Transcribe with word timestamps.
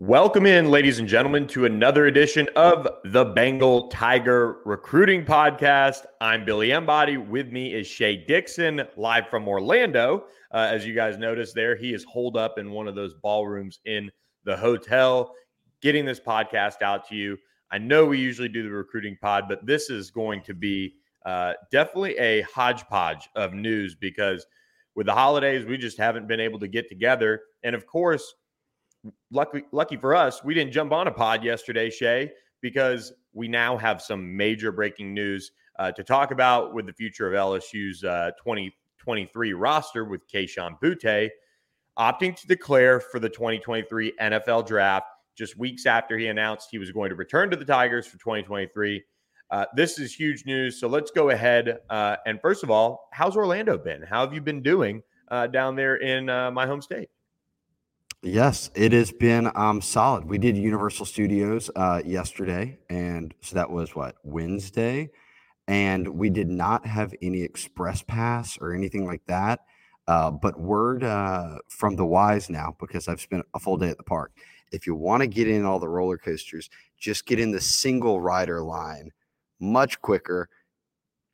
Welcome 0.00 0.46
in, 0.46 0.70
ladies 0.70 1.00
and 1.00 1.08
gentlemen, 1.08 1.48
to 1.48 1.64
another 1.64 2.06
edition 2.06 2.48
of 2.54 2.86
the 3.02 3.24
Bengal 3.24 3.88
Tiger 3.88 4.58
Recruiting 4.64 5.24
Podcast. 5.24 6.06
I'm 6.20 6.44
Billy 6.44 6.70
Embody. 6.70 7.16
With 7.16 7.48
me 7.48 7.74
is 7.74 7.88
Shea 7.88 8.24
Dixon, 8.24 8.82
live 8.96 9.28
from 9.28 9.48
Orlando. 9.48 10.26
Uh, 10.54 10.68
as 10.70 10.86
you 10.86 10.94
guys 10.94 11.18
noticed 11.18 11.56
there, 11.56 11.74
he 11.74 11.92
is 11.92 12.04
holed 12.04 12.36
up 12.36 12.60
in 12.60 12.70
one 12.70 12.86
of 12.86 12.94
those 12.94 13.14
ballrooms 13.14 13.80
in 13.86 14.08
the 14.44 14.56
hotel, 14.56 15.34
getting 15.82 16.04
this 16.04 16.20
podcast 16.20 16.80
out 16.80 17.08
to 17.08 17.16
you. 17.16 17.36
I 17.72 17.78
know 17.78 18.06
we 18.06 18.20
usually 18.20 18.48
do 18.48 18.62
the 18.62 18.70
recruiting 18.70 19.18
pod, 19.20 19.46
but 19.48 19.66
this 19.66 19.90
is 19.90 20.12
going 20.12 20.44
to 20.44 20.54
be 20.54 20.94
uh, 21.26 21.54
definitely 21.72 22.16
a 22.18 22.42
hodgepodge 22.42 23.28
of 23.34 23.52
news 23.52 23.96
because 23.96 24.46
with 24.94 25.06
the 25.06 25.14
holidays, 25.14 25.64
we 25.64 25.76
just 25.76 25.98
haven't 25.98 26.28
been 26.28 26.38
able 26.38 26.60
to 26.60 26.68
get 26.68 26.88
together. 26.88 27.40
And 27.64 27.74
of 27.74 27.84
course, 27.84 28.32
lucky 29.30 29.62
lucky 29.72 29.96
for 29.96 30.14
us, 30.14 30.42
we 30.44 30.54
didn't 30.54 30.72
jump 30.72 30.92
on 30.92 31.06
a 31.06 31.12
pod 31.12 31.44
yesterday, 31.44 31.90
Shea, 31.90 32.30
because 32.60 33.12
we 33.32 33.48
now 33.48 33.76
have 33.76 34.02
some 34.02 34.36
major 34.36 34.72
breaking 34.72 35.14
news 35.14 35.52
uh, 35.78 35.92
to 35.92 36.02
talk 36.02 36.30
about 36.30 36.74
with 36.74 36.86
the 36.86 36.92
future 36.92 37.32
of 37.32 37.34
LSU's 37.34 38.02
uh, 38.04 38.30
2023 38.38 39.52
roster 39.52 40.04
with 40.04 40.28
Kayshon 40.28 40.78
Boutte 40.82 41.30
opting 41.98 42.34
to 42.36 42.46
declare 42.46 43.00
for 43.00 43.18
the 43.18 43.28
2023 43.28 44.12
NFL 44.20 44.66
draft 44.66 45.06
just 45.36 45.58
weeks 45.58 45.86
after 45.86 46.16
he 46.16 46.28
announced 46.28 46.68
he 46.70 46.78
was 46.78 46.90
going 46.90 47.10
to 47.10 47.16
return 47.16 47.50
to 47.50 47.56
the 47.56 47.64
Tigers 47.64 48.06
for 48.06 48.18
2023. 48.18 49.02
Uh, 49.50 49.64
this 49.74 49.98
is 49.98 50.14
huge 50.14 50.44
news. 50.46 50.78
So 50.78 50.88
let's 50.88 51.10
go 51.10 51.30
ahead. 51.30 51.78
Uh, 51.88 52.16
and 52.26 52.40
first 52.40 52.62
of 52.62 52.70
all, 52.70 53.08
how's 53.12 53.36
Orlando 53.36 53.78
been? 53.78 54.02
How 54.02 54.20
have 54.20 54.34
you 54.34 54.40
been 54.40 54.62
doing 54.62 55.02
uh, 55.30 55.46
down 55.46 55.74
there 55.74 55.96
in 55.96 56.28
uh, 56.28 56.50
my 56.50 56.66
home 56.66 56.82
state? 56.82 57.08
Yes, 58.22 58.68
it 58.74 58.92
has 58.92 59.12
been 59.12 59.48
um, 59.54 59.80
solid. 59.80 60.24
We 60.24 60.38
did 60.38 60.56
Universal 60.56 61.06
Studios 61.06 61.70
uh, 61.76 62.02
yesterday, 62.04 62.78
and 62.90 63.32
so 63.42 63.54
that 63.54 63.70
was 63.70 63.94
what 63.94 64.16
Wednesday, 64.24 65.10
and 65.68 66.08
we 66.08 66.28
did 66.28 66.48
not 66.48 66.84
have 66.84 67.14
any 67.22 67.42
express 67.42 68.02
pass 68.02 68.58
or 68.60 68.74
anything 68.74 69.06
like 69.06 69.24
that. 69.26 69.60
Uh, 70.08 70.32
but 70.32 70.58
word 70.58 71.04
uh, 71.04 71.58
from 71.68 71.94
the 71.94 72.04
wise 72.04 72.50
now, 72.50 72.74
because 72.80 73.06
I've 73.06 73.20
spent 73.20 73.46
a 73.54 73.60
full 73.60 73.76
day 73.76 73.90
at 73.90 73.98
the 73.98 74.02
park. 74.02 74.32
If 74.72 74.84
you 74.84 74.96
want 74.96 75.20
to 75.20 75.28
get 75.28 75.46
in 75.46 75.64
all 75.64 75.78
the 75.78 75.88
roller 75.88 76.18
coasters, 76.18 76.68
just 76.98 77.24
get 77.24 77.38
in 77.38 77.52
the 77.52 77.60
single 77.60 78.20
rider 78.20 78.62
line, 78.62 79.12
much 79.60 80.00
quicker. 80.00 80.48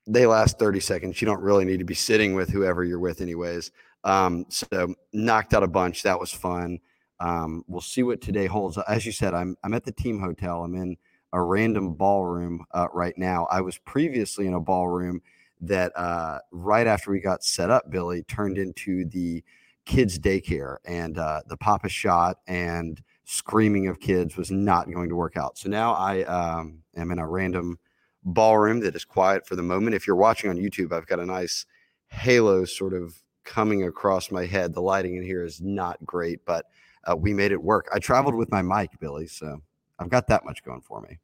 They 0.06 0.26
last 0.26 0.58
30 0.58 0.80
seconds. 0.80 1.22
You 1.22 1.26
don't 1.26 1.41
really 1.41 1.64
need 1.64 1.78
to 1.78 1.84
be 1.84 1.94
sitting 1.94 2.34
with 2.34 2.50
whoever 2.50 2.84
you're 2.84 2.98
with, 2.98 3.22
anyways. 3.22 3.70
Um, 4.05 4.47
so 4.48 4.94
knocked 5.12 5.55
out 5.55 5.62
a 5.62 5.69
bunch. 5.69 6.02
That 6.02 6.20
was 6.20 6.30
fun. 6.30 6.78
Um, 7.20 7.64
we'll 7.66 7.80
see 7.80 8.02
what 8.02 8.20
today 8.20 8.47
holds. 8.47 8.78
As 8.88 9.06
you 9.06 9.12
said, 9.12 9.34
I'm 9.34 9.56
I'm 9.64 9.74
at 9.74 9.84
the 9.84 9.92
team 9.92 10.20
hotel. 10.20 10.62
I'm 10.62 10.74
in 10.74 10.97
a 11.33 11.42
random 11.42 11.94
ballroom 11.94 12.64
uh, 12.72 12.88
right 12.92 13.16
now. 13.16 13.47
I 13.50 13.60
was 13.60 13.78
previously 13.78 14.47
in 14.47 14.54
a 14.54 14.60
ballroom 14.60 15.20
that 15.62 15.92
uh, 15.97 16.38
right 16.53 16.87
after 16.87 17.10
we 17.10 17.20
got 17.20 17.42
set 17.42 17.70
up, 17.70 17.91
Billy 17.91 18.22
turned 18.25 18.59
into 18.59 19.04
the 19.06 19.42
kids' 19.84 20.19
daycare, 20.19 20.76
and 20.84 21.19
uh, 21.19 21.41
the 21.48 21.56
papa 21.56 21.88
shot 21.88 22.38
and 22.47 23.03
screaming 23.25 23.88
of 23.88 24.00
kids 24.00 24.36
was 24.36 24.50
not 24.50 24.91
going 24.91 25.09
to 25.09 25.16
work 25.16 25.36
out. 25.36 25.59
So 25.59 25.69
now 25.69 25.94
I 25.94 26.22
um, 26.25 26.82
am 26.97 27.10
in 27.10 27.19
a 27.19 27.26
random 27.26 27.78
ballroom 28.22 28.81
that 28.81 28.94
is 28.94 29.04
quiet 29.04 29.47
for 29.47 29.56
the 29.56 29.62
moment. 29.62 29.94
If 29.94 30.06
you're 30.06 30.16
watching 30.16 30.50
on 30.50 30.56
YouTube, 30.56 30.92
I've 30.92 31.06
got 31.06 31.21
a 31.21 31.26
nice 31.26 31.66
halo 32.09 32.65
sort 32.65 32.92
of 32.92 33.15
coming 33.44 33.84
across 33.84 34.31
my 34.31 34.47
head. 34.47 34.75
The 34.75 34.81
lighting 34.81 35.16
in 35.16 35.22
here 35.22 35.44
is 35.44 35.60
not 35.60 36.05
great, 36.05 36.44
but 36.44 36.66
uh, 37.05 37.16
we 37.16 37.34
made 37.34 37.53
it 37.53 37.62
work. 37.62 37.88
I 37.93 37.99
traveled 37.99 38.34
with 38.34 38.50
my 38.50 38.62
mic, 38.62 38.91
Billy, 39.00 39.27
so 39.27 39.60
I've 39.99 40.09
got 40.09 40.27
that 40.28 40.44
much 40.44 40.65
going 40.65 40.81
for 40.81 41.00
me. 41.03 41.19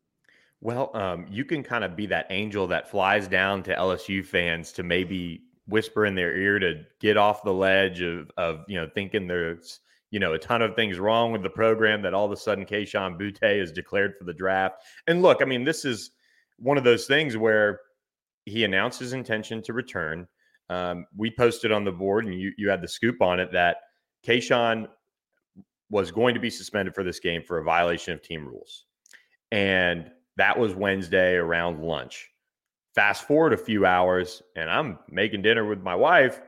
Well, 0.61 0.95
um, 0.95 1.27
you 1.31 1.45
can 1.45 1.63
kind 1.63 1.85
of 1.85 1.97
be 1.97 2.07
that 2.07 2.27
angel 2.31 2.67
that 2.67 2.91
flies 2.91 3.27
down 3.29 3.63
to 3.65 3.75
LSU 3.75 4.25
fans 4.25 4.73
to 4.73 4.83
maybe 4.83 5.43
whisper 5.67 6.05
in 6.05 6.15
their 6.15 6.37
ear 6.37 6.59
to 6.59 6.83
get 7.01 7.17
off 7.17 7.43
the 7.43 7.53
ledge 7.53 8.03
of, 8.03 8.31
of 8.37 8.65
you 8.69 8.79
know 8.79 8.89
thinking 8.95 9.27
there's 9.27 9.81
you 10.11 10.19
know 10.19 10.35
a 10.35 10.39
ton 10.39 10.61
of 10.61 10.75
things 10.75 10.99
wrong 10.99 11.33
with 11.33 11.43
the 11.43 11.51
program 11.51 12.03
that 12.03 12.13
all 12.13 12.27
of 12.27 12.33
a 12.33 12.37
sudden 12.37 12.67
Kayshon 12.67 13.19
Boutte 13.19 13.59
is 13.59 13.73
declared 13.73 14.15
for 14.19 14.25
the 14.25 14.35
draft. 14.35 14.83
And 15.07 15.23
look, 15.23 15.41
I 15.41 15.47
mean, 15.47 15.65
this 15.65 15.85
is 15.85 16.11
one 16.59 16.77
of 16.77 16.85
those 16.85 17.07
things 17.07 17.37
where 17.37 17.81
he 18.45 18.65
announced 18.65 19.01
his 19.01 19.13
intention 19.13 19.63
to 19.63 19.73
return. 19.73 20.27
Um, 20.71 21.05
we 21.17 21.33
posted 21.33 21.73
on 21.73 21.85
the 21.85 21.93
board, 21.93 22.25
and 22.27 22.41
you 22.41 22.53
you 22.57 22.71
had 22.71 22.81
the 22.81 22.89
scoop 22.89 23.21
on 23.21 23.41
it 23.41 23.51
that 23.53 23.79
Kayshon 24.27 24.87
was 25.91 26.13
going 26.13 26.33
to 26.35 26.41
be 26.41 26.49
suspended 26.49 26.95
for 26.95 27.03
this 27.03 27.19
game 27.19 27.43
for 27.43 27.59
a 27.59 27.65
violation 27.65 28.15
of 28.15 28.23
team 28.23 28.47
rules, 28.47 28.87
and 29.51 30.11
that 30.37 30.57
was 30.57 30.75
Wednesday 30.75 31.35
around 31.35 31.83
lunch. 31.83 32.31
Fast 32.95 33.27
forward 33.27 33.53
a 33.53 33.57
few 33.57 33.85
hours, 33.85 34.43
and 34.57 34.71
I'm 34.71 34.99
making 35.09 35.43
dinner 35.43 35.67
with 35.67 35.83
my 35.83 35.95
wife, 35.95 36.41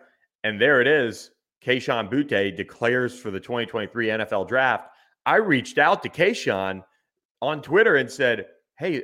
and 0.44 0.60
there 0.60 0.80
it 0.80 0.86
is. 0.86 1.32
Kayshon 1.64 2.08
Boutte 2.08 2.56
declares 2.56 3.18
for 3.18 3.30
the 3.30 3.40
2023 3.40 4.06
NFL 4.06 4.48
Draft. 4.48 4.88
I 5.26 5.36
reached 5.36 5.78
out 5.78 6.02
to 6.04 6.08
Kayshon 6.08 6.84
on 7.40 7.60
Twitter 7.60 7.96
and 7.96 8.08
said, 8.10 8.46
"Hey, 8.78 9.02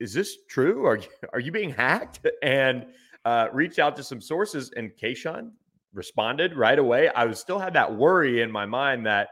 is 0.00 0.14
this 0.14 0.38
true? 0.48 0.86
Are 0.86 0.98
are 1.34 1.40
you 1.40 1.52
being 1.52 1.70
hacked?" 1.70 2.26
And 2.42 2.86
uh, 3.26 3.48
reached 3.52 3.80
out 3.80 3.96
to 3.96 4.04
some 4.04 4.20
sources, 4.20 4.70
and 4.76 4.92
Kayshon 5.02 5.50
responded 5.92 6.54
right 6.54 6.78
away. 6.78 7.08
I 7.08 7.24
was 7.24 7.40
still 7.40 7.58
had 7.58 7.72
that 7.74 7.92
worry 7.92 8.40
in 8.40 8.52
my 8.52 8.66
mind 8.66 9.04
that 9.06 9.28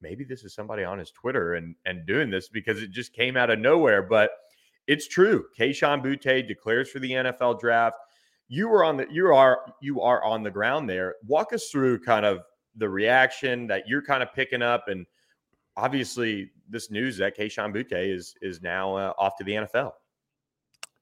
maybe 0.00 0.24
this 0.24 0.44
is 0.44 0.54
somebody 0.54 0.82
on 0.82 0.98
his 0.98 1.10
Twitter 1.10 1.54
and 1.54 1.74
and 1.84 2.06
doing 2.06 2.30
this 2.30 2.48
because 2.48 2.82
it 2.82 2.90
just 2.90 3.12
came 3.12 3.36
out 3.36 3.50
of 3.50 3.58
nowhere. 3.58 4.02
But 4.02 4.30
it's 4.86 5.06
true. 5.06 5.44
Kayshon 5.58 6.02
Boutte 6.02 6.48
declares 6.48 6.90
for 6.90 7.00
the 7.00 7.10
NFL 7.10 7.60
draft. 7.60 7.98
You 8.48 8.66
were 8.66 8.82
on 8.82 8.96
the 8.96 9.06
you 9.10 9.34
are 9.34 9.74
you 9.82 10.00
are 10.00 10.24
on 10.24 10.42
the 10.42 10.50
ground 10.50 10.88
there. 10.88 11.16
Walk 11.26 11.52
us 11.52 11.68
through 11.68 12.00
kind 12.00 12.24
of 12.24 12.40
the 12.76 12.88
reaction 12.88 13.66
that 13.66 13.86
you're 13.86 14.02
kind 14.02 14.22
of 14.22 14.32
picking 14.32 14.62
up, 14.62 14.88
and 14.88 15.04
obviously 15.76 16.50
this 16.66 16.90
news 16.90 17.18
that 17.18 17.36
Kayshon 17.36 17.74
Boutte 17.74 18.10
is 18.10 18.36
is 18.40 18.62
now 18.62 18.96
uh, 18.96 19.12
off 19.18 19.36
to 19.36 19.44
the 19.44 19.52
NFL. 19.52 19.92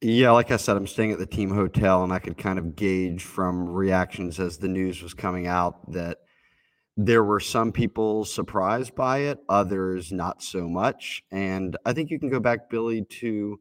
Yeah, 0.04 0.32
like 0.32 0.50
I 0.50 0.56
said, 0.56 0.76
I'm 0.76 0.88
staying 0.88 1.12
at 1.12 1.20
the 1.20 1.26
team 1.26 1.50
hotel, 1.50 2.02
and 2.02 2.12
I 2.12 2.18
could 2.18 2.36
kind 2.36 2.58
of 2.58 2.74
gauge 2.74 3.22
from 3.22 3.68
reactions 3.68 4.40
as 4.40 4.58
the 4.58 4.66
news 4.66 5.00
was 5.00 5.14
coming 5.14 5.46
out 5.46 5.92
that 5.92 6.18
there 6.96 7.22
were 7.22 7.38
some 7.38 7.70
people 7.70 8.24
surprised 8.24 8.96
by 8.96 9.18
it, 9.18 9.38
others 9.48 10.10
not 10.10 10.42
so 10.42 10.68
much. 10.68 11.22
And 11.30 11.76
I 11.86 11.92
think 11.92 12.10
you 12.10 12.18
can 12.18 12.30
go 12.30 12.40
back, 12.40 12.68
Billy, 12.68 13.04
to 13.20 13.60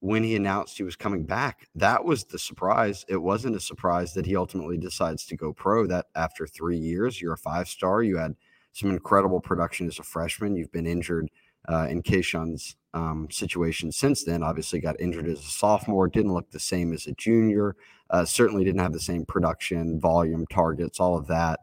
when 0.00 0.24
he 0.24 0.36
announced 0.36 0.78
he 0.78 0.84
was 0.84 0.96
coming 0.96 1.26
back. 1.26 1.68
That 1.74 2.06
was 2.06 2.24
the 2.24 2.38
surprise. 2.38 3.04
It 3.06 3.18
wasn't 3.18 3.56
a 3.56 3.60
surprise 3.60 4.14
that 4.14 4.24
he 4.24 4.36
ultimately 4.36 4.78
decides 4.78 5.26
to 5.26 5.36
go 5.36 5.52
pro. 5.52 5.86
That 5.86 6.06
after 6.14 6.46
three 6.46 6.78
years, 6.78 7.20
you're 7.20 7.34
a 7.34 7.38
five 7.38 7.68
star. 7.68 8.02
You 8.02 8.16
had 8.16 8.36
some 8.72 8.90
incredible 8.90 9.40
production 9.40 9.86
as 9.86 9.98
a 9.98 10.02
freshman. 10.02 10.56
You've 10.56 10.72
been 10.72 10.86
injured 10.86 11.28
uh, 11.68 11.86
in 11.88 12.02
Kayshon's 12.02 12.76
um, 12.94 13.28
situation 13.30 13.90
since 13.90 14.24
then. 14.24 14.42
Obviously, 14.42 14.80
got 14.80 15.00
injured 15.00 15.28
as 15.28 15.40
a 15.40 15.42
sophomore, 15.42 16.08
didn't 16.08 16.32
look 16.32 16.50
the 16.50 16.60
same 16.60 16.92
as 16.92 17.06
a 17.06 17.12
junior, 17.12 17.76
uh, 18.10 18.24
certainly 18.24 18.64
didn't 18.64 18.80
have 18.80 18.92
the 18.92 19.00
same 19.00 19.24
production, 19.26 19.98
volume, 19.98 20.46
targets, 20.46 21.00
all 21.00 21.16
of 21.16 21.26
that. 21.26 21.60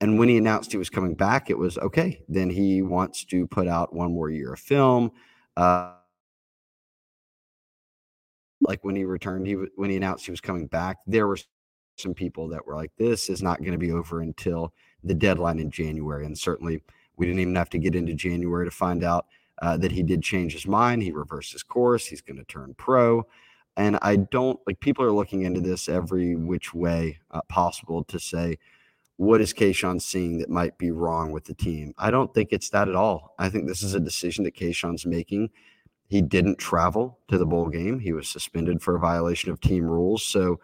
And 0.00 0.18
when 0.18 0.28
he 0.28 0.38
announced 0.38 0.72
he 0.72 0.78
was 0.78 0.88
coming 0.88 1.14
back, 1.14 1.50
it 1.50 1.58
was 1.58 1.76
okay. 1.78 2.22
Then 2.28 2.48
he 2.48 2.80
wants 2.80 3.24
to 3.26 3.46
put 3.46 3.68
out 3.68 3.92
one 3.92 4.14
more 4.14 4.30
year 4.30 4.54
of 4.54 4.60
film. 4.60 5.10
Uh, 5.56 5.92
like 8.62 8.82
when 8.84 8.96
he 8.96 9.04
returned, 9.04 9.46
he 9.46 9.54
when 9.76 9.90
he 9.90 9.96
announced 9.96 10.24
he 10.24 10.30
was 10.30 10.40
coming 10.40 10.66
back, 10.66 10.98
there 11.06 11.26
were 11.26 11.38
some 11.98 12.14
people 12.14 12.48
that 12.48 12.66
were 12.66 12.74
like, 12.74 12.92
"This 12.96 13.28
is 13.28 13.42
not 13.42 13.58
going 13.58 13.72
to 13.72 13.78
be 13.78 13.92
over 13.92 14.22
until 14.22 14.72
the 15.04 15.14
deadline 15.14 15.58
in 15.58 15.70
January." 15.70 16.24
And 16.24 16.36
certainly, 16.36 16.82
we 17.20 17.26
didn't 17.26 17.40
even 17.40 17.54
have 17.54 17.68
to 17.70 17.78
get 17.78 17.94
into 17.94 18.14
January 18.14 18.64
to 18.64 18.70
find 18.70 19.04
out 19.04 19.26
uh, 19.60 19.76
that 19.76 19.92
he 19.92 20.02
did 20.02 20.22
change 20.22 20.54
his 20.54 20.66
mind. 20.66 21.02
He 21.02 21.12
reversed 21.12 21.52
his 21.52 21.62
course. 21.62 22.06
He's 22.06 22.22
going 22.22 22.38
to 22.38 22.44
turn 22.44 22.74
pro. 22.78 23.26
And 23.76 23.98
I 24.00 24.16
don't 24.16 24.58
like 24.66 24.80
people 24.80 25.04
are 25.04 25.12
looking 25.12 25.42
into 25.42 25.60
this 25.60 25.86
every 25.86 26.34
which 26.34 26.72
way 26.72 27.18
uh, 27.30 27.42
possible 27.42 28.04
to 28.04 28.18
say, 28.18 28.58
what 29.18 29.42
is 29.42 29.52
Kayshon 29.52 30.00
seeing 30.00 30.38
that 30.38 30.48
might 30.48 30.78
be 30.78 30.90
wrong 30.90 31.30
with 31.30 31.44
the 31.44 31.52
team? 31.52 31.92
I 31.98 32.10
don't 32.10 32.32
think 32.32 32.48
it's 32.52 32.70
that 32.70 32.88
at 32.88 32.96
all. 32.96 33.34
I 33.38 33.50
think 33.50 33.68
this 33.68 33.82
is 33.82 33.94
a 33.94 34.00
decision 34.00 34.44
that 34.44 34.56
Kayshon's 34.56 35.04
making. 35.04 35.50
He 36.08 36.22
didn't 36.22 36.56
travel 36.58 37.18
to 37.28 37.36
the 37.36 37.44
bowl 37.44 37.68
game. 37.68 37.98
He 37.98 38.14
was 38.14 38.28
suspended 38.28 38.80
for 38.80 38.96
a 38.96 39.00
violation 39.00 39.50
of 39.50 39.60
team 39.60 39.84
rules. 39.84 40.22
So 40.22 40.58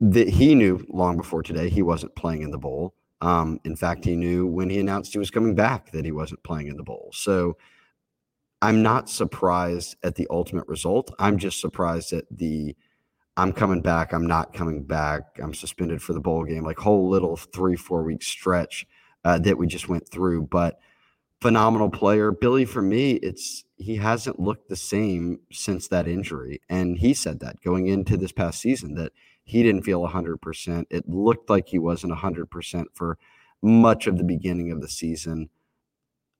that 0.00 0.28
he 0.28 0.54
knew 0.54 0.84
long 0.88 1.16
before 1.16 1.42
today 1.42 1.70
he 1.70 1.82
wasn't 1.82 2.14
playing 2.16 2.42
in 2.42 2.50
the 2.50 2.58
bowl. 2.58 2.94
Um, 3.20 3.60
in 3.64 3.76
fact, 3.76 4.04
he 4.04 4.16
knew 4.16 4.46
when 4.46 4.68
he 4.68 4.78
announced 4.78 5.12
he 5.12 5.18
was 5.18 5.30
coming 5.30 5.54
back 5.54 5.92
that 5.92 6.04
he 6.04 6.12
wasn't 6.12 6.42
playing 6.42 6.68
in 6.68 6.76
the 6.76 6.82
bowl. 6.82 7.10
So 7.12 7.56
I'm 8.62 8.82
not 8.82 9.08
surprised 9.08 9.96
at 10.02 10.14
the 10.14 10.26
ultimate 10.30 10.68
result. 10.68 11.12
I'm 11.18 11.38
just 11.38 11.60
surprised 11.60 12.12
at 12.12 12.24
the 12.30 12.76
I'm 13.38 13.52
coming 13.52 13.82
back. 13.82 14.12
I'm 14.12 14.26
not 14.26 14.54
coming 14.54 14.82
back. 14.82 15.38
I'm 15.42 15.52
suspended 15.52 16.02
for 16.02 16.14
the 16.14 16.20
bowl 16.20 16.44
game. 16.44 16.64
Like 16.64 16.78
whole 16.78 17.10
little 17.10 17.36
three, 17.36 17.76
four 17.76 18.02
week 18.02 18.22
stretch 18.22 18.86
uh, 19.24 19.38
that 19.40 19.58
we 19.58 19.66
just 19.66 19.88
went 19.88 20.08
through. 20.08 20.48
But 20.50 20.78
phenomenal 21.42 21.90
player. 21.90 22.32
Billy, 22.32 22.64
for 22.64 22.80
me, 22.80 23.12
it's 23.12 23.64
he 23.76 23.96
hasn't 23.96 24.40
looked 24.40 24.68
the 24.68 24.76
same 24.76 25.40
since 25.52 25.88
that 25.88 26.08
injury. 26.08 26.62
And 26.70 26.96
he 26.96 27.12
said 27.12 27.40
that 27.40 27.60
going 27.60 27.88
into 27.88 28.16
this 28.16 28.32
past 28.32 28.60
season 28.60 28.94
that 28.94 29.12
he 29.46 29.62
didn't 29.62 29.82
feel 29.82 30.06
100%. 30.06 30.86
It 30.90 31.08
looked 31.08 31.48
like 31.48 31.68
he 31.68 31.78
wasn't 31.78 32.12
100% 32.12 32.84
for 32.92 33.16
much 33.62 34.06
of 34.08 34.18
the 34.18 34.24
beginning 34.24 34.72
of 34.72 34.80
the 34.80 34.88
season. 34.88 35.48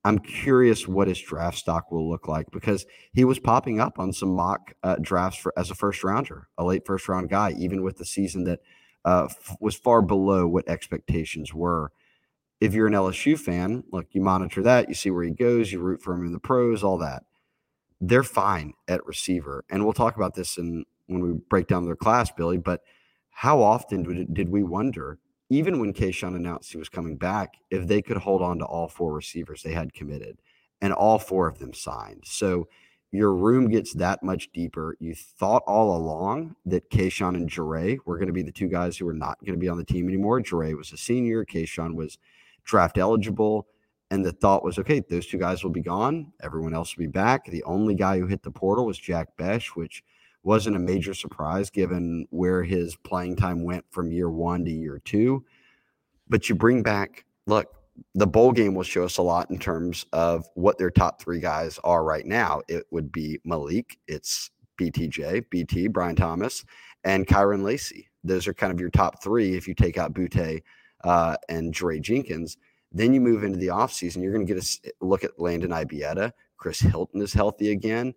I'm 0.04 0.18
curious 0.18 0.88
what 0.88 1.08
his 1.08 1.20
draft 1.20 1.56
stock 1.56 1.90
will 1.90 2.08
look 2.08 2.28
like 2.28 2.50
because 2.50 2.84
he 3.12 3.24
was 3.24 3.38
popping 3.38 3.80
up 3.80 3.98
on 3.98 4.12
some 4.12 4.30
mock 4.34 4.74
uh, 4.82 4.96
drafts 5.00 5.38
for 5.38 5.52
as 5.56 5.70
a 5.70 5.74
first 5.74 6.02
rounder, 6.02 6.48
a 6.58 6.64
late 6.64 6.84
first 6.84 7.08
round 7.08 7.30
guy, 7.30 7.52
even 7.56 7.82
with 7.82 7.96
the 7.96 8.04
season 8.04 8.44
that 8.44 8.60
uh, 9.04 9.28
f- 9.30 9.56
was 9.60 9.76
far 9.76 10.02
below 10.02 10.46
what 10.46 10.68
expectations 10.68 11.54
were. 11.54 11.92
If 12.60 12.74
you're 12.74 12.88
an 12.88 12.92
LSU 12.92 13.38
fan, 13.38 13.84
look, 13.92 14.06
you 14.12 14.20
monitor 14.20 14.62
that, 14.62 14.88
you 14.88 14.94
see 14.94 15.10
where 15.10 15.24
he 15.24 15.30
goes, 15.30 15.70
you 15.70 15.78
root 15.80 16.02
for 16.02 16.14
him 16.14 16.26
in 16.26 16.32
the 16.32 16.40
pros, 16.40 16.82
all 16.82 16.98
that. 16.98 17.24
They're 18.00 18.22
fine 18.24 18.74
at 18.88 19.06
receiver, 19.06 19.64
and 19.70 19.84
we'll 19.84 19.92
talk 19.92 20.16
about 20.16 20.34
this 20.34 20.58
in 20.58 20.84
when 21.06 21.20
we 21.20 21.32
break 21.48 21.66
down 21.66 21.84
their 21.84 21.96
class, 21.96 22.30
Billy. 22.30 22.58
But 22.58 22.82
how 23.36 23.60
often 23.60 24.02
did, 24.02 24.32
did 24.32 24.48
we 24.48 24.62
wonder 24.62 25.18
even 25.50 25.78
when 25.78 25.92
Kayshon 25.92 26.34
announced 26.34 26.72
he 26.72 26.78
was 26.78 26.88
coming 26.88 27.18
back, 27.18 27.58
if 27.70 27.86
they 27.86 28.00
could 28.00 28.16
hold 28.16 28.40
on 28.40 28.58
to 28.60 28.64
all 28.64 28.88
four 28.88 29.12
receivers 29.12 29.62
they 29.62 29.72
had 29.72 29.92
committed 29.92 30.38
and 30.80 30.90
all 30.90 31.18
four 31.18 31.46
of 31.46 31.58
them 31.58 31.74
signed. 31.74 32.22
So 32.24 32.66
your 33.12 33.34
room 33.34 33.68
gets 33.68 33.92
that 33.92 34.22
much 34.22 34.50
deeper. 34.52 34.96
You 35.00 35.14
thought 35.14 35.62
all 35.66 35.94
along 35.94 36.56
that 36.64 36.90
Kayshon 36.90 37.34
and 37.34 37.48
Jaray 37.48 37.98
were 38.06 38.16
going 38.16 38.28
to 38.28 38.32
be 38.32 38.42
the 38.42 38.50
two 38.50 38.68
guys 38.68 38.96
who 38.96 39.04
were 39.04 39.12
not 39.12 39.38
going 39.44 39.52
to 39.52 39.60
be 39.60 39.68
on 39.68 39.76
the 39.76 39.84
team 39.84 40.08
anymore. 40.08 40.40
Jaray 40.40 40.74
was 40.74 40.90
a 40.92 40.96
senior, 40.96 41.44
Kayshon 41.44 41.94
was 41.94 42.16
draft 42.64 42.96
eligible. 42.96 43.66
And 44.10 44.24
the 44.24 44.32
thought 44.32 44.64
was, 44.64 44.78
okay, 44.78 45.00
those 45.00 45.26
two 45.26 45.38
guys 45.38 45.62
will 45.62 45.72
be 45.72 45.82
gone. 45.82 46.32
Everyone 46.40 46.72
else 46.72 46.96
will 46.96 47.02
be 47.02 47.08
back. 47.10 47.44
The 47.44 47.64
only 47.64 47.94
guy 47.94 48.18
who 48.18 48.26
hit 48.28 48.42
the 48.42 48.50
portal 48.50 48.86
was 48.86 48.98
Jack 48.98 49.36
Bech, 49.36 49.76
which– 49.76 50.02
wasn't 50.46 50.76
a 50.76 50.78
major 50.78 51.12
surprise 51.12 51.70
given 51.70 52.24
where 52.30 52.62
his 52.62 52.94
playing 52.94 53.34
time 53.34 53.64
went 53.64 53.84
from 53.90 54.12
year 54.12 54.30
one 54.30 54.64
to 54.64 54.70
year 54.70 55.02
two. 55.04 55.44
But 56.28 56.48
you 56.48 56.54
bring 56.54 56.84
back, 56.84 57.24
look, 57.48 57.66
the 58.14 58.28
bowl 58.28 58.52
game 58.52 58.72
will 58.72 58.84
show 58.84 59.02
us 59.02 59.18
a 59.18 59.22
lot 59.22 59.50
in 59.50 59.58
terms 59.58 60.06
of 60.12 60.46
what 60.54 60.78
their 60.78 60.90
top 60.90 61.20
three 61.20 61.40
guys 61.40 61.80
are 61.82 62.04
right 62.04 62.24
now. 62.24 62.62
It 62.68 62.84
would 62.92 63.10
be 63.10 63.40
Malik, 63.44 63.98
it's 64.06 64.52
BTJ, 64.80 65.50
BT, 65.50 65.88
Brian 65.88 66.14
Thomas, 66.14 66.64
and 67.02 67.26
Kyren 67.26 67.64
Lacy. 67.64 68.08
Those 68.22 68.46
are 68.46 68.54
kind 68.54 68.72
of 68.72 68.78
your 68.78 68.90
top 68.90 69.20
three 69.24 69.56
if 69.56 69.66
you 69.66 69.74
take 69.74 69.98
out 69.98 70.14
Boutte 70.14 70.62
uh, 71.02 71.36
and 71.48 71.74
Jaray 71.74 72.00
Jenkins. 72.00 72.56
Then 72.92 73.12
you 73.12 73.20
move 73.20 73.42
into 73.42 73.58
the 73.58 73.68
offseason. 73.68 74.22
You're 74.22 74.32
going 74.32 74.46
to 74.46 74.54
get 74.54 74.62
a 74.62 75.04
look 75.04 75.24
at 75.24 75.40
Landon 75.40 75.70
Ibieta. 75.70 76.30
Chris 76.56 76.78
Hilton 76.78 77.20
is 77.20 77.32
healthy 77.32 77.72
again 77.72 78.14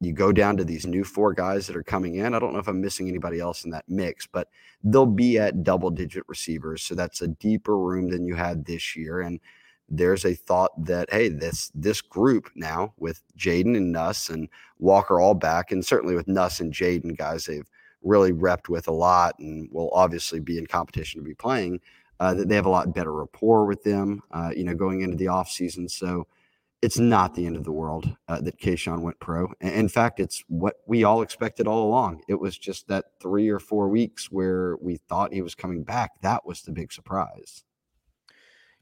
you 0.00 0.12
go 0.12 0.30
down 0.32 0.56
to 0.56 0.64
these 0.64 0.86
new 0.86 1.04
four 1.04 1.32
guys 1.32 1.66
that 1.66 1.76
are 1.76 1.82
coming 1.82 2.16
in. 2.16 2.34
I 2.34 2.38
don't 2.38 2.52
know 2.52 2.60
if 2.60 2.68
I'm 2.68 2.80
missing 2.80 3.08
anybody 3.08 3.40
else 3.40 3.64
in 3.64 3.70
that 3.72 3.88
mix, 3.88 4.26
but 4.26 4.48
they'll 4.84 5.06
be 5.06 5.38
at 5.38 5.64
double 5.64 5.90
digit 5.90 6.22
receivers. 6.28 6.82
So 6.82 6.94
that's 6.94 7.20
a 7.20 7.28
deeper 7.28 7.76
room 7.76 8.08
than 8.08 8.24
you 8.24 8.36
had 8.36 8.64
this 8.64 8.94
year. 8.94 9.20
And 9.20 9.40
there's 9.88 10.24
a 10.24 10.34
thought 10.34 10.72
that, 10.84 11.08
hey, 11.10 11.28
this 11.28 11.72
this 11.74 12.00
group 12.00 12.50
now 12.54 12.92
with 12.98 13.22
Jayden 13.36 13.76
and 13.76 13.90
Nuss 13.90 14.28
and 14.28 14.48
Walker 14.78 15.20
all 15.20 15.34
back, 15.34 15.72
and 15.72 15.84
certainly 15.84 16.14
with 16.14 16.28
Nuss 16.28 16.60
and 16.60 16.72
Jayden, 16.72 17.16
guys 17.16 17.46
they've 17.46 17.68
really 18.02 18.32
repped 18.32 18.68
with 18.68 18.86
a 18.86 18.92
lot 18.92 19.38
and 19.38 19.68
will 19.72 19.90
obviously 19.92 20.40
be 20.40 20.58
in 20.58 20.66
competition 20.66 21.20
to 21.20 21.24
be 21.24 21.34
playing, 21.34 21.80
uh, 22.20 22.34
that 22.34 22.48
they 22.48 22.54
have 22.54 22.66
a 22.66 22.70
lot 22.70 22.94
better 22.94 23.12
rapport 23.12 23.64
with 23.64 23.82
them, 23.82 24.22
uh, 24.30 24.50
you 24.54 24.62
know, 24.62 24.74
going 24.74 25.00
into 25.00 25.16
the 25.16 25.24
offseason. 25.24 25.90
So 25.90 26.26
it's 26.80 26.98
not 26.98 27.34
the 27.34 27.46
end 27.46 27.56
of 27.56 27.64
the 27.64 27.72
world 27.72 28.14
uh, 28.28 28.40
that 28.40 28.60
Kayshon 28.60 29.00
went 29.00 29.18
pro. 29.18 29.52
In 29.60 29.88
fact, 29.88 30.20
it's 30.20 30.44
what 30.48 30.76
we 30.86 31.02
all 31.04 31.22
expected 31.22 31.66
all 31.66 31.84
along. 31.84 32.22
It 32.28 32.38
was 32.38 32.56
just 32.56 32.86
that 32.88 33.06
three 33.20 33.48
or 33.48 33.58
four 33.58 33.88
weeks 33.88 34.30
where 34.30 34.76
we 34.76 34.96
thought 34.96 35.32
he 35.32 35.42
was 35.42 35.54
coming 35.54 35.82
back. 35.82 36.12
That 36.22 36.46
was 36.46 36.62
the 36.62 36.72
big 36.72 36.92
surprise. 36.92 37.64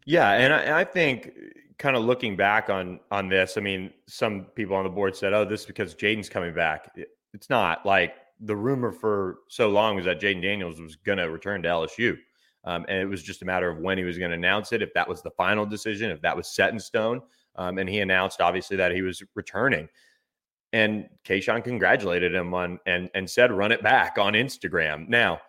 Yeah, 0.05 0.33
and 0.33 0.53
I, 0.53 0.81
I 0.81 0.85
think 0.85 1.33
kind 1.79 1.97
of 1.97 2.05
looking 2.05 2.37
back 2.37 2.71
on 2.71 3.01
on 3.11 3.29
this, 3.29 3.57
I 3.57 3.61
mean, 3.61 3.91
some 4.07 4.47
people 4.55 4.77
on 4.77 4.85
the 4.85 4.91
board 4.91 5.17
said, 5.17 5.33
"Oh, 5.33 5.45
this 5.45 5.61
is 5.61 5.67
because 5.67 5.95
Jayden's 5.95 6.29
coming 6.29 6.55
back." 6.55 6.95
It's 7.33 7.51
not. 7.51 7.85
Like 7.87 8.15
the 8.41 8.57
rumor 8.57 8.93
for 8.93 9.39
so 9.49 9.69
long 9.69 9.97
was 9.97 10.05
that 10.05 10.21
Jayden 10.21 10.43
Daniels 10.43 10.81
was 10.81 10.97
going 10.97 11.19
to 11.19 11.31
return 11.31 11.63
to 11.63 11.69
LSU. 11.69 12.17
Um, 12.65 12.85
and 12.89 12.99
it 12.99 13.07
was 13.07 13.23
just 13.23 13.43
a 13.43 13.45
matter 13.45 13.71
of 13.71 13.79
when 13.79 13.97
he 13.97 14.05
was 14.05 14.19
going 14.19 14.31
to 14.31 14.37
announce 14.37 14.73
it, 14.73 14.83
if 14.83 14.93
that 14.95 15.09
was 15.09 15.23
the 15.23 15.31
final 15.31 15.65
decision, 15.65 16.11
if 16.11 16.21
that 16.23 16.37
was 16.37 16.49
set 16.49 16.73
in 16.73 16.81
stone. 16.81 17.23
Um, 17.57 17.79
and 17.79 17.89
he 17.89 18.01
announced 18.01 18.41
obviously 18.41 18.77
that 18.77 18.93
he 18.93 19.03
was 19.03 19.23
returning. 19.35 19.89
And 20.73 21.09
Kayshon 21.25 21.65
congratulated 21.65 22.35
him 22.35 22.53
on 22.53 22.79
and 22.87 23.09
and 23.15 23.29
said, 23.31 23.53
"Run 23.53 23.73
it 23.73 23.83
back" 23.83 24.19
on 24.19 24.35
Instagram. 24.35 25.09
Now, 25.09 25.41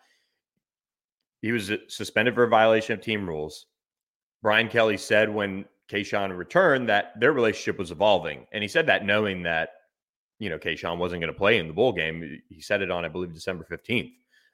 he 1.42 1.52
was 1.52 1.72
uh, 1.72 1.78
suspended 1.88 2.36
for 2.36 2.44
a 2.44 2.50
violation 2.50 2.94
of 2.94 3.02
team 3.02 3.28
rules. 3.28 3.66
Brian 4.42 4.70
Kelly 4.70 4.98
said 4.98 5.34
when 5.34 5.66
Kayshon 5.90 6.36
returned 6.38 6.90
that 6.90 7.20
their 7.20 7.34
relationship 7.34 7.80
was 7.80 7.92
evolving, 7.92 8.46
and 8.52 8.62
he 8.62 8.68
said 8.68 8.88
that 8.88 9.06
knowing 9.06 9.44
that 9.44 9.70
you 10.40 10.50
know 10.50 10.60
Kayshon 10.60 10.98
wasn't 10.98 11.22
going 11.22 11.34
to 11.34 11.38
play 11.38 11.58
in 11.58 11.68
the 11.68 11.74
bowl 11.74 11.92
game. 11.92 12.42
He 12.50 12.62
said 12.62 12.82
it 12.82 12.92
on, 12.92 13.04
I 13.04 13.08
believe, 13.08 13.34
December 13.34 13.64
fifteenth, 13.64 14.12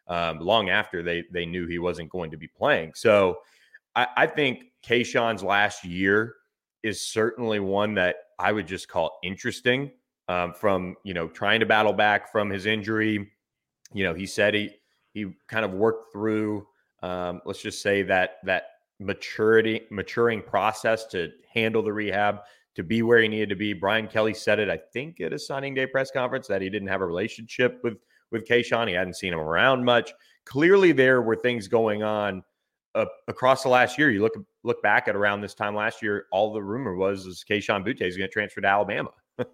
um, 0.08 0.40
long 0.40 0.70
after 0.70 1.04
they 1.04 1.24
they 1.32 1.46
knew 1.46 1.68
he 1.68 1.80
wasn't 1.80 2.10
going 2.10 2.32
to 2.32 2.38
be 2.38 2.48
playing. 2.48 2.94
So, 2.96 3.40
I, 3.96 4.08
I 4.16 4.28
think 4.28 4.72
Kayshon's 4.84 5.44
last 5.44 5.84
year 5.84 6.36
is 6.84 7.02
certainly 7.02 7.60
one 7.60 7.94
that 7.96 8.16
I 8.40 8.52
would 8.52 8.68
just 8.68 8.88
call 8.88 9.18
interesting. 9.24 9.92
Um, 10.30 10.54
from 10.54 10.96
you 11.04 11.14
know 11.14 11.28
trying 11.28 11.60
to 11.60 11.66
battle 11.66 11.92
back 11.92 12.32
from 12.32 12.50
his 12.50 12.66
injury, 12.66 13.30
you 13.94 14.04
know 14.04 14.14
he 14.14 14.26
said 14.26 14.54
he 14.54 14.70
he 15.14 15.34
kind 15.48 15.66
of 15.66 15.74
worked 15.74 16.14
through 16.14 16.66
um, 17.04 17.42
let's 17.46 17.62
just 17.62 17.82
say 17.82 18.02
that 18.04 18.38
that 18.44 18.68
maturity 19.00 19.82
maturing 19.92 20.42
process 20.42 21.06
to 21.08 21.32
handle 21.54 21.84
the 21.84 21.92
rehab 21.92 22.40
to 22.76 22.84
be 22.84 23.04
where 23.04 23.22
he 23.22 23.28
needed 23.28 23.50
to 23.50 23.56
be. 23.56 23.74
Brian 23.74 24.08
Kelly 24.08 24.34
said 24.34 24.58
it, 24.58 24.70
I 24.70 24.78
think, 24.78 25.20
at 25.22 25.34
a 25.34 25.38
signing 25.38 25.74
day 25.76 25.86
press 25.86 26.10
conference 26.10 26.48
that 26.48 26.62
he 26.62 26.70
didn't 26.70 26.88
have 26.88 27.02
a 27.02 27.06
relationship 27.06 27.82
with 27.84 27.98
with 28.32 28.48
Kayshon. 28.48 28.88
He 28.88 28.94
hadn't 28.94 29.16
seen 29.16 29.34
him 29.34 29.40
around 29.40 29.84
much. 29.84 30.14
Clearly, 30.46 30.94
there 30.94 31.22
were 31.22 31.36
things 31.36 31.68
going 31.68 32.04
on 32.04 32.42
uh, 32.96 33.06
across 33.28 33.64
the 33.64 33.70
last 33.70 33.98
year. 33.98 34.12
You 34.12 34.22
look 34.22 34.34
look 34.64 34.82
back 34.82 35.08
at 35.08 35.16
around 35.16 35.42
this 35.42 35.54
time 35.54 35.76
last 35.76 36.02
year, 36.02 36.26
all 36.32 36.54
the 36.54 36.62
rumor 36.62 36.96
was 36.96 37.26
is 37.26 37.44
Kayshon 37.48 37.86
Boutte 37.86 38.02
is 38.02 38.18
going 38.18 38.30
to 38.30 38.34
transfer 38.34 38.62
to 38.62 38.68
Alabama, 38.68 39.12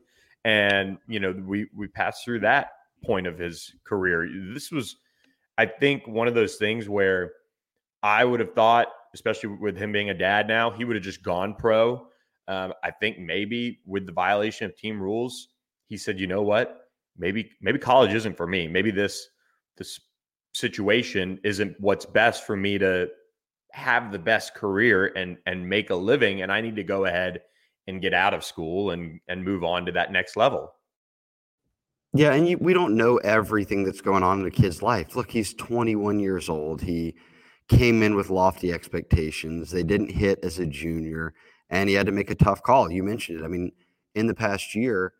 and 0.45 0.97
you 1.07 1.19
know 1.19 1.31
we 1.31 1.67
we 1.75 1.87
passed 1.87 2.23
through 2.23 2.39
that 2.41 2.71
point 3.03 3.27
of 3.27 3.37
his 3.37 3.73
career. 3.85 4.29
This 4.53 4.71
was, 4.71 4.97
I 5.57 5.65
think, 5.65 6.07
one 6.07 6.27
of 6.27 6.33
those 6.33 6.55
things 6.55 6.89
where 6.89 7.31
I 8.03 8.25
would 8.25 8.39
have 8.39 8.53
thought, 8.53 8.87
especially 9.13 9.49
with 9.49 9.77
him 9.77 9.91
being 9.91 10.09
a 10.09 10.13
dad 10.13 10.47
now, 10.47 10.69
he 10.69 10.85
would 10.85 10.95
have 10.95 11.03
just 11.03 11.23
gone 11.23 11.55
pro. 11.55 12.07
Um, 12.47 12.73
I 12.83 12.91
think 12.91 13.19
maybe 13.19 13.79
with 13.85 14.05
the 14.05 14.11
violation 14.11 14.65
of 14.65 14.75
team 14.75 14.99
rules, 14.99 15.49
he 15.87 15.97
said, 15.97 16.19
you 16.19 16.27
know 16.27 16.41
what, 16.41 16.89
maybe 17.17 17.51
maybe 17.61 17.79
college 17.79 18.13
isn't 18.13 18.35
for 18.35 18.47
me. 18.47 18.67
Maybe 18.67 18.91
this 18.91 19.29
this 19.77 19.99
situation 20.53 21.39
isn't 21.43 21.75
what's 21.79 22.05
best 22.05 22.45
for 22.45 22.57
me 22.57 22.77
to 22.79 23.07
have 23.71 24.11
the 24.11 24.19
best 24.19 24.55
career 24.55 25.07
and 25.15 25.37
and 25.45 25.67
make 25.67 25.89
a 25.89 25.95
living 25.95 26.41
and 26.41 26.51
I 26.51 26.61
need 26.61 26.75
to 26.77 26.83
go 26.83 27.05
ahead 27.05 27.41
and 27.87 28.01
get 28.01 28.13
out 28.13 28.33
of 28.33 28.43
school 28.43 28.91
and 28.91 29.19
and 29.27 29.43
move 29.43 29.63
on 29.63 29.85
to 29.85 29.91
that 29.93 30.11
next 30.11 30.35
level. 30.37 30.73
Yeah, 32.13 32.33
and 32.33 32.47
you, 32.47 32.57
we 32.57 32.73
don't 32.73 32.95
know 32.95 33.17
everything 33.17 33.83
that's 33.83 34.01
going 34.01 34.23
on 34.23 34.39
in 34.39 34.47
a 34.47 34.51
kid's 34.51 34.81
life. 34.81 35.15
Look, 35.15 35.29
he's 35.29 35.53
21 35.53 36.19
years 36.19 36.49
old. 36.49 36.81
He 36.81 37.15
came 37.67 38.01
in 38.01 38.15
with 38.15 38.31
lofty 38.31 38.73
expectations. 38.73 39.69
They 39.69 39.83
didn't 39.83 40.09
hit 40.09 40.39
as 40.41 40.57
a 40.57 40.65
junior, 40.65 41.35
and 41.69 41.87
he 41.87 41.93
had 41.93 42.07
to 42.07 42.11
make 42.11 42.31
a 42.31 42.35
tough 42.35 42.63
call. 42.63 42.91
You 42.91 43.03
mentioned 43.03 43.41
it. 43.41 43.45
I 43.45 43.47
mean, 43.47 43.71
in 44.15 44.25
the 44.25 44.33
past 44.33 44.73
year, 44.73 45.13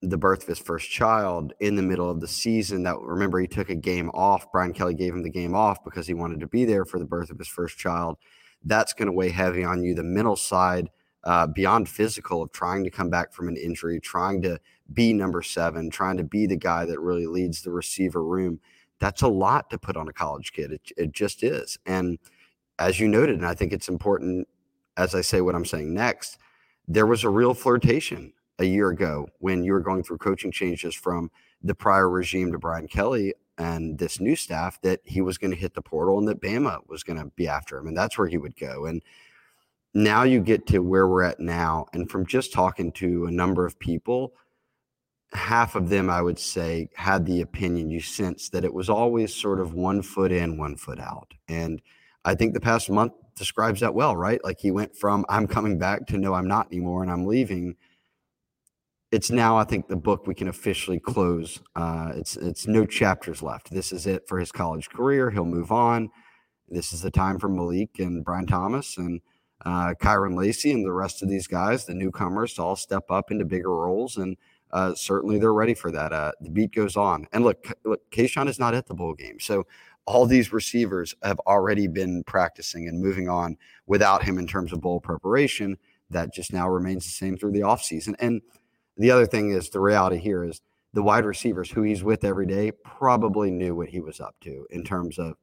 the 0.00 0.16
birth 0.16 0.42
of 0.42 0.48
his 0.48 0.58
first 0.58 0.90
child 0.90 1.52
in 1.60 1.74
the 1.74 1.82
middle 1.82 2.08
of 2.08 2.20
the 2.20 2.28
season. 2.28 2.84
That 2.84 3.00
remember 3.00 3.40
he 3.40 3.46
took 3.46 3.70
a 3.70 3.74
game 3.74 4.10
off. 4.14 4.50
Brian 4.52 4.72
Kelly 4.72 4.94
gave 4.94 5.12
him 5.12 5.22
the 5.22 5.30
game 5.30 5.54
off 5.54 5.84
because 5.84 6.06
he 6.06 6.14
wanted 6.14 6.40
to 6.40 6.46
be 6.46 6.64
there 6.64 6.84
for 6.84 6.98
the 6.98 7.04
birth 7.04 7.30
of 7.30 7.38
his 7.38 7.48
first 7.48 7.78
child. 7.78 8.16
That's 8.64 8.92
going 8.92 9.06
to 9.06 9.12
weigh 9.12 9.30
heavy 9.30 9.64
on 9.64 9.82
you. 9.82 9.94
The 9.94 10.02
mental 10.02 10.36
side, 10.36 10.90
uh, 11.24 11.46
beyond 11.48 11.88
physical, 11.88 12.42
of 12.42 12.52
trying 12.52 12.84
to 12.84 12.90
come 12.90 13.10
back 13.10 13.32
from 13.32 13.48
an 13.48 13.56
injury, 13.56 14.00
trying 14.00 14.42
to 14.42 14.60
be 14.92 15.12
number 15.12 15.42
seven, 15.42 15.90
trying 15.90 16.16
to 16.16 16.24
be 16.24 16.46
the 16.46 16.56
guy 16.56 16.84
that 16.84 17.00
really 17.00 17.26
leads 17.26 17.62
the 17.62 17.70
receiver 17.70 18.22
room. 18.22 18.60
That's 19.00 19.22
a 19.22 19.28
lot 19.28 19.70
to 19.70 19.78
put 19.78 19.96
on 19.96 20.08
a 20.08 20.12
college 20.12 20.52
kid. 20.52 20.72
It, 20.72 20.92
it 20.96 21.12
just 21.12 21.42
is. 21.42 21.78
And 21.86 22.18
as 22.78 22.98
you 22.98 23.08
noted, 23.08 23.36
and 23.36 23.46
I 23.46 23.54
think 23.54 23.72
it's 23.72 23.88
important 23.88 24.48
as 24.98 25.14
I 25.14 25.22
say 25.22 25.40
what 25.40 25.54
I'm 25.54 25.64
saying 25.64 25.94
next, 25.94 26.38
there 26.86 27.06
was 27.06 27.24
a 27.24 27.30
real 27.30 27.54
flirtation 27.54 28.32
a 28.58 28.64
year 28.64 28.90
ago 28.90 29.28
when 29.38 29.62
you 29.64 29.72
were 29.72 29.80
going 29.80 30.02
through 30.02 30.18
coaching 30.18 30.50
changes 30.50 30.94
from 30.94 31.30
the 31.62 31.74
prior 31.74 32.08
regime 32.08 32.52
to 32.52 32.58
Brian 32.58 32.88
Kelly 32.88 33.34
and 33.56 33.98
this 33.98 34.20
new 34.20 34.36
staff 34.36 34.80
that 34.82 35.00
he 35.04 35.20
was 35.20 35.38
going 35.38 35.50
to 35.50 35.56
hit 35.56 35.74
the 35.74 35.82
portal 35.82 36.18
and 36.18 36.28
that 36.28 36.40
Bama 36.40 36.78
was 36.88 37.02
going 37.02 37.18
to 37.18 37.26
be 37.36 37.48
after 37.48 37.78
him 37.78 37.86
and 37.86 37.96
that's 37.96 38.16
where 38.16 38.28
he 38.28 38.38
would 38.38 38.56
go. 38.56 38.86
And 38.86 39.02
now 39.94 40.22
you 40.22 40.40
get 40.40 40.66
to 40.68 40.80
where 40.80 41.08
we're 41.08 41.22
at 41.22 41.40
now. 41.40 41.86
And 41.92 42.10
from 42.10 42.26
just 42.26 42.52
talking 42.52 42.92
to 42.92 43.26
a 43.26 43.30
number 43.30 43.66
of 43.66 43.78
people, 43.78 44.34
half 45.32 45.74
of 45.74 45.88
them, 45.88 46.08
I 46.10 46.22
would 46.22 46.38
say, 46.38 46.88
had 46.94 47.26
the 47.26 47.40
opinion 47.40 47.90
you 47.90 48.00
sense 48.00 48.48
that 48.50 48.64
it 48.64 48.72
was 48.72 48.88
always 48.88 49.34
sort 49.34 49.60
of 49.60 49.74
one 49.74 50.02
foot 50.02 50.32
in, 50.32 50.58
one 50.58 50.76
foot 50.76 51.00
out. 51.00 51.32
And 51.48 51.82
I 52.24 52.34
think 52.34 52.54
the 52.54 52.60
past 52.60 52.90
month 52.90 53.12
describes 53.34 53.80
that 53.80 53.94
well, 53.94 54.16
right? 54.16 54.42
Like 54.44 54.58
he 54.60 54.70
went 54.70 54.94
from 54.96 55.24
I'm 55.28 55.46
coming 55.46 55.78
back 55.78 56.06
to 56.08 56.18
no, 56.18 56.34
I'm 56.34 56.48
not 56.48 56.68
anymore 56.68 57.02
and 57.02 57.10
I'm 57.10 57.26
leaving. 57.26 57.76
It's 59.10 59.30
now, 59.30 59.56
I 59.56 59.64
think, 59.64 59.88
the 59.88 59.96
book 59.96 60.26
we 60.26 60.34
can 60.34 60.48
officially 60.48 61.00
close. 61.00 61.60
Uh, 61.74 62.12
it's 62.14 62.36
it's 62.36 62.66
no 62.66 62.84
chapters 62.84 63.42
left. 63.42 63.70
This 63.70 63.90
is 63.90 64.06
it 64.06 64.28
for 64.28 64.38
his 64.38 64.52
college 64.52 64.90
career. 64.90 65.30
He'll 65.30 65.46
move 65.46 65.72
on. 65.72 66.10
This 66.68 66.92
is 66.92 67.00
the 67.00 67.10
time 67.10 67.38
for 67.38 67.48
Malik 67.48 67.98
and 67.98 68.22
Brian 68.22 68.46
Thomas 68.46 68.98
and 68.98 69.22
uh, 69.64 69.94
Kyren 70.00 70.36
Lacy 70.36 70.72
and 70.72 70.84
the 70.84 70.92
rest 70.92 71.22
of 71.22 71.30
these 71.30 71.46
guys, 71.46 71.86
the 71.86 71.94
newcomers, 71.94 72.54
to 72.54 72.62
all 72.62 72.76
step 72.76 73.10
up 73.10 73.30
into 73.30 73.46
bigger 73.46 73.74
roles. 73.74 74.18
And 74.18 74.36
uh, 74.70 74.94
certainly 74.94 75.38
they're 75.38 75.54
ready 75.54 75.74
for 75.74 75.90
that. 75.90 76.12
Uh, 76.12 76.32
the 76.42 76.50
beat 76.50 76.74
goes 76.74 76.96
on. 76.96 77.26
And 77.32 77.44
look, 77.44 77.72
look, 77.84 78.10
Kayshon 78.10 78.48
is 78.48 78.58
not 78.58 78.74
at 78.74 78.86
the 78.86 78.94
bowl 78.94 79.14
game. 79.14 79.40
So 79.40 79.66
all 80.04 80.26
these 80.26 80.52
receivers 80.52 81.14
have 81.22 81.40
already 81.40 81.88
been 81.88 82.22
practicing 82.24 82.88
and 82.88 83.00
moving 83.00 83.28
on 83.28 83.56
without 83.86 84.22
him 84.22 84.38
in 84.38 84.46
terms 84.46 84.72
of 84.72 84.82
bowl 84.82 85.00
preparation. 85.00 85.78
That 86.10 86.32
just 86.32 86.52
now 86.52 86.68
remains 86.68 87.04
the 87.04 87.10
same 87.10 87.36
through 87.36 87.52
the 87.52 87.60
offseason. 87.60 88.14
And 88.18 88.42
the 88.98 89.10
other 89.10 89.26
thing 89.26 89.50
is 89.50 89.70
the 89.70 89.80
reality 89.80 90.18
here 90.18 90.44
is 90.44 90.60
the 90.92 91.02
wide 91.02 91.24
receivers 91.24 91.70
who 91.70 91.82
he's 91.82 92.02
with 92.02 92.24
every 92.24 92.46
day 92.46 92.72
probably 92.84 93.50
knew 93.50 93.74
what 93.74 93.88
he 93.88 94.00
was 94.00 94.20
up 94.20 94.34
to 94.40 94.66
in 94.70 94.82
terms 94.82 95.18
of, 95.18 95.34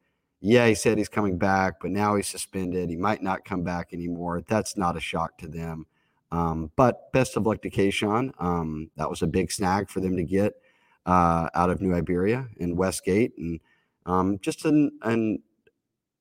yeah, 0.42 0.68
he 0.68 0.76
said 0.76 0.98
he's 0.98 1.10
coming 1.10 1.38
back, 1.38 1.76
but 1.82 1.92
now 1.92 2.16
he's 2.16 2.28
suspended. 2.28 2.90
He 2.90 2.98
might 2.98 3.24
not 3.24 3.46
come 3.46 3.64
back 3.64 3.94
anymore. 3.94 4.42
That's 4.48 4.76
not 4.76 4.98
a 4.98 5.00
shock 5.00 5.38
to 5.40 5.48
them. 5.48 5.86
Um, 6.32 6.72
but 6.76 7.12
best 7.14 7.38
of 7.38 7.46
luck 7.46 7.62
to 7.62 7.70
Kayshon. 7.70 8.32
Um, 8.40 8.92
that 8.98 9.10
was 9.10 9.22
a 9.22 9.28
big 9.28 9.52
snag 9.52 9.90
for 9.90 10.02
them 10.02 10.18
to 10.18 10.24
get 10.24 10.54
uh, 11.06 11.50
out 11.54 11.70
of 11.70 11.82
New 11.82 11.94
Iberia 11.94 12.48
and 12.60 12.78
Westgate. 12.78 13.38
And 13.38 13.60
um, 14.06 14.40
just 14.42 14.66
an, 14.66 14.92
an 15.04 15.40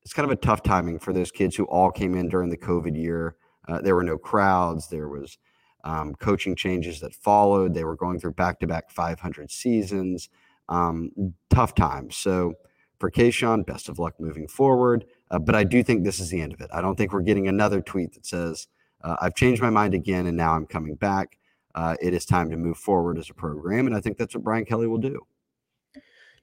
it's 0.03 0.13
kind 0.13 0.29
of 0.29 0.31
a 0.31 0.39
tough 0.39 0.63
timing 0.63 0.99
for 0.99 1.11
those 1.11 1.31
kids 1.31 1.55
who 1.55 1.65
all 1.65 1.91
came 1.91 2.15
in 2.15 2.29
during 2.29 2.49
the 2.49 2.57
COVID 2.57 2.95
year. 2.95 3.35
Uh, 3.67 3.81
there 3.81 3.95
were 3.95 4.03
no 4.03 4.17
crowds. 4.17 4.87
There 4.87 5.09
was 5.09 5.39
um, 5.85 6.15
coaching 6.15 6.55
changes 6.55 6.99
that 6.99 7.13
followed. 7.13 7.73
They 7.73 7.83
were 7.83 7.95
going 7.95 8.19
through 8.19 8.33
back-to-back 8.33 8.89
500 8.89 9.51
seasons. 9.51 10.29
Um, 10.67 11.11
tough 11.51 11.75
times. 11.75 12.17
So 12.17 12.55
for 12.99 13.11
Kayshon, 13.11 13.65
best 13.65 13.87
of 13.87 13.99
luck 13.99 14.15
moving 14.19 14.47
forward. 14.47 15.05
Uh, 15.29 15.39
but 15.39 15.53
I 15.55 15.63
do 15.63 15.83
think 15.83 16.03
this 16.03 16.19
is 16.19 16.29
the 16.29 16.41
end 16.41 16.53
of 16.53 16.61
it. 16.61 16.69
I 16.73 16.81
don't 16.81 16.95
think 16.95 17.13
we're 17.13 17.21
getting 17.21 17.47
another 17.47 17.81
tweet 17.81 18.13
that 18.15 18.25
says, 18.25 18.67
uh, 19.03 19.15
I've 19.21 19.35
changed 19.35 19.61
my 19.61 19.69
mind 19.69 19.93
again 19.93 20.25
and 20.25 20.35
now 20.35 20.55
I'm 20.55 20.65
coming 20.65 20.95
back. 20.95 21.37
Uh, 21.75 21.95
it 22.01 22.13
is 22.13 22.25
time 22.25 22.49
to 22.49 22.57
move 22.57 22.77
forward 22.77 23.19
as 23.19 23.29
a 23.29 23.33
program. 23.33 23.85
And 23.85 23.95
I 23.95 23.99
think 23.99 24.17
that's 24.17 24.33
what 24.33 24.43
Brian 24.43 24.65
Kelly 24.65 24.87
will 24.87 24.97
do. 24.97 25.21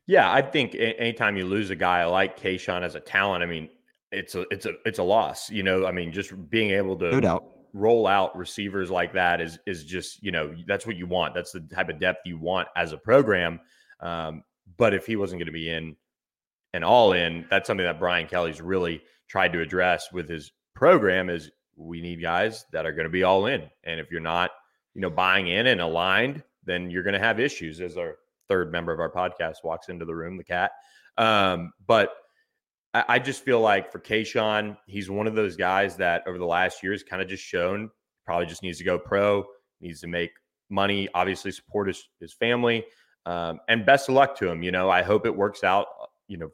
Yeah, 0.07 0.31
I 0.31 0.43
think 0.43 0.75
anytime 0.75 1.37
you 1.37 1.47
lose 1.47 1.71
a 1.71 1.77
guy 1.77 2.05
like 2.05 2.39
Kayshon 2.39 2.83
as 2.83 2.95
a 2.95 3.01
talent, 3.01 3.43
I 3.43 3.47
mean, 3.47 3.69
it's 4.11 4.35
a 4.35 4.43
it's 4.51 4.67
a 4.67 4.73
it's 4.85 4.99
a 4.99 5.03
loss. 5.03 5.49
You 5.49 5.63
know, 5.63 5.87
I 5.87 5.93
mean, 5.93 6.13
just 6.13 6.51
being 6.51 6.71
able 6.71 6.97
to 6.97 7.13
no 7.13 7.21
doubt 7.21 7.45
roll 7.73 8.07
out 8.07 8.37
receivers 8.37 8.91
like 8.91 9.15
that 9.15 9.41
is 9.41 9.59
is 9.67 9.85
just 9.85 10.23
you 10.23 10.31
know 10.31 10.55
that's 10.67 10.87
what 10.87 10.97
you 10.97 11.07
want. 11.07 11.35
That's 11.35 11.53
the 11.53 11.61
type 11.61 11.89
of 11.89 11.99
depth 11.99 12.21
you 12.27 12.39
want 12.39 12.69
as 12.77 12.93
a 12.93 12.99
program. 12.99 13.61
Um, 14.01 14.45
but 14.77 14.95
if 14.95 15.07
he 15.07 15.17
wasn't 15.17 15.41
going 15.41 15.47
to 15.47 15.53
be 15.53 15.71
in 15.71 15.97
and 16.73 16.85
all 16.85 17.13
in, 17.13 17.47
that's 17.51 17.67
something 17.67 17.87
that 17.87 17.99
Brian 17.99 18.27
Kelly's 18.27 18.61
really 18.61 19.03
tried 19.29 19.53
to 19.53 19.61
address 19.61 20.13
with 20.13 20.29
his 20.29 20.53
program. 20.75 21.31
Is 21.31 21.51
we 21.77 22.01
need 22.01 22.21
guys 22.21 22.65
that 22.73 22.87
are 22.87 22.93
going 22.93 23.07
to 23.07 23.11
be 23.11 23.23
all 23.23 23.47
in, 23.47 23.63
and 23.85 24.01
if 24.01 24.11
you're 24.11 24.21
not, 24.21 24.51
you 24.95 25.01
know, 25.01 25.11
buying 25.11 25.49
in 25.49 25.67
and 25.67 25.81
aligned, 25.81 26.43
then 26.65 26.91
you're 26.91 27.03
going 27.03 27.15
to 27.15 27.19
have 27.19 27.41
issues. 27.41 27.81
As 27.81 27.97
our 27.97 28.17
third 28.49 28.71
member 28.71 28.93
of 28.93 29.01
our 29.01 29.11
podcast 29.11 29.65
walks 29.65 29.89
into 29.89 30.05
the 30.05 30.15
room, 30.15 30.37
the 30.37 30.45
cat. 30.45 30.73
Um, 31.17 31.73
but 31.87 32.11
I, 32.95 33.05
I, 33.09 33.19
just 33.19 33.45
feel 33.45 33.61
like 33.61 33.91
for 33.91 33.99
Kayshon, 33.99 34.77
he's 34.87 35.11
one 35.11 35.27
of 35.27 35.35
those 35.35 35.57
guys 35.57 35.97
that 35.97 36.23
over 36.27 36.39
the 36.39 36.47
last 36.47 36.83
year 36.83 36.93
years 36.93 37.03
kind 37.03 37.23
of 37.23 37.29
just 37.29 37.43
shown 37.43 37.91
probably 38.25 38.47
just 38.47 38.63
needs 38.63 38.79
to 38.79 38.85
go 38.85 38.99
pro, 38.99 39.45
needs 39.81 40.01
to 40.01 40.07
make 40.07 40.31
money, 40.71 41.09
obviously 41.15 41.51
support 41.53 41.89
his, 41.89 42.09
his 42.21 42.33
family. 42.33 42.85
Um, 43.27 43.61
and 43.69 43.87
best 43.87 44.09
of 44.09 44.15
luck 44.15 44.37
to 44.39 44.49
him. 44.49 44.63
You 44.63 44.73
know, 44.73 44.91
I 44.91 45.03
hope 45.03 45.27
it 45.27 45.37
works 45.37 45.63
out, 45.65 45.87
uh, 46.03 46.07
you 46.29 46.39
know, 46.39 46.51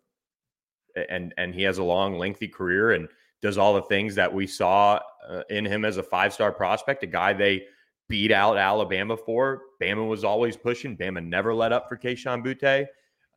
and 1.08 1.32
and 1.38 1.54
he 1.54 1.62
has 1.62 1.78
a 1.78 1.84
long, 1.84 2.18
lengthy 2.18 2.48
career 2.48 2.92
and 2.92 3.08
does 3.40 3.56
all 3.56 3.74
the 3.74 3.82
things 3.82 4.14
that 4.16 4.32
we 4.32 4.46
saw 4.46 4.98
uh, 5.28 5.42
in 5.48 5.64
him 5.64 5.84
as 5.84 5.96
a 5.96 6.02
five 6.02 6.32
star 6.32 6.52
prospect, 6.52 7.04
a 7.04 7.06
guy 7.06 7.32
they 7.32 7.64
beat 8.08 8.32
out 8.32 8.58
Alabama 8.58 9.16
for. 9.16 9.62
Bama 9.80 10.06
was 10.06 10.24
always 10.24 10.56
pushing. 10.56 10.96
Bama 10.96 11.24
never 11.24 11.54
let 11.54 11.72
up 11.72 11.88
for 11.88 11.96
Kayshon 11.96 12.44
Boutte. 12.44 12.86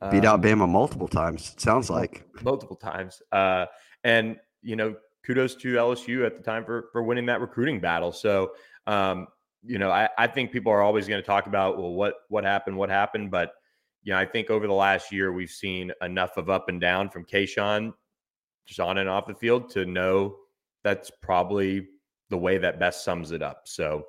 Beat 0.10 0.26
out 0.26 0.36
um, 0.36 0.42
Bama 0.42 0.68
multiple 0.68 1.08
times. 1.08 1.54
It 1.54 1.62
sounds 1.62 1.90
like 1.90 2.26
multiple 2.42 2.76
times. 2.76 3.22
Uh, 3.32 3.66
and 4.04 4.38
you 4.64 4.76
know, 4.76 4.96
kudos 5.26 5.56
to 5.56 5.76
LSU 5.76 6.26
at 6.26 6.36
the 6.36 6.44
time 6.44 6.66
for 6.66 6.90
for 6.92 7.04
winning 7.04 7.26
that 7.28 7.42
recruiting 7.42 7.80
battle. 7.80 8.12
So, 8.12 8.54
um, 8.88 9.28
you 9.64 9.78
know, 9.78 9.92
I, 9.92 10.10
I 10.18 10.28
think 10.28 10.52
people 10.52 10.72
are 10.72 10.82
always 10.82 11.08
going 11.08 11.22
to 11.22 11.26
talk 11.26 11.46
about 11.48 11.78
well, 11.78 11.94
what 11.94 12.16
what 12.30 12.44
happened, 12.44 12.78
what 12.78 12.90
happened, 12.90 13.30
but 13.30 13.54
you 14.04 14.14
know, 14.14 14.18
I 14.18 14.26
think 14.26 14.50
over 14.50 14.66
the 14.66 14.74
last 14.74 15.12
year 15.12 15.32
we've 15.32 15.52
seen 15.52 15.92
enough 16.02 16.38
of 16.38 16.50
up 16.50 16.70
and 16.70 16.82
down 16.82 17.10
from 17.10 17.24
Kayshon, 17.24 17.94
just 18.66 18.80
on 18.80 18.98
and 18.98 19.08
off 19.08 19.28
the 19.28 19.36
field, 19.36 19.70
to 19.72 19.86
know 19.86 20.38
that's 20.84 21.12
probably 21.22 21.88
the 22.30 22.38
way 22.38 22.58
that 22.58 22.80
best 22.80 23.04
sums 23.04 23.32
it 23.32 23.44
up. 23.44 23.64
So 23.66 24.08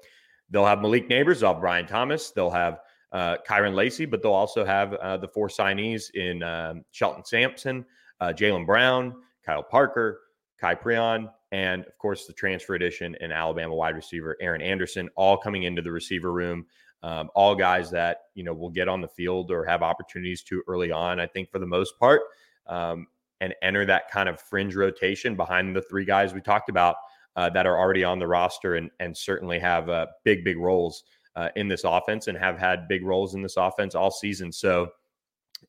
They'll 0.52 0.66
have 0.66 0.82
Malik 0.82 1.08
Nabers, 1.08 1.40
they'll 1.40 1.54
have 1.54 1.60
Brian 1.60 1.86
Thomas, 1.86 2.30
they'll 2.30 2.50
have 2.50 2.80
uh, 3.12 3.36
Kyren 3.48 3.74
Lacy, 3.74 4.06
but 4.06 4.22
they'll 4.22 4.32
also 4.32 4.64
have 4.64 4.94
uh, 4.94 5.16
the 5.18 5.28
four 5.28 5.48
signees 5.48 6.10
in 6.14 6.42
um, 6.42 6.84
Shelton 6.90 7.24
Sampson, 7.24 7.84
uh, 8.20 8.32
Jalen 8.34 8.66
Brown, 8.66 9.14
Kyle 9.44 9.62
Parker, 9.62 10.20
Khai 10.60 10.80
Prean, 10.80 11.28
and 11.50 11.84
of 11.84 11.98
course 11.98 12.26
the 12.26 12.32
transfer 12.32 12.74
edition 12.74 13.16
and 13.20 13.32
Alabama 13.32 13.74
wide 13.74 13.96
receiver 13.96 14.36
Aaron 14.40 14.62
Anderson, 14.62 15.10
all 15.16 15.36
coming 15.36 15.64
into 15.64 15.82
the 15.82 15.92
receiver 15.92 16.32
room. 16.32 16.66
Um, 17.04 17.30
all 17.34 17.56
guys 17.56 17.90
that 17.90 18.18
you 18.34 18.44
know 18.44 18.54
will 18.54 18.70
get 18.70 18.86
on 18.86 19.00
the 19.00 19.08
field 19.08 19.50
or 19.50 19.64
have 19.64 19.82
opportunities 19.82 20.42
to 20.44 20.62
early 20.68 20.92
on. 20.92 21.18
I 21.18 21.26
think 21.26 21.50
for 21.50 21.58
the 21.58 21.66
most 21.66 21.98
part, 21.98 22.22
um, 22.68 23.08
and 23.40 23.54
enter 23.60 23.84
that 23.86 24.08
kind 24.08 24.28
of 24.28 24.40
fringe 24.40 24.76
rotation 24.76 25.34
behind 25.34 25.74
the 25.74 25.82
three 25.82 26.04
guys 26.04 26.32
we 26.32 26.40
talked 26.40 26.68
about 26.68 26.94
uh, 27.34 27.50
that 27.50 27.66
are 27.66 27.76
already 27.76 28.04
on 28.04 28.20
the 28.20 28.26
roster 28.26 28.76
and 28.76 28.88
and 29.00 29.16
certainly 29.16 29.58
have 29.58 29.88
uh, 29.88 30.06
big 30.24 30.44
big 30.44 30.58
roles 30.58 31.02
uh, 31.36 31.48
in 31.56 31.68
this 31.68 31.84
offense 31.84 32.28
and 32.28 32.36
have 32.36 32.58
had 32.58 32.88
big 32.88 33.04
roles 33.04 33.34
in 33.34 33.42
this 33.42 33.56
offense 33.56 33.94
all 33.94 34.10
season. 34.10 34.52
So 34.52 34.88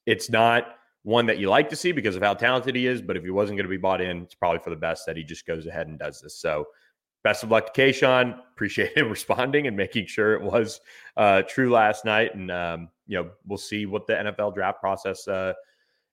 it's 0.05 0.29
not 0.29 0.75
one 1.03 1.25
that 1.25 1.37
you 1.37 1.49
like 1.49 1.69
to 1.69 1.75
see 1.75 1.91
because 1.91 2.15
of 2.15 2.23
how 2.23 2.33
talented 2.33 2.75
he 2.75 2.87
is, 2.87 3.01
but 3.01 3.17
if 3.17 3.23
he 3.23 3.29
wasn't 3.29 3.57
going 3.57 3.65
to 3.65 3.69
be 3.69 3.77
bought 3.77 4.01
in, 4.01 4.23
it's 4.23 4.35
probably 4.35 4.59
for 4.59 4.69
the 4.69 4.75
best 4.75 5.05
that 5.05 5.17
he 5.17 5.23
just 5.23 5.45
goes 5.45 5.65
ahead 5.65 5.87
and 5.87 5.99
does 5.99 6.21
this. 6.21 6.35
So 6.35 6.67
best 7.23 7.43
of 7.43 7.51
luck 7.51 7.73
to 7.73 7.81
Kayshon. 7.81 8.37
Appreciate 8.53 8.97
him 8.97 9.09
responding 9.09 9.67
and 9.67 9.75
making 9.75 10.05
sure 10.07 10.33
it 10.33 10.41
was 10.41 10.81
uh, 11.17 11.41
true 11.43 11.71
last 11.71 12.05
night. 12.05 12.35
And 12.35 12.51
um, 12.51 12.89
you 13.07 13.17
know, 13.17 13.31
we'll 13.45 13.57
see 13.57 13.85
what 13.85 14.07
the 14.07 14.13
NFL 14.13 14.55
draft 14.55 14.79
process 14.79 15.27
uh, 15.27 15.53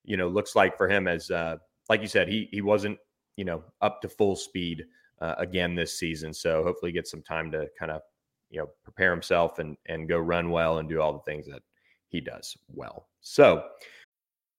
you 0.03 0.17
know 0.17 0.27
looks 0.27 0.55
like 0.55 0.77
for 0.77 0.87
him. 0.87 1.07
As 1.07 1.29
uh, 1.29 1.57
like 1.89 2.01
you 2.01 2.07
said, 2.07 2.27
he 2.27 2.49
he 2.51 2.61
wasn't 2.61 2.97
you 3.37 3.45
know 3.45 3.63
up 3.81 4.01
to 4.01 4.09
full 4.09 4.35
speed 4.35 4.85
uh, 5.19 5.35
again 5.37 5.75
this 5.75 5.97
season. 5.97 6.33
So 6.33 6.63
hopefully, 6.63 6.91
get 6.91 7.07
some 7.07 7.21
time 7.21 7.51
to 7.51 7.67
kind 7.77 7.91
of 7.91 8.01
you 8.51 8.59
know 8.59 8.69
prepare 8.83 9.11
himself 9.11 9.59
and 9.59 9.77
and 9.87 10.07
go 10.07 10.19
run 10.19 10.51
well 10.51 10.77
and 10.77 10.87
do 10.87 11.01
all 11.01 11.13
the 11.13 11.19
things 11.31 11.47
that 11.47 11.63
he 12.09 12.19
does 12.21 12.55
well. 12.73 13.07
So 13.21 13.63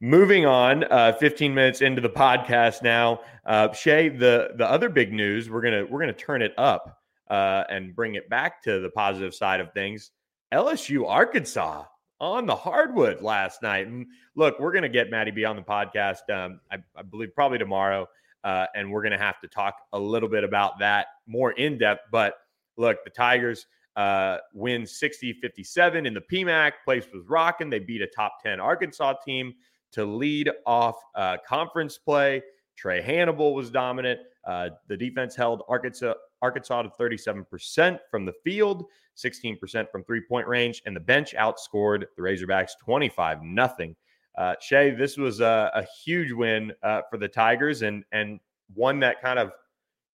Moving 0.00 0.44
on, 0.44 0.84
uh, 0.84 1.14
15 1.14 1.54
minutes 1.54 1.80
into 1.80 2.02
the 2.02 2.10
podcast 2.10 2.82
now. 2.82 3.20
Uh, 3.46 3.72
Shea, 3.72 4.10
the 4.10 4.50
the 4.56 4.70
other 4.70 4.90
big 4.90 5.10
news 5.10 5.48
we're 5.48 5.62
gonna 5.62 5.86
we're 5.86 6.00
gonna 6.00 6.12
turn 6.12 6.42
it 6.42 6.52
up 6.58 7.00
uh, 7.30 7.64
and 7.70 7.96
bring 7.96 8.14
it 8.14 8.28
back 8.28 8.62
to 8.64 8.80
the 8.80 8.90
positive 8.90 9.34
side 9.34 9.58
of 9.58 9.72
things. 9.72 10.10
LSU 10.52 11.08
Arkansas 11.08 11.84
on 12.20 12.44
the 12.44 12.54
hardwood 12.54 13.22
last 13.22 13.62
night. 13.62 13.86
And 13.86 14.06
look, 14.34 14.60
we're 14.60 14.72
gonna 14.72 14.90
get 14.90 15.08
Maddie 15.08 15.30
B 15.30 15.46
on 15.46 15.56
the 15.56 15.62
podcast. 15.62 16.28
Um, 16.28 16.60
I, 16.70 16.76
I, 16.94 17.00
believe 17.00 17.34
probably 17.34 17.56
tomorrow, 17.56 18.06
uh, 18.44 18.66
and 18.74 18.92
we're 18.92 19.02
gonna 19.02 19.16
have 19.16 19.40
to 19.40 19.48
talk 19.48 19.76
a 19.94 19.98
little 19.98 20.28
bit 20.28 20.44
about 20.44 20.78
that 20.78 21.06
more 21.26 21.52
in 21.52 21.78
depth. 21.78 22.02
But 22.12 22.34
look, 22.76 23.02
the 23.04 23.10
Tigers 23.10 23.64
uh, 23.96 24.38
win 24.52 24.84
60 24.84 25.32
57 25.40 26.04
in 26.04 26.12
the 26.12 26.20
PMAC. 26.20 26.72
Place 26.84 27.06
was 27.14 27.24
rocking. 27.26 27.70
They 27.70 27.78
beat 27.78 28.02
a 28.02 28.06
top 28.06 28.42
10 28.42 28.60
Arkansas 28.60 29.14
team 29.24 29.54
to 29.96 30.04
lead 30.04 30.50
off 30.66 30.96
uh, 31.14 31.38
conference 31.48 31.96
play. 31.96 32.42
Trae 32.82 33.02
Hannibal 33.02 33.54
was 33.54 33.70
dominant. 33.70 34.20
Uh, 34.44 34.68
the 34.88 34.96
defense 34.96 35.34
held 35.34 35.62
Arkansas, 35.68 36.12
Arkansas 36.42 36.82
to 36.82 36.90
37% 37.00 37.98
from 38.10 38.26
the 38.26 38.34
field, 38.44 38.84
16% 39.16 39.90
from 39.90 40.04
three 40.04 40.20
point 40.20 40.46
range, 40.46 40.82
and 40.84 40.94
the 40.94 41.00
bench 41.00 41.34
outscored 41.34 42.04
the 42.16 42.22
Razorbacks 42.22 42.72
25 42.84 43.42
nothing. 43.42 43.96
Uh, 44.36 44.54
Shea, 44.60 44.90
this 44.90 45.16
was 45.16 45.40
a, 45.40 45.70
a 45.74 45.86
huge 46.04 46.30
win 46.30 46.72
uh, 46.82 47.00
for 47.10 47.16
the 47.16 47.28
Tigers 47.28 47.80
and 47.80 48.04
and 48.12 48.38
one 48.74 49.00
that 49.00 49.22
kind 49.22 49.38
of, 49.38 49.52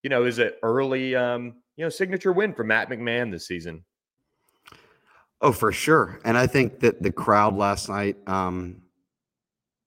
you 0.04 0.10
know, 0.10 0.24
is 0.24 0.38
an 0.38 0.52
early, 0.62 1.16
um, 1.16 1.56
you 1.74 1.84
know, 1.84 1.88
signature 1.88 2.32
win 2.32 2.54
for 2.54 2.62
Matt 2.62 2.88
McMahon 2.88 3.32
this 3.32 3.48
season. 3.48 3.84
Oh, 5.40 5.50
for 5.50 5.72
sure. 5.72 6.20
And 6.24 6.38
I 6.38 6.46
think 6.46 6.78
that 6.80 7.02
the 7.02 7.10
crowd 7.10 7.56
last 7.56 7.88
night, 7.88 8.16
um, 8.28 8.81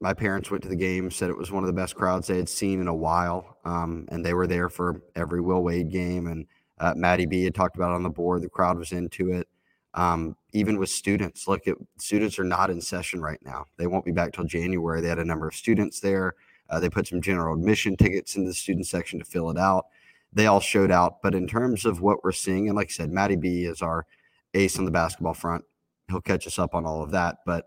my 0.01 0.13
parents 0.13 0.51
went 0.51 0.63
to 0.63 0.69
the 0.69 0.75
game, 0.75 1.09
said 1.09 1.29
it 1.29 1.37
was 1.37 1.51
one 1.51 1.63
of 1.63 1.67
the 1.67 1.73
best 1.73 1.95
crowds 1.95 2.27
they 2.27 2.37
had 2.37 2.49
seen 2.49 2.81
in 2.81 2.87
a 2.87 2.95
while. 2.95 3.57
Um, 3.65 4.07
and 4.09 4.25
they 4.25 4.33
were 4.33 4.47
there 4.47 4.69
for 4.69 5.01
every 5.15 5.41
Will 5.41 5.63
Wade 5.63 5.89
game. 5.89 6.27
And 6.27 6.45
uh, 6.79 6.93
Maddie 6.95 7.25
B 7.25 7.43
had 7.43 7.55
talked 7.55 7.75
about 7.75 7.91
it 7.91 7.95
on 7.95 8.03
the 8.03 8.09
board. 8.09 8.41
The 8.41 8.49
crowd 8.49 8.77
was 8.77 8.91
into 8.91 9.31
it. 9.31 9.47
Um, 9.93 10.35
even 10.51 10.77
with 10.77 10.89
students, 10.89 11.47
look, 11.47 11.67
at 11.67 11.77
students 11.97 12.37
are 12.37 12.43
not 12.43 12.69
in 12.69 12.81
session 12.81 13.21
right 13.21 13.39
now. 13.45 13.65
They 13.77 13.87
won't 13.87 14.03
be 14.03 14.11
back 14.11 14.33
till 14.33 14.43
January. 14.43 14.99
They 14.99 15.07
had 15.07 15.19
a 15.19 15.25
number 15.25 15.47
of 15.47 15.55
students 15.55 16.01
there. 16.01 16.35
Uh, 16.69 16.79
they 16.79 16.89
put 16.89 17.07
some 17.07 17.21
general 17.21 17.55
admission 17.55 17.95
tickets 17.95 18.35
in 18.35 18.43
the 18.43 18.53
student 18.53 18.87
section 18.87 19.19
to 19.19 19.25
fill 19.25 19.49
it 19.49 19.57
out. 19.57 19.85
They 20.33 20.47
all 20.47 20.59
showed 20.59 20.91
out. 20.91 21.21
But 21.21 21.33
in 21.33 21.47
terms 21.47 21.85
of 21.85 22.01
what 22.01 22.23
we're 22.23 22.33
seeing, 22.33 22.67
and 22.67 22.75
like 22.75 22.89
I 22.89 22.91
said, 22.91 23.11
Maddie 23.11 23.37
B 23.37 23.63
is 23.63 23.81
our 23.81 24.05
ace 24.53 24.77
on 24.77 24.83
the 24.83 24.91
basketball 24.91 25.33
front. 25.33 25.63
He'll 26.09 26.21
catch 26.21 26.45
us 26.45 26.59
up 26.59 26.75
on 26.75 26.85
all 26.85 27.01
of 27.01 27.11
that. 27.11 27.37
But 27.45 27.65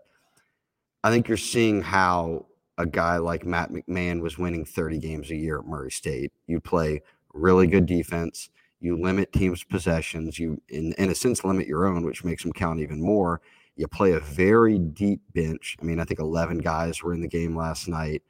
I 1.03 1.11
think 1.11 1.27
you're 1.27 1.37
seeing 1.37 1.81
how 1.81 2.47
a 2.77 2.85
guy 2.85 3.17
like 3.17 3.45
Matt 3.45 3.71
McMahon 3.71 4.21
was 4.21 4.37
winning 4.37 4.65
30 4.65 4.99
games 4.99 5.31
a 5.31 5.35
year 5.35 5.59
at 5.59 5.65
Murray 5.65 5.91
State. 5.91 6.31
You 6.47 6.59
play 6.59 7.01
really 7.33 7.67
good 7.67 7.85
defense. 7.85 8.49
You 8.81 8.99
limit 9.01 9.31
teams' 9.33 9.63
possessions. 9.63 10.39
You, 10.39 10.61
in, 10.69 10.93
in 10.93 11.09
a 11.09 11.15
sense, 11.15 11.43
limit 11.43 11.67
your 11.67 11.85
own, 11.85 12.05
which 12.05 12.23
makes 12.23 12.43
them 12.43 12.53
count 12.53 12.79
even 12.79 13.01
more. 13.01 13.41
You 13.75 13.87
play 13.87 14.13
a 14.13 14.19
very 14.19 14.77
deep 14.77 15.21
bench. 15.33 15.77
I 15.81 15.85
mean, 15.85 15.99
I 15.99 16.05
think 16.05 16.19
11 16.19 16.59
guys 16.59 17.01
were 17.01 17.13
in 17.13 17.21
the 17.21 17.27
game 17.27 17.55
last 17.55 17.87
night. 17.87 18.23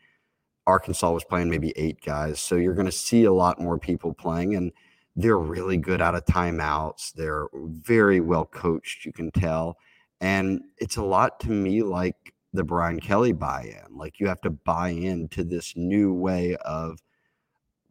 Arkansas 0.68 1.12
was 1.12 1.24
playing 1.24 1.50
maybe 1.50 1.74
eight 1.76 2.04
guys. 2.04 2.40
So 2.40 2.56
you're 2.56 2.76
going 2.76 2.86
to 2.86 2.92
see 2.92 3.26
a 3.26 3.34
lot 3.34 3.60
more 3.60 3.80
people 3.80 4.14
playing, 4.14 4.56
and 4.56 4.72
they're 5.16 5.40
really 5.40 5.78
good 5.78 6.02
out 6.02 6.16
of 6.16 6.26
timeouts. 6.26 7.14
They're 7.14 7.48
very 7.54 8.20
well 8.20 8.46
coached, 8.46 9.06
you 9.06 9.14
can 9.14 9.32
tell. 9.32 9.78
And 10.22 10.62
it's 10.78 10.98
a 10.98 11.04
lot 11.04 11.40
to 11.42 11.50
me 11.50 11.82
like 11.82 12.34
the 12.54 12.64
Brian 12.64 13.00
Kelly 13.00 13.32
buy-in. 13.32 13.96
Like 13.96 14.20
you 14.20 14.28
have 14.28 14.42
to 14.42 14.50
buy 14.50 14.90
into 14.90 15.44
this 15.44 15.74
new 15.76 16.14
way 16.14 16.56
of 16.66 17.00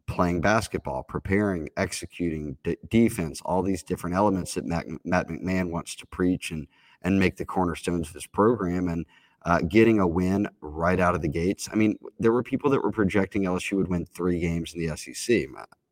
playing 0.07 0.41
basketball, 0.41 1.03
preparing, 1.03 1.69
executing 1.77 2.57
defense, 2.89 3.41
all 3.45 3.61
these 3.61 3.83
different 3.83 4.15
elements 4.15 4.55
that 4.55 4.65
Matt, 4.65 4.85
Matt, 5.05 5.27
McMahon 5.27 5.69
wants 5.69 5.95
to 5.95 6.05
preach 6.07 6.51
and 6.51 6.67
and 7.01 7.17
make 7.17 7.37
the 7.37 7.45
cornerstones 7.45 8.09
of 8.09 8.13
his 8.13 8.27
program 8.27 8.89
and 8.89 9.05
uh, 9.45 9.61
getting 9.61 9.99
a 9.99 10.07
win 10.07 10.49
right 10.59 10.99
out 10.99 11.15
of 11.15 11.21
the 11.21 11.29
gates. 11.29 11.69
I 11.71 11.75
mean, 11.75 11.97
there 12.19 12.33
were 12.33 12.43
people 12.43 12.69
that 12.71 12.83
were 12.83 12.91
projecting 12.91 13.43
LSU 13.43 13.77
would 13.77 13.87
win 13.87 14.05
three 14.05 14.39
games 14.41 14.73
in 14.73 14.85
the 14.85 14.97
SEC. 14.97 15.45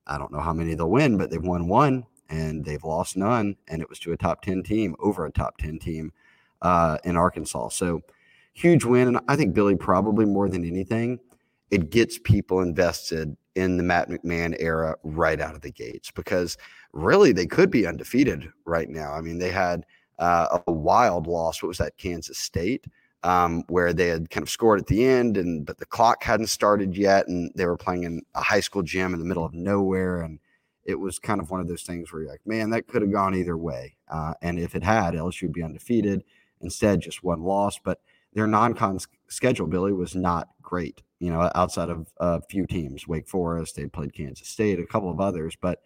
I 0.05 0.17
don't 0.17 0.33
know 0.33 0.41
how 0.41 0.51
many 0.51 0.73
they'll 0.73 0.89
win, 0.89 1.17
but 1.17 1.29
they've 1.29 1.41
won 1.41 1.69
one 1.69 2.05
and 2.29 2.65
they've 2.65 2.83
lost 2.83 3.15
none, 3.15 3.55
and 3.69 3.81
it 3.81 3.89
was 3.89 3.99
to 3.99 4.11
a 4.11 4.17
top 4.17 4.41
ten 4.41 4.63
team 4.63 4.95
over 4.99 5.25
a 5.25 5.31
top 5.31 5.57
ten 5.57 5.79
team 5.79 6.11
uh, 6.61 6.97
in 7.05 7.15
Arkansas. 7.15 7.69
So 7.69 8.01
huge 8.57 8.83
win. 8.83 9.07
And 9.07 9.19
I 9.27 9.35
think 9.35 9.53
Billy, 9.53 9.75
probably 9.75 10.25
more 10.25 10.49
than 10.49 10.65
anything, 10.65 11.19
it 11.69 11.89
gets 11.91 12.17
people 12.17 12.61
invested 12.61 13.35
in 13.55 13.77
the 13.77 13.83
Matt 13.83 14.09
McMahon 14.09 14.55
era 14.59 14.95
right 15.03 15.39
out 15.39 15.55
of 15.55 15.61
the 15.61 15.71
gates 15.71 16.11
because 16.11 16.57
really 16.93 17.31
they 17.31 17.45
could 17.45 17.69
be 17.69 17.85
undefeated 17.85 18.51
right 18.65 18.89
now. 18.89 19.13
I 19.13 19.21
mean, 19.21 19.37
they 19.37 19.51
had 19.51 19.85
uh, 20.19 20.59
a 20.65 20.71
wild 20.71 21.27
loss. 21.27 21.61
What 21.61 21.67
was 21.67 21.77
that? 21.77 21.97
Kansas 21.97 22.37
State, 22.37 22.85
um, 23.23 23.63
where 23.67 23.93
they 23.93 24.07
had 24.07 24.29
kind 24.29 24.43
of 24.43 24.49
scored 24.49 24.79
at 24.79 24.87
the 24.87 25.05
end, 25.05 25.37
and 25.37 25.65
but 25.65 25.77
the 25.77 25.85
clock 25.85 26.23
hadn't 26.23 26.47
started 26.47 26.95
yet, 26.97 27.27
and 27.27 27.51
they 27.55 27.65
were 27.65 27.77
playing 27.77 28.03
in 28.03 28.21
a 28.33 28.41
high 28.41 28.59
school 28.59 28.81
gym 28.81 29.13
in 29.13 29.19
the 29.19 29.25
middle 29.25 29.45
of 29.45 29.53
nowhere, 29.53 30.21
and 30.21 30.39
it 30.85 30.95
was 30.95 31.19
kind 31.19 31.41
of 31.41 31.51
one 31.51 31.59
of 31.59 31.67
those 31.67 31.83
things 31.83 32.11
where 32.11 32.23
you're 32.23 32.31
like, 32.31 32.45
man, 32.45 32.69
that 32.69 32.87
could 32.87 33.01
have 33.01 33.11
gone 33.11 33.35
either 33.35 33.57
way. 33.57 33.97
Uh, 34.09 34.33
and 34.41 34.57
if 34.57 34.73
it 34.73 34.83
had, 34.83 35.13
LSU 35.13 35.43
would 35.43 35.53
be 35.53 35.63
undefeated. 35.63 36.23
Instead, 36.61 37.01
just 37.01 37.23
one 37.23 37.43
loss, 37.43 37.77
but 37.83 37.99
their 38.37 38.45
non-con 38.45 38.99
schedule, 39.29 39.65
Billy, 39.65 39.91
was 39.91 40.15
not 40.15 40.49
great. 40.61 41.01
You 41.17 41.31
know, 41.31 41.49
outside 41.55 41.89
of 41.89 42.07
a 42.17 42.39
few 42.43 42.67
teams, 42.67 43.07
Wake 43.07 43.27
Forest, 43.27 43.75
they 43.75 43.87
played 43.87 44.13
Kansas 44.13 44.47
State, 44.47 44.79
a 44.79 44.85
couple 44.85 45.09
of 45.09 45.19
others, 45.19 45.57
but 45.59 45.81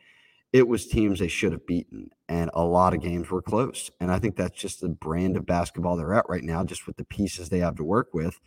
it 0.51 0.67
was 0.67 0.85
teams 0.85 1.19
they 1.19 1.29
should 1.29 1.53
have 1.53 1.65
beaten, 1.65 2.09
and 2.27 2.51
a 2.53 2.65
lot 2.65 2.93
of 2.93 2.99
games 2.99 3.31
were 3.31 3.41
close. 3.41 3.89
And 4.01 4.11
I 4.11 4.19
think 4.19 4.35
that's 4.35 4.59
just 4.59 4.81
the 4.81 4.89
brand 4.89 5.37
of 5.37 5.45
basketball 5.45 5.95
they're 5.95 6.13
at 6.13 6.27
right 6.27 6.43
now, 6.43 6.65
just 6.65 6.87
with 6.87 6.97
the 6.97 7.05
pieces 7.05 7.47
they 7.47 7.59
have 7.59 7.77
to 7.77 7.85
work 7.85 8.09
with. 8.13 8.37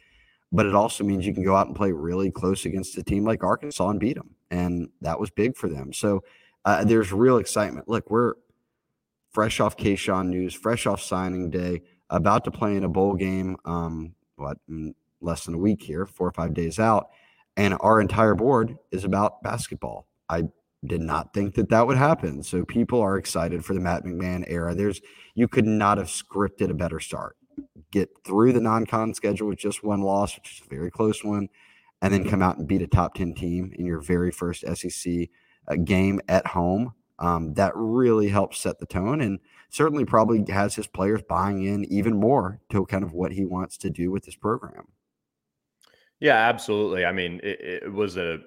But 0.53 0.67
it 0.67 0.75
also 0.75 1.03
means 1.03 1.27
you 1.27 1.33
can 1.33 1.43
go 1.43 1.57
out 1.57 1.69
and 1.69 1.75
play 1.75 1.91
really 1.91 2.31
close 2.31 2.67
against 2.67 2.99
a 2.99 3.03
team 3.03 3.25
like 3.25 3.43
Arkansas 3.43 3.89
and 3.89 3.99
beat 3.99 4.17
them, 4.17 4.35
and 4.51 4.91
that 5.01 5.19
was 5.19 5.31
big 5.31 5.57
for 5.57 5.71
them. 5.71 5.95
So 5.95 6.23
uh, 6.67 6.85
there's 6.85 7.11
real 7.11 7.39
excitement. 7.39 7.89
Look, 7.89 8.11
we're 8.11 8.35
fresh 9.33 9.61
off 9.61 9.79
Kayshon 9.79 10.29
news, 10.29 10.53
fresh 10.53 10.87
off 10.87 11.01
signing 11.01 11.49
day 11.49 11.81
about 12.11 12.45
to 12.45 12.51
play 12.51 12.77
in 12.77 12.85
a 12.85 12.89
bowl 12.89 13.15
game. 13.15 13.57
Um, 13.65 14.15
what 14.37 14.59
less 15.21 15.45
than 15.45 15.55
a 15.55 15.59
week 15.59 15.83
here, 15.83 16.07
four 16.07 16.29
or 16.29 16.33
five 16.33 16.55
days 16.55 16.79
out, 16.79 17.09
and 17.57 17.77
our 17.81 18.01
entire 18.01 18.35
board 18.35 18.77
is 18.91 19.05
about 19.05 19.43
basketball. 19.43 20.07
I 20.29 20.45
did 20.87 21.01
not 21.01 21.33
think 21.33 21.55
that 21.55 21.71
that 21.71 21.87
would 21.87 21.97
happen. 21.97 22.43
So 22.43 22.65
people 22.65 23.01
are 23.01 23.17
excited 23.17 23.65
for 23.65 23.75
the 23.75 23.81
Matt 23.81 24.05
McMahon 24.05 24.45
era. 24.47 24.75
There's 24.75 25.01
you 25.35 25.49
could 25.49 25.67
not 25.67 25.99
have 25.99 26.09
scripted 26.09 26.71
a 26.71 26.75
better 26.75 27.01
start. 27.01 27.37
Get 27.91 28.11
through 28.25 28.53
the 28.53 28.61
non-con 28.61 29.15
schedule 29.15 29.49
with 29.49 29.59
just 29.59 29.85
one 29.85 30.03
loss, 30.03 30.37
which 30.37 30.53
is 30.53 30.67
a 30.67 30.75
very 30.75 30.91
close 30.91 31.25
one, 31.25 31.49
and 32.03 32.13
then 32.13 32.29
come 32.29 32.43
out 32.43 32.59
and 32.59 32.67
beat 32.67 32.83
a 32.83 32.87
top 32.87 33.15
10 33.15 33.35
team 33.35 33.73
in 33.77 33.87
your 33.87 34.01
very 34.01 34.31
first 34.31 34.65
SEC 34.75 35.29
uh, 35.69 35.77
game 35.77 36.21
at 36.29 36.47
home. 36.49 36.93
Um, 37.19 37.55
that 37.55 37.73
really 37.75 38.29
helps 38.29 38.59
set 38.59 38.81
the 38.81 38.87
tone. 38.87 39.21
And 39.21 39.39
certainly 39.71 40.05
probably 40.05 40.45
has 40.53 40.75
his 40.75 40.87
players 40.87 41.23
buying 41.23 41.63
in 41.65 41.85
even 41.87 42.19
more 42.19 42.61
to 42.71 42.85
kind 42.87 43.05
of 43.05 43.13
what 43.13 43.33
he 43.33 43.45
wants 43.45 43.77
to 43.79 43.91
do 43.91 44.11
with 44.11 44.25
this 44.25 44.37
program. 44.37 44.89
Yeah, 46.21 46.37
absolutely. 46.37 47.05
I 47.05 47.13
mean, 47.13 47.41
it, 47.43 47.83
it, 47.83 47.93
was 47.93 48.17
a 48.17 48.39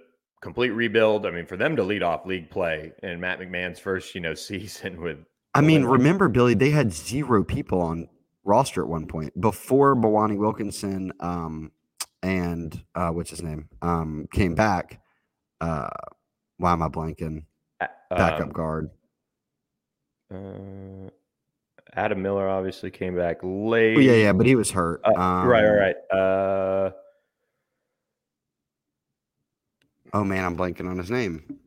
complete 0.41 0.69
rebuild. 0.69 1.25
I 1.25 1.31
mean, 1.31 1.45
for 1.45 1.57
them 1.57 1.75
to 1.75 1.83
lead 1.83 2.01
off 2.01 2.25
league 2.25 2.49
play 2.49 2.91
in 3.03 3.19
Matt 3.19 3.39
McMahon's 3.39 3.79
first, 3.79 4.15
you 4.15 4.21
know, 4.21 4.33
season 4.35 5.01
with. 5.01 5.17
I 5.53 5.61
mean, 5.61 5.83
remember 5.85 6.29
Billy? 6.29 6.53
They 6.53 6.69
had 6.69 6.93
zero 6.93 7.43
people 7.43 7.81
on 7.81 8.09
roster 8.43 8.81
at 8.81 8.87
one 8.87 9.07
point 9.07 9.39
before 9.39 9.95
Mwani 9.95 10.37
Wilkinson 10.37 11.11
um, 11.19 11.71
and 12.23 12.83
uh, 12.95 13.09
what's 13.09 13.29
his 13.29 13.41
name 13.41 13.67
um, 13.81 14.27
came 14.31 14.55
back. 14.55 15.01
Uh, 15.59 15.89
why 16.57 16.73
am 16.73 16.81
I 16.81 16.87
blanking? 16.87 17.43
backup 18.09 18.41
um, 18.41 18.49
guard. 18.49 18.89
Uh, 20.33 21.09
Adam 21.93 22.21
Miller 22.21 22.47
obviously 22.47 22.91
came 22.91 23.15
back 23.15 23.37
late. 23.41 23.99
Yeah, 23.99 24.13
yeah, 24.13 24.33
but 24.33 24.45
he 24.45 24.55
was 24.55 24.71
hurt. 24.71 25.01
Uh, 25.03 25.19
um, 25.19 25.47
right, 25.47 25.65
right. 25.65 25.95
Uh, 26.11 26.91
oh 30.13 30.23
man, 30.23 30.43
I'm 30.43 30.57
blanking 30.57 30.89
on 30.89 30.97
his 30.97 31.09
name. 31.09 31.59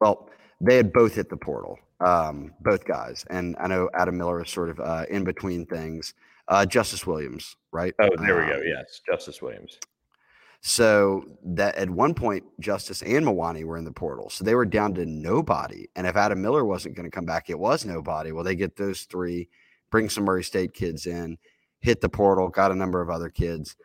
Well, 0.00 0.28
they 0.60 0.76
had 0.76 0.92
both 0.92 1.14
hit 1.14 1.28
the 1.30 1.36
portal, 1.36 1.78
um, 2.00 2.52
both 2.60 2.84
guys, 2.84 3.24
and 3.30 3.56
I 3.60 3.68
know 3.68 3.88
Adam 3.94 4.16
Miller 4.16 4.42
is 4.42 4.50
sort 4.50 4.70
of 4.70 4.80
uh, 4.80 5.04
in 5.08 5.24
between 5.24 5.66
things. 5.66 6.14
Uh, 6.48 6.66
Justice 6.66 7.06
Williams, 7.06 7.56
right? 7.72 7.94
Oh, 8.02 8.08
there 8.18 8.40
we 8.40 8.46
go. 8.46 8.56
Um, 8.56 8.62
yes, 8.66 9.00
Justice 9.08 9.40
Williams. 9.40 9.78
So 10.66 11.26
that 11.44 11.74
at 11.74 11.90
one 11.90 12.14
point, 12.14 12.42
Justice 12.58 13.02
and 13.02 13.26
Mwani 13.26 13.64
were 13.64 13.76
in 13.76 13.84
the 13.84 13.92
portal. 13.92 14.30
So 14.30 14.44
they 14.44 14.54
were 14.54 14.64
down 14.64 14.94
to 14.94 15.04
nobody. 15.04 15.88
And 15.94 16.06
if 16.06 16.16
Adam 16.16 16.40
Miller 16.40 16.64
wasn't 16.64 16.96
going 16.96 17.04
to 17.04 17.14
come 17.14 17.26
back, 17.26 17.50
it 17.50 17.58
was 17.58 17.84
nobody. 17.84 18.32
Well, 18.32 18.44
they 18.44 18.54
get 18.54 18.74
those 18.74 19.02
three, 19.02 19.50
bring 19.90 20.08
some 20.08 20.24
Murray 20.24 20.42
State 20.42 20.72
kids 20.72 21.04
in, 21.04 21.36
hit 21.80 22.00
the 22.00 22.08
portal, 22.08 22.48
got 22.48 22.72
a 22.72 22.74
number 22.74 23.02
of 23.02 23.10
other 23.10 23.28
kids. 23.28 23.76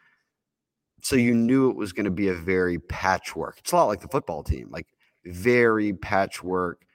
So 1.04 1.18
you 1.18 1.34
knew 1.34 1.70
it 1.70 1.76
was 1.76 1.92
going 1.92 2.06
to 2.06 2.12
be 2.12 2.30
a 2.30 2.34
very 2.34 2.80
patchwork. 2.80 3.58
It's 3.60 3.74
a 3.74 3.76
lot 3.76 3.90
like 3.90 4.00
the 4.00 4.08
football 4.08 4.42
team, 4.42 4.70
like 4.72 4.88
very 5.26 5.92
patchwork. 5.92 6.86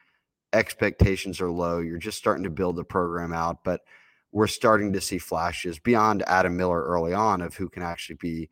Expectations 0.54 1.42
are 1.42 1.50
low. 1.50 1.80
You're 1.80 1.98
just 1.98 2.16
starting 2.16 2.44
to 2.44 2.50
build 2.50 2.76
the 2.76 2.84
program 2.84 3.34
out, 3.34 3.62
but 3.64 3.82
we're 4.32 4.46
starting 4.46 4.94
to 4.94 5.00
see 5.02 5.18
flashes 5.18 5.78
beyond 5.78 6.22
Adam 6.26 6.56
Miller 6.56 6.82
early 6.82 7.12
on 7.12 7.42
of 7.42 7.54
who 7.54 7.68
can 7.68 7.82
actually 7.82 8.16
be 8.16 8.48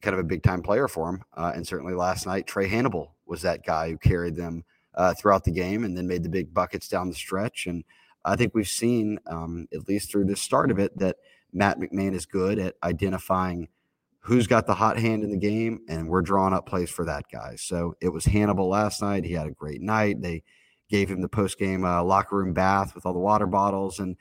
kind 0.00 0.14
of 0.14 0.20
a 0.20 0.24
big 0.24 0.42
time 0.42 0.62
player 0.62 0.88
for 0.88 1.08
him. 1.08 1.24
Uh, 1.36 1.52
and 1.54 1.66
certainly 1.66 1.94
last 1.94 2.26
night, 2.26 2.46
Trae 2.46 2.68
Hannibal 2.68 3.14
was 3.26 3.42
that 3.42 3.64
guy 3.64 3.90
who 3.90 3.98
carried 3.98 4.36
them 4.36 4.64
uh, 4.94 5.14
throughout 5.14 5.44
the 5.44 5.50
game 5.50 5.84
and 5.84 5.96
then 5.96 6.06
made 6.06 6.22
the 6.22 6.28
big 6.28 6.52
buckets 6.52 6.88
down 6.88 7.08
the 7.08 7.14
stretch. 7.14 7.66
And 7.66 7.84
I 8.24 8.36
think 8.36 8.54
we've 8.54 8.68
seen, 8.68 9.18
um, 9.26 9.68
at 9.72 9.88
least 9.88 10.10
through 10.10 10.26
the 10.26 10.36
start 10.36 10.70
of 10.70 10.78
it, 10.78 10.96
that 10.98 11.16
Matt 11.52 11.78
McMahon 11.78 12.14
is 12.14 12.26
good 12.26 12.58
at 12.58 12.76
identifying 12.82 13.68
who's 14.20 14.46
got 14.46 14.66
the 14.66 14.74
hot 14.74 14.98
hand 14.98 15.24
in 15.24 15.30
the 15.30 15.38
game, 15.38 15.80
and 15.88 16.08
we're 16.08 16.20
drawing 16.20 16.52
up 16.52 16.66
plays 16.66 16.90
for 16.90 17.04
that 17.04 17.24
guy. 17.32 17.54
So 17.56 17.96
it 18.00 18.10
was 18.10 18.26
Hannibal 18.26 18.68
last 18.68 19.00
night. 19.00 19.24
He 19.24 19.32
had 19.32 19.46
a 19.46 19.52
great 19.52 19.80
night. 19.80 20.20
They 20.20 20.42
gave 20.90 21.08
him 21.08 21.22
the 21.22 21.28
post 21.28 21.58
game 21.58 21.84
uh, 21.84 22.02
locker 22.02 22.36
room 22.36 22.52
bath 22.52 22.94
with 22.94 23.06
all 23.06 23.12
the 23.12 23.18
water 23.18 23.46
bottles. 23.46 24.00
And 24.00 24.16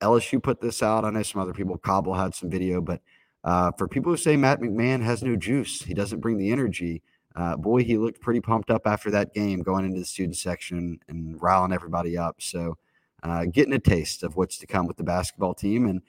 LSU 0.00 0.42
put 0.42 0.60
this 0.60 0.82
out. 0.82 1.04
I 1.04 1.10
know 1.10 1.22
some 1.22 1.40
other 1.40 1.54
people, 1.54 1.78
Cobble 1.78 2.14
had 2.14 2.34
some 2.34 2.50
video, 2.50 2.80
but 2.80 3.00
uh, 3.46 3.70
for 3.78 3.86
people 3.86 4.12
who 4.12 4.16
say 4.16 4.36
Matt 4.36 4.60
McMahon 4.60 5.00
has 5.02 5.22
no 5.22 5.36
juice, 5.36 5.80
he 5.80 5.94
doesn't 5.94 6.20
bring 6.20 6.36
the 6.36 6.50
energy. 6.50 7.00
Uh, 7.36 7.56
boy, 7.56 7.84
he 7.84 7.96
looked 7.96 8.20
pretty 8.20 8.40
pumped 8.40 8.70
up 8.70 8.86
after 8.86 9.08
that 9.12 9.32
game, 9.32 9.62
going 9.62 9.84
into 9.84 10.00
the 10.00 10.04
student 10.04 10.36
section 10.36 10.98
and 11.08 11.40
riling 11.40 11.72
everybody 11.72 12.18
up. 12.18 12.36
So, 12.40 12.76
uh, 13.22 13.44
getting 13.44 13.72
a 13.72 13.78
taste 13.78 14.24
of 14.24 14.36
what's 14.36 14.58
to 14.58 14.66
come 14.66 14.86
with 14.86 14.96
the 14.96 15.04
basketball 15.04 15.54
team. 15.54 15.86
And 15.86 16.02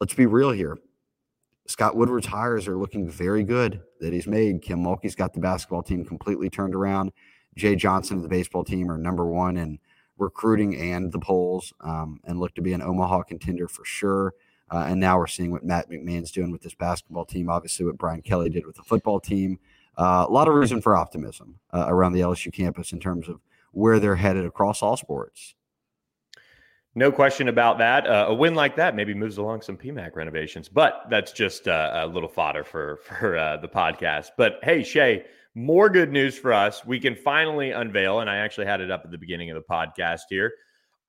let's 0.00 0.14
be 0.14 0.26
real 0.26 0.50
here. 0.50 0.76
Scott 1.66 1.96
Woodward's 1.96 2.26
hires 2.26 2.66
are 2.66 2.76
looking 2.76 3.08
very 3.08 3.44
good 3.44 3.80
that 4.00 4.12
he's 4.12 4.26
made. 4.26 4.62
Kim 4.62 4.82
Mulkey's 4.82 5.14
got 5.14 5.32
the 5.32 5.40
basketball 5.40 5.84
team 5.84 6.04
completely 6.04 6.50
turned 6.50 6.74
around. 6.74 7.12
Jay 7.54 7.76
Johnson 7.76 8.16
and 8.16 8.24
the 8.24 8.28
baseball 8.28 8.64
team 8.64 8.90
are 8.90 8.98
number 8.98 9.26
one 9.26 9.56
in 9.56 9.78
recruiting 10.18 10.76
and 10.76 11.12
the 11.12 11.18
polls 11.20 11.72
um, 11.80 12.18
and 12.24 12.40
look 12.40 12.54
to 12.54 12.62
be 12.62 12.72
an 12.72 12.82
Omaha 12.82 13.22
contender 13.22 13.68
for 13.68 13.84
sure. 13.84 14.34
Uh, 14.72 14.86
and 14.88 14.98
now 14.98 15.18
we're 15.18 15.26
seeing 15.26 15.50
what 15.50 15.62
Matt 15.62 15.90
McMahon's 15.90 16.32
doing 16.32 16.50
with 16.50 16.62
this 16.62 16.74
basketball 16.74 17.26
team, 17.26 17.50
obviously, 17.50 17.84
what 17.84 17.98
Brian 17.98 18.22
Kelly 18.22 18.48
did 18.48 18.64
with 18.64 18.76
the 18.76 18.82
football 18.82 19.20
team. 19.20 19.58
Uh, 19.98 20.24
a 20.26 20.32
lot 20.32 20.48
of 20.48 20.54
reason 20.54 20.80
for 20.80 20.96
optimism 20.96 21.58
uh, 21.74 21.84
around 21.88 22.14
the 22.14 22.20
LSU 22.20 22.50
campus 22.50 22.92
in 22.92 22.98
terms 22.98 23.28
of 23.28 23.38
where 23.72 24.00
they're 24.00 24.16
headed 24.16 24.46
across 24.46 24.82
all 24.82 24.96
sports. 24.96 25.54
No 26.94 27.12
question 27.12 27.48
about 27.48 27.78
that. 27.78 28.06
Uh, 28.06 28.26
a 28.28 28.34
win 28.34 28.54
like 28.54 28.76
that 28.76 28.96
maybe 28.96 29.12
moves 29.12 29.36
along 29.36 29.60
some 29.60 29.76
PMAC 29.76 30.14
renovations, 30.14 30.70
but 30.70 31.04
that's 31.10 31.32
just 31.32 31.68
uh, 31.68 31.90
a 31.94 32.06
little 32.06 32.28
fodder 32.28 32.64
for 32.64 32.96
for 33.02 33.36
uh, 33.36 33.58
the 33.58 33.68
podcast. 33.68 34.30
But 34.38 34.58
hey, 34.62 34.82
Shea, 34.82 35.24
more 35.54 35.90
good 35.90 36.10
news 36.10 36.38
for 36.38 36.52
us. 36.52 36.84
We 36.86 36.98
can 36.98 37.14
finally 37.14 37.72
unveil, 37.72 38.20
and 38.20 38.30
I 38.30 38.36
actually 38.36 38.66
had 38.66 38.80
it 38.80 38.90
up 38.90 39.02
at 39.04 39.10
the 39.10 39.18
beginning 39.18 39.50
of 39.50 39.56
the 39.56 39.68
podcast 39.70 40.22
here. 40.30 40.52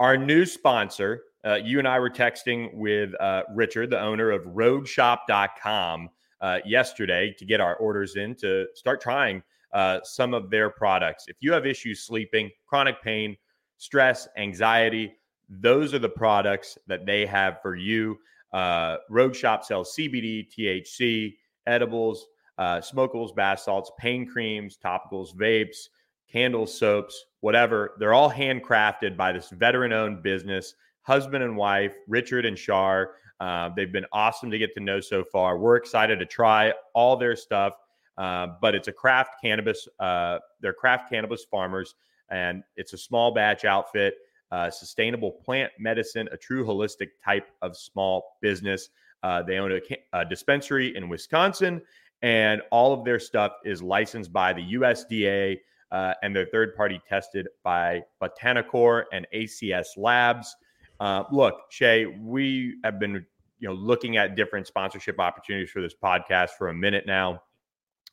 Our 0.01 0.17
new 0.17 0.45
sponsor, 0.45 1.23
uh, 1.45 1.55
you 1.55 1.79
and 1.79 1.87
I 1.87 1.99
were 1.99 2.09
texting 2.09 2.73
with 2.73 3.13
uh, 3.19 3.43
Richard, 3.53 3.89
the 3.89 3.99
owner 3.99 4.31
of 4.31 4.43
RogueShop.com, 4.43 6.09
uh, 6.41 6.59
yesterday 6.65 7.33
to 7.37 7.45
get 7.45 7.61
our 7.61 7.75
orders 7.77 8.15
in 8.15 8.35
to 8.35 8.67
start 8.75 9.01
trying 9.01 9.41
uh, 9.73 9.99
some 10.03 10.33
of 10.33 10.49
their 10.49 10.69
products. 10.69 11.25
If 11.27 11.37
you 11.39 11.53
have 11.53 11.65
issues 11.65 12.01
sleeping, 12.01 12.51
chronic 12.65 13.01
pain, 13.01 13.35
stress, 13.77 14.27
anxiety, 14.37 15.15
those 15.49 15.93
are 15.93 15.99
the 15.99 16.09
products 16.09 16.77
that 16.87 17.05
they 17.05 17.25
have 17.25 17.61
for 17.61 17.75
you. 17.75 18.17
Uh, 18.51 18.97
Rogue 19.09 19.35
Shop 19.35 19.63
sells 19.63 19.95
CBD, 19.97 20.47
THC, 20.51 21.35
edibles, 21.65 22.27
uh, 22.57 22.77
smokables, 22.77 23.35
bath 23.35 23.61
salts, 23.61 23.91
pain 23.97 24.27
creams, 24.27 24.77
topicals, 24.83 25.35
vapes, 25.35 25.87
candles, 26.31 26.77
soaps, 26.77 27.25
whatever. 27.41 27.95
They're 27.99 28.13
all 28.13 28.31
handcrafted 28.31 29.17
by 29.17 29.31
this 29.31 29.49
veteran 29.49 29.91
owned 29.91 30.23
business 30.23 30.75
husband 31.03 31.43
and 31.43 31.55
wife, 31.55 31.95
Richard 32.07 32.45
and 32.45 32.57
Shar. 32.57 33.11
Uh, 33.39 33.69
they've 33.75 33.91
been 33.91 34.05
awesome 34.11 34.49
to 34.51 34.57
get 34.57 34.73
to 34.73 34.79
know 34.79 34.99
so 34.99 35.23
far. 35.23 35.57
We're 35.57 35.75
excited 35.75 36.19
to 36.19 36.25
try 36.25 36.73
all 36.93 37.17
their 37.17 37.35
stuff, 37.35 37.73
uh, 38.17 38.47
but 38.61 38.73
it's 38.73 38.87
a 38.87 38.93
craft 38.93 39.35
cannabis. 39.41 39.87
Uh, 39.99 40.39
they're 40.61 40.73
craft 40.73 41.09
cannabis 41.09 41.43
farmers, 41.43 41.95
and 42.29 42.63
it's 42.77 42.93
a 42.93 42.97
small 42.97 43.33
batch 43.33 43.65
outfit, 43.65 44.15
uh, 44.51 44.69
sustainable 44.69 45.31
plant 45.31 45.71
medicine, 45.77 46.29
a 46.31 46.37
true 46.37 46.65
holistic 46.65 47.09
type 47.23 47.49
of 47.61 47.75
small 47.75 48.37
business. 48.41 48.89
Uh, 49.23 49.41
they 49.41 49.57
own 49.57 49.71
a, 49.71 49.79
a 50.13 50.25
dispensary 50.25 50.95
in 50.95 51.09
Wisconsin, 51.09 51.81
and 52.21 52.61
all 52.71 52.93
of 52.93 53.03
their 53.03 53.19
stuff 53.19 53.53
is 53.65 53.83
licensed 53.83 54.31
by 54.31 54.53
the 54.53 54.73
USDA. 54.73 55.59
Uh, 55.91 56.13
and 56.23 56.35
they're 56.35 56.47
third 56.47 56.75
party 56.75 56.99
tested 57.07 57.47
by 57.63 58.01
Botanacor 58.21 59.03
and 59.11 59.27
ACS 59.31 59.89
Labs. 59.95 60.55
Uh, 61.03 61.25
look, 61.33 61.63
Shea, 61.69 62.05
we 62.05 62.77
have 62.85 62.97
been 62.97 63.25
you 63.59 63.67
know 63.67 63.73
looking 63.73 64.15
at 64.15 64.37
different 64.37 64.67
sponsorship 64.67 65.19
opportunities 65.19 65.69
for 65.69 65.81
this 65.81 65.93
podcast 65.93 66.51
for 66.51 66.69
a 66.69 66.73
minute 66.73 67.03
now. 67.05 67.43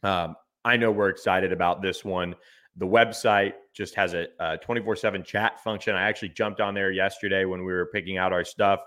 Um, 0.03 0.35
I 0.65 0.77
know 0.77 0.91
we're 0.91 1.09
excited 1.09 1.53
about 1.53 1.83
this 1.83 2.05
one. 2.05 2.35
The 2.79 2.87
website 2.87 3.53
just 3.73 3.95
has 3.95 4.15
a 4.15 4.59
24 4.65 4.97
7 4.97 5.23
chat 5.23 5.63
function. 5.63 5.95
I 5.95 6.03
actually 6.03 6.31
jumped 6.31 6.61
on 6.61 6.75
there 6.75 6.91
yesterday 6.91 7.45
when 7.45 7.61
we 7.61 7.73
were 7.73 7.87
picking 7.87 8.19
out 8.19 8.33
our 8.33 8.45
stuff. 8.45 8.81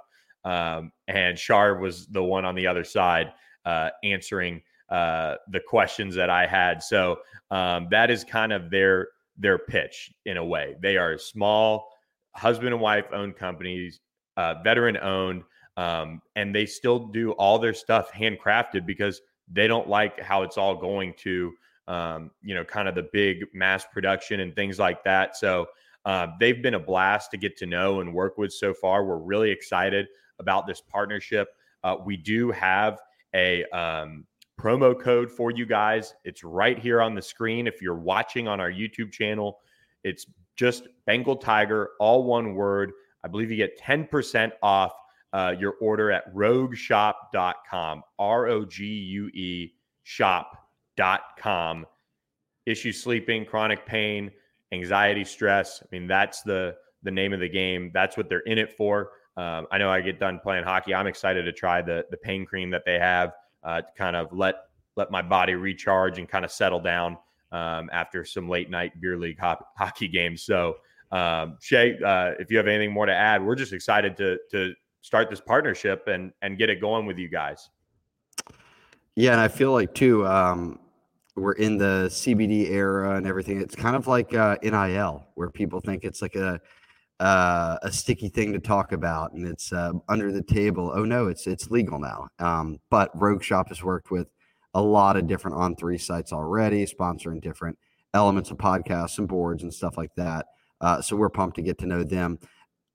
Um, 0.43 0.91
and 1.07 1.39
Shar 1.39 1.77
was 1.77 2.07
the 2.07 2.21
one 2.21 2.43
on 2.43 2.55
the 2.55 2.67
other 2.67 2.83
side 2.83 3.31
uh, 3.63 3.91
answering 4.03 4.61
uh, 4.89 5.35
the 5.47 5.61
questions 5.61 6.13
that 6.15 6.29
I 6.29 6.45
had. 6.45 6.83
So 6.83 7.19
um, 7.51 7.87
that 7.91 8.11
is 8.11 8.25
kind 8.25 8.51
of 8.51 8.69
their 8.69 9.07
their 9.37 9.59
pitch 9.59 10.11
in 10.25 10.35
a 10.35 10.43
way. 10.43 10.75
They 10.81 10.97
are 10.97 11.17
small, 11.17 11.92
husband 12.35 12.69
and 12.69 12.81
wife 12.81 13.05
owned 13.13 13.35
companies, 13.35 13.99
uh, 14.37 14.55
veteran 14.63 14.97
owned, 14.97 15.43
um, 15.77 16.21
and 16.35 16.53
they 16.53 16.65
still 16.65 17.07
do 17.07 17.31
all 17.33 17.59
their 17.59 17.73
stuff 17.73 18.11
handcrafted 18.11 18.85
because 18.85 19.21
they 19.51 19.67
don't 19.67 19.87
like 19.87 20.19
how 20.19 20.43
it's 20.43 20.57
all 20.57 20.75
going 20.75 21.13
to, 21.17 21.53
um, 21.87 22.31
you 22.41 22.53
know, 22.53 22.63
kind 22.63 22.87
of 22.87 22.95
the 22.95 23.09
big 23.11 23.45
mass 23.53 23.85
production 23.91 24.39
and 24.39 24.55
things 24.55 24.79
like 24.79 25.03
that. 25.03 25.35
So 25.35 25.67
uh, 26.05 26.27
they've 26.39 26.61
been 26.61 26.75
a 26.75 26.79
blast 26.79 27.31
to 27.31 27.37
get 27.37 27.57
to 27.57 27.65
know 27.65 28.01
and 28.01 28.13
work 28.13 28.37
with 28.37 28.53
so 28.53 28.73
far. 28.73 29.05
We're 29.05 29.17
really 29.17 29.51
excited 29.51 30.07
about 30.39 30.67
this 30.67 30.81
partnership. 30.81 31.49
Uh, 31.83 31.97
we 32.05 32.17
do 32.17 32.51
have 32.51 32.99
a 33.33 33.63
um, 33.65 34.25
promo 34.59 34.99
code 34.99 35.31
for 35.31 35.51
you 35.51 35.65
guys. 35.65 36.13
It's 36.23 36.43
right 36.43 36.77
here 36.77 37.01
on 37.01 37.15
the 37.15 37.21
screen. 37.21 37.67
If 37.67 37.81
you're 37.81 37.95
watching 37.95 38.47
on 38.47 38.59
our 38.59 38.71
YouTube 38.71 39.11
channel, 39.11 39.59
it's 40.03 40.25
just 40.55 40.87
Bengal 41.05 41.35
Tiger, 41.35 41.91
all 41.99 42.23
one 42.23 42.55
word. 42.55 42.91
I 43.23 43.27
believe 43.27 43.49
you 43.51 43.57
get 43.57 43.79
10% 43.79 44.51
off 44.61 44.93
uh, 45.33 45.55
your 45.59 45.75
order 45.81 46.11
at 46.11 46.33
rogueshop.com, 46.33 48.03
R 48.19 48.47
O 48.47 48.65
G 48.65 48.85
U 48.85 49.27
E 49.29 49.73
shop.com. 50.03 51.85
Issue 52.65 52.91
sleeping, 52.91 53.45
chronic 53.45 53.85
pain, 53.85 54.31
anxiety, 54.71 55.23
stress. 55.23 55.81
I 55.81 55.87
mean, 55.91 56.07
that's 56.07 56.43
the 56.43 56.75
the 57.01 57.11
name 57.11 57.33
of 57.33 57.39
the 57.39 57.49
game. 57.49 57.91
That's 57.93 58.15
what 58.15 58.29
they're 58.29 58.39
in 58.41 58.57
it 58.57 58.71
for. 58.77 59.11
Um, 59.35 59.67
I 59.71 59.77
know 59.77 59.89
I 59.89 59.99
get 60.01 60.19
done 60.19 60.39
playing 60.41 60.63
hockey. 60.63 60.93
I'm 60.93 61.07
excited 61.07 61.43
to 61.43 61.51
try 61.51 61.81
the 61.81 62.05
the 62.11 62.17
pain 62.17 62.45
cream 62.45 62.69
that 62.69 62.83
they 62.85 62.99
have 62.99 63.33
uh, 63.63 63.81
to 63.81 63.87
kind 63.97 64.15
of 64.15 64.27
let 64.31 64.55
let 64.95 65.09
my 65.09 65.21
body 65.21 65.55
recharge 65.55 66.19
and 66.19 66.29
kind 66.29 66.45
of 66.45 66.51
settle 66.51 66.79
down 66.79 67.17
um, 67.53 67.89
after 67.93 68.25
some 68.25 68.49
late 68.49 68.69
night 68.69 68.99
beer 68.99 69.17
league 69.17 69.39
hockey 69.39 70.07
games. 70.07 70.43
So, 70.43 70.75
um, 71.11 71.57
Shea, 71.61 71.97
uh, 72.03 72.31
if 72.39 72.51
you 72.51 72.57
have 72.57 72.67
anything 72.67 72.91
more 72.91 73.05
to 73.05 73.13
add, 73.13 73.43
we're 73.43 73.55
just 73.55 73.71
excited 73.71 74.17
to 74.17 74.37
to 74.51 74.73
start 75.01 75.29
this 75.29 75.39
partnership 75.39 76.07
and 76.07 76.33
and 76.41 76.57
get 76.57 76.69
it 76.69 76.81
going 76.81 77.05
with 77.05 77.17
you 77.17 77.29
guys. 77.29 77.69
Yeah, 79.15 79.33
and 79.33 79.41
I 79.41 79.47
feel 79.47 79.71
like 79.71 79.93
too, 79.93 80.25
um, 80.25 80.79
we're 81.35 81.53
in 81.53 81.77
the 81.77 82.07
CBD 82.09 82.71
era 82.71 83.15
and 83.15 83.27
everything. 83.27 83.61
It's 83.61 83.75
kind 83.75 83.95
of 83.95 84.07
like 84.07 84.33
uh, 84.33 84.57
NIL, 84.63 85.27
where 85.35 85.51
people 85.51 85.79
think 85.79 86.03
it's 86.03 86.21
like 86.21 86.35
a 86.35 86.59
uh, 87.19 87.77
a 87.83 87.91
sticky 87.91 88.29
thing 88.29 88.51
to 88.53 88.59
talk 88.59 88.91
about, 88.91 89.33
and 89.33 89.47
it's 89.47 89.71
uh, 89.71 89.91
under 90.09 90.31
the 90.31 90.41
table. 90.41 90.91
Oh 90.95 91.05
no, 91.05 91.27
it's 91.27 91.45
it's 91.45 91.69
legal 91.69 91.99
now. 91.99 92.27
Um, 92.39 92.79
but 92.89 93.11
Rogue 93.13 93.43
Shop 93.43 93.69
has 93.69 93.83
worked 93.83 94.09
with 94.09 94.27
a 94.73 94.81
lot 94.81 95.17
of 95.17 95.27
different 95.27 95.57
on 95.57 95.75
three 95.75 95.97
sites 95.97 96.33
already, 96.33 96.85
sponsoring 96.85 97.41
different 97.41 97.77
elements 98.13 98.51
of 98.51 98.57
podcasts 98.57 99.17
and 99.17 99.27
boards 99.27 99.63
and 99.63 99.73
stuff 99.73 99.97
like 99.97 100.13
that. 100.15 100.47
Uh, 100.81 101.01
so 101.01 101.15
we're 101.15 101.29
pumped 101.29 101.55
to 101.55 101.61
get 101.61 101.77
to 101.79 101.85
know 101.85 102.03
them. 102.03 102.39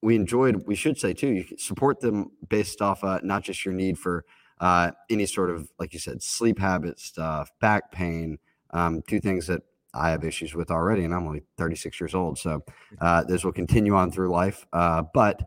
We 0.03 0.15
enjoyed, 0.15 0.67
we 0.67 0.75
should 0.75 0.99
say 0.99 1.13
too, 1.13 1.29
you 1.29 1.45
support 1.59 2.01
them 2.01 2.31
based 2.49 2.83
off 2.83 3.03
uh, 3.03 3.21
not 3.23 3.43
just 3.43 3.65
your 3.65 3.75
need 3.75 3.99
for 3.99 4.25
uh, 4.61 4.93
any 5.11 5.27
sort 5.27 5.51
of, 5.51 5.71
like 5.79 5.93
you 5.93 5.99
said, 5.99 6.23
sleep 6.23 6.59
habit 6.59 7.01
stuff, 7.01 7.51
back 7.61 7.91
pain, 7.91 8.39
um, 8.71 9.03
two 9.09 9.21
things 9.21 9.47
that 9.47 9.63
I 9.95 10.11
have 10.11 10.25
issues 10.25 10.55
with 10.55 10.71
already, 10.71 11.05
and 11.05 11.15
I'm 11.15 11.27
only 11.27 11.43
36 11.57 12.01
years 12.01 12.15
old. 12.15 12.39
So 12.39 12.63
uh, 13.01 13.25
this 13.25 13.45
will 13.45 13.53
continue 13.53 13.95
on 13.95 14.11
through 14.11 14.31
life. 14.31 14.67
Uh, 14.73 15.03
but 15.15 15.43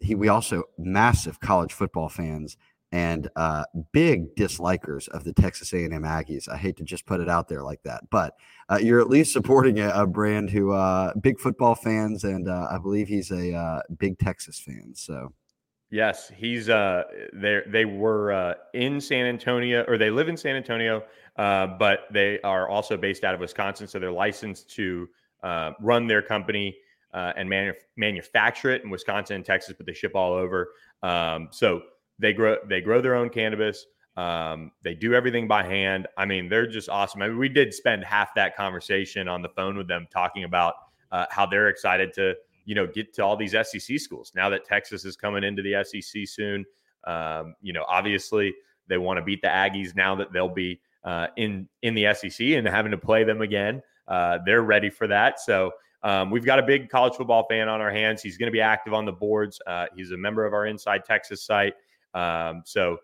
he, 0.00 0.14
we 0.14 0.28
also 0.28 0.64
massive 0.76 1.40
college 1.40 1.72
football 1.72 2.08
fans 2.08 2.56
and 2.92 3.28
uh, 3.36 3.64
big 3.92 4.34
dislikers 4.36 5.08
of 5.08 5.24
the 5.24 5.32
Texas 5.32 5.72
A&M 5.72 5.90
Aggies. 5.90 6.48
I 6.48 6.56
hate 6.56 6.76
to 6.76 6.84
just 6.84 7.06
put 7.06 7.20
it 7.20 7.28
out 7.28 7.48
there 7.48 7.62
like 7.62 7.82
that, 7.82 8.08
but 8.10 8.34
uh, 8.68 8.78
you're 8.80 9.00
at 9.00 9.10
least 9.10 9.32
supporting 9.32 9.80
a, 9.80 9.88
a 9.90 10.06
brand 10.06 10.50
who 10.50 10.72
uh, 10.72 11.12
big 11.20 11.38
football 11.40 11.74
fans, 11.74 12.24
and 12.24 12.48
uh, 12.48 12.68
I 12.70 12.78
believe 12.78 13.08
he's 13.08 13.30
a 13.30 13.54
uh, 13.54 13.80
big 13.98 14.18
Texas 14.18 14.58
fan. 14.58 14.92
So. 14.94 15.32
Yes, 15.88 16.32
he's 16.34 16.68
uh 16.68 17.04
they 17.32 17.60
they 17.68 17.84
were 17.84 18.56
in 18.74 19.00
San 19.00 19.24
Antonio 19.24 19.84
or 19.86 19.96
they 19.96 20.10
live 20.10 20.28
in 20.28 20.36
San 20.36 20.56
Antonio, 20.56 21.04
but 21.36 22.00
they 22.10 22.40
are 22.42 22.68
also 22.68 22.96
based 22.96 23.22
out 23.22 23.34
of 23.34 23.40
Wisconsin, 23.40 23.86
so 23.86 24.00
they're 24.00 24.10
licensed 24.10 24.68
to 24.70 25.08
run 25.44 26.08
their 26.08 26.22
company 26.22 26.76
and 27.12 27.48
manu- 27.48 27.72
manufacture 27.96 28.70
it 28.70 28.82
in 28.82 28.90
Wisconsin 28.90 29.36
and 29.36 29.44
Texas, 29.44 29.74
but 29.76 29.86
they 29.86 29.94
ship 29.94 30.16
all 30.16 30.32
over. 30.32 30.72
Um, 31.04 31.48
so 31.52 31.82
they 32.18 32.32
grow 32.32 32.56
they 32.68 32.80
grow 32.80 33.00
their 33.00 33.14
own 33.14 33.28
cannabis. 33.28 33.86
Um, 34.16 34.72
they 34.82 34.94
do 34.94 35.14
everything 35.14 35.46
by 35.46 35.62
hand. 35.62 36.06
I 36.16 36.24
mean, 36.24 36.48
they're 36.48 36.66
just 36.66 36.88
awesome. 36.88 37.20
I 37.20 37.28
mean, 37.28 37.38
we 37.38 37.50
did 37.50 37.74
spend 37.74 38.02
half 38.04 38.34
that 38.34 38.56
conversation 38.56 39.28
on 39.28 39.42
the 39.42 39.50
phone 39.50 39.76
with 39.76 39.88
them 39.88 40.06
talking 40.10 40.44
about 40.44 40.74
uh, 41.12 41.26
how 41.30 41.44
they're 41.44 41.68
excited 41.68 42.12
to 42.14 42.34
you 42.64 42.74
know 42.74 42.86
get 42.86 43.14
to 43.14 43.24
all 43.24 43.36
these 43.36 43.52
SEC 43.52 43.98
schools 43.98 44.32
now 44.34 44.48
that 44.48 44.64
Texas 44.64 45.04
is 45.04 45.16
coming 45.16 45.44
into 45.44 45.62
the 45.62 45.84
SEC 45.84 46.26
soon. 46.26 46.64
Um, 47.04 47.54
you 47.60 47.72
know, 47.72 47.84
obviously 47.88 48.54
they 48.88 48.98
want 48.98 49.18
to 49.18 49.22
beat 49.22 49.42
the 49.42 49.48
Aggies 49.48 49.94
now 49.94 50.14
that 50.16 50.32
they'll 50.32 50.48
be 50.48 50.80
uh, 51.04 51.28
in 51.36 51.68
in 51.82 51.94
the 51.94 52.12
SEC 52.14 52.46
and 52.48 52.66
having 52.66 52.90
to 52.90 52.98
play 52.98 53.24
them 53.24 53.42
again. 53.42 53.82
Uh, 54.08 54.38
they're 54.44 54.62
ready 54.62 54.90
for 54.90 55.06
that. 55.06 55.40
So 55.40 55.72
um, 56.02 56.30
we've 56.30 56.44
got 56.44 56.58
a 56.58 56.62
big 56.62 56.88
college 56.88 57.14
football 57.14 57.46
fan 57.48 57.68
on 57.68 57.80
our 57.80 57.90
hands. 57.90 58.22
He's 58.22 58.36
going 58.36 58.48
to 58.48 58.52
be 58.52 58.60
active 58.60 58.94
on 58.94 59.04
the 59.04 59.12
boards. 59.12 59.60
Uh, 59.66 59.86
he's 59.96 60.10
a 60.12 60.16
member 60.16 60.44
of 60.44 60.52
our 60.52 60.66
Inside 60.66 61.04
Texas 61.04 61.44
site. 61.44 61.74
Um, 62.16 62.62
so 62.64 62.98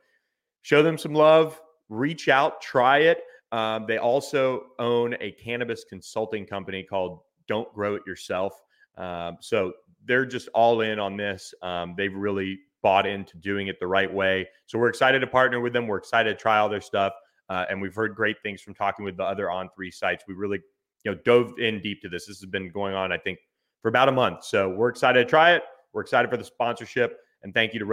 show 0.62 0.82
them 0.82 0.98
some 0.98 1.14
love, 1.14 1.60
reach 1.88 2.28
out, 2.28 2.60
try 2.60 2.98
it. 2.98 3.22
Um, 3.52 3.84
they 3.86 3.98
also 3.98 4.68
own 4.78 5.14
a 5.20 5.32
cannabis 5.32 5.84
consulting 5.84 6.46
company 6.46 6.82
called 6.82 7.20
Don't 7.46 7.72
Grow 7.74 7.94
It 7.96 8.02
Yourself. 8.06 8.54
Um, 8.96 9.36
so 9.40 9.74
they're 10.04 10.26
just 10.26 10.48
all 10.54 10.80
in 10.80 10.98
on 10.98 11.16
this. 11.16 11.54
Um, 11.62 11.94
they've 11.96 12.14
really 12.14 12.58
bought 12.82 13.06
into 13.06 13.36
doing 13.38 13.68
it 13.68 13.78
the 13.78 13.86
right 13.86 14.12
way. 14.12 14.48
So 14.66 14.78
we're 14.78 14.88
excited 14.88 15.20
to 15.20 15.26
partner 15.26 15.60
with 15.60 15.72
them. 15.72 15.86
We're 15.86 15.98
excited 15.98 16.36
to 16.36 16.40
try 16.40 16.58
all 16.58 16.68
their 16.68 16.80
stuff. 16.80 17.12
Uh, 17.48 17.66
and 17.68 17.80
we've 17.80 17.94
heard 17.94 18.14
great 18.14 18.36
things 18.42 18.62
from 18.62 18.74
talking 18.74 19.04
with 19.04 19.16
the 19.16 19.24
other 19.24 19.46
On3 19.46 19.92
sites. 19.92 20.24
We 20.26 20.34
really, 20.34 20.60
you 21.04 21.12
know, 21.12 21.18
dove 21.24 21.58
in 21.58 21.80
deep 21.82 22.00
to 22.02 22.08
this. 22.08 22.26
This 22.26 22.40
has 22.40 22.48
been 22.48 22.70
going 22.70 22.94
on, 22.94 23.12
I 23.12 23.18
think, 23.18 23.38
for 23.82 23.88
about 23.88 24.08
a 24.08 24.12
month. 24.12 24.44
So 24.44 24.70
we're 24.70 24.88
excited 24.88 25.24
to 25.24 25.28
try 25.28 25.52
it. 25.52 25.62
We're 25.92 26.00
excited 26.00 26.30
for 26.30 26.38
the 26.38 26.44
sponsorship. 26.44 27.18
And 27.42 27.52
thank 27.52 27.74
you 27.74 27.80
to 27.80 27.84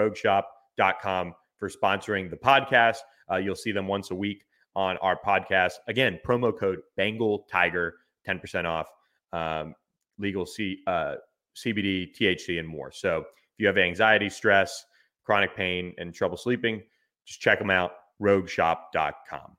rogueshop.com 0.80 1.34
for 1.58 1.70
sponsoring 1.70 2.30
the 2.30 2.38
podcast. 2.38 2.98
Uh, 3.32 3.38
you'll 3.38 3.56
see 3.56 3.72
them 3.72 3.88
once 3.88 4.12
a 4.12 4.16
week 4.16 4.46
on 4.76 4.98
our 4.98 5.20
podcast. 5.26 5.74
Again, 5.88 6.20
promo 6.26 6.58
code 6.58 6.80
Bengal 6.96 7.46
Tiger, 7.52 7.96
10% 8.28 8.66
off 8.66 8.88
um, 9.34 9.76
legal 10.18 10.46
C, 10.46 10.80
uh, 10.88 11.16
CBD, 11.56 12.16
THC, 12.16 12.60
and 12.60 12.68
more. 12.68 12.92
So 12.92 13.20
if 13.20 13.26
you 13.58 13.68
have 13.68 13.78
anxiety, 13.78 14.30
stress, 14.30 14.86
chronic 15.24 15.56
pain, 15.56 15.94
and 15.98 16.14
trouble 16.14 16.38
sleeping, 16.38 16.82
just 17.26 17.42
check 17.42 17.60
them 17.60 17.70
out 17.70 17.92
rogueshop.com. 18.22 19.56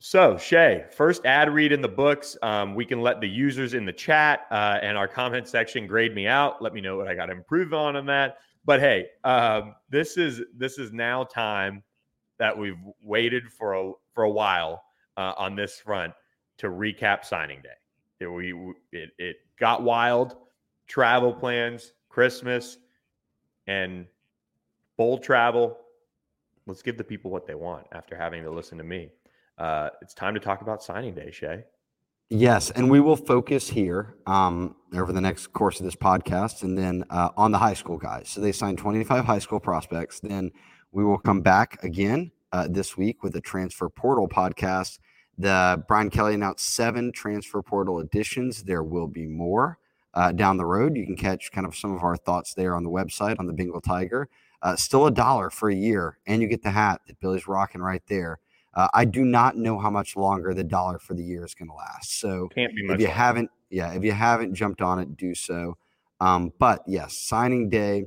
So, 0.00 0.38
Shea, 0.38 0.86
first 0.90 1.26
ad 1.26 1.52
read 1.52 1.72
in 1.72 1.82
the 1.82 1.88
books. 1.88 2.36
Um, 2.42 2.74
we 2.74 2.86
can 2.86 3.02
let 3.02 3.20
the 3.20 3.28
users 3.28 3.74
in 3.74 3.84
the 3.84 3.92
chat 3.92 4.46
uh, 4.50 4.78
and 4.80 4.96
our 4.96 5.06
comment 5.06 5.46
section 5.46 5.86
grade 5.86 6.14
me 6.14 6.26
out. 6.26 6.62
Let 6.62 6.72
me 6.72 6.80
know 6.80 6.96
what 6.96 7.06
I 7.06 7.14
got 7.14 7.26
to 7.26 7.32
improve 7.32 7.74
on 7.74 7.94
on 7.94 8.06
that. 8.06 8.38
But 8.64 8.80
hey, 8.80 9.06
um, 9.24 9.74
this 9.88 10.16
is 10.16 10.42
this 10.56 10.78
is 10.78 10.92
now 10.92 11.24
time 11.24 11.82
that 12.38 12.56
we've 12.56 12.78
waited 13.02 13.50
for 13.50 13.74
a 13.74 13.92
for 14.12 14.24
a 14.24 14.30
while 14.30 14.82
uh, 15.16 15.32
on 15.38 15.56
this 15.56 15.80
front 15.80 16.12
to 16.58 16.68
recap 16.68 17.24
signing 17.24 17.62
day. 17.62 17.68
It, 18.20 18.26
we 18.26 18.52
it, 18.92 19.10
it 19.18 19.36
got 19.58 19.82
wild. 19.82 20.36
Travel 20.86 21.34
plans, 21.34 21.92
Christmas, 22.08 22.78
and 23.66 24.06
bowl 24.96 25.18
travel 25.18 25.78
let's 26.68 26.82
give 26.82 26.96
the 26.98 27.04
people 27.04 27.30
what 27.30 27.46
they 27.46 27.54
want 27.54 27.86
after 27.92 28.14
having 28.14 28.44
to 28.44 28.50
listen 28.50 28.78
to 28.78 28.84
me. 28.84 29.10
Uh, 29.56 29.88
it's 30.02 30.14
time 30.14 30.34
to 30.34 30.40
talk 30.40 30.60
about 30.60 30.82
signing 30.82 31.14
day, 31.14 31.30
Shea. 31.32 31.64
Yes, 32.30 32.70
and 32.70 32.90
we 32.90 33.00
will 33.00 33.16
focus 33.16 33.68
here 33.70 34.14
um, 34.26 34.76
over 34.92 35.14
the 35.14 35.20
next 35.20 35.46
course 35.54 35.80
of 35.80 35.84
this 35.86 35.96
podcast, 35.96 36.62
and 36.62 36.76
then 36.76 37.04
uh, 37.08 37.30
on 37.38 37.52
the 37.52 37.58
high 37.58 37.72
school 37.72 37.96
guys. 37.96 38.28
So 38.28 38.42
they 38.42 38.52
signed 38.52 38.76
25 38.76 39.24
high 39.24 39.38
school 39.38 39.60
prospects. 39.60 40.20
Then 40.20 40.52
we 40.92 41.04
will 41.04 41.16
come 41.16 41.40
back 41.40 41.82
again 41.82 42.30
uh, 42.52 42.68
this 42.68 42.98
week 42.98 43.22
with 43.22 43.34
a 43.36 43.40
transfer 43.40 43.88
portal 43.88 44.28
podcast. 44.28 44.98
The 45.38 45.82
Brian 45.88 46.10
Kelly 46.10 46.34
announced 46.34 46.74
seven 46.74 47.12
transfer 47.12 47.62
portal 47.62 48.00
additions. 48.00 48.62
There 48.62 48.82
will 48.82 49.08
be 49.08 49.26
more 49.26 49.78
uh, 50.12 50.32
down 50.32 50.58
the 50.58 50.66
road. 50.66 50.98
You 50.98 51.06
can 51.06 51.16
catch 51.16 51.50
kind 51.50 51.66
of 51.66 51.74
some 51.74 51.94
of 51.96 52.02
our 52.02 52.16
thoughts 52.16 52.52
there 52.52 52.76
on 52.76 52.84
the 52.84 52.90
website 52.90 53.36
on 53.38 53.46
the 53.46 53.54
Bengal 53.54 53.80
Tiger. 53.80 54.28
Uh, 54.60 54.76
still 54.76 55.06
a 55.06 55.10
dollar 55.10 55.48
for 55.48 55.70
a 55.70 55.74
year, 55.74 56.18
and 56.26 56.42
you 56.42 56.48
get 56.48 56.62
the 56.62 56.70
hat 56.70 57.00
that 57.06 57.20
Billy's 57.20 57.48
rocking 57.48 57.80
right 57.80 58.02
there. 58.06 58.38
Uh, 58.78 58.86
I 58.94 59.04
do 59.04 59.24
not 59.24 59.56
know 59.56 59.76
how 59.76 59.90
much 59.90 60.14
longer 60.14 60.54
the 60.54 60.62
dollar 60.62 61.00
for 61.00 61.14
the 61.14 61.24
year 61.24 61.44
is 61.44 61.52
going 61.52 61.68
to 61.68 61.74
last. 61.74 62.20
So 62.20 62.48
Can't 62.54 62.72
be 62.76 62.86
much 62.86 62.94
if 62.94 63.00
you 63.00 63.06
longer. 63.08 63.20
haven't, 63.20 63.50
yeah, 63.70 63.92
if 63.92 64.04
you 64.04 64.12
haven't 64.12 64.54
jumped 64.54 64.80
on 64.80 65.00
it, 65.00 65.16
do 65.16 65.34
so. 65.34 65.76
Um, 66.20 66.52
but 66.60 66.82
yes, 66.86 67.18
signing 67.18 67.68
day. 67.68 68.04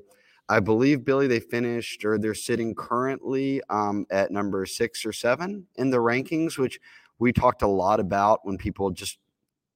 I 0.47 0.61
believe 0.61 1.03
Billy 1.03 1.27
they 1.27 1.41
finished 1.41 2.05
or 2.05 2.17
they're 2.17 2.33
sitting 2.33 2.73
currently 2.73 3.61
um, 3.69 4.05
at 4.11 4.31
number 4.31 4.65
six 4.65 5.05
or 5.05 5.11
seven 5.11 5.67
in 5.75 5.89
the 5.89 5.97
rankings, 5.97 6.57
which 6.57 6.79
we 7.19 7.33
talked 7.33 7.63
a 7.63 7.67
lot 7.67 7.99
about 7.99 8.39
when 8.45 8.57
people 8.57 8.91
just, 8.91 9.17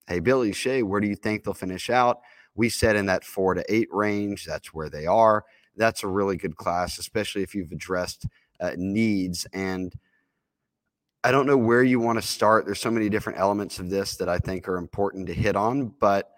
hey 0.07 0.19
Billy 0.19 0.53
Shea, 0.53 0.81
where 0.81 1.01
do 1.01 1.07
you 1.07 1.15
think 1.15 1.43
they'll 1.43 1.53
finish 1.53 1.89
out? 1.89 2.21
We 2.55 2.69
said 2.69 2.95
in 2.95 3.05
that 3.07 3.25
four 3.25 3.53
to 3.53 3.63
eight 3.73 3.89
range. 3.91 4.45
That's 4.45 4.73
where 4.73 4.89
they 4.89 5.05
are 5.05 5.43
that's 5.75 6.03
a 6.03 6.07
really 6.07 6.37
good 6.37 6.55
class, 6.55 6.97
especially 6.97 7.43
if 7.43 7.53
you've 7.53 7.71
addressed 7.71 8.25
uh, 8.59 8.71
needs. 8.77 9.45
And 9.53 9.93
I 11.25 11.31
don't 11.31 11.47
know 11.47 11.57
where 11.57 11.81
you 11.81 11.99
want 11.99 12.21
to 12.21 12.27
start. 12.27 12.67
There's 12.67 12.79
so 12.79 12.91
many 12.91 13.09
different 13.09 13.39
elements 13.39 13.79
of 13.79 13.89
this 13.89 14.15
that 14.17 14.29
I 14.29 14.37
think 14.37 14.69
are 14.69 14.77
important 14.77 15.25
to 15.25 15.33
hit 15.33 15.55
on, 15.55 15.87
but 15.99 16.29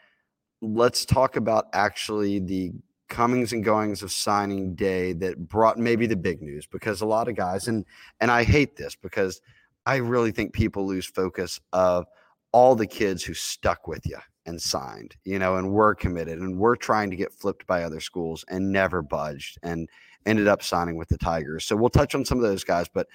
let's 0.62 1.06
talk 1.06 1.36
about 1.36 1.66
actually 1.74 2.40
the 2.40 2.72
comings 3.10 3.52
and 3.52 3.66
goings 3.66 4.02
of 4.02 4.14
signing 4.14 4.76
day 4.76 5.12
that 5.12 5.50
brought 5.50 5.78
maybe 5.78 6.08
the 6.08 6.16
big 6.16 6.42
news 6.42 6.66
because 6.66 7.02
a 7.02 7.06
lot 7.06 7.28
of 7.28 7.36
guys 7.36 7.68
and 7.68 7.84
and 8.22 8.32
I 8.32 8.46
hate 8.46 8.78
this 8.78 8.96
because 8.96 9.42
I 9.86 9.98
really 9.98 10.32
think 10.32 10.54
people 10.54 10.88
lose 10.88 11.06
focus 11.06 11.60
of 11.74 12.06
all 12.54 12.74
the 12.74 12.88
kids 12.88 13.26
who 13.26 13.34
stuck 13.34 13.90
with 13.90 14.06
you 14.06 14.20
and 14.46 14.62
signed, 14.62 15.18
you 15.26 15.38
know, 15.38 15.58
and 15.58 15.70
were 15.70 15.96
committed 15.96 16.40
and 16.40 16.58
were 16.58 16.78
trying 16.78 17.10
to 17.10 17.18
get 17.18 17.34
flipped 17.34 17.68
by 17.68 17.84
other 17.84 18.00
schools 18.00 18.46
and 18.48 18.72
never 18.72 19.02
budged 19.02 19.58
and 19.64 19.90
ended 20.26 20.48
up 20.48 20.64
signing 20.64 20.96
with 20.96 21.10
the 21.10 21.18
Tigers. 21.18 21.66
So 21.66 21.76
we'll 21.76 21.90
touch 21.90 22.16
on 22.16 22.24
some 22.24 22.38
of 22.38 22.44
those 22.46 22.64
guys, 22.64 22.88
but 22.88 23.08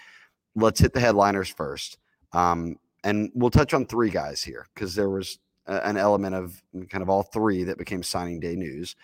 let's 0.54 0.80
hit 0.80 0.92
the 0.92 1.00
headliners 1.00 1.48
first. 1.48 1.98
Um, 2.32 2.76
and 3.04 3.30
we'll 3.34 3.50
touch 3.50 3.74
on 3.74 3.86
three 3.86 4.10
guys 4.10 4.42
here 4.42 4.66
because 4.74 4.94
there 4.94 5.10
was 5.10 5.38
a, 5.66 5.86
an 5.86 5.96
element 5.96 6.34
of 6.34 6.62
kind 6.88 7.02
of 7.02 7.08
all 7.08 7.22
three 7.22 7.64
that 7.64 7.78
became 7.78 8.02
signing 8.02 8.40
day 8.40 8.54
news. 8.56 8.96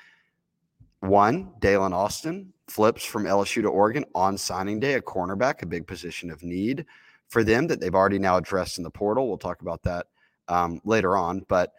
One, 1.00 1.52
Daylen 1.60 1.92
Austin 1.92 2.52
flips 2.66 3.04
from 3.04 3.24
LSU 3.24 3.62
to 3.62 3.68
Oregon 3.68 4.04
on 4.14 4.36
signing 4.36 4.80
day, 4.80 4.94
a 4.94 5.00
cornerback, 5.00 5.62
a 5.62 5.66
big 5.66 5.86
position 5.86 6.30
of 6.30 6.42
need 6.42 6.86
for 7.28 7.44
them 7.44 7.66
that 7.68 7.80
they've 7.80 7.94
already 7.94 8.18
now 8.18 8.36
addressed 8.36 8.78
in 8.78 8.84
the 8.84 8.90
portal. 8.90 9.28
We'll 9.28 9.38
talk 9.38 9.62
about 9.62 9.82
that 9.84 10.06
um, 10.48 10.80
later 10.84 11.16
on. 11.16 11.44
But 11.48 11.72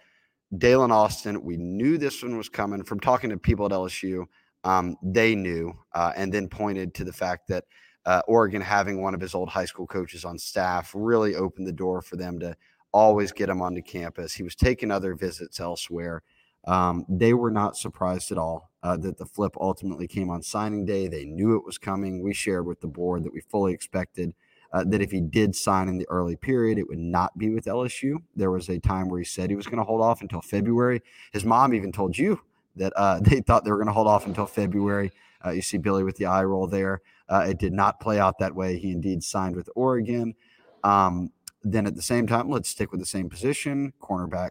Daylen 0.56 0.92
Austin, 0.92 1.44
we 1.44 1.58
knew 1.58 1.98
this 1.98 2.24
one 2.24 2.38
was 2.38 2.50
coming 2.50 2.84
from 2.84 3.00
talking 3.00 3.30
to 3.30 3.38
people 3.38 3.66
at 3.66 3.72
LSU. 3.72 4.26
Um, 4.64 4.98
they 5.04 5.36
knew 5.36 5.74
uh, 5.94 6.14
and 6.16 6.34
then 6.34 6.48
pointed 6.48 6.94
to 6.96 7.04
the 7.04 7.14
fact 7.14 7.48
that 7.48 7.66
uh, 8.06 8.22
Oregon 8.28 8.62
having 8.62 9.02
one 9.02 9.14
of 9.14 9.22
his 9.22 9.36
old 9.36 9.50
high 9.50 9.66
school 9.66 9.88
coaches 9.88 10.26
on 10.26 10.38
staff 10.38 10.92
really 10.96 11.36
opened 11.36 11.68
the 11.68 11.74
door 11.74 12.02
for 12.02 12.16
them 12.16 12.40
to 12.40 12.56
always 12.92 13.32
get 13.32 13.50
him 13.50 13.62
onto 13.62 13.82
campus. 13.82 14.34
He 14.34 14.44
was 14.44 14.56
taking 14.56 14.92
other 14.92 15.16
visits 15.16 15.60
elsewhere. 15.60 16.24
Um, 16.66 17.06
they 17.08 17.34
were 17.34 17.52
not 17.52 17.78
surprised 17.78 18.32
at 18.32 18.38
all 18.38 18.72
uh, 18.84 18.98
that 18.98 19.18
the 19.18 19.26
flip 19.26 19.56
ultimately 19.60 20.08
came 20.08 20.30
on 20.30 20.42
signing 20.42 20.86
day. 20.86 21.08
They 21.08 21.26
knew 21.26 21.56
it 21.56 21.66
was 21.66 21.78
coming. 21.78 22.24
We 22.24 22.34
shared 22.34 22.66
with 22.66 22.82
the 22.82 22.88
board 22.88 23.24
that 23.24 23.34
we 23.34 23.42
fully 23.42 23.74
expected 23.74 24.34
uh, 24.72 24.84
that 24.88 25.02
if 25.02 25.12
he 25.12 25.22
did 25.22 25.56
sign 25.56 25.88
in 25.88 25.98
the 25.98 26.08
early 26.10 26.36
period, 26.36 26.78
it 26.78 26.88
would 26.88 27.00
not 27.00 27.38
be 27.38 27.50
with 27.50 27.66
LSU. 27.66 28.18
There 28.36 28.52
was 28.52 28.70
a 28.70 28.80
time 28.80 29.10
where 29.10 29.20
he 29.20 29.26
said 29.26 29.50
he 29.50 29.56
was 29.56 29.66
going 29.66 29.80
to 29.80 29.84
hold 29.84 30.02
off 30.02 30.22
until 30.22 30.42
February. 30.42 31.02
His 31.32 31.46
mom 31.46 31.74
even 31.74 31.92
told 31.92 32.18
you 32.18 32.42
that 32.76 32.94
uh, 32.96 33.20
they 33.22 33.42
thought 33.42 33.64
they 33.64 33.72
were 33.72 33.78
going 33.78 33.88
to 33.88 33.94
hold 33.94 34.08
off 34.08 34.26
until 34.26 34.46
February. 34.46 35.12
Uh, 35.44 35.52
you 35.52 35.62
see 35.62 35.78
Billy 35.78 36.04
with 36.04 36.18
the 36.18 36.26
eye 36.26 36.44
roll 36.44 36.68
there. 36.68 37.02
Uh, 37.30 37.46
it 37.50 37.60
did 37.60 37.74
not 37.74 38.00
play 38.00 38.20
out 38.20 38.40
that 38.40 38.54
way. 38.54 38.78
He 38.78 38.92
indeed 38.92 39.24
signed 39.24 39.56
with 39.56 39.70
Oregon. 39.76 40.36
Um, 40.84 41.32
then 41.64 41.86
at 41.86 41.96
the 41.96 42.02
same 42.02 42.26
time, 42.26 42.50
let's 42.50 42.70
stick 42.70 42.92
with 42.92 43.00
the 43.00 43.06
same 43.06 43.30
position. 43.30 43.94
Cornerback 44.02 44.50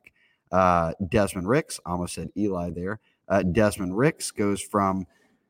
uh, 0.52 0.92
Desmond 1.08 1.48
Ricks, 1.48 1.80
almost 1.84 2.14
said 2.14 2.30
Eli 2.36 2.70
there. 2.70 3.00
Uh, 3.28 3.42
Desmond 3.42 3.96
Ricks 3.96 4.30
goes 4.30 4.60
from 4.60 5.06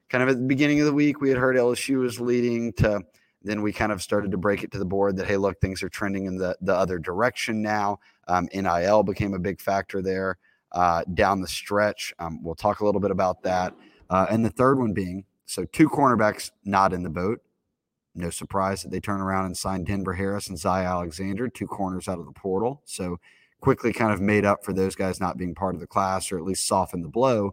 kind 0.08 0.22
of 0.22 0.30
at 0.30 0.36
the 0.36 0.46
beginning 0.46 0.80
of 0.80 0.86
the 0.86 0.92
week, 0.92 1.20
we 1.20 1.28
had 1.28 1.38
heard 1.38 1.56
LSU 1.56 2.00
was 2.00 2.20
leading 2.20 2.72
to 2.74 3.02
then 3.42 3.62
we 3.62 3.72
kind 3.72 3.92
of 3.92 4.02
started 4.02 4.32
to 4.32 4.36
break 4.36 4.64
it 4.64 4.72
to 4.72 4.78
the 4.78 4.84
board 4.84 5.16
that, 5.16 5.26
hey, 5.26 5.36
look, 5.36 5.60
things 5.60 5.82
are 5.82 5.88
trending 5.88 6.26
in 6.26 6.36
the, 6.36 6.56
the 6.60 6.74
other 6.74 6.98
direction 6.98 7.62
now. 7.62 8.00
Um, 8.26 8.48
NIL 8.52 9.04
became 9.04 9.32
a 9.32 9.38
big 9.38 9.60
factor 9.60 10.02
there 10.02 10.38
uh, 10.72 11.04
down 11.14 11.40
the 11.40 11.46
stretch. 11.46 12.12
Um, 12.18 12.42
we'll 12.42 12.56
talk 12.56 12.80
a 12.80 12.84
little 12.84 13.00
bit 13.00 13.12
about 13.12 13.42
that. 13.44 13.74
Uh, 14.10 14.26
and 14.28 14.44
the 14.44 14.50
third 14.50 14.78
one 14.78 14.92
being 14.92 15.24
so 15.48 15.64
two 15.64 15.88
cornerbacks 15.88 16.50
not 16.66 16.92
in 16.92 17.02
the 17.02 17.08
boat. 17.08 17.40
No 18.14 18.28
surprise 18.28 18.82
that 18.82 18.90
they 18.90 19.00
turn 19.00 19.22
around 19.22 19.46
and 19.46 19.56
sign 19.56 19.82
Denver 19.82 20.12
Harris 20.12 20.48
and 20.48 20.58
Zy 20.58 20.68
Alexander, 20.68 21.48
two 21.48 21.66
corners 21.66 22.06
out 22.06 22.18
of 22.18 22.26
the 22.26 22.32
portal. 22.32 22.82
So 22.84 23.18
quickly 23.62 23.94
kind 23.94 24.12
of 24.12 24.20
made 24.20 24.44
up 24.44 24.62
for 24.62 24.74
those 24.74 24.94
guys 24.94 25.20
not 25.20 25.38
being 25.38 25.54
part 25.54 25.74
of 25.74 25.80
the 25.80 25.86
class 25.86 26.30
or 26.30 26.36
at 26.36 26.44
least 26.44 26.66
softened 26.66 27.02
the 27.02 27.08
blow. 27.08 27.52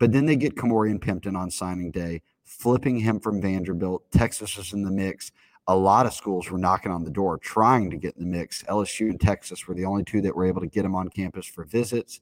But 0.00 0.10
then 0.10 0.26
they 0.26 0.34
get 0.34 0.56
Kamorian 0.56 0.98
Pimpton 0.98 1.36
on 1.36 1.52
signing 1.52 1.92
day, 1.92 2.22
flipping 2.42 2.98
him 2.98 3.20
from 3.20 3.40
Vanderbilt. 3.40 4.10
Texas 4.10 4.56
was 4.56 4.72
in 4.72 4.82
the 4.82 4.90
mix. 4.90 5.30
A 5.68 5.76
lot 5.76 6.06
of 6.06 6.12
schools 6.12 6.50
were 6.50 6.58
knocking 6.58 6.90
on 6.90 7.04
the 7.04 7.12
door 7.12 7.38
trying 7.38 7.90
to 7.90 7.96
get 7.96 8.16
in 8.16 8.24
the 8.24 8.38
mix. 8.38 8.64
LSU 8.64 9.08
and 9.08 9.20
Texas 9.20 9.68
were 9.68 9.74
the 9.74 9.84
only 9.84 10.02
two 10.02 10.20
that 10.22 10.34
were 10.34 10.46
able 10.46 10.62
to 10.62 10.66
get 10.66 10.84
him 10.84 10.96
on 10.96 11.08
campus 11.08 11.46
for 11.46 11.62
visits. 11.64 12.20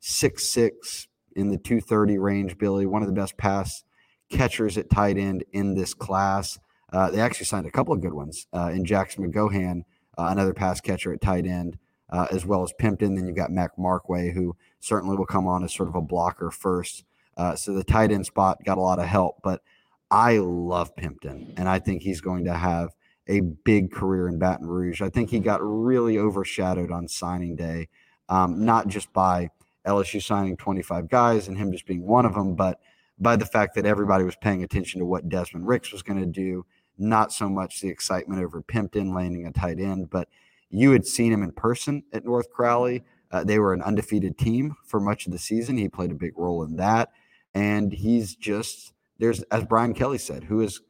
Six 0.00 0.46
six 0.50 1.08
in 1.34 1.48
the 1.48 1.56
230 1.56 2.18
range, 2.18 2.58
Billy, 2.58 2.84
one 2.84 3.00
of 3.00 3.08
the 3.08 3.14
best 3.14 3.38
pass 3.38 3.84
catchers 4.30 4.78
at 4.78 4.90
tight 4.90 5.16
end 5.16 5.44
in 5.52 5.74
this 5.74 5.94
class. 5.94 6.58
Uh, 6.92 7.10
they 7.10 7.20
actually 7.20 7.46
signed 7.46 7.66
a 7.66 7.70
couple 7.70 7.92
of 7.92 8.00
good 8.00 8.14
ones 8.14 8.46
uh, 8.52 8.70
in 8.72 8.84
Jackson 8.84 9.30
McGohan, 9.30 9.84
uh, 10.18 10.28
another 10.30 10.54
pass 10.54 10.80
catcher 10.80 11.12
at 11.12 11.20
tight 11.20 11.46
end 11.46 11.78
uh, 12.10 12.26
as 12.30 12.46
well 12.46 12.62
as 12.62 12.72
Pimpton. 12.72 13.16
Then 13.16 13.26
you've 13.26 13.36
got 13.36 13.50
Mac 13.50 13.76
Markway, 13.76 14.32
who 14.32 14.56
certainly 14.80 15.16
will 15.16 15.26
come 15.26 15.46
on 15.46 15.64
as 15.64 15.74
sort 15.74 15.88
of 15.88 15.94
a 15.94 16.00
blocker 16.00 16.50
first. 16.50 17.04
Uh, 17.36 17.56
so 17.56 17.74
the 17.74 17.84
tight 17.84 18.12
end 18.12 18.26
spot 18.26 18.58
got 18.64 18.78
a 18.78 18.80
lot 18.80 19.00
of 19.00 19.06
help, 19.06 19.40
but 19.42 19.62
I 20.10 20.38
love 20.38 20.94
Pimpton, 20.94 21.54
and 21.56 21.68
I 21.68 21.80
think 21.80 22.02
he's 22.02 22.20
going 22.20 22.44
to 22.44 22.54
have 22.54 22.94
a 23.26 23.40
big 23.40 23.90
career 23.90 24.28
in 24.28 24.38
Baton 24.38 24.68
Rouge. 24.68 25.02
I 25.02 25.08
think 25.08 25.30
he 25.30 25.40
got 25.40 25.60
really 25.60 26.18
overshadowed 26.18 26.92
on 26.92 27.08
signing 27.08 27.56
day, 27.56 27.88
um, 28.28 28.64
not 28.64 28.86
just 28.86 29.12
by 29.12 29.50
LSU 29.84 30.22
signing 30.22 30.56
25 30.56 31.08
guys 31.08 31.48
and 31.48 31.58
him 31.58 31.72
just 31.72 31.86
being 31.86 32.06
one 32.06 32.26
of 32.26 32.34
them, 32.34 32.54
but 32.54 32.78
by 33.18 33.36
the 33.36 33.46
fact 33.46 33.74
that 33.74 33.86
everybody 33.86 34.24
was 34.24 34.36
paying 34.36 34.62
attention 34.62 35.00
to 35.00 35.06
what 35.06 35.28
Desmond 35.28 35.66
Ricks 35.66 35.92
was 35.92 36.02
going 36.02 36.20
to 36.20 36.26
do, 36.26 36.66
not 36.98 37.32
so 37.32 37.48
much 37.48 37.80
the 37.80 37.88
excitement 37.88 38.42
over 38.42 38.62
Pimpton 38.62 39.14
landing 39.14 39.46
a 39.46 39.52
tight 39.52 39.78
end, 39.78 40.10
but 40.10 40.28
you 40.70 40.90
had 40.90 41.06
seen 41.06 41.32
him 41.32 41.42
in 41.42 41.52
person 41.52 42.02
at 42.12 42.24
North 42.24 42.50
Crowley. 42.50 43.04
Uh, 43.30 43.44
they 43.44 43.58
were 43.58 43.72
an 43.72 43.82
undefeated 43.82 44.38
team 44.38 44.74
for 44.84 45.00
much 45.00 45.26
of 45.26 45.32
the 45.32 45.38
season. 45.38 45.76
He 45.76 45.88
played 45.88 46.10
a 46.10 46.16
big 46.16 46.36
role 46.36 46.62
in 46.62 46.76
that. 46.76 47.10
And 47.54 47.92
he's 47.92 48.34
just, 48.34 48.92
there's, 49.18 49.42
as 49.44 49.64
Brian 49.64 49.94
Kelly 49.94 50.18
said, 50.18 50.44
who 50.44 50.60
is, 50.60 50.80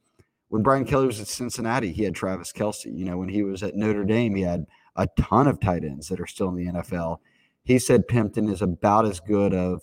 when 0.49 0.63
Brian 0.63 0.85
Kelly 0.85 1.07
was 1.07 1.21
at 1.21 1.27
Cincinnati, 1.27 1.93
he 1.93 2.05
had 2.05 2.15
Travis 2.15 2.53
Kelce. 2.53 2.87
You 2.87 3.05
know, 3.05 3.19
when 3.19 3.29
he 3.29 3.43
was 3.43 3.63
at 3.63 3.77
Notre 3.77 4.05
Dame, 4.05 4.35
he 4.35 4.43
had 4.43 4.67
a 4.97 5.09
ton 5.19 5.49
of 5.49 5.61
tight 5.61 5.85
ends 5.85 6.09
that 6.09 6.21
are 6.21 6.27
still 6.27 6.49
in 6.49 6.57
the 6.57 6.67
NFL. 6.67 7.19
He 7.65 7.79
said 7.79 8.09
Pimpton 8.09 8.51
is 8.51 8.63
about 8.63 9.07
as 9.07 9.21
good 9.21 9.53
of 9.53 9.83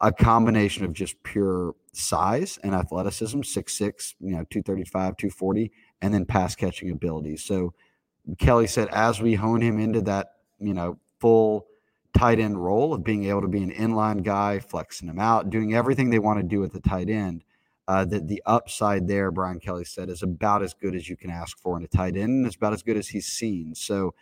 a 0.00 0.12
combination 0.12 0.84
of 0.84 0.92
just 0.92 1.22
pure 1.22 1.74
size 1.92 2.58
and 2.62 2.74
athleticism, 2.74 3.42
six 3.42 3.76
six, 3.76 4.14
you 4.20 4.30
know, 4.30 4.44
235, 4.50 5.16
240, 5.16 5.72
and 6.02 6.14
then 6.14 6.24
pass 6.24 6.54
catching 6.54 6.90
ability. 6.90 7.36
So 7.36 7.74
Kelly 8.38 8.66
said, 8.66 8.88
as 8.88 9.20
we 9.20 9.34
hone 9.34 9.60
him 9.60 9.78
into 9.78 10.00
that, 10.02 10.34
you 10.58 10.74
know, 10.74 10.98
full 11.20 11.66
tight 12.16 12.40
end 12.40 12.62
role 12.62 12.92
of 12.92 13.04
being 13.04 13.24
able 13.24 13.42
to 13.42 13.48
be 13.48 13.62
an 13.62 13.72
inline 13.72 14.22
guy, 14.22 14.58
flexing 14.58 15.08
him 15.08 15.18
out, 15.18 15.50
doing 15.50 15.74
everything 15.74 16.10
they 16.10 16.18
want 16.18 16.38
to 16.38 16.46
do 16.46 16.64
at 16.64 16.72
the 16.72 16.80
tight 16.80 17.08
end, 17.08 17.44
uh, 17.88 18.04
that 18.04 18.28
the 18.28 18.42
upside 18.46 19.08
there, 19.08 19.30
Brian 19.30 19.60
Kelly 19.60 19.84
said, 19.84 20.08
is 20.08 20.22
about 20.22 20.62
as 20.62 20.74
good 20.74 20.94
as 20.94 21.08
you 21.08 21.16
can 21.16 21.30
ask 21.30 21.58
for 21.58 21.76
in 21.76 21.84
a 21.84 21.88
tight 21.88 22.16
end, 22.16 22.30
and 22.30 22.46
it's 22.46 22.56
about 22.56 22.72
as 22.72 22.82
good 22.82 22.96
as 22.96 23.08
he's 23.08 23.26
seen. 23.26 23.74
So, 23.74 24.14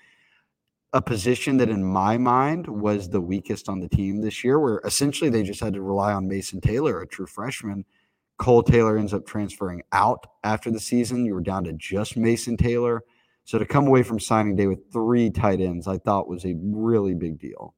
a 0.93 1.03
position 1.03 1.59
that 1.59 1.69
in 1.69 1.85
my 1.85 2.17
mind 2.17 2.67
was 2.67 3.11
the 3.11 3.21
weakest 3.21 3.69
on 3.69 3.81
the 3.81 3.89
team 3.89 4.23
this 4.23 4.43
year, 4.43 4.59
where 4.59 4.81
essentially 4.85 5.29
they 5.29 5.43
just 5.43 5.61
had 5.61 5.75
to 5.75 5.83
rely 5.83 6.13
on 6.13 6.29
Mason 6.29 6.61
Taylor, 6.61 7.01
a 7.01 7.07
true 7.07 7.27
freshman. 7.27 7.85
Kole 8.41 8.65
Taylor 8.65 8.97
ends 8.97 9.13
up 9.13 9.27
transferring 9.27 9.83
out 9.93 10.27
after 10.45 10.71
the 10.71 10.81
season. 10.81 11.25
You 11.25 11.35
were 11.35 11.41
down 11.41 11.65
to 11.65 11.73
just 11.73 12.17
Mason 12.17 12.57
Taylor. 12.57 13.03
So 13.45 13.59
to 13.59 13.67
come 13.67 13.87
away 13.87 14.03
from 14.03 14.21
signing 14.21 14.57
day 14.57 14.67
with 14.67 14.93
three 14.93 15.31
tight 15.31 15.61
ends, 15.61 15.89
I 15.89 15.99
thought 15.99 16.29
was 16.29 16.45
a 16.45 16.55
really 16.61 17.15
big 17.15 17.39
deal. 17.39 17.75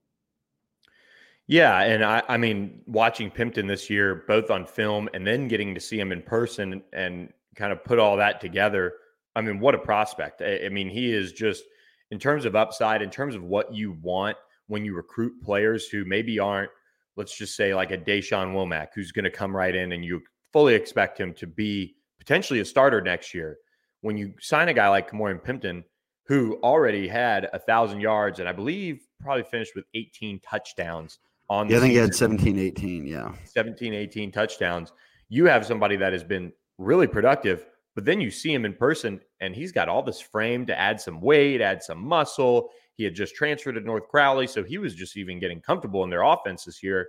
Yeah, 1.46 1.80
and 1.80 2.04
I, 2.04 2.22
I 2.28 2.36
mean, 2.36 2.82
watching 2.86 3.28
Pimpton 3.28 3.66
this 3.66 3.90
year, 3.90 4.24
both 4.28 4.52
on 4.52 4.66
film 4.66 5.08
and 5.14 5.26
then 5.26 5.48
getting 5.48 5.74
to 5.74 5.80
see 5.80 5.98
him 5.98 6.12
in 6.12 6.22
person 6.22 6.82
and 6.92 7.32
kind 7.56 7.72
of 7.72 7.84
put 7.84 7.98
all 7.98 8.16
that 8.18 8.40
together. 8.40 8.94
I 9.34 9.40
mean, 9.40 9.58
what 9.58 9.74
a 9.74 9.78
prospect! 9.78 10.42
I, 10.42 10.66
I 10.66 10.68
mean, 10.68 10.88
he 10.88 11.12
is 11.12 11.32
just 11.32 11.64
in 12.10 12.18
terms 12.18 12.44
of 12.44 12.56
upside, 12.56 13.02
in 13.02 13.10
terms 13.10 13.34
of 13.34 13.42
what 13.42 13.72
you 13.74 13.96
want 14.02 14.36
when 14.66 14.84
you 14.84 14.94
recruit 14.94 15.32
players 15.42 15.88
who 15.88 16.04
maybe 16.04 16.38
aren't, 16.38 16.70
let's 17.16 17.36
just 17.36 17.56
say, 17.56 17.74
like 17.74 17.90
a 17.90 17.98
Dashawn 17.98 18.52
Womack, 18.54 18.88
who's 18.94 19.12
going 19.12 19.24
to 19.24 19.30
come 19.30 19.54
right 19.54 19.74
in 19.74 19.92
and 19.92 20.04
you 20.04 20.22
fully 20.52 20.74
expect 20.74 21.18
him 21.18 21.34
to 21.34 21.46
be 21.46 21.94
potentially 22.18 22.60
a 22.60 22.64
starter 22.64 23.00
next 23.00 23.34
year 23.34 23.58
when 24.02 24.16
you 24.16 24.32
sign 24.40 24.68
a 24.68 24.74
guy 24.74 24.88
like 24.88 25.10
Kamorian 25.10 25.42
Pimpton, 25.42 25.84
who 26.26 26.58
already 26.62 27.08
had 27.08 27.48
a 27.52 27.58
thousand 27.58 28.00
yards 28.00 28.38
and 28.38 28.48
I 28.48 28.52
believe 28.52 29.00
probably 29.20 29.42
finished 29.42 29.72
with 29.74 29.84
18 29.94 30.40
touchdowns 30.40 31.18
on 31.48 31.66
the 31.66 31.72
yeah, 31.72 31.78
I 31.78 31.80
think 31.80 31.90
season. 31.90 32.02
he 32.02 32.06
had 32.06 32.14
17, 32.14 32.58
18. 32.58 33.06
Yeah. 33.06 33.32
17, 33.44 33.92
18 33.92 34.32
touchdowns. 34.32 34.92
You 35.28 35.46
have 35.46 35.66
somebody 35.66 35.96
that 35.96 36.12
has 36.12 36.24
been 36.24 36.52
really 36.78 37.06
productive, 37.06 37.66
but 38.00 38.06
then 38.06 38.22
you 38.22 38.30
see 38.30 38.50
him 38.50 38.64
in 38.64 38.72
person 38.72 39.20
and 39.40 39.54
he's 39.54 39.72
got 39.72 39.90
all 39.90 40.02
this 40.02 40.22
frame 40.22 40.64
to 40.64 40.78
add 40.78 40.98
some 40.98 41.20
weight, 41.20 41.60
add 41.60 41.82
some 41.82 41.98
muscle. 41.98 42.70
He 42.94 43.04
had 43.04 43.14
just 43.14 43.34
transferred 43.34 43.72
to 43.72 43.80
North 43.82 44.08
Crowley, 44.08 44.46
so 44.46 44.64
he 44.64 44.78
was 44.78 44.94
just 44.94 45.18
even 45.18 45.38
getting 45.38 45.60
comfortable 45.60 46.02
in 46.02 46.08
their 46.08 46.22
offense 46.22 46.64
this 46.64 46.82
year. 46.82 47.08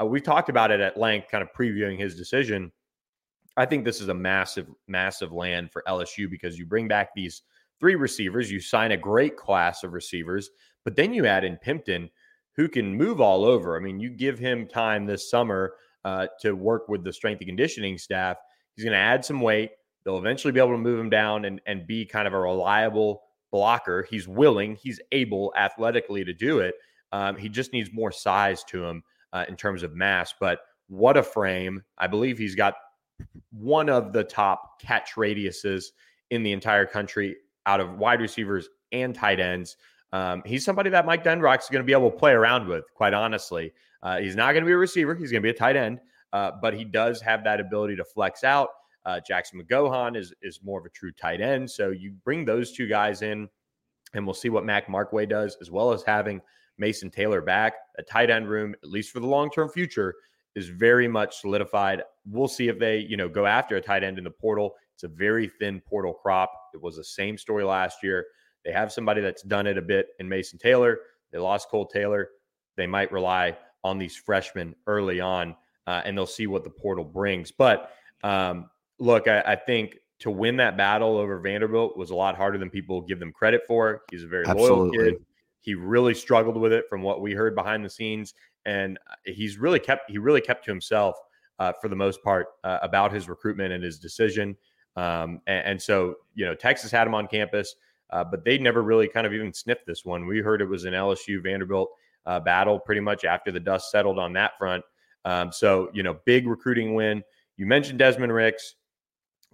Uh, 0.00 0.06
we 0.06 0.20
talked 0.20 0.48
about 0.48 0.70
it 0.70 0.78
at 0.78 0.96
length, 0.96 1.26
kind 1.28 1.42
of 1.42 1.48
previewing 1.58 1.98
his 1.98 2.16
decision. 2.16 2.70
I 3.56 3.66
think 3.66 3.84
this 3.84 4.00
is 4.00 4.10
a 4.10 4.14
massive, 4.14 4.68
massive 4.86 5.32
land 5.32 5.72
for 5.72 5.82
LSU 5.88 6.30
because 6.30 6.56
you 6.56 6.66
bring 6.66 6.86
back 6.86 7.08
these 7.16 7.42
three 7.80 7.96
receivers, 7.96 8.48
you 8.48 8.60
sign 8.60 8.92
a 8.92 8.96
great 8.96 9.36
class 9.36 9.82
of 9.82 9.92
receivers, 9.92 10.50
but 10.84 10.94
then 10.94 11.12
you 11.12 11.26
add 11.26 11.42
in 11.42 11.56
Pimpton, 11.56 12.08
who 12.54 12.68
can 12.68 12.94
move 12.94 13.20
all 13.20 13.44
over. 13.44 13.76
I 13.76 13.80
mean, 13.80 13.98
you 13.98 14.10
give 14.10 14.38
him 14.38 14.68
time 14.68 15.04
this 15.04 15.28
summer 15.28 15.74
uh, 16.04 16.28
to 16.42 16.52
work 16.52 16.88
with 16.88 17.02
the 17.02 17.12
strength 17.12 17.40
and 17.40 17.48
conditioning 17.48 17.98
staff. 17.98 18.36
He's 18.76 18.84
going 18.84 18.94
to 18.94 18.98
add 18.98 19.24
some 19.24 19.40
weight. 19.40 19.70
They'll 20.08 20.16
eventually 20.16 20.52
be 20.52 20.58
able 20.58 20.70
to 20.70 20.78
move 20.78 20.98
him 20.98 21.10
down 21.10 21.44
and, 21.44 21.60
and 21.66 21.86
be 21.86 22.06
kind 22.06 22.26
of 22.26 22.32
a 22.32 22.38
reliable 22.38 23.24
blocker. 23.52 24.06
He's 24.08 24.26
willing, 24.26 24.74
he's 24.74 24.98
able 25.12 25.52
athletically 25.54 26.24
to 26.24 26.32
do 26.32 26.60
it. 26.60 26.76
Um, 27.12 27.36
he 27.36 27.50
just 27.50 27.74
needs 27.74 27.92
more 27.92 28.10
size 28.10 28.64
to 28.68 28.82
him 28.86 29.02
uh, 29.34 29.44
in 29.50 29.54
terms 29.54 29.82
of 29.82 29.94
mass. 29.94 30.32
But 30.40 30.60
what 30.86 31.18
a 31.18 31.22
frame. 31.22 31.82
I 31.98 32.06
believe 32.06 32.38
he's 32.38 32.54
got 32.54 32.72
one 33.50 33.90
of 33.90 34.14
the 34.14 34.24
top 34.24 34.80
catch 34.80 35.10
radiuses 35.16 35.88
in 36.30 36.42
the 36.42 36.52
entire 36.52 36.86
country 36.86 37.36
out 37.66 37.78
of 37.78 37.98
wide 37.98 38.22
receivers 38.22 38.70
and 38.92 39.14
tight 39.14 39.40
ends. 39.40 39.76
Um, 40.14 40.42
he's 40.46 40.64
somebody 40.64 40.88
that 40.88 41.04
Mike 41.04 41.22
Denbrock 41.22 41.60
is 41.60 41.68
going 41.68 41.82
to 41.82 41.86
be 41.86 41.92
able 41.92 42.10
to 42.10 42.16
play 42.16 42.32
around 42.32 42.66
with, 42.66 42.84
quite 42.94 43.12
honestly. 43.12 43.74
Uh, 44.02 44.20
he's 44.20 44.36
not 44.36 44.52
going 44.52 44.64
to 44.64 44.66
be 44.66 44.72
a 44.72 44.78
receiver, 44.78 45.14
he's 45.14 45.30
going 45.30 45.42
to 45.42 45.46
be 45.46 45.50
a 45.50 45.58
tight 45.58 45.76
end, 45.76 46.00
uh, 46.32 46.52
but 46.62 46.72
he 46.72 46.82
does 46.86 47.20
have 47.20 47.44
that 47.44 47.60
ability 47.60 47.94
to 47.96 48.04
flex 48.06 48.42
out. 48.42 48.70
Uh, 49.04 49.20
Jackson 49.26 49.62
McGohan 49.62 50.16
is, 50.16 50.34
is 50.42 50.60
more 50.62 50.78
of 50.78 50.86
a 50.86 50.90
true 50.90 51.12
tight 51.12 51.40
end. 51.40 51.70
So 51.70 51.90
you 51.90 52.12
bring 52.24 52.44
those 52.44 52.72
two 52.72 52.86
guys 52.86 53.22
in, 53.22 53.48
and 54.14 54.26
we'll 54.26 54.34
see 54.34 54.48
what 54.48 54.64
Mac 54.64 54.86
Markway 54.86 55.28
does, 55.28 55.56
as 55.60 55.70
well 55.70 55.92
as 55.92 56.02
having 56.02 56.40
Mason 56.78 57.10
Taylor 57.10 57.40
back. 57.40 57.74
A 57.98 58.02
tight 58.02 58.30
end 58.30 58.48
room, 58.48 58.74
at 58.82 58.90
least 58.90 59.10
for 59.10 59.20
the 59.20 59.26
long 59.26 59.50
term 59.50 59.68
future, 59.68 60.14
is 60.54 60.68
very 60.68 61.08
much 61.08 61.40
solidified. 61.40 62.02
We'll 62.26 62.48
see 62.48 62.68
if 62.68 62.78
they, 62.78 62.98
you 62.98 63.16
know, 63.16 63.28
go 63.28 63.46
after 63.46 63.76
a 63.76 63.80
tight 63.80 64.04
end 64.04 64.18
in 64.18 64.24
the 64.24 64.30
portal. 64.30 64.74
It's 64.94 65.04
a 65.04 65.08
very 65.08 65.48
thin 65.48 65.80
portal 65.80 66.12
crop. 66.12 66.52
It 66.74 66.82
was 66.82 66.96
the 66.96 67.04
same 67.04 67.38
story 67.38 67.64
last 67.64 68.02
year. 68.02 68.26
They 68.64 68.72
have 68.72 68.92
somebody 68.92 69.20
that's 69.20 69.42
done 69.42 69.66
it 69.66 69.78
a 69.78 69.82
bit 69.82 70.08
in 70.18 70.28
Mason 70.28 70.58
Taylor. 70.58 70.98
They 71.30 71.38
lost 71.38 71.70
Kole 71.70 71.88
Taylor. 71.88 72.30
They 72.76 72.86
might 72.86 73.12
rely 73.12 73.56
on 73.84 73.98
these 73.98 74.16
freshmen 74.16 74.74
early 74.86 75.20
on, 75.20 75.54
uh, 75.86 76.02
and 76.04 76.16
they'll 76.16 76.26
see 76.26 76.46
what 76.46 76.64
the 76.64 76.70
portal 76.70 77.04
brings. 77.04 77.52
But 77.52 77.92
um, 78.22 78.68
look, 78.98 79.28
I, 79.28 79.40
I 79.40 79.56
think 79.56 79.98
to 80.20 80.30
win 80.30 80.56
that 80.56 80.76
battle 80.76 81.16
over 81.16 81.38
Vanderbilt 81.38 81.96
was 81.96 82.10
a 82.10 82.14
lot 82.14 82.36
harder 82.36 82.58
than 82.58 82.70
people 82.70 83.00
give 83.00 83.20
them 83.20 83.32
credit 83.32 83.62
for. 83.66 84.02
He's 84.10 84.24
a 84.24 84.26
very 84.26 84.46
Absolutely. 84.46 84.98
loyal 84.98 85.10
kid. 85.12 85.24
He 85.60 85.74
really 85.74 86.14
struggled 86.14 86.56
with 86.56 86.72
it 86.72 86.84
from 86.88 87.02
what 87.02 87.20
we 87.20 87.32
heard 87.32 87.54
behind 87.54 87.84
the 87.84 87.90
scenes, 87.90 88.34
and 88.64 88.98
uh, 89.10 89.14
he's 89.24 89.58
really 89.58 89.78
kept 89.78 90.10
he 90.10 90.18
really 90.18 90.40
kept 90.40 90.64
to 90.64 90.70
himself 90.70 91.16
uh, 91.58 91.72
for 91.80 91.88
the 91.88 91.96
most 91.96 92.22
part 92.22 92.48
uh, 92.64 92.78
about 92.82 93.12
his 93.12 93.28
recruitment 93.28 93.72
and 93.72 93.82
his 93.82 93.98
decision. 93.98 94.56
Um, 94.96 95.40
and, 95.46 95.66
and, 95.66 95.82
so, 95.82 96.16
you 96.34 96.44
know, 96.44 96.54
Texas 96.54 96.90
had 96.90 97.06
him 97.06 97.14
on 97.14 97.28
campus, 97.28 97.76
uh, 98.10 98.24
but 98.24 98.44
they 98.44 98.58
never 98.58 98.82
really 98.82 99.06
kind 99.08 99.26
of 99.26 99.32
even 99.32 99.52
sniffed 99.52 99.86
this 99.86 100.04
one. 100.04 100.26
We 100.26 100.40
heard 100.40 100.60
it 100.60 100.68
was 100.68 100.84
an 100.84 100.92
LSU 100.92 101.42
Vanderbilt 101.42 101.90
uh, 102.26 102.40
battle 102.40 102.78
pretty 102.78 103.00
much 103.00 103.24
after 103.24 103.52
the 103.52 103.60
dust 103.60 103.90
settled 103.90 104.18
on 104.18 104.32
that 104.32 104.58
front. 104.58 104.84
Um, 105.24 105.52
so, 105.52 105.88
you 105.92 106.02
know, 106.02 106.16
big 106.24 106.46
recruiting 106.46 106.94
win. 106.94 107.22
You 107.56 107.66
mentioned 107.66 107.98
Desmond 107.98 108.32
Ricks. 108.32 108.74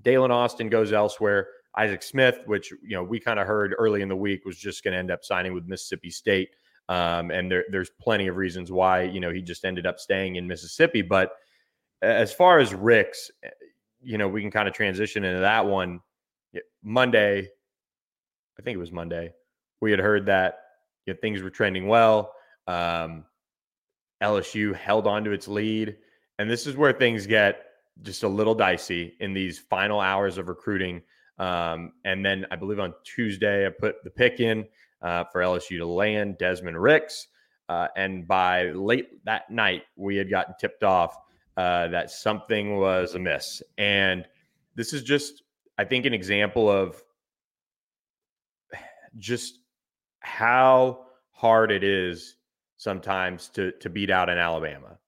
Daylen 0.02 0.30
Austin 0.30 0.68
goes 0.68 0.92
elsewhere. 0.92 1.48
Isaac 1.76 2.02
Smith, 2.02 2.40
which 2.46 2.70
you 2.70 2.96
know 2.96 3.02
we 3.02 3.18
kind 3.18 3.38
of 3.38 3.46
heard 3.46 3.74
early 3.78 4.02
in 4.02 4.08
the 4.08 4.16
week, 4.16 4.44
was 4.44 4.56
just 4.56 4.84
going 4.84 4.92
to 4.92 4.98
end 4.98 5.10
up 5.10 5.24
signing 5.24 5.54
with 5.54 5.66
Mississippi 5.66 6.10
State, 6.10 6.50
um, 6.88 7.30
and 7.30 7.50
there, 7.50 7.64
there's 7.70 7.90
plenty 8.00 8.28
of 8.28 8.36
reasons 8.36 8.70
why 8.70 9.02
you 9.02 9.20
know 9.20 9.30
he 9.30 9.42
just 9.42 9.64
ended 9.64 9.86
up 9.86 9.98
staying 9.98 10.36
in 10.36 10.46
Mississippi. 10.46 11.02
But 11.02 11.32
as 12.02 12.32
far 12.32 12.58
as 12.58 12.74
Ricks, 12.74 13.30
eh, 13.42 13.48
you 14.00 14.18
know 14.18 14.28
we 14.28 14.40
can 14.40 14.50
kind 14.50 14.68
of 14.68 14.74
transition 14.74 15.24
into 15.24 15.40
that 15.40 15.66
one. 15.66 16.00
Monday, 16.84 17.48
I 18.58 18.62
think 18.62 18.76
it 18.76 18.78
was 18.78 18.92
Monday, 18.92 19.32
we 19.80 19.90
had 19.90 19.98
heard 19.98 20.26
that 20.26 20.60
you 21.06 21.12
know, 21.12 21.18
things 21.20 21.42
were 21.42 21.50
trending 21.50 21.88
well. 21.88 22.32
Um, 22.66 23.24
LSU 24.22 24.74
held 24.74 25.06
on 25.06 25.24
to 25.24 25.32
its 25.32 25.48
lead, 25.48 25.96
and 26.38 26.48
this 26.48 26.66
is 26.66 26.76
where 26.76 26.92
things 26.92 27.26
get 27.26 27.64
just 28.02 28.22
a 28.22 28.28
little 28.28 28.54
dicey 28.54 29.14
in 29.20 29.32
these 29.32 29.58
final 29.58 30.00
hours 30.00 30.38
of 30.38 30.48
recruiting. 30.48 31.02
Um, 31.38 31.92
and 32.04 32.24
then 32.24 32.46
I 32.50 32.56
believe 32.56 32.80
on 32.80 32.94
Tuesday, 33.04 33.66
I 33.66 33.70
put 33.70 34.02
the 34.04 34.10
pick 34.10 34.40
in 34.40 34.66
uh, 35.02 35.24
for 35.24 35.40
LSU 35.40 35.78
to 35.78 35.86
land 35.86 36.38
Desmond 36.38 36.80
Ricks. 36.80 37.28
Uh, 37.68 37.88
and 37.96 38.26
by 38.28 38.70
late 38.70 39.24
that 39.24 39.50
night, 39.50 39.82
we 39.96 40.16
had 40.16 40.28
gotten 40.28 40.54
tipped 40.60 40.84
off 40.84 41.16
uh, 41.56 41.88
that 41.88 42.10
something 42.10 42.76
was 42.78 43.14
amiss. 43.14 43.62
And 43.78 44.26
this 44.74 44.92
is 44.92 45.02
just, 45.02 45.42
I 45.78 45.84
think, 45.84 46.04
an 46.04 46.14
example 46.14 46.68
of 46.70 47.02
just 49.18 49.60
how 50.20 51.06
hard 51.30 51.70
it 51.70 51.84
is 51.84 52.36
sometimes 52.76 53.48
to 53.50 53.72
to 53.80 53.88
beat 53.88 54.10
out 54.10 54.28
in 54.28 54.38
Alabama. 54.38 54.98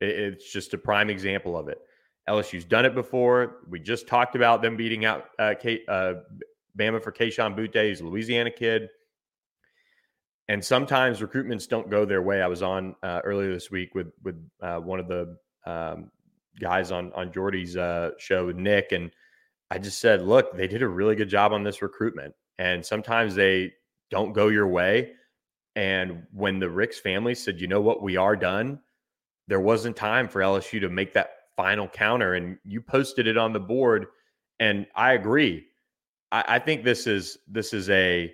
It, 0.00 0.08
it's 0.08 0.52
just 0.52 0.74
a 0.74 0.78
prime 0.78 1.10
example 1.10 1.56
of 1.56 1.68
it. 1.68 1.78
LSU's 2.28 2.64
done 2.64 2.84
it 2.84 2.94
before. 2.94 3.56
We 3.68 3.80
just 3.80 4.06
talked 4.06 4.36
about 4.36 4.62
them 4.62 4.76
beating 4.76 5.04
out 5.04 5.26
uh, 5.38 5.54
K, 5.60 5.80
uh, 5.88 6.14
Bama 6.78 7.02
for 7.02 7.12
Kayshon 7.12 7.56
Boutte. 7.56 7.88
He's 7.88 8.00
a 8.00 8.06
Louisiana 8.06 8.50
kid. 8.50 8.88
And 10.48 10.64
sometimes 10.64 11.20
recruitments 11.20 11.68
don't 11.68 11.90
go 11.90 12.04
their 12.04 12.22
way. 12.22 12.42
I 12.42 12.46
was 12.46 12.62
on 12.62 12.94
uh, 13.02 13.20
earlier 13.24 13.52
this 13.52 13.70
week 13.70 13.94
with 13.94 14.12
with 14.22 14.36
uh, 14.60 14.78
one 14.78 15.00
of 15.00 15.08
the 15.08 15.36
um, 15.66 16.10
guys 16.60 16.90
on 16.90 17.12
on 17.14 17.32
Jordy's 17.32 17.76
uh, 17.76 18.10
show 18.18 18.50
Nick, 18.50 18.92
and 18.92 19.10
I 19.70 19.78
just 19.78 20.00
said, 20.00 20.22
look, 20.22 20.56
they 20.56 20.66
did 20.66 20.82
a 20.82 20.88
really 20.88 21.16
good 21.16 21.28
job 21.28 21.52
on 21.52 21.62
this 21.62 21.80
recruitment, 21.80 22.34
and 22.58 22.84
sometimes 22.84 23.34
they 23.34 23.72
don't 24.10 24.32
go 24.32 24.48
your 24.48 24.66
way. 24.66 25.12
And 25.74 26.26
when 26.32 26.58
the 26.58 26.68
Ricks 26.68 26.98
family 26.98 27.34
said, 27.34 27.60
you 27.60 27.66
know 27.66 27.80
what, 27.80 28.02
we 28.02 28.16
are 28.16 28.36
done, 28.36 28.80
there 29.48 29.60
wasn't 29.60 29.96
time 29.96 30.28
for 30.28 30.40
LSU 30.40 30.80
to 30.80 30.90
make 30.90 31.14
that 31.14 31.30
final 31.56 31.88
counter 31.88 32.34
and 32.34 32.58
you 32.64 32.80
posted 32.80 33.26
it 33.26 33.36
on 33.36 33.52
the 33.52 33.60
board 33.60 34.06
and 34.60 34.86
i 34.94 35.12
agree. 35.12 35.66
I, 36.30 36.44
I, 36.48 36.58
think 36.58 36.84
this 36.84 37.06
is 37.06 37.38
this 37.46 37.72
is 37.72 37.90
a 37.90 38.32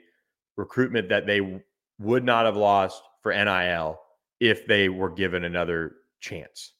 recruitment 0.56 1.08
that 1.08 1.26
they 1.26 1.60
would 1.98 2.24
not 2.24 2.46
have 2.46 2.56
lost 2.56 3.02
for 3.22 3.32
nil 3.32 3.98
if 4.40 4.66
they 4.66 4.88
were 4.88 5.10
given 5.10 5.44
another 5.44 5.96
chance. 6.20 6.72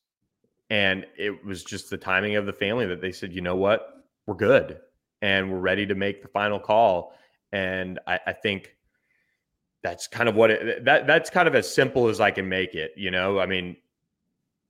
And 0.70 1.06
it 1.16 1.44
was 1.44 1.64
just 1.64 1.90
the 1.90 1.96
timing 1.96 2.36
of 2.36 2.46
the 2.46 2.52
family 2.52 2.86
that 2.86 3.00
they 3.00 3.12
said 3.12 3.32
you 3.32 3.40
know 3.40 3.56
what? 3.56 4.04
We're 4.26 4.34
good 4.34 4.78
and 5.22 5.50
we're 5.50 5.58
ready 5.58 5.86
to 5.86 5.94
make 5.94 6.22
the 6.22 6.28
final 6.28 6.60
call. 6.60 7.14
And 7.52 7.98
i, 8.06 8.20
I 8.26 8.32
think 8.32 8.74
that's 9.82 10.06
kind 10.06 10.28
of 10.28 10.34
what 10.34 10.50
it 10.50 10.84
that 10.84 11.06
that's 11.06 11.30
kind 11.30 11.48
of 11.48 11.54
as 11.54 11.72
simple 11.72 12.08
as 12.08 12.20
i 12.20 12.32
can 12.32 12.48
make 12.48 12.74
it 12.74 12.92
you 12.96 13.10
know? 13.10 13.38
I 13.38 13.46
mean 13.46 13.76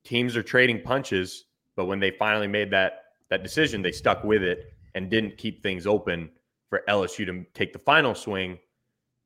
teams 0.05 0.37
are 0.37 0.43
trading 0.43 0.81
punches 0.83 1.45
but 1.79 1.87
when 1.87 2.01
they 2.01 2.11
finally 2.11 2.49
made 2.49 2.72
that 2.72 3.05
that 3.31 3.45
decision, 3.45 3.83
they 3.83 3.93
stuck 3.93 4.24
with 4.24 4.43
it 4.43 4.72
and 4.97 5.09
didn't 5.09 5.39
keep 5.39 5.62
things 5.62 5.87
open 5.87 6.29
for 6.68 6.83
LSU 6.89 7.24
to 7.24 7.47
take 7.55 7.72
the 7.72 7.79
final 7.79 8.16
swing, 8.16 8.59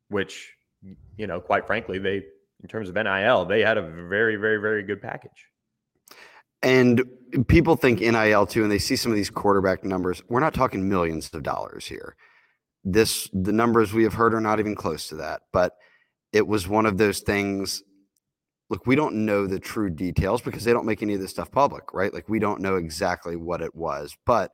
which, 0.09 0.53
you 1.17 1.27
know, 1.27 1.41
quite 1.41 1.67
frankly, 1.67 1.99
they, 1.99 2.17
in 2.63 2.69
terms 2.69 2.91
of 2.91 2.95
NIL, 2.95 3.47
they 3.47 3.63
had 3.63 3.79
a 3.79 3.83
very, 3.83 4.37
very, 4.37 4.59
very 4.59 4.83
good 4.83 5.01
package. 5.01 5.49
And 6.63 7.03
people 7.49 7.75
think 7.75 8.01
NIL 8.01 8.47
too, 8.47 8.65
and 8.65 8.71
they 8.71 8.79
see 8.79 8.97
some 8.97 9.11
of 9.11 9.17
these 9.17 9.31
quarterback 9.31 9.83
numbers. 9.83 10.23
We're 10.29 10.41
not 10.41 10.53
talking 10.53 10.87
millions 10.87 11.31
of 11.33 11.43
dollars 11.43 11.87
here. 11.87 12.17
This, 12.85 13.31
the 13.33 13.53
numbers 13.53 13.95
we 13.95 14.03
have 14.03 14.15
heard 14.15 14.35
are 14.35 14.41
not 14.43 14.61
even 14.61 14.75
close 14.75 15.09
to 15.09 15.17
that. 15.17 15.43
But 15.55 15.75
it 16.35 16.47
was 16.47 16.69
one 16.69 16.85
of 16.85 16.99
those 16.99 17.21
things 17.21 17.83
look, 18.73 18.87
we 18.87 18.97
don't 18.97 19.27
know 19.27 19.47
the 19.47 19.59
true 19.59 19.91
details 19.91 20.41
because 20.41 20.65
they 20.65 20.73
don't 20.73 20.87
make 20.87 21.03
any 21.03 21.13
of 21.13 21.21
this 21.21 21.31
stuff 21.31 21.51
public, 21.53 21.93
right? 21.93 22.15
Like 22.15 22.31
we 22.31 22.39
don't 22.39 22.63
know 22.63 22.77
exactly 22.77 23.37
what 23.37 23.61
it 23.61 23.75
was. 23.75 24.17
But 24.25 24.51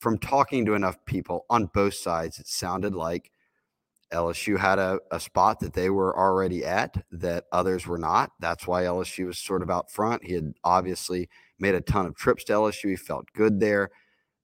from 0.00 0.18
talking 0.18 0.66
to 0.66 0.74
enough 0.74 0.96
people 1.06 1.46
on 1.48 1.66
both 1.66 1.94
sides, 1.94 2.40
it 2.40 2.48
sounded 2.48 2.92
like 2.92 3.30
LSU 4.12 4.58
had 4.58 4.80
a, 4.80 4.98
a 5.12 5.20
spot 5.20 5.60
that 5.60 5.74
they 5.74 5.90
were 5.90 6.18
already 6.18 6.64
at 6.64 7.04
that 7.12 7.44
others 7.52 7.86
were 7.86 7.98
not. 7.98 8.32
That's 8.40 8.66
why 8.66 8.82
LSU 8.82 9.26
was 9.26 9.38
sort 9.38 9.62
of 9.62 9.70
out 9.70 9.92
front. 9.92 10.24
He 10.24 10.32
had 10.32 10.54
obviously 10.64 11.28
made 11.60 11.76
a 11.76 11.80
ton 11.80 12.04
of 12.04 12.16
trips 12.16 12.42
to 12.44 12.54
LSU. 12.54 12.90
He 12.90 12.96
felt 12.96 13.32
good 13.32 13.60
there. 13.60 13.90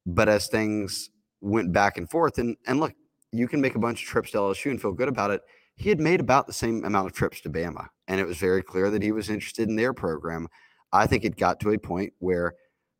But 0.07 0.29
as 0.29 0.47
things 0.47 1.11
went 1.41 1.73
back 1.73 1.99
and 1.99 2.09
forth, 2.09 2.39
and, 2.39 2.57
and 2.69 2.79
look, 2.79 2.95
you 3.33 3.49
can 3.49 3.61
make 3.61 3.75
a 3.75 3.81
bunch 3.81 4.01
of 4.01 4.09
trips 4.09 4.31
to 4.31 4.39
LSU 4.39 4.71
and 4.71 4.81
feel 4.81 4.93
good 4.93 5.09
about 5.09 5.33
it 5.33 5.41
he 5.79 5.89
had 5.89 6.01
made 6.01 6.21
about 6.21 6.47
the 6.47 6.53
same 6.53 6.85
amount 6.85 7.07
of 7.07 7.13
trips 7.13 7.41
to 7.43 7.51
Bama, 7.51 7.89
and 8.09 8.21
it 8.21 8.27
was 8.27 8.37
very 8.37 8.63
clear 8.63 8.91
that 8.91 9.03
he 9.03 9.13
was 9.13 9.31
interested 9.31 9.69
in 9.69 9.77
their 9.77 9.95
program. 9.95 10.49
I 10.93 11.07
think 11.07 11.25
it 11.25 11.37
got 11.37 11.61
to 11.61 11.71
a 11.71 11.79
point 11.79 12.13
where 12.19 12.55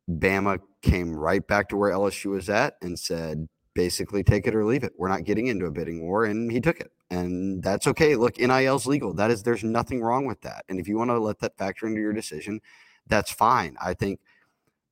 Bama 0.09 0.59
came 0.81 1.15
right 1.15 1.45
back 1.45 1.69
to 1.69 1.77
where 1.77 1.91
LSU 1.91 2.31
was 2.31 2.49
at 2.49 2.75
and 2.81 2.97
said, 2.97 3.47
basically, 3.75 4.23
take 4.23 4.47
it 4.47 4.55
or 4.55 4.65
leave 4.65 4.83
it. 4.83 4.93
We're 4.97 5.09
not 5.09 5.25
getting 5.25 5.47
into 5.47 5.65
a 5.65 5.71
bidding 5.71 6.01
war, 6.07 6.25
and 6.25 6.51
he 6.51 6.61
took 6.61 6.79
it, 6.79 6.91
and 7.09 7.61
that's 7.61 7.85
okay. 7.87 8.15
Look, 8.15 8.39
NIL's 8.39 8.87
legal. 8.87 9.13
That 9.13 9.29
is, 9.29 9.43
there's 9.43 9.63
nothing 9.63 10.01
wrong 10.01 10.25
with 10.25 10.41
that. 10.41 10.63
And 10.69 10.79
if 10.79 10.87
you 10.87 10.97
want 10.97 11.09
to 11.09 11.19
let 11.19 11.39
that 11.39 11.57
factor 11.57 11.85
into 11.85 11.99
your 11.99 12.13
decision, 12.13 12.61
that's 13.07 13.31
fine. 13.31 13.75
I 13.81 13.93
think 13.93 14.21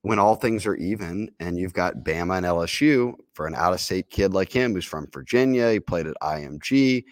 when 0.02 0.20
all 0.20 0.36
things 0.36 0.66
are 0.66 0.76
even 0.76 1.30
and 1.40 1.58
you've 1.58 1.74
got 1.74 2.04
Bama 2.04 2.38
and 2.38 2.46
LSU 2.46 3.14
for 3.34 3.48
an 3.48 3.56
out 3.56 3.74
of 3.74 3.80
state 3.80 4.10
kid 4.10 4.34
like 4.34 4.52
him 4.52 4.74
who's 4.74 4.86
from 4.86 5.08
Virginia, 5.12 5.72
he 5.72 5.80
played 5.80 6.08
at 6.08 6.16
IMG, 6.22 7.04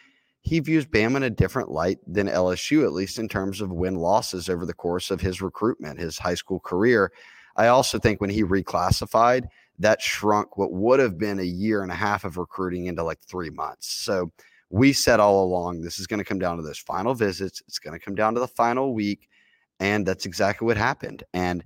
he 0.45 0.59
views 0.59 0.85
Bama 0.85 1.17
in 1.17 1.23
a 1.23 1.29
different 1.29 1.71
light 1.71 1.97
than 2.05 2.27
LSU, 2.27 2.85
at 2.85 2.93
least 2.93 3.17
in 3.17 3.27
terms 3.27 3.61
of 3.61 3.71
win 3.71 3.95
losses 3.95 4.47
over 4.47 4.63
the 4.63 4.75
course 4.75 5.09
of 5.09 5.19
his 5.19 5.41
recruitment, 5.41 5.99
his 5.99 6.19
high 6.19 6.35
school 6.35 6.59
career. 6.59 7.11
I 7.55 7.67
also 7.67 7.97
think 7.97 8.21
when 8.21 8.29
he 8.29 8.43
reclassified, 8.43 9.47
that 9.79 10.03
shrunk 10.03 10.55
what 10.55 10.71
would 10.71 10.99
have 10.99 11.17
been 11.17 11.39
a 11.39 11.43
year 11.43 11.81
and 11.81 11.91
a 11.91 11.95
half 11.95 12.25
of 12.25 12.37
recruiting 12.37 12.85
into 12.85 13.03
like 13.03 13.19
three 13.21 13.49
months. 13.49 13.87
So 13.87 14.31
we 14.69 14.93
said 14.93 15.19
all 15.19 15.43
along 15.43 15.81
this 15.81 15.97
is 15.97 16.05
going 16.05 16.19
to 16.19 16.23
come 16.23 16.37
down 16.37 16.57
to 16.57 16.63
those 16.63 16.77
final 16.77 17.15
visits. 17.15 17.63
It's 17.67 17.79
going 17.79 17.97
to 17.97 18.05
come 18.05 18.13
down 18.15 18.35
to 18.35 18.39
the 18.39 18.47
final 18.47 18.93
week. 18.93 19.27
And 19.79 20.05
that's 20.05 20.27
exactly 20.27 20.67
what 20.67 20.77
happened. 20.77 21.23
And 21.33 21.63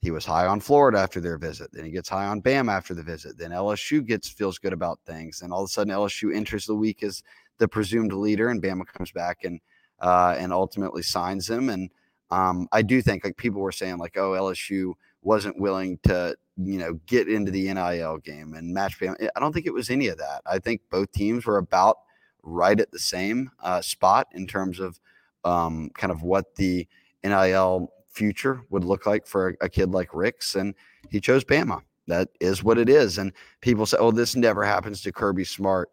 he 0.00 0.10
was 0.10 0.24
high 0.24 0.46
on 0.46 0.60
Florida 0.60 0.98
after 0.98 1.20
their 1.20 1.36
visit. 1.36 1.70
Then 1.72 1.84
he 1.84 1.90
gets 1.90 2.08
high 2.08 2.26
on 2.26 2.40
Bam 2.40 2.70
after 2.70 2.94
the 2.94 3.02
visit. 3.02 3.36
Then 3.36 3.50
LSU 3.50 4.04
gets 4.04 4.28
feels 4.28 4.58
good 4.58 4.72
about 4.72 5.00
things. 5.06 5.42
And 5.42 5.52
all 5.52 5.64
of 5.64 5.66
a 5.66 5.68
sudden 5.68 5.92
LSU 5.92 6.34
enters 6.34 6.64
the 6.64 6.74
week 6.74 7.02
as 7.02 7.22
the 7.62 7.68
presumed 7.68 8.12
leader, 8.12 8.48
and 8.48 8.60
Bama 8.60 8.84
comes 8.84 9.12
back 9.12 9.44
and 9.44 9.60
uh, 10.00 10.34
and 10.36 10.52
ultimately 10.52 11.00
signs 11.00 11.48
him. 11.48 11.68
And 11.68 11.90
um, 12.30 12.66
I 12.72 12.82
do 12.82 13.00
think 13.00 13.24
like 13.24 13.36
people 13.36 13.60
were 13.60 13.70
saying 13.70 13.98
like, 13.98 14.16
oh, 14.16 14.32
LSU 14.32 14.94
wasn't 15.22 15.60
willing 15.60 15.98
to 16.02 16.36
you 16.56 16.78
know 16.78 16.94
get 17.06 17.28
into 17.28 17.52
the 17.52 17.72
NIL 17.72 18.18
game 18.18 18.54
and 18.54 18.74
match 18.74 18.98
Bama. 18.98 19.28
I 19.34 19.40
don't 19.40 19.52
think 19.52 19.66
it 19.66 19.72
was 19.72 19.90
any 19.90 20.08
of 20.08 20.18
that. 20.18 20.42
I 20.44 20.58
think 20.58 20.80
both 20.90 21.12
teams 21.12 21.46
were 21.46 21.58
about 21.58 21.98
right 22.42 22.78
at 22.80 22.90
the 22.90 22.98
same 22.98 23.52
uh, 23.62 23.80
spot 23.80 24.26
in 24.32 24.48
terms 24.48 24.80
of 24.80 24.98
um, 25.44 25.90
kind 25.94 26.10
of 26.10 26.24
what 26.24 26.56
the 26.56 26.88
NIL 27.22 27.92
future 28.10 28.62
would 28.70 28.82
look 28.82 29.06
like 29.06 29.24
for 29.24 29.50
a, 29.50 29.66
a 29.66 29.68
kid 29.68 29.92
like 29.92 30.12
Ricks, 30.12 30.56
and 30.56 30.74
he 31.10 31.20
chose 31.20 31.44
Bama. 31.44 31.80
That 32.08 32.28
is 32.40 32.64
what 32.64 32.76
it 32.76 32.88
is. 32.88 33.18
And 33.18 33.32
people 33.60 33.86
say, 33.86 33.98
"Oh, 34.00 34.10
this 34.10 34.34
never 34.34 34.64
happens 34.64 35.00
to 35.02 35.12
Kirby 35.12 35.44
Smart." 35.44 35.90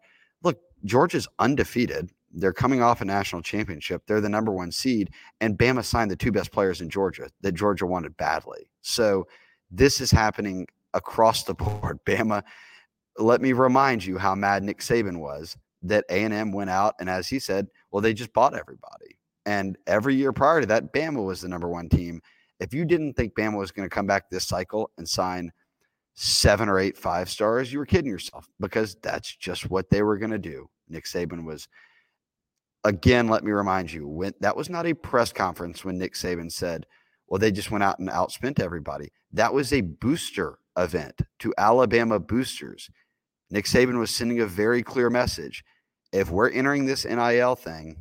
Georgia's 0.84 1.28
undefeated. 1.38 2.10
They're 2.32 2.52
coming 2.52 2.80
off 2.80 3.00
a 3.00 3.04
national 3.04 3.42
championship. 3.42 4.02
They're 4.06 4.20
the 4.20 4.28
number 4.28 4.52
one 4.52 4.70
seed, 4.70 5.10
and 5.40 5.58
Bama 5.58 5.84
signed 5.84 6.10
the 6.10 6.16
two 6.16 6.30
best 6.30 6.52
players 6.52 6.80
in 6.80 6.88
Georgia 6.88 7.28
that 7.40 7.52
Georgia 7.52 7.86
wanted 7.86 8.16
badly. 8.16 8.70
So 8.82 9.26
this 9.70 10.00
is 10.00 10.10
happening 10.10 10.66
across 10.94 11.44
the 11.44 11.54
board. 11.54 11.98
Bama, 12.04 12.42
let 13.18 13.40
me 13.40 13.52
remind 13.52 14.04
you 14.04 14.18
how 14.18 14.34
mad 14.34 14.62
Nick 14.62 14.78
Saban 14.78 15.18
was 15.18 15.56
that 15.82 16.04
A&M 16.10 16.52
went 16.52 16.70
out 16.70 16.94
and 17.00 17.08
as 17.08 17.28
he 17.28 17.38
said, 17.38 17.66
well, 17.90 18.02
they 18.02 18.12
just 18.12 18.32
bought 18.32 18.54
everybody. 18.54 19.18
And 19.46 19.78
every 19.86 20.14
year 20.14 20.32
prior 20.32 20.60
to 20.60 20.66
that, 20.66 20.92
Bama 20.92 21.24
was 21.24 21.40
the 21.40 21.48
number 21.48 21.68
one 21.68 21.88
team. 21.88 22.20
If 22.60 22.74
you 22.74 22.84
didn't 22.84 23.14
think 23.14 23.34
Bama 23.34 23.56
was 23.58 23.72
going 23.72 23.88
to 23.88 23.94
come 23.94 24.06
back 24.06 24.28
this 24.28 24.46
cycle 24.46 24.90
and 24.98 25.08
sign 25.08 25.50
seven 26.14 26.68
or 26.68 26.78
eight 26.78 26.96
five 26.96 27.28
stars, 27.28 27.72
you 27.72 27.78
were 27.78 27.86
kidding 27.86 28.10
yourself 28.10 28.48
because 28.58 28.96
that's 29.02 29.34
just 29.36 29.70
what 29.70 29.90
they 29.90 30.02
were 30.02 30.18
going 30.18 30.30
to 30.30 30.38
do. 30.38 30.68
Nick 30.88 31.04
Saban 31.04 31.44
was 31.44 31.68
again, 32.84 33.28
let 33.28 33.44
me 33.44 33.52
remind 33.52 33.92
you, 33.92 34.06
when 34.06 34.34
that 34.40 34.56
was 34.56 34.70
not 34.70 34.86
a 34.86 34.94
press 34.94 35.32
conference 35.32 35.84
when 35.84 35.98
Nick 35.98 36.14
Saban 36.14 36.50
said, 36.50 36.86
well, 37.28 37.38
they 37.38 37.50
just 37.50 37.70
went 37.70 37.84
out 37.84 37.98
and 37.98 38.08
outspent 38.08 38.60
everybody. 38.60 39.10
That 39.32 39.52
was 39.52 39.72
a 39.72 39.82
booster 39.82 40.58
event 40.76 41.20
to 41.40 41.54
Alabama 41.58 42.18
boosters. 42.18 42.90
Nick 43.50 43.66
Saban 43.66 43.98
was 43.98 44.14
sending 44.14 44.40
a 44.40 44.46
very 44.46 44.82
clear 44.82 45.10
message. 45.10 45.64
If 46.12 46.30
we're 46.30 46.50
entering 46.50 46.86
this 46.86 47.04
NIL 47.04 47.54
thing, 47.54 47.96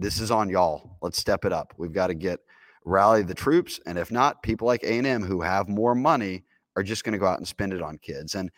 this 0.00 0.20
is 0.20 0.30
on 0.30 0.48
y'all. 0.48 0.96
Let's 1.02 1.18
step 1.18 1.44
it 1.44 1.52
up. 1.52 1.74
We've 1.76 1.92
got 1.92 2.08
to 2.08 2.14
get 2.14 2.40
rally 2.84 3.22
the 3.22 3.34
troops, 3.34 3.78
and 3.86 3.96
if 3.96 4.10
not, 4.10 4.42
people 4.42 4.66
like 4.66 4.82
A&M 4.82 5.22
who 5.22 5.40
have 5.40 5.68
more 5.68 5.94
money 5.94 6.42
are 6.76 6.82
just 6.82 7.04
going 7.04 7.12
to 7.12 7.18
go 7.18 7.26
out 7.26 7.38
and 7.38 7.48
spend 7.48 7.72
it 7.72 7.82
on 7.82 7.98
kids. 7.98 8.34
And 8.34 8.50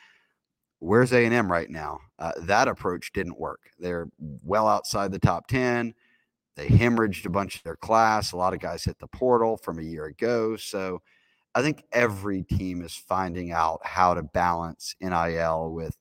where's 0.79 1.12
A&M 1.12 1.51
right 1.51 1.71
now? 1.71 1.99
Uh, 2.19 2.33
that 2.43 2.69
approach 2.69 3.12
didn't 3.12 3.39
work. 3.39 3.61
They're 3.79 4.09
well 4.19 4.69
outside 4.69 5.12
the 5.12 5.19
top 5.19 5.49
10. 5.49 5.95
They 6.57 6.69
hemorrhaged 6.69 7.27
a 7.27 7.31
bunch 7.31 7.57
of 7.57 7.62
their 7.65 7.77
class. 7.77 8.33
A 8.33 8.37
lot 8.37 8.55
of 8.55 8.61
guys 8.61 8.85
hit 8.85 8.99
the 8.99 9.09
portal 9.09 9.57
from 9.57 9.79
a 9.79 9.83
year 9.83 10.07
ago. 10.07 10.57
So 10.57 11.03
I 11.55 11.62
think 11.62 11.85
every 11.93 12.43
team 12.43 12.83
is 12.83 12.95
finding 12.95 13.53
out 13.53 13.81
how 13.85 14.15
to 14.15 14.23
balance 14.23 14.95
NIL 15.01 15.71
with 15.73 15.97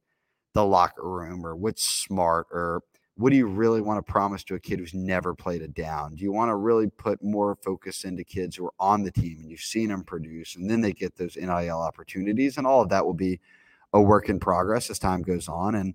the 0.54 0.66
locker 0.66 1.08
room 1.08 1.46
or 1.46 1.56
what's 1.56 1.84
smart 1.84 2.48
or 2.52 2.82
what 3.16 3.30
do 3.30 3.36
you 3.36 3.46
really 3.46 3.82
want 3.82 4.04
to 4.04 4.12
promise 4.12 4.44
to 4.46 4.56
a 4.56 4.60
kid 4.60 4.80
who's 4.80 4.94
never 4.94 5.36
played 5.36 5.62
a 5.62 5.68
down? 5.68 6.16
Do 6.16 6.24
you 6.24 6.32
want 6.32 6.50
to 6.50 6.56
really 6.56 6.88
put 6.88 7.24
more 7.24 7.56
focus 7.64 8.06
into 8.06 8.24
kids 8.24 8.56
who 8.56 8.66
are 8.66 8.74
on 8.80 9.04
the 9.04 9.12
team 9.12 9.38
and 9.40 9.52
you've 9.52 9.60
seen 9.60 9.90
them 9.90 10.04
produce 10.04 10.56
and 10.56 10.70
then 10.70 10.82
they 10.82 10.94
get 10.94 11.16
those 11.16 11.36
NIL 11.36 11.80
opportunities? 11.80 12.58
And 12.58 12.66
all 12.66 12.82
of 12.82 12.90
that 12.90 13.06
will 13.06 13.14
be 13.14 13.40
a 13.94 14.02
work 14.02 14.30
in 14.30 14.40
progress 14.40 14.90
as 14.90 14.98
time 14.98 15.22
goes 15.22 15.48
on. 15.48 15.76
And 15.76 15.94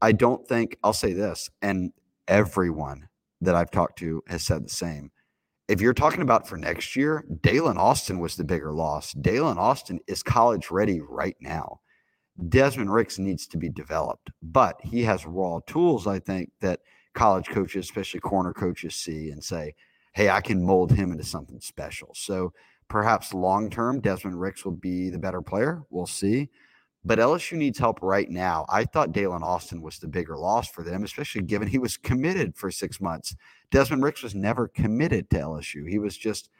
I 0.00 0.12
don't 0.12 0.46
think 0.46 0.78
I'll 0.82 0.92
say 0.92 1.12
this, 1.12 1.50
and 1.60 1.92
everyone 2.28 3.08
that 3.40 3.54
I've 3.54 3.70
talked 3.70 3.98
to 3.98 4.22
has 4.28 4.44
said 4.44 4.64
the 4.64 4.70
same. 4.70 5.10
If 5.68 5.80
you're 5.80 5.94
talking 5.94 6.22
about 6.22 6.48
for 6.48 6.56
next 6.56 6.96
year, 6.96 7.24
Daylen 7.42 7.76
Austin 7.76 8.18
was 8.18 8.36
the 8.36 8.44
bigger 8.44 8.72
loss. 8.72 9.14
Daylen 9.14 9.56
Austin 9.56 10.00
is 10.06 10.22
college 10.22 10.70
ready 10.70 11.00
right 11.00 11.36
now. 11.40 11.80
Desmond 12.48 12.92
Ricks 12.92 13.18
needs 13.18 13.46
to 13.48 13.58
be 13.58 13.68
developed, 13.68 14.30
but 14.42 14.80
he 14.82 15.02
has 15.02 15.26
raw 15.26 15.60
tools, 15.66 16.06
I 16.06 16.18
think, 16.18 16.50
that 16.60 16.80
college 17.14 17.48
coaches, 17.48 17.84
especially 17.84 18.20
corner 18.20 18.52
coaches, 18.52 18.94
see 18.94 19.30
and 19.30 19.42
say, 19.42 19.74
hey, 20.12 20.30
I 20.30 20.40
can 20.40 20.64
mold 20.64 20.92
him 20.92 21.12
into 21.12 21.24
something 21.24 21.60
special. 21.60 22.10
So 22.14 22.52
perhaps 22.88 23.34
long 23.34 23.70
term, 23.70 24.00
Desmond 24.00 24.40
Ricks 24.40 24.64
will 24.64 24.72
be 24.72 25.10
the 25.10 25.18
better 25.18 25.42
player. 25.42 25.82
We'll 25.90 26.06
see. 26.06 26.48
But 27.04 27.18
LSU 27.18 27.56
needs 27.56 27.78
help 27.78 28.00
right 28.02 28.28
now. 28.28 28.66
I 28.68 28.84
thought 28.84 29.12
Daylen 29.12 29.42
Austin 29.42 29.80
was 29.80 29.98
the 29.98 30.08
bigger 30.08 30.36
loss 30.36 30.68
for 30.68 30.82
them, 30.82 31.02
especially 31.02 31.42
given 31.42 31.66
he 31.66 31.78
was 31.78 31.96
committed 31.96 32.54
for 32.56 32.70
six 32.70 33.00
months. 33.00 33.34
Desmond 33.70 34.02
Ricks 34.02 34.22
was 34.22 34.34
never 34.34 34.68
committed 34.68 35.30
to 35.30 35.38
LSU. 35.38 35.88
He 35.88 35.98
was 35.98 36.16
just 36.16 36.50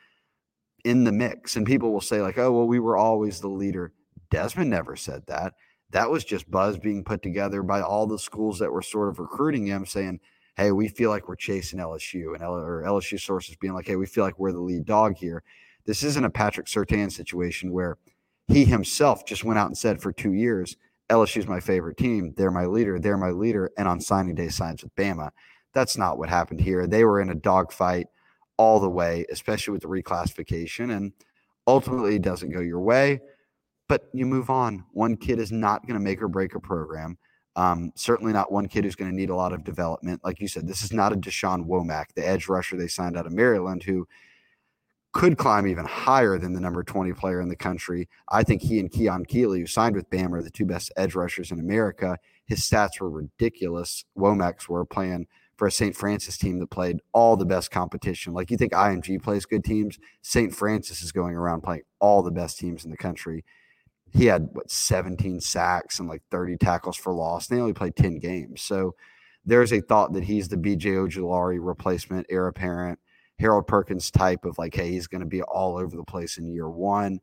in 0.85 1.05
the 1.05 1.13
mix. 1.13 1.57
And 1.57 1.67
people 1.67 1.93
will 1.93 2.01
say, 2.01 2.23
like, 2.23 2.39
oh, 2.39 2.53
well, 2.53 2.67
we 2.67 2.81
were 2.81 2.97
always 2.97 3.41
the 3.41 3.49
leader. 3.49 3.93
Desmond 4.31 4.71
never 4.71 4.97
said 4.97 5.27
that. 5.27 5.55
That 5.91 6.11
was 6.11 6.25
just 6.25 6.51
buzz 6.51 6.79
being 6.79 7.05
put 7.05 7.23
together 7.23 7.63
by 7.63 7.81
all 7.81 8.07
the 8.07 8.19
schools 8.19 8.59
that 8.61 8.73
were 8.73 8.83
sort 8.83 9.09
of 9.09 9.19
recruiting 9.19 9.67
him, 9.67 9.85
saying, 9.85 10.21
hey, 10.57 10.73
we 10.73 10.89
feel 10.89 11.11
like 11.11 11.29
we're 11.29 11.37
chasing 11.37 11.81
LSU, 11.81 12.35
and 12.35 12.43
L- 12.43 12.55
or 12.55 12.85
LSU 12.85 13.21
sources 13.21 13.57
being 13.57 13.75
like, 13.75 13.87
hey, 13.87 13.97
we 13.97 14.07
feel 14.07 14.25
like 14.25 14.39
we're 14.39 14.53
the 14.53 14.61
lead 14.61 14.85
dog 14.85 15.17
here. 15.17 15.43
This 15.87 16.03
isn't 16.05 16.25
a 16.25 16.31
Patrick 16.31 16.67
Surtain 16.67 17.11
situation 17.11 17.73
where– 17.73 17.99
he 18.51 18.65
himself 18.65 19.25
just 19.25 19.45
went 19.45 19.59
out 19.59 19.69
and 19.69 19.79
said 19.79 20.03
for 20.03 20.13
two 20.13 20.33
years, 20.33 20.77
LSU's 21.09 21.47
my 21.47 21.61
favorite 21.61 21.97
team. 21.97 22.35
They're 22.37 22.51
my 22.51 22.67
leader. 22.67 22.99
They're 22.99 23.17
my 23.17 23.31
leader. 23.31 23.71
And 23.79 23.87
on 23.87 24.01
signing 24.01 24.35
day 24.35 24.49
signs 24.49 24.83
with 24.83 24.95
Bama. 24.97 25.31
That's 25.73 25.97
not 25.97 26.19
what 26.19 26.29
happened 26.29 26.61
here. 26.61 26.87
They 26.87 27.05
were 27.05 27.21
in 27.21 27.31
a 27.31 27.35
dogfight 27.35 28.09
all 28.57 28.81
the 28.81 28.91
way, 28.91 29.25
especially 29.31 29.73
with 29.73 29.83
the 29.83 29.89
reclassification. 29.89 30.97
And 30.97 31.13
ultimately, 31.67 32.17
it 32.17 32.23
doesn't 32.23 32.51
go 32.51 32.61
your 32.61 32.81
way, 32.81 33.21
but 33.91 34.09
you 34.13 34.25
move 34.25 34.51
on. 34.51 34.85
One 34.93 35.17
kid 35.17 35.41
is 35.41 35.51
not 35.51 35.85
going 35.85 35.99
to 35.99 36.05
make 36.05 36.23
or 36.23 36.29
break 36.29 36.55
a 36.55 36.61
program. 36.61 37.19
Um, 37.57 37.91
certainly 37.97 38.33
not 38.33 38.53
one 38.53 38.69
kid 38.69 38.85
who's 38.85 38.95
going 38.95 39.11
to 39.11 39.17
need 39.17 39.31
a 39.31 39.35
lot 39.35 39.53
of 39.53 39.65
development. 39.65 40.21
Like 40.23 40.41
you 40.41 40.47
said, 40.47 40.69
this 40.69 40.83
is 40.83 40.93
not 40.93 41.13
a 41.13 41.17
Dashawn 41.17 41.67
Womack, 41.67 42.15
the 42.15 42.25
edge 42.25 42.49
rusher 42.49 42.77
they 42.77 42.87
signed 42.87 43.17
out 43.17 43.27
of 43.27 43.33
Maryland, 43.33 43.83
who 43.83 44.07
could 45.13 45.37
climb 45.37 45.67
even 45.67 45.87
higher 45.87 46.39
than 46.39 46.53
the 46.53 46.61
number 46.61 46.85
20 46.85 47.13
player 47.15 47.41
in 47.41 47.49
the 47.49 47.57
country. 47.57 48.09
I 48.29 48.45
think 48.45 48.63
he 48.63 48.79
and 48.79 48.93
Keon 48.93 49.25
Keeley, 49.25 49.59
who 49.59 49.67
signed 49.67 49.97
with 49.97 50.09
Bama, 50.09 50.35
are 50.35 50.43
the 50.43 50.51
two 50.51 50.67
best 50.67 50.93
edge 50.97 51.17
rushers 51.17 51.51
in 51.51 51.59
America. 51.59 52.17
His 52.47 52.61
stats 52.61 53.01
were 53.01 53.11
ridiculous. 53.11 54.05
Womack's 54.17 54.69
were 54.69 54.85
playing 54.85 55.27
for 55.57 55.67
a 55.67 55.73
St. 55.73 55.97
Francis 55.97 56.39
team 56.39 56.61
that 56.61 56.71
played 56.71 57.01
all 57.13 57.37
the 57.37 57.45
best 57.45 57.73
competition. 57.73 58.35
Like 58.35 58.53
you 58.53 58.57
think 58.57 58.73
IMG 58.73 59.21
plays 59.21 59.47
good 59.47 59.65
teams, 59.65 59.99
St. 60.23 60.55
Francis 60.55 61.03
is 61.03 61.11
going 61.11 61.35
around 61.35 61.63
playing 61.63 61.83
all 61.99 62.23
the 62.23 62.31
best 62.31 62.57
teams 62.57 62.85
in 62.85 62.93
the 62.93 62.97
country. 62.97 63.45
He 64.13 64.27
had 64.27 64.49
what 64.53 64.71
17 64.71 65.41
sacks 65.41 65.99
and 65.99 66.09
like 66.09 66.23
30 66.31 66.57
tackles 66.57 66.97
for 66.97 67.13
loss. 67.13 67.47
They 67.47 67.61
only 67.61 67.73
played 67.73 67.97
10 67.97 68.19
games. 68.19 68.63
So 68.63 68.95
there's 69.45 69.73
a 69.73 69.81
thought 69.81 70.13
that 70.15 70.25
he's 70.25 70.49
the 70.49 70.57
BJ 70.57 70.95
Ojulari 70.97 71.59
replacement, 71.61 72.27
heir 72.29 72.49
apparent 72.49 72.99
Harold 73.41 73.67
Perkins 73.67 74.11
type 74.11 74.45
of 74.45 74.59
like, 74.59 74.75
hey, 74.75 74.91
he's 74.91 75.07
going 75.07 75.23
to 75.23 75.27
be 75.27 75.43
all 75.43 75.77
over 75.77 75.97
the 75.97 76.05
place 76.05 76.37
in 76.37 76.53
year 76.53 76.69
one. 76.69 77.21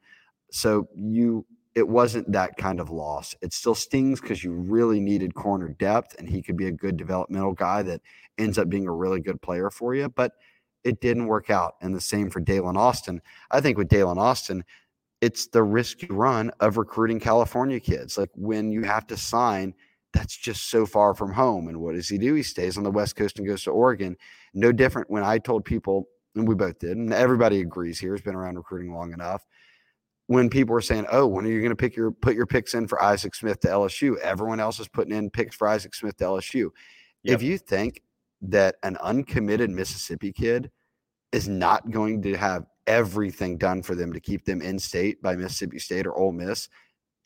So 0.52 0.90
you, 0.96 1.46
it 1.76 1.88
wasn't 1.88 2.32
that 2.32 2.58
kind 2.58 2.80
of 2.80 2.90
loss. 2.90 3.36
It 3.42 3.54
still 3.54 3.76
stings 3.76 4.20
because 4.20 4.44
you 4.44 4.52
really 4.52 5.00
needed 5.00 5.36
corner 5.36 5.70
depth, 5.70 6.16
and 6.18 6.28
he 6.28 6.42
could 6.42 6.58
be 6.58 6.66
a 6.66 6.72
good 6.72 6.98
developmental 6.98 7.54
guy 7.54 7.84
that 7.84 8.02
ends 8.40 8.58
up 8.58 8.68
being 8.68 8.88
a 8.88 8.92
really 8.92 9.20
good 9.20 9.40
player 9.42 9.70
for 9.70 9.94
you. 9.94 10.10
But 10.10 10.34
it 10.84 11.02
didn't 11.02 11.28
work 11.28 11.52
out. 11.52 11.76
And 11.82 11.94
the 11.94 12.02
same 12.02 12.32
for 12.32 12.42
Daylen 12.42 12.78
Austin. 12.78 13.22
I 13.52 13.62
think 13.62 13.78
with 13.78 13.90
Daylen 13.90 14.18
Austin, 14.18 14.64
it's 15.22 15.48
the 15.48 15.64
risk 15.64 16.04
you 16.04 16.10
run 16.10 16.52
of 16.60 16.78
recruiting 16.78 17.20
California 17.20 17.80
kids. 17.80 18.18
Like 18.18 18.30
when 18.36 18.72
you 18.72 18.84
have 18.84 19.08
to 19.08 19.18
sign, 19.18 19.74
that's 20.14 20.38
just 20.38 20.70
so 20.70 20.86
far 20.86 21.14
from 21.14 21.34
home. 21.34 21.68
And 21.68 21.80
what 21.80 21.96
does 21.96 22.08
he 22.08 22.18
do? 22.18 22.34
He 22.34 22.44
stays 22.44 22.78
on 22.78 22.84
the 22.84 22.92
West 22.92 23.16
Coast 23.16 23.38
and 23.38 23.48
goes 23.48 23.64
to 23.64 23.72
Oregon. 23.72 24.16
No 24.54 24.72
different 24.72 25.10
when 25.10 25.24
I 25.24 25.38
told 25.38 25.66
people, 25.66 26.08
and 26.36 26.48
we 26.48 26.56
both 26.56 26.80
did, 26.80 26.98
and 26.98 27.14
everybody 27.14 27.62
agrees 27.62 28.00
here, 28.00 28.14
has 28.14 28.22
been 28.22 28.36
around 28.36 28.56
recruiting 28.56 28.94
long 28.94 29.14
enough. 29.14 29.46
When 30.28 30.50
people 30.50 30.74
were 30.74 30.82
saying, 30.82 31.06
"Oh, 31.10 31.26
when 31.26 31.46
are 31.46 31.50
you 31.50 31.62
going 31.62 31.70
to 31.70 31.76
pick 31.76 31.96
your 31.96 32.12
put 32.12 32.36
your 32.36 32.46
picks 32.46 32.74
in 32.74 32.88
for 32.88 33.02
Isaac 33.02 33.34
Smith 33.34 33.60
to 33.62 33.70
LSU?" 33.70 34.18
Everyone 34.20 34.60
else 34.60 34.80
is 34.80 34.88
putting 34.88 35.16
in 35.16 35.30
picks 35.30 35.56
for 35.56 35.68
Isaac 35.68 35.96
Smith 35.96 36.18
to 36.18 36.26
LSU. 36.26 36.70
Yep. 37.24 37.36
If 37.36 37.42
you 37.44 37.58
think 37.58 38.02
that 38.42 38.76
an 38.84 38.98
uncommitted 38.98 39.70
Mississippi 39.70 40.32
kid 40.32 40.70
is 41.32 41.48
not 41.48 41.90
going 41.92 42.22
to 42.24 42.36
have 42.36 42.66
everything 42.88 43.58
done 43.58 43.84
for 43.84 43.96
them 43.96 44.14
to 44.14 44.20
keep 44.20 44.46
them 44.46 44.62
in 44.62 44.80
state 44.80 45.22
by 45.22 45.36
Mississippi 45.36 45.80
State 45.80 46.08
or 46.08 46.16
Ole 46.16 46.32
Miss 46.32 46.70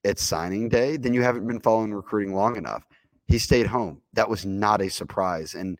at 0.04 0.20
signing 0.20 0.68
day, 0.68 0.98
then 0.98 1.14
you 1.14 1.22
haven't 1.22 1.48
been 1.48 1.62
following 1.62 1.94
recruiting 1.94 2.36
long 2.36 2.56
enough. 2.56 2.84
He 3.28 3.38
stayed 3.38 3.68
home. 3.68 4.02
That 4.14 4.30
was 4.30 4.46
not 4.46 4.82
a 4.82 4.90
surprise. 4.90 5.54
And 5.54 5.78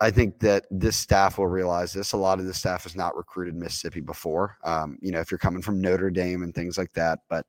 I 0.00 0.10
think 0.10 0.38
that 0.40 0.66
this 0.70 0.96
staff 0.96 1.38
will 1.38 1.46
realize 1.46 1.92
this. 1.92 2.12
A 2.12 2.16
lot 2.16 2.38
of 2.38 2.46
the 2.46 2.54
staff 2.54 2.82
has 2.84 2.94
not 2.94 3.16
recruited 3.16 3.54
Mississippi 3.54 4.00
before. 4.00 4.58
Um, 4.64 4.98
you 5.00 5.10
know, 5.10 5.20
if 5.20 5.30
you're 5.30 5.38
coming 5.38 5.62
from 5.62 5.80
Notre 5.80 6.10
Dame 6.10 6.42
and 6.42 6.54
things 6.54 6.76
like 6.76 6.92
that, 6.94 7.20
but 7.28 7.46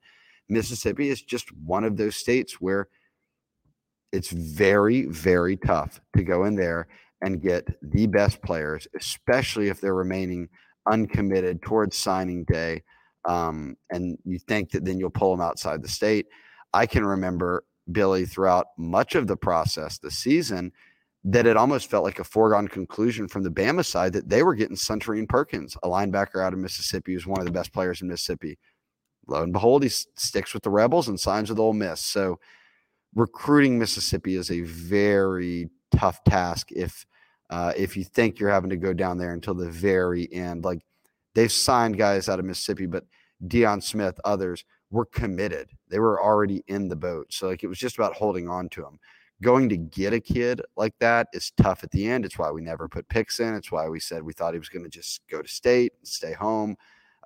Mississippi 0.48 1.10
is 1.10 1.22
just 1.22 1.52
one 1.64 1.84
of 1.84 1.96
those 1.96 2.16
states 2.16 2.60
where 2.60 2.88
it's 4.12 4.30
very, 4.30 5.06
very 5.06 5.56
tough 5.56 6.00
to 6.16 6.24
go 6.24 6.44
in 6.44 6.56
there 6.56 6.88
and 7.22 7.42
get 7.42 7.68
the 7.82 8.06
best 8.06 8.42
players, 8.42 8.88
especially 8.98 9.68
if 9.68 9.80
they're 9.80 9.94
remaining 9.94 10.48
uncommitted 10.86 11.62
towards 11.62 11.96
signing 11.96 12.44
day. 12.44 12.82
Um, 13.26 13.76
and 13.90 14.18
you 14.24 14.38
think 14.38 14.70
that 14.70 14.84
then 14.84 14.98
you'll 14.98 15.10
pull 15.10 15.30
them 15.30 15.44
outside 15.44 15.82
the 15.82 15.88
state. 15.88 16.26
I 16.72 16.86
can 16.86 17.04
remember 17.04 17.64
Billy 17.92 18.24
throughout 18.24 18.68
much 18.78 19.14
of 19.14 19.26
the 19.26 19.36
process 19.36 19.98
the 19.98 20.10
season 20.10 20.72
that 21.24 21.46
it 21.46 21.56
almost 21.56 21.90
felt 21.90 22.04
like 22.04 22.18
a 22.18 22.24
foregone 22.24 22.66
conclusion 22.66 23.28
from 23.28 23.42
the 23.42 23.50
Bama 23.50 23.84
side 23.84 24.12
that 24.14 24.28
they 24.28 24.42
were 24.42 24.54
getting 24.54 24.76
Suntarine 24.76 25.28
Perkins, 25.28 25.76
a 25.82 25.88
linebacker 25.88 26.42
out 26.42 26.54
of 26.54 26.58
Mississippi, 26.58 27.12
who's 27.12 27.26
one 27.26 27.40
of 27.40 27.46
the 27.46 27.52
best 27.52 27.72
players 27.72 28.00
in 28.00 28.08
Mississippi. 28.08 28.58
Lo 29.26 29.42
and 29.42 29.52
behold, 29.52 29.82
he 29.82 29.90
sticks 29.90 30.54
with 30.54 30.62
the 30.62 30.70
Rebels 30.70 31.08
and 31.08 31.20
signs 31.20 31.50
with 31.50 31.58
Ole 31.58 31.74
Miss. 31.74 32.00
So 32.00 32.38
recruiting 33.14 33.78
Mississippi 33.78 34.36
is 34.36 34.50
a 34.50 34.62
very 34.62 35.68
tough 35.94 36.24
task 36.24 36.72
if 36.72 37.04
uh, 37.50 37.72
if 37.76 37.96
you 37.96 38.04
think 38.04 38.38
you're 38.38 38.50
having 38.50 38.70
to 38.70 38.76
go 38.76 38.94
down 38.94 39.18
there 39.18 39.32
until 39.32 39.54
the 39.54 39.70
very 39.70 40.32
end. 40.32 40.64
Like 40.64 40.82
they've 41.34 41.52
signed 41.52 41.98
guys 41.98 42.28
out 42.28 42.38
of 42.38 42.44
Mississippi, 42.44 42.86
but 42.86 43.04
Deion 43.46 43.82
Smith, 43.82 44.18
others 44.24 44.64
were 44.90 45.04
committed. 45.06 45.68
They 45.88 45.98
were 45.98 46.22
already 46.22 46.62
in 46.68 46.88
the 46.88 46.96
boat. 46.96 47.32
So 47.32 47.48
like 47.48 47.64
it 47.64 47.68
was 47.68 47.78
just 47.78 47.98
about 47.98 48.14
holding 48.14 48.48
on 48.48 48.68
to 48.70 48.82
them. 48.82 48.98
Going 49.42 49.68
to 49.70 49.76
get 49.76 50.12
a 50.12 50.20
kid 50.20 50.60
like 50.76 50.94
that 51.00 51.28
is 51.32 51.52
tough 51.56 51.82
at 51.82 51.90
the 51.90 52.08
end. 52.08 52.24
It's 52.24 52.38
why 52.38 52.50
we 52.50 52.60
never 52.60 52.88
put 52.88 53.08
picks 53.08 53.40
in. 53.40 53.54
It's 53.54 53.72
why 53.72 53.88
we 53.88 53.98
said 53.98 54.22
we 54.22 54.32
thought 54.32 54.52
he 54.52 54.58
was 54.58 54.68
going 54.68 54.84
to 54.84 54.90
just 54.90 55.22
go 55.30 55.40
to 55.42 55.48
state 55.48 55.92
and 55.98 56.06
stay 56.06 56.32
home. 56.34 56.76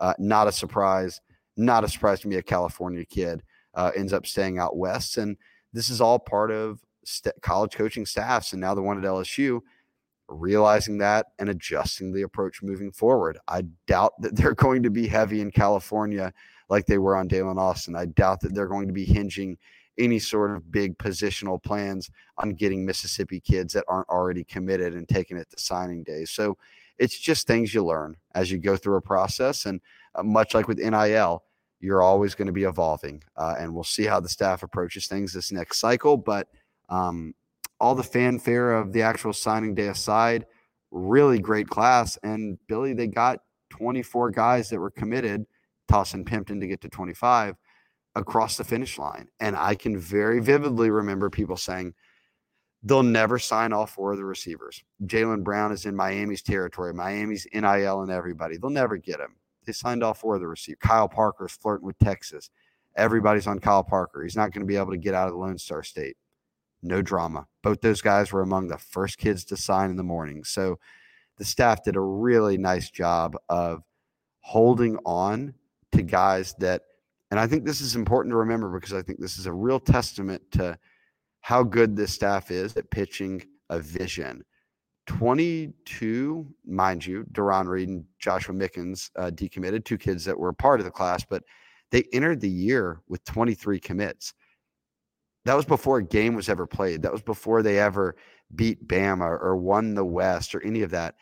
Uh, 0.00 0.14
not 0.18 0.46
a 0.46 0.52
surprise. 0.52 1.20
Not 1.56 1.84
a 1.84 1.88
surprise 1.88 2.20
to 2.20 2.28
me. 2.28 2.36
A 2.36 2.42
California 2.42 3.04
kid 3.04 3.42
uh, 3.74 3.90
ends 3.96 4.12
up 4.12 4.26
staying 4.26 4.58
out 4.58 4.76
west, 4.76 5.18
and 5.18 5.36
this 5.72 5.88
is 5.88 6.00
all 6.00 6.18
part 6.18 6.50
of 6.50 6.80
st- 7.04 7.34
college 7.42 7.74
coaching 7.74 8.06
staffs. 8.06 8.52
And 8.52 8.60
now 8.60 8.74
the 8.74 8.82
one 8.82 8.98
at 8.98 9.04
LSU 9.04 9.60
realizing 10.28 10.98
that 10.98 11.26
and 11.38 11.48
adjusting 11.48 12.12
the 12.12 12.22
approach 12.22 12.62
moving 12.62 12.90
forward. 12.90 13.38
I 13.48 13.62
doubt 13.86 14.12
that 14.20 14.36
they're 14.36 14.54
going 14.54 14.82
to 14.82 14.90
be 14.90 15.06
heavy 15.06 15.40
in 15.40 15.50
California 15.50 16.32
like 16.68 16.86
they 16.86 16.98
were 16.98 17.16
on 17.16 17.28
Daylen 17.28 17.58
Austin. 17.58 17.96
I 17.96 18.06
doubt 18.06 18.40
that 18.40 18.54
they're 18.54 18.68
going 18.68 18.86
to 18.86 18.94
be 18.94 19.04
hinging 19.04 19.58
any 19.98 20.18
sort 20.18 20.50
of 20.50 20.72
big 20.72 20.96
positional 20.98 21.62
plans 21.62 22.10
on 22.38 22.50
getting 22.50 22.84
Mississippi 22.84 23.40
kids 23.40 23.72
that 23.74 23.84
aren't 23.86 24.08
already 24.08 24.44
committed 24.44 24.94
and 24.94 25.08
taking 25.08 25.36
it 25.36 25.48
to 25.50 25.60
signing 25.60 26.02
day. 26.02 26.24
So 26.24 26.56
it's 26.98 27.18
just 27.18 27.46
things 27.46 27.74
you 27.74 27.84
learn 27.84 28.16
as 28.34 28.50
you 28.50 28.58
go 28.58 28.76
through 28.76 28.96
a 28.96 29.02
process. 29.02 29.66
And 29.66 29.80
uh, 30.14 30.22
much 30.22 30.54
like 30.54 30.68
with 30.68 30.78
NIL, 30.78 31.44
you're 31.80 32.02
always 32.02 32.34
going 32.34 32.46
to 32.46 32.52
be 32.52 32.64
evolving. 32.64 33.22
Uh, 33.36 33.54
and 33.58 33.74
we'll 33.74 33.84
see 33.84 34.04
how 34.04 34.20
the 34.20 34.28
staff 34.28 34.62
approaches 34.62 35.06
things 35.06 35.32
this 35.32 35.52
next 35.52 35.78
cycle. 35.78 36.16
But 36.16 36.48
um, 36.88 37.34
all 37.84 37.94
the 37.94 38.02
fanfare 38.02 38.72
of 38.72 38.94
the 38.94 39.02
actual 39.02 39.34
signing 39.34 39.74
day 39.74 39.88
aside, 39.88 40.46
really 40.90 41.38
great 41.38 41.68
class. 41.68 42.16
And 42.22 42.56
Billy, 42.66 42.94
they 42.94 43.06
got 43.06 43.40
24 43.68 44.30
guys 44.30 44.70
that 44.70 44.80
were 44.80 44.90
committed, 44.90 45.44
tossing 45.86 46.24
Pimpton 46.24 46.60
to 46.60 46.66
get 46.66 46.80
to 46.80 46.88
25 46.88 47.56
across 48.14 48.56
the 48.56 48.64
finish 48.64 48.98
line. 48.98 49.28
And 49.38 49.54
I 49.54 49.74
can 49.74 49.98
very 49.98 50.40
vividly 50.40 50.88
remember 50.88 51.28
people 51.28 51.58
saying, 51.58 51.92
they'll 52.82 53.02
never 53.02 53.38
sign 53.38 53.74
all 53.74 53.84
four 53.84 54.12
of 54.12 54.18
the 54.18 54.24
receivers. 54.24 54.82
Jalen 55.04 55.44
Brown 55.44 55.70
is 55.70 55.84
in 55.84 55.94
Miami's 55.94 56.40
territory. 56.40 56.94
Miami's 56.94 57.46
NIL 57.52 58.00
and 58.00 58.10
everybody. 58.10 58.56
They'll 58.56 58.70
never 58.70 58.96
get 58.96 59.20
him. 59.20 59.36
They 59.66 59.72
signed 59.72 60.02
all 60.02 60.14
four 60.14 60.36
of 60.36 60.40
the 60.40 60.48
receivers. 60.48 60.78
Kyle 60.80 61.08
Parker's 61.08 61.52
flirting 61.52 61.86
with 61.86 61.98
Texas. 61.98 62.48
Everybody's 62.96 63.46
on 63.46 63.58
Kyle 63.58 63.84
Parker. 63.84 64.22
He's 64.22 64.36
not 64.36 64.52
going 64.52 64.62
to 64.62 64.66
be 64.66 64.76
able 64.76 64.92
to 64.92 64.96
get 64.96 65.12
out 65.12 65.28
of 65.28 65.34
the 65.34 65.38
Lone 65.38 65.58
Star 65.58 65.82
State 65.82 66.16
no 66.84 67.02
drama. 67.02 67.46
Both 67.62 67.80
those 67.80 68.00
guys 68.00 68.32
were 68.32 68.42
among 68.42 68.68
the 68.68 68.78
first 68.78 69.18
kids 69.18 69.44
to 69.46 69.56
sign 69.56 69.90
in 69.90 69.96
the 69.96 70.02
morning. 70.02 70.44
So 70.44 70.78
the 71.38 71.44
staff 71.44 71.82
did 71.82 71.96
a 71.96 72.00
really 72.00 72.58
nice 72.58 72.90
job 72.90 73.36
of 73.48 73.82
holding 74.40 74.98
on 75.04 75.54
to 75.92 76.02
guys 76.02 76.54
that, 76.58 76.82
and 77.30 77.40
I 77.40 77.46
think 77.46 77.64
this 77.64 77.80
is 77.80 77.96
important 77.96 78.32
to 78.32 78.36
remember 78.36 78.70
because 78.70 78.92
I 78.92 79.02
think 79.02 79.20
this 79.20 79.38
is 79.38 79.46
a 79.46 79.52
real 79.52 79.80
testament 79.80 80.42
to 80.52 80.78
how 81.40 81.62
good 81.62 81.96
this 81.96 82.12
staff 82.12 82.50
is 82.50 82.76
at 82.76 82.90
pitching 82.90 83.42
a 83.70 83.78
vision. 83.78 84.44
22, 85.06 86.46
mind 86.66 87.04
you, 87.04 87.24
Deron 87.32 87.66
Reed 87.66 87.88
and 87.88 88.04
Joshua 88.18 88.54
Mickens 88.54 89.10
uh, 89.16 89.30
decommitted, 89.30 89.84
two 89.84 89.98
kids 89.98 90.24
that 90.24 90.38
were 90.38 90.52
part 90.52 90.80
of 90.80 90.86
the 90.86 90.90
class, 90.90 91.24
but 91.28 91.42
they 91.90 92.04
entered 92.12 92.40
the 92.40 92.48
year 92.48 93.00
with 93.08 93.24
23 93.24 93.78
commits 93.78 94.32
that 95.44 95.56
was 95.56 95.64
before 95.64 95.98
a 95.98 96.04
game 96.04 96.34
was 96.34 96.48
ever 96.48 96.66
played. 96.66 97.02
That 97.02 97.12
was 97.12 97.22
before 97.22 97.62
they 97.62 97.78
ever 97.78 98.16
beat 98.54 98.86
Bama 98.86 99.26
or 99.40 99.56
won 99.56 99.94
the 99.94 100.04
West 100.04 100.54
or 100.54 100.62
any 100.62 100.82
of 100.82 100.90
that. 100.90 101.14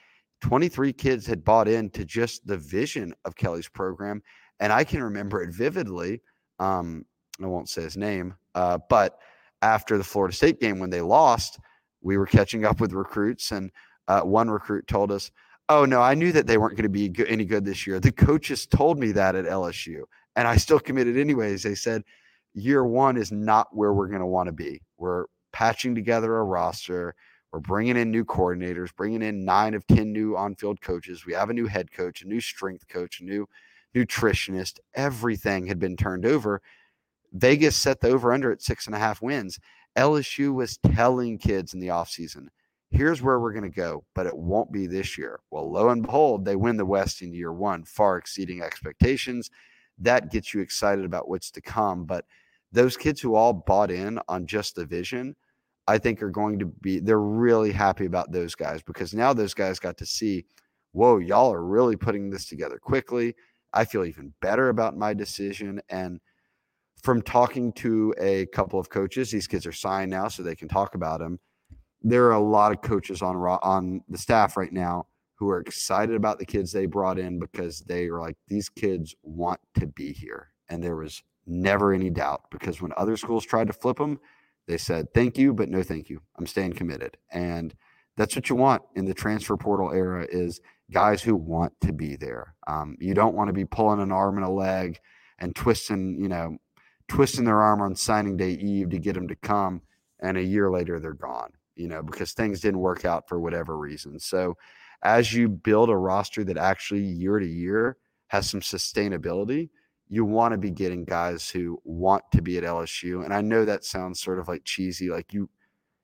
23 0.42 0.92
kids 0.92 1.26
had 1.26 1.44
bought 1.44 1.68
into 1.68 2.04
just 2.04 2.46
the 2.46 2.56
vision 2.56 3.14
of 3.24 3.36
Kelly's 3.36 3.68
program. 3.68 4.22
And 4.60 4.72
I 4.72 4.84
can 4.84 5.02
remember 5.02 5.42
it 5.42 5.50
vividly. 5.50 6.20
Um, 6.58 7.04
I 7.42 7.46
won't 7.46 7.68
say 7.68 7.82
his 7.82 7.96
name, 7.96 8.34
uh, 8.54 8.78
but 8.88 9.18
after 9.62 9.98
the 9.98 10.04
Florida 10.04 10.34
State 10.34 10.60
game, 10.60 10.78
when 10.78 10.90
they 10.90 11.00
lost, 11.00 11.58
we 12.00 12.18
were 12.18 12.26
catching 12.26 12.64
up 12.64 12.80
with 12.80 12.92
recruits. 12.92 13.52
And 13.52 13.70
uh, 14.08 14.20
one 14.20 14.50
recruit 14.50 14.86
told 14.86 15.10
us, 15.10 15.30
Oh, 15.68 15.84
no, 15.84 16.02
I 16.02 16.14
knew 16.14 16.32
that 16.32 16.46
they 16.46 16.58
weren't 16.58 16.76
going 16.76 16.82
to 16.82 16.88
be 16.88 17.08
good, 17.08 17.28
any 17.28 17.44
good 17.44 17.64
this 17.64 17.86
year. 17.86 17.98
The 17.98 18.12
coaches 18.12 18.66
told 18.66 18.98
me 18.98 19.12
that 19.12 19.36
at 19.36 19.46
LSU, 19.46 20.02
and 20.36 20.46
I 20.46 20.56
still 20.56 20.80
committed 20.80 21.16
anyways. 21.16 21.62
They 21.62 21.76
said, 21.76 22.02
year 22.54 22.84
one 22.84 23.16
is 23.16 23.32
not 23.32 23.74
where 23.74 23.92
we're 23.92 24.08
going 24.08 24.20
to 24.20 24.26
want 24.26 24.46
to 24.46 24.52
be. 24.52 24.82
We're 24.98 25.26
patching 25.52 25.94
together 25.94 26.36
a 26.36 26.44
roster. 26.44 27.14
We're 27.52 27.60
bringing 27.60 27.96
in 27.96 28.10
new 28.10 28.24
coordinators, 28.24 28.94
bringing 28.94 29.22
in 29.22 29.44
nine 29.44 29.74
of 29.74 29.86
10 29.86 30.12
new 30.12 30.36
on 30.36 30.54
field 30.54 30.80
coaches. 30.80 31.26
We 31.26 31.34
have 31.34 31.50
a 31.50 31.54
new 31.54 31.66
head 31.66 31.92
coach, 31.92 32.22
a 32.22 32.28
new 32.28 32.40
strength 32.40 32.88
coach, 32.88 33.20
a 33.20 33.24
new 33.24 33.46
nutritionist. 33.94 34.78
Everything 34.94 35.66
had 35.66 35.78
been 35.78 35.96
turned 35.96 36.24
over. 36.24 36.62
Vegas 37.32 37.76
set 37.76 38.00
the 38.00 38.10
over 38.10 38.32
under 38.32 38.50
at 38.52 38.62
six 38.62 38.86
and 38.86 38.94
a 38.94 38.98
half 38.98 39.22
wins. 39.22 39.58
LSU 39.96 40.54
was 40.54 40.78
telling 40.78 41.38
kids 41.38 41.74
in 41.74 41.80
the 41.80 41.88
offseason, 41.88 42.46
here's 42.90 43.22
where 43.22 43.40
we're 43.40 43.52
going 43.52 43.70
to 43.70 43.76
go, 43.76 44.04
but 44.14 44.26
it 44.26 44.36
won't 44.36 44.72
be 44.72 44.86
this 44.86 45.18
year. 45.18 45.40
Well, 45.50 45.70
lo 45.70 45.90
and 45.90 46.02
behold, 46.02 46.44
they 46.44 46.56
win 46.56 46.76
the 46.76 46.86
West 46.86 47.22
in 47.22 47.32
year 47.32 47.52
one, 47.52 47.84
far 47.84 48.16
exceeding 48.16 48.62
expectations. 48.62 49.50
That 49.98 50.30
gets 50.30 50.54
you 50.54 50.60
excited 50.60 51.04
about 51.04 51.28
what's 51.28 51.50
to 51.52 51.60
come. 51.60 52.04
But 52.04 52.24
those 52.72 52.96
kids 52.96 53.20
who 53.20 53.34
all 53.34 53.52
bought 53.52 53.90
in 53.90 54.18
on 54.28 54.46
just 54.46 54.74
the 54.74 54.86
vision, 54.86 55.36
I 55.86 55.98
think 55.98 56.22
are 56.22 56.30
going 56.30 56.58
to 56.60 56.66
be, 56.66 57.00
they're 57.00 57.20
really 57.20 57.72
happy 57.72 58.06
about 58.06 58.32
those 58.32 58.54
guys 58.54 58.82
because 58.82 59.14
now 59.14 59.32
those 59.32 59.54
guys 59.54 59.78
got 59.78 59.98
to 59.98 60.06
see, 60.06 60.46
whoa, 60.92 61.18
y'all 61.18 61.52
are 61.52 61.64
really 61.64 61.96
putting 61.96 62.30
this 62.30 62.46
together 62.46 62.78
quickly. 62.78 63.34
I 63.72 63.84
feel 63.84 64.04
even 64.04 64.32
better 64.40 64.68
about 64.68 64.96
my 64.96 65.14
decision. 65.14 65.80
And 65.88 66.20
from 67.02 67.20
talking 67.22 67.72
to 67.74 68.14
a 68.18 68.46
couple 68.46 68.78
of 68.78 68.90
coaches, 68.90 69.30
these 69.30 69.46
kids 69.46 69.66
are 69.66 69.72
signed 69.72 70.10
now 70.10 70.28
so 70.28 70.42
they 70.42 70.56
can 70.56 70.68
talk 70.68 70.94
about 70.94 71.20
them. 71.20 71.40
There 72.00 72.26
are 72.26 72.32
a 72.32 72.40
lot 72.40 72.72
of 72.72 72.80
coaches 72.82 73.22
on 73.22 73.36
on 73.36 74.02
the 74.08 74.18
staff 74.18 74.56
right 74.56 74.72
now 74.72 75.06
who 75.36 75.48
are 75.48 75.60
excited 75.60 76.14
about 76.14 76.38
the 76.38 76.46
kids 76.46 76.72
they 76.72 76.86
brought 76.86 77.18
in 77.18 77.38
because 77.38 77.80
they 77.80 78.06
are 78.06 78.20
like 78.20 78.36
these 78.48 78.68
kids 78.68 79.14
want 79.22 79.60
to 79.78 79.86
be 79.86 80.12
here, 80.12 80.52
and 80.68 80.82
there 80.82 80.96
was 80.96 81.22
Never 81.46 81.92
any 81.92 82.10
doubt 82.10 82.42
because 82.50 82.80
when 82.80 82.92
other 82.96 83.16
schools 83.16 83.44
tried 83.44 83.66
to 83.66 83.72
flip 83.72 83.98
them, 83.98 84.20
they 84.68 84.78
said, 84.78 85.12
thank 85.12 85.36
you, 85.36 85.52
but 85.52 85.68
no 85.68 85.82
thank 85.82 86.08
you. 86.08 86.20
I'm 86.38 86.46
staying 86.46 86.74
committed. 86.74 87.16
And 87.32 87.74
that's 88.16 88.36
what 88.36 88.48
you 88.48 88.54
want 88.56 88.82
in 88.94 89.06
the 89.06 89.14
transfer 89.14 89.56
portal 89.56 89.90
era 89.90 90.26
is 90.30 90.60
guys 90.92 91.22
who 91.22 91.34
want 91.34 91.72
to 91.80 91.92
be 91.92 92.14
there. 92.14 92.54
Um, 92.68 92.96
you 93.00 93.14
don't 93.14 93.34
want 93.34 93.48
to 93.48 93.54
be 93.54 93.64
pulling 93.64 94.00
an 94.00 94.12
arm 94.12 94.36
and 94.36 94.46
a 94.46 94.50
leg 94.50 95.00
and 95.40 95.56
twisting, 95.56 96.16
you 96.20 96.28
know, 96.28 96.58
twisting 97.08 97.44
their 97.44 97.60
arm 97.60 97.80
on 97.80 97.96
signing 97.96 98.36
day 98.36 98.52
eve 98.52 98.90
to 98.90 98.98
get 98.98 99.14
them 99.14 99.26
to 99.28 99.36
come. 99.36 99.82
And 100.20 100.36
a 100.36 100.42
year 100.42 100.70
later, 100.70 101.00
they're 101.00 101.12
gone, 101.12 101.50
you 101.74 101.88
know, 101.88 102.02
because 102.02 102.32
things 102.32 102.60
didn't 102.60 102.80
work 102.80 103.04
out 103.04 103.28
for 103.28 103.40
whatever 103.40 103.76
reason. 103.76 104.20
So 104.20 104.56
as 105.02 105.32
you 105.32 105.48
build 105.48 105.90
a 105.90 105.96
roster 105.96 106.44
that 106.44 106.56
actually 106.56 107.02
year 107.02 107.40
to 107.40 107.46
year 107.46 107.96
has 108.28 108.48
some 108.48 108.60
sustainability– 108.60 109.70
you 110.12 110.26
want 110.26 110.52
to 110.52 110.58
be 110.58 110.70
getting 110.70 111.06
guys 111.06 111.48
who 111.48 111.80
want 111.84 112.22
to 112.32 112.42
be 112.42 112.58
at 112.58 112.64
LSU. 112.64 113.24
And 113.24 113.32
I 113.32 113.40
know 113.40 113.64
that 113.64 113.82
sounds 113.82 114.20
sort 114.20 114.38
of 114.38 114.46
like 114.46 114.62
cheesy, 114.62 115.08
like 115.08 115.32
you 115.32 115.48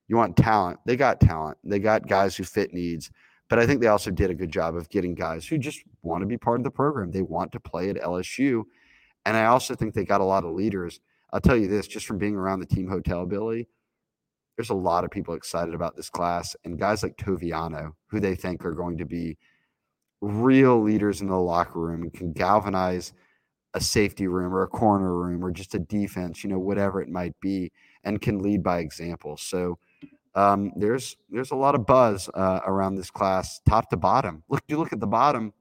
you 0.07 0.17
want 0.17 0.35
talent. 0.35 0.81
They 0.87 0.97
got 0.97 1.21
talent. 1.21 1.59
They 1.63 1.79
got 1.79 2.09
guys 2.09 2.35
who 2.35 2.45
fit 2.45 2.73
needs. 2.73 3.11
But 3.51 3.59
I 3.59 3.67
think 3.67 3.83
they 3.83 3.89
also 3.89 4.11
did 4.11 4.31
a 4.31 4.35
good 4.35 4.51
job 4.51 4.77
of 4.77 4.89
getting 4.89 5.15
guys 5.15 5.47
who 5.47 5.59
just 5.59 5.83
want 6.01 6.23
to 6.23 6.27
be 6.27 6.39
part 6.39 6.59
of 6.59 6.65
the 6.65 6.71
program. 6.71 7.11
They 7.11 7.21
want 7.21 7.53
to 7.53 7.61
play 7.61 7.91
at 7.91 7.97
LSU. 7.97 8.63
And 9.27 9.37
I 9.37 9.45
also 9.45 9.75
think 9.75 9.93
they 9.93 10.07
got 10.07 10.23
a 10.23 10.25
lot 10.25 10.45
of 10.45 10.55
leaders. 10.55 11.01
I'll 11.31 11.43
tell 11.43 11.59
you 11.59 11.69
this, 11.69 11.87
just 11.87 12.07
from 12.07 12.17
being 12.17 12.35
around 12.35 12.61
the 12.61 12.67
team 12.67 12.89
hotel, 12.89 13.27
Billy, 13.27 13.69
there's 14.57 14.71
a 14.71 14.75
lot 14.75 15.05
of 15.05 15.11
people 15.11 15.35
excited 15.35 15.75
about 15.75 15.97
this 15.97 16.09
class 16.09 16.57
and 16.65 16.79
guys 16.79 17.03
like 17.03 17.19
Toviano, 17.19 17.93
who 18.07 18.21
they 18.21 18.37
think 18.37 18.65
are 18.65 18.73
going 18.73 18.97
to 18.97 19.05
be 19.05 19.37
real 20.23 20.81
leaders 20.83 21.21
in 21.21 21.29
the 21.29 21.37
locker 21.37 21.79
room 21.79 22.05
and 22.05 22.15
can 22.15 22.33
galvanize– 22.33 23.13
a 23.75 23.81
safety 23.81 24.27
room 24.27 24.55
or 24.55 24.63
a 24.63 24.69
corner 24.69 25.15
room 25.15 25.45
or 25.45 25.51
just 25.51 25.75
a 25.75 25.79
defense, 25.79 26.43
you 26.43 26.51
know, 26.51 26.59
whatever 26.59 27.01
it 27.03 27.09
might 27.09 27.39
be, 27.41 27.71
and 28.05 28.21
can 28.21 28.41
lead 28.41 28.63
by 28.63 28.79
example. 28.79 29.37
So 29.37 29.79
um, 30.35 30.73
there's 30.77 31.17
there's 31.31 31.51
a 31.51 31.57
lot 31.57 31.75
of 31.75 31.87
buzz 31.87 32.31
uh, 32.35 32.61
around 32.65 32.95
this 32.95 33.11
class, 33.11 33.61
top 33.69 33.91
to 33.91 33.97
bottom. 33.97 34.43
Look, 34.49 34.63
you 34.69 34.79
look 34.79 34.93
at 34.93 35.01
the 35.01 35.07
bottom, 35.07 35.53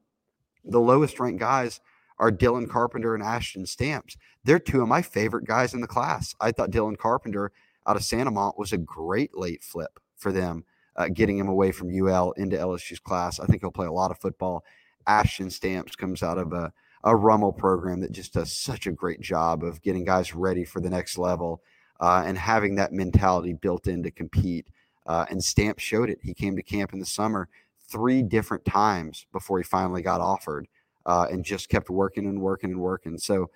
the 0.63 0.79
lowest 0.79 1.19
ranked 1.19 1.39
guys 1.39 1.79
are 2.19 2.31
Dylan 2.31 2.69
Carpenter 2.69 3.13
and 3.13 3.23
Ashton 3.23 3.65
Stamps. 3.65 4.17
They're 4.43 4.59
two 4.59 4.81
of 4.81 4.87
my 4.87 5.01
favorite 5.01 5.45
guys 5.45 5.73
in 5.73 5.81
the 5.81 5.87
class. 5.87 6.35
I 6.39 6.51
thought 6.51 6.71
Dylan 6.71 6.97
Carpenter 6.97 7.51
out 7.85 7.95
of 7.95 8.03
St. 8.03 8.27
Amant 8.27 8.57
was 8.57 8.73
a 8.73 8.77
great 8.77 9.37
late 9.37 9.63
flip 9.63 9.99
for 10.15 10.31
them, 10.31 10.63
uh, 10.95 11.09
getting 11.13 11.37
him 11.37 11.47
away 11.47 11.71
from 11.71 11.89
UL 11.89 12.31
into 12.33 12.57
LSU's 12.57 12.99
class. 12.99 13.39
I 13.39 13.45
think 13.45 13.61
he'll 13.61 13.71
play 13.71 13.87
a 13.87 13.91
lot 13.91 14.11
of 14.11 14.19
football. 14.19 14.63
Ashton 15.05 15.49
Stamps 15.49 15.95
comes 15.95 16.21
out 16.21 16.37
of 16.37 16.53
a 16.53 16.73
a 17.07 17.15
Rummel 17.15 17.53
program 17.53 18.01
that 18.01 18.11
just 18.11 18.33
does 18.33 18.51
such 18.51 18.85
a 18.85 18.91
great 18.91 19.21
job 19.21 19.63
of 19.63 19.81
getting 19.81 20.03
guys 20.05 20.35
ready 20.35 20.65
for 20.65 20.81
the 20.81 20.89
next 20.89 21.17
level 21.17 21.61
uh, 21.99 22.23
and 22.25 22.37
having 22.37 22.75
that 22.75 22.91
mentality 22.91 23.53
built 23.53 23.87
in 23.87 24.03
to 24.03 24.11
compete. 24.11 24.67
Uh, 25.05 25.25
and 25.29 25.41
Stamp 25.41 25.79
showed 25.79 26.09
it. 26.09 26.19
He 26.21 26.33
came 26.33 26.55
to 26.57 26.63
camp 26.63 26.91
in 26.93 26.99
the 26.99 27.05
summer 27.05 27.47
three 27.89 28.21
different 28.21 28.65
times 28.65 29.25
before 29.31 29.57
he 29.57 29.63
finally 29.63 30.01
got 30.01 30.19
offered. 30.21 30.67
uh, 31.07 31.25
and 31.31 31.43
just 31.43 31.69
kept 31.69 31.89
working 31.89 32.25
and 32.27 32.39
working 32.39 32.71
and 32.71 32.81
working. 32.81 33.17
So, 33.17 33.49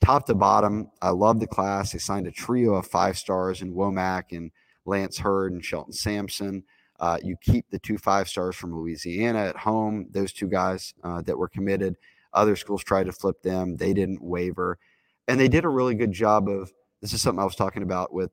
top 0.00 0.26
to 0.26 0.34
bottom, 0.34 0.90
I 1.02 1.10
love 1.10 1.40
the 1.40 1.46
class. 1.46 1.90
They 1.92 1.98
signed 1.98 2.26
a 2.28 2.30
trio 2.30 2.74
of 2.74 2.86
five 2.86 3.18
stars 3.18 3.62
in 3.62 3.74
Womack 3.74 4.36
and 4.36 4.52
Lance 4.84 5.18
Heard 5.18 5.52
and 5.52 5.64
Shelton 5.64 5.92
Sampson. 5.92 6.62
Uh, 7.00 7.18
you 7.22 7.36
keep 7.40 7.64
the 7.70 7.78
two 7.78 7.96
five 7.96 8.28
stars 8.28 8.56
from 8.56 8.76
Louisiana 8.76 9.38
at 9.38 9.56
home, 9.56 10.06
those 10.10 10.32
two 10.32 10.48
guys 10.48 10.94
uh, 11.02 11.22
that 11.22 11.38
were 11.38 11.48
committed. 11.48 11.96
Other 12.32 12.56
schools 12.56 12.84
tried 12.84 13.06
to 13.06 13.12
flip 13.12 13.42
them, 13.42 13.76
they 13.76 13.92
didn't 13.92 14.22
waver. 14.22 14.78
And 15.26 15.38
they 15.38 15.48
did 15.48 15.64
a 15.64 15.68
really 15.68 15.94
good 15.94 16.12
job 16.12 16.48
of 16.48 16.72
this 17.00 17.12
is 17.12 17.22
something 17.22 17.40
I 17.40 17.44
was 17.44 17.56
talking 17.56 17.82
about 17.82 18.12
with 18.12 18.30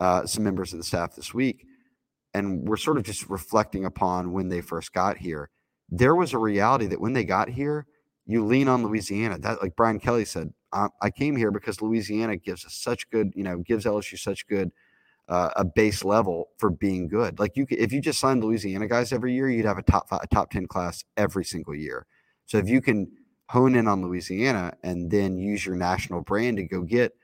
uh, 0.00 0.26
some 0.26 0.44
members 0.44 0.72
of 0.72 0.78
the 0.78 0.84
staff 0.84 1.14
this 1.16 1.34
week. 1.34 1.66
And 2.32 2.68
we're 2.68 2.76
sort 2.76 2.96
of 2.96 3.04
just 3.04 3.28
reflecting 3.28 3.84
upon 3.84 4.32
when 4.32 4.48
they 4.48 4.60
first 4.60 4.92
got 4.92 5.18
here. 5.18 5.50
There 5.88 6.14
was 6.14 6.32
a 6.32 6.38
reality 6.38 6.86
that 6.86 7.00
when 7.00 7.12
they 7.12 7.24
got 7.24 7.48
here, 7.48 7.86
you 8.26 8.44
lean 8.44 8.68
on 8.68 8.82
Louisiana. 8.82 9.38
That, 9.38 9.62
like 9.62 9.76
Brian 9.76 10.00
Kelly 10.00 10.24
said, 10.24 10.52
I, 10.72 10.88
I 11.00 11.10
came 11.10 11.36
here 11.36 11.50
because 11.50 11.80
Louisiana 11.80 12.36
gives 12.36 12.64
us 12.64 12.74
such 12.74 13.08
good, 13.10 13.32
you 13.36 13.44
know, 13.44 13.58
gives 13.58 13.84
LSU 13.84 14.18
such 14.18 14.46
good 14.46 14.72
uh, 15.28 15.50
a 15.56 15.64
base 15.64 16.04
level 16.04 16.48
for 16.58 16.70
being 16.70 17.08
good. 17.08 17.38
Like 17.38 17.56
you, 17.56 17.66
could, 17.66 17.78
if 17.78 17.92
you 17.92 18.00
just 18.00 18.18
signed 18.18 18.42
Louisiana 18.42 18.88
guys 18.88 19.12
every 19.12 19.34
year, 19.34 19.48
you'd 19.48 19.66
have 19.66 19.78
a 19.78 19.82
top 19.82 20.08
five, 20.08 20.20
a 20.22 20.26
top 20.26 20.50
ten 20.50 20.66
class 20.66 21.04
every 21.16 21.44
single 21.44 21.74
year. 21.74 22.06
So 22.46 22.58
if 22.58 22.68
you 22.68 22.80
can 22.80 23.10
hone 23.48 23.74
in 23.74 23.88
on 23.88 24.02
Louisiana 24.02 24.74
and 24.82 25.10
then 25.10 25.38
use 25.38 25.64
your 25.64 25.76
national 25.76 26.22
brand 26.22 26.56
to 26.58 26.64
go 26.64 26.82
get 26.82 27.14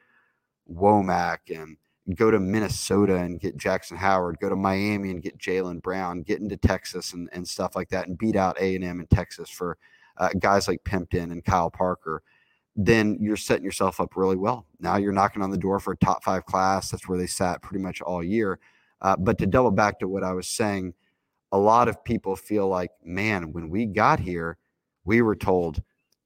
Womack 0.72 1.38
and 1.48 1.76
go 2.16 2.30
to 2.30 2.40
Minnesota 2.40 3.16
and 3.16 3.40
get 3.40 3.56
Jackson 3.56 3.96
Howard, 3.96 4.38
go 4.40 4.48
to 4.48 4.56
Miami 4.56 5.10
and 5.10 5.22
get 5.22 5.38
Jalen 5.38 5.82
Brown, 5.82 6.22
get 6.22 6.40
into 6.40 6.56
Texas 6.56 7.12
and, 7.12 7.28
and 7.32 7.46
stuff 7.46 7.76
like 7.76 7.88
that, 7.90 8.08
and 8.08 8.18
beat 8.18 8.36
out 8.36 8.60
A 8.60 8.74
and 8.74 8.84
M 8.84 9.00
in 9.00 9.06
Texas 9.06 9.50
for 9.50 9.78
uh, 10.16 10.30
guys 10.38 10.68
like 10.68 10.84
Pimpton 10.84 11.32
and 11.32 11.44
Kyle 11.44 11.70
Parker 11.70 12.22
then 12.76 13.18
you're 13.20 13.36
setting 13.36 13.64
yourself 13.64 14.00
up 14.00 14.16
really 14.16 14.36
well. 14.36 14.66
Now 14.78 14.96
you're 14.96 15.12
knocking 15.12 15.42
on 15.42 15.50
the 15.50 15.58
door 15.58 15.80
for 15.80 15.92
a 15.92 15.96
top 15.96 16.24
five 16.24 16.44
class. 16.46 16.90
That's 16.90 17.08
where 17.08 17.18
they 17.18 17.26
sat 17.26 17.62
pretty 17.62 17.82
much 17.82 18.00
all 18.00 18.22
year. 18.22 18.58
Uh, 19.02 19.16
but 19.16 19.38
to 19.38 19.46
double 19.46 19.70
back 19.70 19.98
to 20.00 20.08
what 20.08 20.22
I 20.22 20.32
was 20.32 20.48
saying, 20.48 20.94
a 21.52 21.58
lot 21.58 21.88
of 21.88 22.02
people 22.04 22.36
feel 22.36 22.68
like, 22.68 22.90
man, 23.04 23.52
when 23.52 23.70
we 23.70 23.86
got 23.86 24.20
here, 24.20 24.56
we 25.04 25.22
were 25.22 25.36
told 25.36 25.82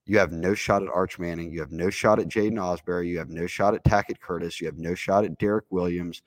you 0.06 0.18
have 0.18 0.32
no 0.32 0.54
shot 0.54 0.82
at 0.82 0.88
Arch 0.88 1.18
Manning, 1.18 1.50
you 1.50 1.60
have 1.60 1.72
no 1.72 1.90
shot 1.90 2.18
at 2.18 2.28
Jaden 2.28 2.54
Ausberry, 2.54 3.08
you 3.08 3.18
have 3.18 3.30
no 3.30 3.46
shot 3.46 3.74
at 3.74 3.84
Tackett 3.84 4.20
Curtis, 4.20 4.60
you 4.60 4.66
have 4.66 4.78
no 4.78 4.94
shot 4.94 5.24
at 5.24 5.38
Derek 5.38 5.64
Williams. 5.70 6.22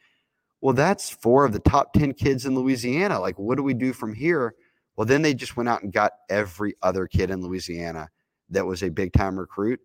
Well, 0.62 0.74
that's 0.74 1.12
four 1.12 1.46
of 1.46 1.54
the 1.54 1.60
top 1.60 1.94
10 1.94 2.14
kids 2.14 2.46
in 2.46 2.56
Louisiana. 2.56 3.20
Like, 3.20 3.38
what 3.38 3.58
do 3.58 3.64
we 3.64 3.76
do 3.76 3.94
from 3.94 4.14
here? 4.14 4.56
Well, 4.96 5.06
then 5.06 5.22
they 5.22 5.36
just 5.36 5.56
went 5.56 5.70
out 5.70 5.84
and 5.84 5.94
got 5.94 6.14
every 6.30 6.74
other 6.82 7.06
kid 7.06 7.30
in 7.30 7.42
Louisiana 7.42 8.10
that 8.50 8.66
was 8.66 8.82
a 8.82 8.90
big 8.90 9.14
time 9.14 9.38
recruit 9.38 9.80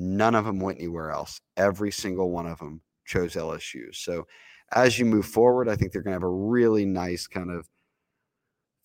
None 0.00 0.36
of 0.36 0.44
them 0.44 0.60
went 0.60 0.78
anywhere 0.78 1.10
else. 1.10 1.40
Every 1.56 1.90
single 1.90 2.30
one 2.30 2.46
of 2.46 2.60
them 2.60 2.80
chose 3.04 3.34
LSU. 3.34 3.92
So 3.92 4.28
as 4.72 4.96
you 4.96 5.04
move 5.04 5.26
forward, 5.26 5.68
I 5.68 5.74
think 5.74 5.90
they're 5.90 6.02
going 6.02 6.12
to 6.12 6.16
have 6.16 6.22
a 6.22 6.28
really 6.28 6.86
nice 6.86 7.26
kind 7.26 7.50
of 7.50 7.68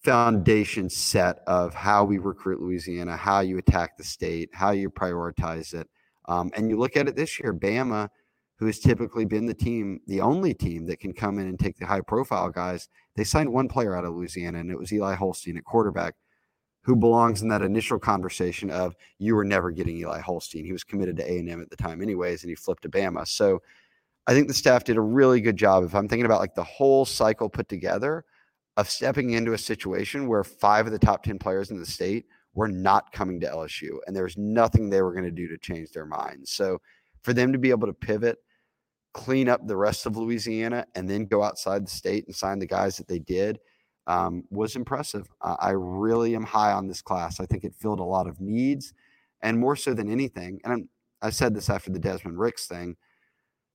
foundation 0.03 0.89
set 0.89 1.39
of 1.47 1.73
how 1.73 2.03
we 2.03 2.17
recruit 2.17 2.61
Louisiana, 2.61 3.15
how 3.15 3.39
you 3.39 3.57
attack 3.57 3.97
the 3.97 4.03
state, 4.03 4.49
how 4.53 4.71
you 4.71 4.89
prioritize 4.89 5.73
it. 5.73 5.87
Um, 6.25 6.51
and 6.55 6.69
you 6.69 6.77
look 6.77 6.97
at 6.97 7.07
it 7.07 7.15
this 7.15 7.39
year, 7.39 7.53
Bama, 7.53 8.09
who 8.57 8.65
has 8.65 8.79
typically 8.79 9.25
been 9.25 9.45
the 9.45 9.53
team, 9.53 9.99
the 10.07 10.21
only 10.21 10.53
team 10.53 10.85
that 10.87 10.99
can 10.99 11.13
come 11.13 11.39
in 11.39 11.47
and 11.47 11.59
take 11.59 11.77
the 11.77 11.85
high 11.85 12.01
profile 12.01 12.49
guys, 12.49 12.89
they 13.15 13.23
signed 13.23 13.51
one 13.51 13.67
player 13.67 13.95
out 13.95 14.05
of 14.05 14.13
Louisiana, 14.13 14.59
and 14.59 14.71
it 14.71 14.77
was 14.77 14.91
Eli 14.91 15.15
Holstein 15.15 15.57
at 15.57 15.63
quarterback 15.63 16.15
who 16.81 16.95
belongs 16.97 17.41
in 17.41 17.47
that 17.47 17.61
initial 17.61 17.97
conversation 17.97 18.69
of 18.69 18.93
you 19.17 19.35
were 19.35 19.45
never 19.45 19.71
getting 19.71 19.97
Eli 19.97 20.19
Holstein. 20.19 20.65
He 20.65 20.73
was 20.73 20.83
committed 20.83 21.15
to 21.17 21.23
A&M 21.23 21.61
at 21.61 21.69
the 21.69 21.77
time 21.77 22.01
anyways, 22.01 22.43
and 22.43 22.49
he 22.49 22.55
flipped 22.55 22.83
to 22.83 22.89
Bama. 22.89 23.25
So 23.25 23.61
I 24.27 24.33
think 24.33 24.49
the 24.49 24.53
staff 24.53 24.83
did 24.83 24.97
a 24.97 25.01
really 25.01 25.39
good 25.39 25.55
job. 25.55 25.85
If 25.85 25.95
I'm 25.95 26.09
thinking 26.09 26.25
about 26.25 26.41
like 26.41 26.55
the 26.55 26.63
whole 26.63 27.05
cycle 27.05 27.49
put 27.49 27.69
together 27.69 28.25
of 28.77 28.89
stepping 28.89 29.31
into 29.31 29.53
a 29.53 29.57
situation 29.57 30.27
where 30.27 30.43
five 30.43 30.85
of 30.85 30.91
the 30.91 30.99
top 30.99 31.23
10 31.23 31.39
players 31.39 31.71
in 31.71 31.79
the 31.79 31.85
state 31.85 32.25
were 32.55 32.67
not 32.67 33.11
coming 33.11 33.39
to 33.39 33.47
LSU 33.47 33.97
and 34.05 34.15
there 34.15 34.23
was 34.23 34.37
nothing 34.37 34.89
they 34.89 35.01
were 35.01 35.13
going 35.13 35.23
to 35.23 35.31
do 35.31 35.47
to 35.47 35.57
change 35.57 35.91
their 35.91 36.05
minds. 36.05 36.51
So 36.51 36.79
for 37.21 37.33
them 37.33 37.51
to 37.51 37.59
be 37.59 37.69
able 37.69 37.87
to 37.87 37.93
pivot, 37.93 38.37
clean 39.13 39.47
up 39.47 39.65
the 39.65 39.77
rest 39.77 40.05
of 40.05 40.17
Louisiana, 40.17 40.85
and 40.95 41.07
then 41.07 41.25
go 41.25 41.43
outside 41.43 41.85
the 41.85 41.91
state 41.91 42.25
and 42.25 42.35
sign 42.35 42.57
the 42.57 42.65
guys 42.65 42.97
that 42.97 43.07
they 43.07 43.19
did– 43.19 43.59
um, 44.07 44.43
was 44.49 44.75
impressive. 44.75 45.27
I 45.41 45.71
really 45.71 46.35
am 46.35 46.43
high 46.43 46.73
on 46.73 46.87
this 46.87 47.01
class. 47.01 47.39
I 47.39 47.45
think 47.45 47.63
it 47.63 47.75
filled 47.75 47.99
a 47.99 48.03
lot 48.03 48.27
of 48.27 48.41
needs, 48.41 48.93
and 49.41 49.59
more 49.59 49.75
so 49.75 49.93
than 49.93 50.11
anything, 50.11 50.59
and 50.63 50.73
I'm, 50.73 50.89
I 51.21 51.29
said 51.29 51.55
this 51.55 51.69
after 51.69 51.91
the 51.91 51.99
Desmond 51.99 52.37
Ricks 52.37 52.67
thing. 52.67 52.97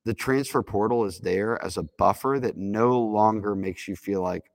The 0.04 0.14
transfer 0.14 0.62
portal 0.62 1.04
is 1.04 1.20
there 1.20 1.62
as 1.62 1.76
a 1.76 1.82
buffer 1.98 2.38
that 2.40 2.56
no 2.56 3.00
longer 3.00 3.54
makes 3.54 3.88
you 3.88 3.96
feel 3.96 4.22
like 4.22 4.50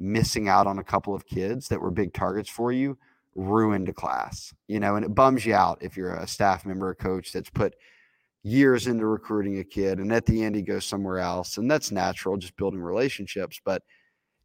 missing 0.00 0.48
out 0.48 0.66
on 0.66 0.78
a 0.78 0.84
couple 0.84 1.14
of 1.14 1.26
kids 1.26 1.68
that 1.68 1.80
were 1.80 1.90
big 1.90 2.12
targets 2.12 2.48
for 2.48 2.72
you 2.72 2.96
ruined 3.34 3.88
a 3.88 3.92
class, 3.92 4.52
you 4.66 4.80
know, 4.80 4.96
and 4.96 5.04
it 5.04 5.14
bums 5.14 5.46
you 5.46 5.54
out 5.54 5.78
if 5.80 5.96
you're 5.96 6.14
a 6.14 6.26
staff 6.26 6.66
member, 6.66 6.90
a 6.90 6.94
coach 6.94 7.32
that's 7.32 7.50
put 7.50 7.74
years 8.42 8.86
into 8.86 9.06
recruiting 9.06 9.58
a 9.58 9.64
kid 9.64 9.98
and 9.98 10.12
at 10.12 10.24
the 10.26 10.42
end 10.42 10.54
he 10.54 10.62
goes 10.62 10.84
somewhere 10.84 11.18
else. 11.18 11.56
And 11.56 11.70
that's 11.70 11.90
natural, 11.90 12.36
just 12.36 12.56
building 12.56 12.80
relationships. 12.80 13.60
But 13.64 13.82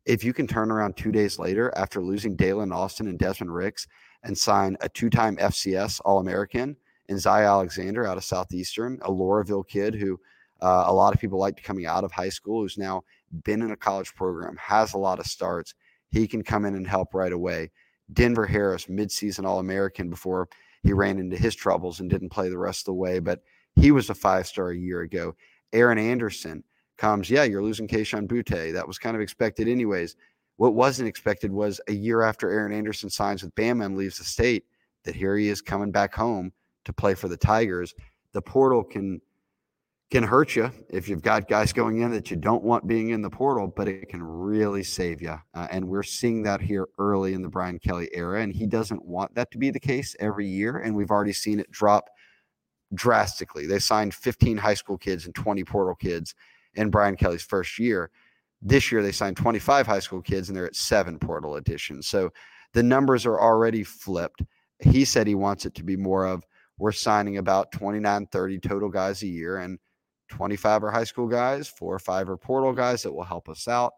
if 0.06 0.24
you 0.24 0.34
can 0.34 0.48
turn 0.48 0.72
around 0.72 0.98
two 0.98 1.12
days 1.12 1.40
later 1.40 1.72
after 1.76 2.02
losing 2.02 2.36
Daylen 2.36 2.74
Austin 2.74 3.08
and 3.08 3.18
Desmond 3.18 3.54
Ricks 3.54 3.88
and 4.24 4.38
sign 4.38 4.78
a 4.82 4.90
two 4.90 5.10
time 5.10 5.38
FCS 5.38 6.02
All 6.06 6.20
American 6.20 6.76
and 7.10 7.20
Zy 7.20 7.30
Alexander 7.30 8.06
out 8.06 8.18
of 8.18 8.24
Southeastern, 8.24 9.00
a 9.04 9.10
Loreauville 9.10 9.68
kid 9.68 9.96
who 9.96 10.20
uh, 10.62 10.86
a 10.88 10.94
lot 10.94 11.14
of 11.14 11.20
people 11.20 11.40
liked 11.40 11.64
coming 11.64 11.86
out 11.86 12.04
of 12.04 12.12
high 12.12 12.30
school, 12.30 12.62
who's 12.62 12.78
now 12.78 13.04
been 13.44 13.62
in 13.62 13.72
a 13.72 13.78
college 13.78 14.14
program, 14.16 14.56
has 14.58 14.94
a 14.94 14.98
lot 14.98 15.20
of 15.20 15.26
starts. 15.26 15.74
He 16.10 16.28
can 16.28 16.44
come 16.44 16.66
in 16.66 16.76
and 16.76 16.88
help 16.88 17.14
right 17.14 17.32
away. 17.32 17.72
Denver 18.12 18.46
Harris, 18.46 18.86
midseason 18.86 19.46
All 19.46 19.60
American 19.60 20.10
before 20.10 20.50
he 20.84 20.94
ran 20.94 21.18
into 21.18 21.38
his 21.38 21.56
troubles 21.56 22.00
and 22.00 22.10
didn't 22.10 22.30
play 22.30 22.50
the 22.50 22.58
rest 22.58 22.82
of 22.82 22.86
the 22.86 22.94
way, 22.94 23.20
but 23.20 23.42
he 23.76 23.92
was 23.92 24.10
a 24.10 24.16
five 24.16 24.46
star 24.46 24.70
a 24.70 24.78
year 24.78 25.02
ago. 25.02 25.36
Aaron 25.72 25.98
Anderson, 25.98 26.64
comes, 26.98 27.30
yeah, 27.30 27.44
you're 27.44 27.64
losing 27.64 27.88
Kayshon 27.88 28.28
Boutte. 28.28 28.74
That 28.74 28.88
was 28.88 28.98
kind 28.98 29.16
of 29.16 29.22
expected, 29.22 29.68
anyways. 29.68 30.16
What 30.58 30.76
wasn't 30.76 31.10
expected 31.10 31.52
was 31.52 31.82
a 31.88 31.94
year 31.94 32.22
after 32.22 32.50
Aaron 32.50 32.72
Anderson 32.72 33.10
signs 33.10 33.44
with 33.44 33.56
Bama 33.56 33.86
and 33.86 33.98
leaves 33.98 34.20
the 34.20 34.24
state, 34.24 34.66
that 35.04 35.16
here 35.16 35.36
he 35.36 35.50
is 35.50 35.62
coming 35.62 35.92
back 35.92 36.14
home 36.14 36.54
to 36.86 36.94
play 36.94 37.16
for 37.16 37.28
the 37.28 37.38
Tigers. 37.38 37.94
The 38.34 38.42
portal 38.42 38.84
can 38.84 39.20
can 40.14 40.22
hurt 40.24 40.56
you 40.56 40.72
if 40.90 41.10
you've 41.10 41.24
got 41.24 41.48
guys 41.48 41.74
going 41.74 42.02
in 42.02 42.12
that 42.12 42.30
you 42.30 42.38
don't 42.38 42.64
want 42.64 42.86
being 42.86 43.10
in 43.10 43.24
the 43.24 43.30
portal, 43.32 43.66
but 43.76 43.88
it 43.88 44.08
can 44.10 44.22
really 44.22 44.84
save 44.84 45.24
you. 45.24 45.36
Uh, 45.56 45.68
and 45.72 45.84
we're 45.84 46.04
seeing 46.04 46.44
that 46.44 46.62
here 46.62 46.88
early 47.00 47.34
in 47.34 47.42
the 47.42 47.50
Brian 47.50 47.80
Kelly 47.80 48.12
era, 48.14 48.44
and 48.44 48.54
he 48.54 48.68
doesn't 48.68 49.04
want 49.04 49.34
that 49.34 49.50
to 49.50 49.58
be 49.58 49.72
the 49.72 49.80
case 49.80 50.16
every 50.20 50.46
year. 50.46 50.78
And 50.78 50.96
we've 50.96 51.10
already 51.10 51.34
seen 51.34 51.60
it 51.60 51.72
drop 51.72 52.12
drastically. 52.94 53.66
They 53.66 53.80
signed 53.80 54.14
15 54.14 54.56
high 54.56 54.76
school 54.76 55.00
kids 55.00 55.26
and 55.26 55.34
20 55.34 55.64
portal 55.64 55.96
kids 55.96 56.36
in 56.76 56.92
Brian 56.92 57.16
Kelly's 57.16 57.42
first 57.42 57.80
year. 57.80 58.12
This 58.62 58.92
year, 58.92 59.02
they 59.02 59.12
signed 59.12 59.38
25 59.38 59.88
high 59.88 59.98
school 59.98 60.22
kids 60.22 60.48
and 60.48 60.56
they're 60.56 60.68
at 60.68 60.76
seven 60.76 61.18
portal 61.18 61.56
additions. 61.56 62.08
So 62.08 62.30
the 62.74 62.84
numbers 62.84 63.26
are 63.26 63.42
already 63.42 63.84
flipped. 63.84 64.44
He 64.78 65.06
said 65.06 65.26
he 65.26 65.34
wants 65.34 65.66
it 65.66 65.74
to 65.74 65.84
be 65.84 65.98
more 65.98 66.28
of 66.28 66.44
we're 66.78 66.92
signing 66.92 67.40
about 67.40 67.72
29, 67.72 68.28
30 68.28 68.60
total 68.60 68.90
guys 68.90 69.24
a 69.24 69.28
year, 69.28 69.58
and 69.58 69.80
25 70.30 70.84
are 70.84 70.92
high 70.92 71.04
school 71.04 71.28
guys, 71.28 71.68
four 71.68 71.96
or 71.96 72.00
five 72.00 72.30
are 72.30 72.38
portal 72.38 72.74
guys 72.74 73.04
that 73.04 73.14
will 73.14 73.24
help 73.24 73.50
us 73.50 73.68
out. 73.68 73.94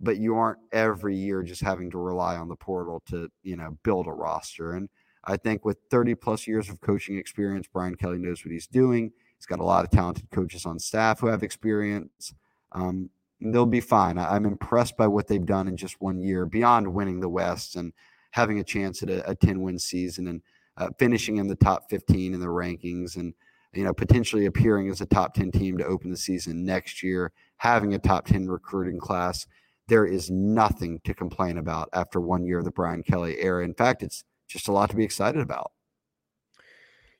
But 0.00 0.18
you 0.18 0.36
aren't 0.36 0.58
every 0.72 1.16
year 1.16 1.42
just 1.42 1.60
having 1.60 1.90
to 1.90 1.98
rely 1.98 2.36
on 2.36 2.48
the 2.48 2.56
portal 2.56 3.02
to, 3.10 3.28
you 3.42 3.56
know, 3.56 3.76
build 3.82 4.06
a 4.06 4.12
roster. 4.12 4.74
And 4.74 4.88
I 5.24 5.36
think 5.36 5.64
with 5.64 5.78
30 5.90 6.14
plus 6.14 6.46
years 6.46 6.68
of 6.68 6.80
coaching 6.80 7.18
experience, 7.18 7.66
Brian 7.72 7.96
Kelly 7.96 8.18
knows 8.18 8.44
what 8.44 8.52
he's 8.52 8.66
doing. 8.66 9.10
He's 9.36 9.46
got 9.46 9.58
a 9.58 9.64
lot 9.64 9.84
of 9.84 9.90
talented 9.90 10.30
coaches 10.30 10.66
on 10.66 10.78
staff 10.78 11.20
who 11.20 11.26
have 11.26 11.42
experience. 11.42 12.32
Um, 12.72 13.10
they'll 13.40 13.66
be 13.66 13.80
fine. 13.80 14.18
I, 14.18 14.36
am 14.36 14.46
impressed 14.46 14.96
by 14.96 15.06
what 15.06 15.26
they've 15.26 15.44
done 15.44 15.68
in 15.68 15.76
just 15.76 16.00
one 16.00 16.20
year, 16.20 16.46
beyond 16.46 16.92
winning 16.92 17.20
the 17.20 17.28
West 17.28 17.76
and 17.76 17.92
having 18.32 18.58
a 18.58 18.64
chance 18.64 19.02
at 19.02 19.10
a, 19.10 19.30
a 19.30 19.34
10 19.34 19.60
win 19.60 19.78
season 19.78 20.28
and 20.28 20.42
uh, 20.76 20.88
finishing 20.98 21.38
in 21.38 21.48
the 21.48 21.56
top 21.56 21.90
15 21.90 22.34
in 22.34 22.40
the 22.40 22.46
rankings 22.46 23.16
and 23.16 23.34
you 23.78 23.84
know 23.84 23.94
potentially 23.94 24.46
appearing 24.46 24.88
as 24.90 25.00
a 25.00 25.06
top 25.06 25.34
10 25.34 25.52
team 25.52 25.78
to 25.78 25.84
open 25.84 26.10
the 26.10 26.16
season 26.16 26.64
next 26.64 27.02
year 27.02 27.32
having 27.58 27.94
a 27.94 27.98
top 27.98 28.26
10 28.26 28.48
recruiting 28.48 28.98
class 28.98 29.46
there 29.88 30.04
is 30.04 30.30
nothing 30.30 31.00
to 31.04 31.14
complain 31.14 31.58
about 31.58 31.88
after 31.92 32.20
one 32.20 32.44
year 32.44 32.58
of 32.58 32.64
the 32.64 32.70
brian 32.70 33.02
kelly 33.02 33.36
era 33.40 33.64
in 33.64 33.74
fact 33.74 34.02
it's 34.02 34.24
just 34.48 34.68
a 34.68 34.72
lot 34.72 34.90
to 34.90 34.96
be 34.96 35.04
excited 35.04 35.40
about 35.40 35.72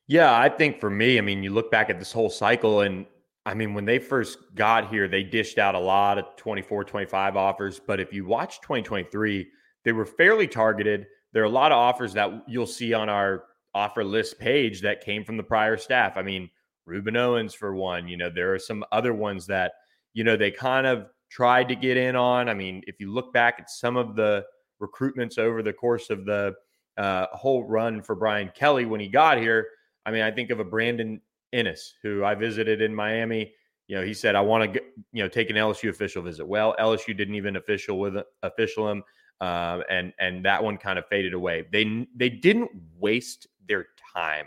yeah, 0.09 0.39
I 0.39 0.49
think 0.49 0.81
for 0.81 0.89
me, 0.89 1.19
I 1.19 1.21
mean, 1.21 1.43
you 1.43 1.53
look 1.53 1.71
back 1.71 1.91
at 1.91 1.99
this 1.99 2.11
whole 2.11 2.31
cycle 2.31 2.81
and 2.81 3.05
I 3.45 3.55
mean, 3.55 3.75
when 3.75 3.85
they 3.85 3.99
first 3.99 4.39
got 4.55 4.91
here, 4.91 5.07
they 5.07 5.23
dished 5.23 5.59
out 5.59 5.75
a 5.75 5.79
lot 5.79 6.19
of 6.19 6.25
24, 6.37 6.85
25 6.85 7.37
offers. 7.37 7.79
But 7.79 8.01
if 8.01 8.13
you 8.13 8.27
watch 8.27 8.61
2023, 8.63 9.47
they 9.85 9.93
were 9.93 10.05
fairly 10.07 10.47
targeted. 10.47 11.07
There 11.33 11.43
are 11.43 11.47
a 11.47 11.51
lot 11.51 11.73
of 11.73 11.79
offers 11.79 12.15
that 12.15 12.43
you'll 12.47 12.67
see 12.67 12.95
on 12.95 13.09
our 13.09 13.45
offer 13.75 14.05
list 14.05 14.39
page 14.39 14.81
that 14.83 15.05
came 15.05 15.25
from 15.25 15.37
the 15.37 15.43
prior 15.43 15.77
staff. 15.77 16.17
I 16.17 16.23
mean, 16.23 16.51
Rueben 16.89 17.17
Owens 17.17 17.55
for 17.55 17.75
one. 17.75 18.09
You 18.09 18.17
know, 18.17 18.31
there 18.31 18.55
are 18.55 18.59
some 18.59 18.85
other 18.93 19.13
ones 19.13 19.47
that 19.47 19.73
you 20.15 20.25
know 20.25 20.37
they 20.37 20.51
kind 20.51 20.87
of 20.87 21.07
tried 21.31 21.69
to 21.69 21.77
get 21.77 21.97
in 21.97 22.17
on. 22.17 22.49
I 22.49 22.55
mean, 22.55 22.83
if 22.87 23.01
you 23.01 23.13
look 23.13 23.33
back 23.33 23.57
at 23.59 23.71
some 23.71 23.97
of 23.97 24.17
the 24.17 24.45
recruitments 24.83 25.39
over 25.39 25.63
the 25.63 25.73
course 25.73 26.11
of 26.11 26.25
the 26.25 26.55
uh, 26.97 27.27
whole 27.33 27.65
run 27.65 28.03
for 28.03 28.15
Brian 28.15 28.51
Kelly 28.55 28.87
when 28.87 29.01
he 29.01 29.09
got 29.09 29.39
here, 29.39 29.67
I 30.07 30.11
mean, 30.11 30.23
I 30.23 30.31
think 30.31 30.51
of 30.51 30.61
a 30.61 30.65
Brandon 30.65 31.21
Inniss 31.55 31.93
who 32.03 32.25
I 32.25 32.35
visited 32.35 32.81
in 32.81 32.95
Miami. 32.95 33.53
You 33.87 33.97
know, 33.97 34.05
he 34.05 34.15
said, 34.15 34.35
"I 34.35 34.41
want 34.41 34.73
to, 34.75 34.83
you 35.13 35.23
know, 35.23 35.29
take 35.29 35.51
an 35.51 35.57
LSU 35.57 35.91
official 35.91 36.23
visit." 36.23 36.47
Well, 36.47 36.75
LSU 36.79 37.17
didn't 37.17 37.35
even 37.35 37.57
official 37.57 37.99
with 37.99 38.17
official 38.43 38.91
him, 38.91 39.03
um, 39.41 39.83
and 39.89 40.13
and 40.19 40.45
that 40.45 40.63
one 40.63 40.77
kind 40.77 40.99
of 40.99 41.07
faded 41.07 41.33
away. 41.33 41.67
They 41.73 42.07
they 42.15 42.29
didn't 42.29 42.71
waste 42.99 43.47
their 43.69 43.87
time. 44.15 44.47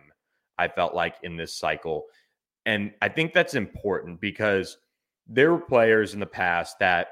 I 0.58 0.68
felt 0.68 0.94
like 0.94 1.16
in 1.24 1.38
this 1.38 1.56
cycle, 1.56 2.06
and 2.66 2.92
I 3.02 3.10
think 3.10 3.34
that's 3.34 3.56
important 3.56 4.22
because 4.22 4.78
there 5.28 5.52
were 5.52 5.60
players 5.60 6.14
in 6.14 6.20
the 6.20 6.26
past 6.26 6.78
that, 6.80 7.08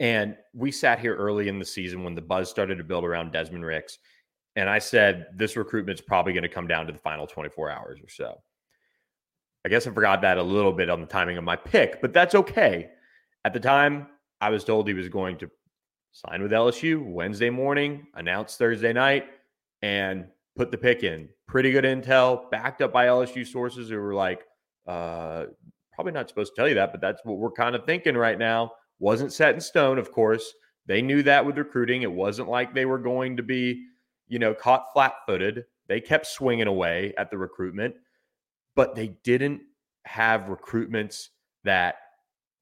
and 0.00 0.36
we 0.54 0.72
sat 0.72 0.98
here 0.98 1.14
early 1.14 1.48
in 1.48 1.58
the 1.58 1.64
season 1.64 2.02
when 2.02 2.14
the 2.14 2.22
buzz 2.22 2.48
started 2.48 2.78
to 2.78 2.84
build 2.84 3.04
around 3.04 3.32
Desmond 3.32 3.64
Ricks. 3.64 3.98
And 4.56 4.68
I 4.68 4.78
said, 4.78 5.26
this 5.36 5.56
recruitment's 5.56 6.00
probably 6.00 6.32
going 6.32 6.42
to 6.42 6.48
come 6.48 6.66
down 6.66 6.86
to 6.86 6.92
the 6.92 6.98
final 6.98 7.26
24 7.26 7.70
hours 7.70 8.00
or 8.02 8.08
so. 8.08 8.40
I 9.64 9.68
guess 9.68 9.86
I 9.86 9.92
forgot 9.92 10.22
that 10.22 10.38
a 10.38 10.42
little 10.42 10.72
bit 10.72 10.88
on 10.88 11.00
the 11.00 11.06
timing 11.06 11.36
of 11.36 11.44
my 11.44 11.56
pick, 11.56 12.00
but 12.00 12.12
that's 12.12 12.34
okay. 12.34 12.88
At 13.44 13.52
the 13.52 13.60
time, 13.60 14.08
I 14.40 14.50
was 14.50 14.64
told 14.64 14.88
he 14.88 14.94
was 14.94 15.08
going 15.08 15.36
to 15.38 15.50
sign 16.12 16.42
with 16.42 16.50
LSU 16.50 17.04
Wednesday 17.04 17.50
morning, 17.50 18.06
announce 18.14 18.56
Thursday 18.56 18.92
night, 18.92 19.26
and 19.82 20.26
put 20.56 20.70
the 20.70 20.78
pick 20.78 21.02
in. 21.02 21.28
Pretty 21.46 21.70
good 21.70 21.84
intel, 21.84 22.50
backed 22.50 22.82
up 22.82 22.92
by 22.92 23.06
LSU 23.06 23.46
sources 23.46 23.88
who 23.88 23.98
were 23.98 24.14
like, 24.14 24.44
uh, 24.86 25.46
probably 25.92 26.12
not 26.12 26.28
supposed 26.28 26.52
to 26.54 26.60
tell 26.60 26.68
you 26.68 26.74
that, 26.74 26.92
but 26.92 27.00
that's 27.00 27.20
what 27.24 27.38
we're 27.38 27.50
kind 27.50 27.74
of 27.74 27.84
thinking 27.84 28.16
right 28.16 28.38
now. 28.38 28.72
Wasn't 28.98 29.32
set 29.32 29.54
in 29.54 29.60
stone, 29.60 29.98
of 29.98 30.12
course. 30.12 30.52
They 30.86 31.02
knew 31.02 31.22
that 31.22 31.44
with 31.44 31.58
recruiting. 31.58 32.02
It 32.02 32.12
wasn't 32.12 32.48
like 32.48 32.74
they 32.74 32.86
were 32.86 32.98
going 32.98 33.36
to 33.36 33.42
be, 33.42 33.84
you 34.28 34.38
know, 34.38 34.54
caught 34.54 34.92
flat 34.92 35.14
footed. 35.26 35.64
They 35.88 36.00
kept 36.00 36.26
swinging 36.26 36.66
away 36.66 37.14
at 37.18 37.30
the 37.30 37.38
recruitment, 37.38 37.94
but 38.76 38.94
they 38.94 39.08
didn't 39.24 39.62
have 40.04 40.42
recruitments 40.42 41.28
that, 41.64 41.96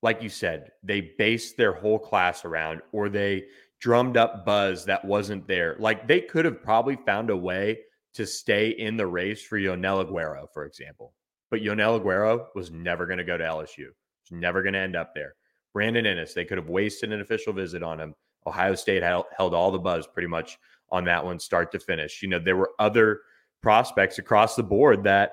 like 0.02 0.22
you 0.22 0.28
said, 0.28 0.70
they 0.82 1.12
based 1.18 1.56
their 1.56 1.72
whole 1.72 1.98
class 1.98 2.44
around 2.44 2.80
or 2.92 3.08
they 3.08 3.44
drummed 3.80 4.16
up 4.16 4.44
buzz 4.44 4.84
that 4.86 5.04
wasn't 5.04 5.46
there. 5.46 5.76
Like 5.78 6.06
they 6.06 6.20
could 6.20 6.44
have 6.44 6.62
probably 6.62 6.96
found 7.06 7.30
a 7.30 7.36
way 7.36 7.78
to 8.14 8.26
stay 8.26 8.70
in 8.70 8.96
the 8.96 9.06
race 9.06 9.42
for 9.42 9.60
Joenel 9.60 10.04
Aguero, 10.04 10.46
for 10.52 10.64
example. 10.64 11.14
But 11.50 11.62
Joenel 11.62 12.00
Aguero 12.00 12.46
was 12.54 12.70
never 12.70 13.06
going 13.06 13.18
to 13.18 13.24
go 13.24 13.36
to 13.36 13.44
LSU. 13.44 13.86
Was 13.86 14.32
never 14.32 14.62
going 14.62 14.74
to 14.74 14.80
end 14.80 14.96
up 14.96 15.14
there. 15.14 15.34
Brandon 15.72 16.04
Inniss, 16.04 16.34
they 16.34 16.44
could 16.44 16.58
have 16.58 16.68
wasted 16.68 17.12
an 17.12 17.20
official 17.20 17.52
visit 17.52 17.82
on 17.82 18.00
him. 18.00 18.14
Ohio 18.46 18.74
State 18.74 19.02
held, 19.02 19.26
held 19.36 19.54
all 19.54 19.70
the 19.70 19.78
buzz 19.78 20.06
pretty 20.06 20.28
much 20.28 20.58
on 20.90 21.04
that 21.04 21.24
one, 21.24 21.38
start 21.38 21.70
to 21.72 21.78
finish. 21.78 22.22
You 22.22 22.28
know, 22.28 22.38
there 22.38 22.56
were 22.56 22.72
other 22.78 23.20
prospects 23.62 24.18
across 24.18 24.56
the 24.56 24.62
board 24.62 25.04
that 25.04 25.32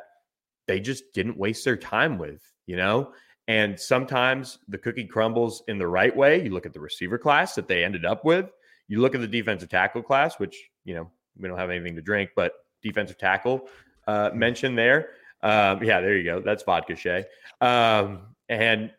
they 0.68 0.80
just 0.80 1.14
didn't 1.14 1.38
waste 1.38 1.64
their 1.64 1.78
time 1.78 2.18
with, 2.18 2.42
you 2.66 2.76
know? 2.76 3.14
And 3.48 3.80
sometimes 3.80 4.60
the 4.68 4.78
cookie 4.78 5.06
crumbles 5.06 5.64
in 5.68 5.78
the 5.78 5.88
right 5.88 6.16
way. 6.16 6.44
You 6.44 6.52
look 6.52 6.66
at 6.66 6.74
the 6.74 6.80
receiver 6.80 7.18
class 7.18 7.56
that 7.56 7.68
they 7.68 7.84
ended 7.84 8.06
up 8.06 8.26
with. 8.26 8.50
You 8.88 9.02
look 9.02 9.14
at 9.14 9.22
the 9.22 9.28
defensive 9.28 9.70
tackle 9.70 10.02
class, 10.02 10.40
which, 10.40 10.70
you 10.84 10.96
know, 10.96 11.10
we 11.38 11.48
don't 11.48 11.58
have 11.58 11.70
anything 11.70 11.96
to 11.96 12.02
drink, 12.02 12.32
but 12.36 12.54
defensive 12.82 13.18
tackle 13.18 13.68
uh, 14.08 14.32
mentioned 14.34 14.78
there. 14.78 15.10
Um, 15.44 15.84
yeah, 15.84 16.02
there 16.02 16.16
you 16.16 16.24
go. 16.24 16.42
That's 16.42 16.64
vodka 16.64 16.96
Shea. 16.96 17.26
Um, 17.62 18.22
and 18.50 18.92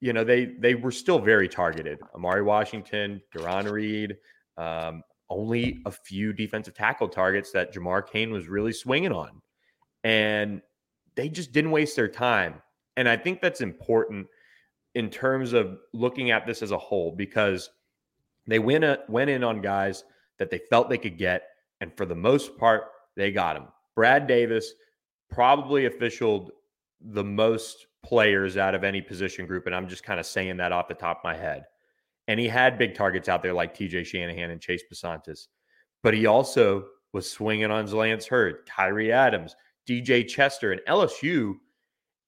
you 0.00 0.12
know 0.12 0.24
they 0.24 0.44
they 0.44 0.74
were 0.74 0.90
still 0.90 1.18
very 1.18 1.48
targeted. 1.48 1.98
Amari 2.14 2.42
Washington, 2.42 3.20
Duran 3.32 3.66
Reed, 3.66 4.16
um, 4.56 5.02
only 5.30 5.80
a 5.86 5.90
few 5.90 6.32
defensive 6.32 6.74
tackle 6.74 7.08
targets 7.08 7.52
that 7.52 7.74
Jamar 7.74 8.06
Cain 8.06 8.30
was 8.30 8.46
really 8.46 8.72
swinging 8.72 9.12
on, 9.12 9.40
and 10.02 10.62
they 11.14 11.28
just 11.28 11.52
didn't 11.52 11.70
waste 11.70 11.96
their 11.96 12.08
time. 12.08 12.60
And 12.96 13.08
I 13.08 13.16
think 13.16 13.40
that's 13.40 13.60
important 13.60 14.26
in 14.94 15.10
terms 15.10 15.52
of 15.52 15.78
looking 15.92 16.30
at 16.30 16.46
this 16.46 16.62
as 16.62 16.70
a 16.70 16.78
whole 16.78 17.12
because 17.12 17.70
they 18.46 18.58
went 18.58 18.84
a, 18.84 19.00
went 19.08 19.30
in 19.30 19.42
on 19.42 19.60
guys 19.60 20.04
that 20.38 20.50
they 20.50 20.60
felt 20.70 20.88
they 20.88 20.98
could 20.98 21.18
get, 21.18 21.42
and 21.80 21.96
for 21.96 22.06
the 22.06 22.14
most 22.14 22.56
part, 22.58 22.84
they 23.16 23.32
got 23.32 23.54
them. 23.54 23.66
Brad 23.94 24.26
Davis 24.26 24.72
probably 25.30 25.86
officialed 25.86 26.52
the 27.00 27.24
most 27.24 27.86
players 28.04 28.56
out 28.56 28.74
of 28.74 28.84
any 28.84 29.00
position 29.00 29.46
group. 29.46 29.66
And 29.66 29.74
I'm 29.74 29.88
just 29.88 30.04
kind 30.04 30.20
of 30.20 30.26
saying 30.26 30.56
that 30.58 30.72
off 30.72 30.88
the 30.88 30.94
top 30.94 31.18
of 31.18 31.24
my 31.24 31.36
head. 31.36 31.64
And 32.28 32.38
he 32.38 32.48
had 32.48 32.78
big 32.78 32.94
targets 32.94 33.28
out 33.28 33.42
there 33.42 33.52
like 33.52 33.76
TJ 33.76 34.06
Shanahan 34.06 34.50
and 34.50 34.60
Chase 34.60 34.82
Bisontis. 34.92 35.48
But 36.02 36.14
he 36.14 36.26
also 36.26 36.86
was 37.12 37.30
swinging 37.30 37.70
on 37.70 37.90
Lance 37.90 38.26
Heard, 38.26 38.66
Tyree 38.66 39.12
Adams, 39.12 39.56
DJ 39.88 40.26
Chester, 40.26 40.72
and 40.72 40.80
LSU, 40.88 41.54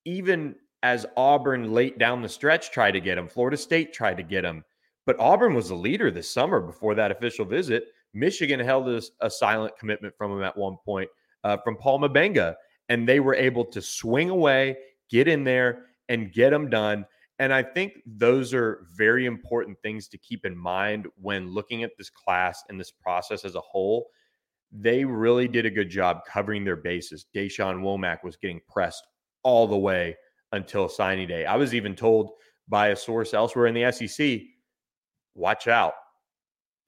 even 0.07 0.55
as 0.83 1.05
Auburn 1.17 1.73
late 1.73 1.97
down 1.99 2.21
the 2.21 2.29
stretch 2.29 2.71
tried 2.71 2.91
to 2.91 3.01
get 3.01 3.17
him, 3.17 3.27
Florida 3.27 3.57
State 3.57 3.93
tried 3.93 4.15
to 4.17 4.23
get 4.23 4.45
him. 4.45 4.63
But 5.05 5.19
Auburn 5.19 5.53
was 5.53 5.67
the 5.67 5.75
leader 5.75 6.09
this 6.09 6.31
summer 6.31 6.61
before 6.61 6.95
that 6.95 7.11
official 7.11 7.43
visit. 7.43 7.87
Michigan 8.13 8.59
held 8.59 8.87
a, 8.87 9.01
a 9.19 9.29
silent 9.29 9.77
commitment 9.77 10.15
from 10.17 10.31
him 10.31 10.43
at 10.43 10.57
one 10.57 10.77
point 10.85 11.09
uh, 11.43 11.57
from 11.57 11.75
Paul 11.75 11.99
Mubenga 11.99 12.55
and 12.89 13.07
they 13.07 13.19
were 13.19 13.35
able 13.35 13.65
to 13.65 13.81
swing 13.81 14.29
away, 14.29 14.77
get 15.09 15.27
in 15.27 15.43
there, 15.43 15.87
and 16.07 16.31
get 16.31 16.51
them 16.51 16.69
done. 16.69 17.05
And 17.39 17.53
I 17.53 17.63
think 17.63 18.01
those 18.05 18.53
are 18.53 18.87
very 18.95 19.25
important 19.25 19.77
things 19.81 20.07
to 20.07 20.17
keep 20.17 20.45
in 20.45 20.57
mind 20.57 21.07
when 21.21 21.53
looking 21.53 21.83
at 21.83 21.91
this 21.97 22.09
class 22.09 22.63
and 22.69 22.79
this 22.79 22.91
process 22.91 23.43
as 23.43 23.55
a 23.55 23.61
whole. 23.61 24.07
They 24.71 25.03
really 25.03 25.49
did 25.49 25.65
a 25.65 25.69
good 25.69 25.89
job 25.89 26.21
covering 26.25 26.63
their 26.63 26.77
bases. 26.77 27.25
Dashawn 27.35 27.81
Womack 27.81 28.23
was 28.23 28.37
getting 28.37 28.61
pressed 28.69 29.05
all 29.47 29.65
the 29.65 29.77
way 29.77 30.13
until 30.51 30.89
signing 30.89 31.25
day. 31.25 31.45
I 31.45 31.55
was 31.55 31.73
even 31.73 31.95
told 31.95 32.31
by 32.67 32.89
a 32.89 32.97
source 32.97 33.33
elsewhere 33.33 33.67
in 33.67 33.73
the 33.73 33.89
SEC 33.93 34.41
watch 35.35 35.69
out. 35.69 35.93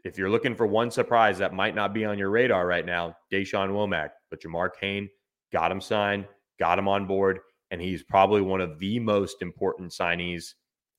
If 0.04 0.18
you're 0.18 0.30
looking 0.30 0.56
for 0.56 0.68
one 0.68 0.92
surprise 0.92 1.38
that 1.38 1.54
might 1.54 1.74
not 1.74 1.94
be 1.94 2.04
on 2.04 2.18
your 2.18 2.30
radar 2.30 2.68
right 2.68 2.86
now, 2.86 3.16
Dashawn 3.32 3.70
Womack, 3.70 4.10
but 4.30 4.42
Jamar 4.42 4.72
Cain 4.78 5.08
got 5.54 5.72
him 5.72 5.80
signed, 5.80 6.26
got 6.60 6.78
him 6.78 6.90
on 6.90 7.08
board, 7.08 7.40
and 7.72 7.82
he's 7.82 8.04
probably 8.04 8.42
one 8.42 8.60
of 8.60 8.78
the 8.78 9.00
most 9.00 9.42
important 9.42 9.92
signees. 9.92 10.56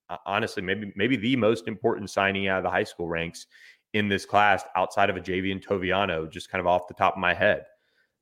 Uh, 0.08 0.16
honestly, 0.24 0.62
maybe 0.62 0.94
maybe 0.96 1.16
the 1.16 1.36
most 1.36 1.68
important 1.68 2.08
signing 2.08 2.48
out 2.48 2.58
of 2.58 2.64
the 2.64 2.70
high 2.70 2.84
school 2.84 3.06
ranks 3.06 3.46
in 3.92 4.08
this 4.08 4.24
class 4.24 4.64
outside 4.76 5.10
of 5.10 5.16
a 5.16 5.20
Javien 5.20 5.62
Toviano, 5.62 6.30
just 6.30 6.50
kind 6.50 6.60
of 6.60 6.66
off 6.66 6.88
the 6.88 6.94
top 6.94 7.16
of 7.16 7.20
my 7.20 7.34
head. 7.34 7.64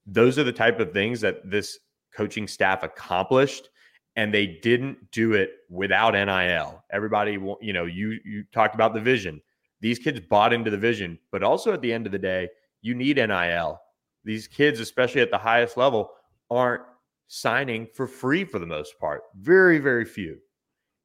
Those 0.07 0.41
are 0.41 0.45
the 0.45 0.53
type 0.53 0.81
of 0.81 0.93
things 0.93 1.21
that 1.21 1.49
this 1.49 1.79
coaching 2.15 2.49
staff 2.49 2.83
accomplished 2.83 3.69
and 4.17 4.35
they 4.35 4.47
didn't 4.47 5.11
do 5.13 5.35
it 5.35 5.51
without 5.71 6.15
NIL. 6.15 6.83
Everybody, 6.91 7.39
you 7.61 7.73
know, 7.73 7.85
you 7.85 8.19
you 8.25 8.45
talked 8.53 8.75
about 8.75 8.93
the 8.93 9.01
vision. 9.01 9.41
These 9.81 10.01
kids 10.01 10.19
bought 10.19 10.53
into 10.53 10.71
the 10.71 10.77
vision, 10.77 11.19
but 11.31 11.45
also 11.45 11.73
at 11.73 11.81
the 11.83 11.93
end 11.93 12.05
of 12.07 12.13
the 12.13 12.19
day, 12.19 12.49
you 12.83 12.95
need 12.95 13.17
NIL. 13.17 13.81
These 14.25 14.49
kids, 14.49 14.81
especially 14.81 15.21
at 15.21 15.31
the 15.31 15.39
highest 15.39 15.77
level, 15.77 16.11
aren't 16.51 16.83
signing 17.29 17.87
for 17.95 18.07
free 18.07 18.45
for 18.45 18.59
the 18.59 18.67
most 18.67 18.99
part. 18.99 19.23
Very, 19.37 19.79
very 19.79 20.05
few. 20.05 20.39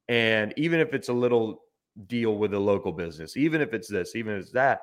And 0.07 0.53
even 0.57 0.79
if 0.79 0.93
it's 0.93 1.09
a 1.09 1.13
little 1.13 1.61
deal 2.07 2.35
with 2.37 2.53
a 2.53 2.59
local 2.59 2.91
business, 2.91 3.37
even 3.37 3.61
if 3.61 3.73
it's 3.73 3.87
this, 3.87 4.15
even 4.15 4.33
if 4.33 4.41
it's 4.41 4.51
that, 4.53 4.81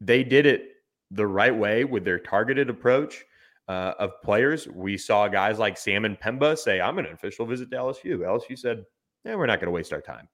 they 0.00 0.22
did 0.22 0.44
it 0.44 0.72
the 1.10 1.26
right 1.26 1.54
way 1.54 1.84
with 1.84 2.04
their 2.04 2.18
targeted 2.18 2.68
approach 2.68 3.24
uh, 3.68 3.94
of 3.98 4.20
players. 4.22 4.68
We 4.68 4.98
saw 4.98 5.28
guys 5.28 5.58
like 5.58 5.76
Sam 5.78 6.02
M'Pemba 6.02 6.58
say, 6.58 6.80
I'm 6.80 6.98
an 6.98 7.06
official 7.06 7.46
visit 7.46 7.70
to 7.70 7.76
LSU. 7.76 8.18
LSU 8.18 8.58
said, 8.58 8.84
Yeah, 9.24 9.36
we're 9.36 9.46
not 9.46 9.60
going 9.60 9.68
to 9.68 9.72
waste 9.72 9.92
our 9.92 10.02
time. 10.02 10.28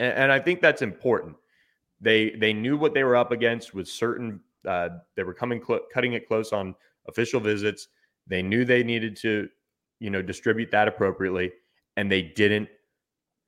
And, 0.00 0.12
and, 0.14 0.32
I 0.32 0.40
think 0.40 0.60
that's 0.60 0.82
important. 0.82 1.36
They 2.00 2.30
they 2.30 2.52
knew 2.52 2.76
what 2.76 2.92
they 2.92 3.04
were 3.04 3.16
up 3.16 3.32
against 3.32 3.72
with 3.72 3.88
certain 3.88 4.40
uh, 4.66 4.88
they 5.14 5.22
were 5.22 5.34
coming 5.34 5.62
cl- 5.64 5.86
cutting 5.92 6.12
it 6.12 6.26
close 6.28 6.52
on 6.52 6.74
official 7.08 7.40
visits 7.40 7.88
they 8.26 8.42
knew 8.42 8.64
they 8.64 8.82
needed 8.82 9.16
to, 9.18 9.48
you 10.00 10.10
know, 10.10 10.22
distribute 10.22 10.70
that 10.72 10.88
appropriately, 10.88 11.52
and 11.96 12.10
they 12.10 12.22
didn't 12.22 12.68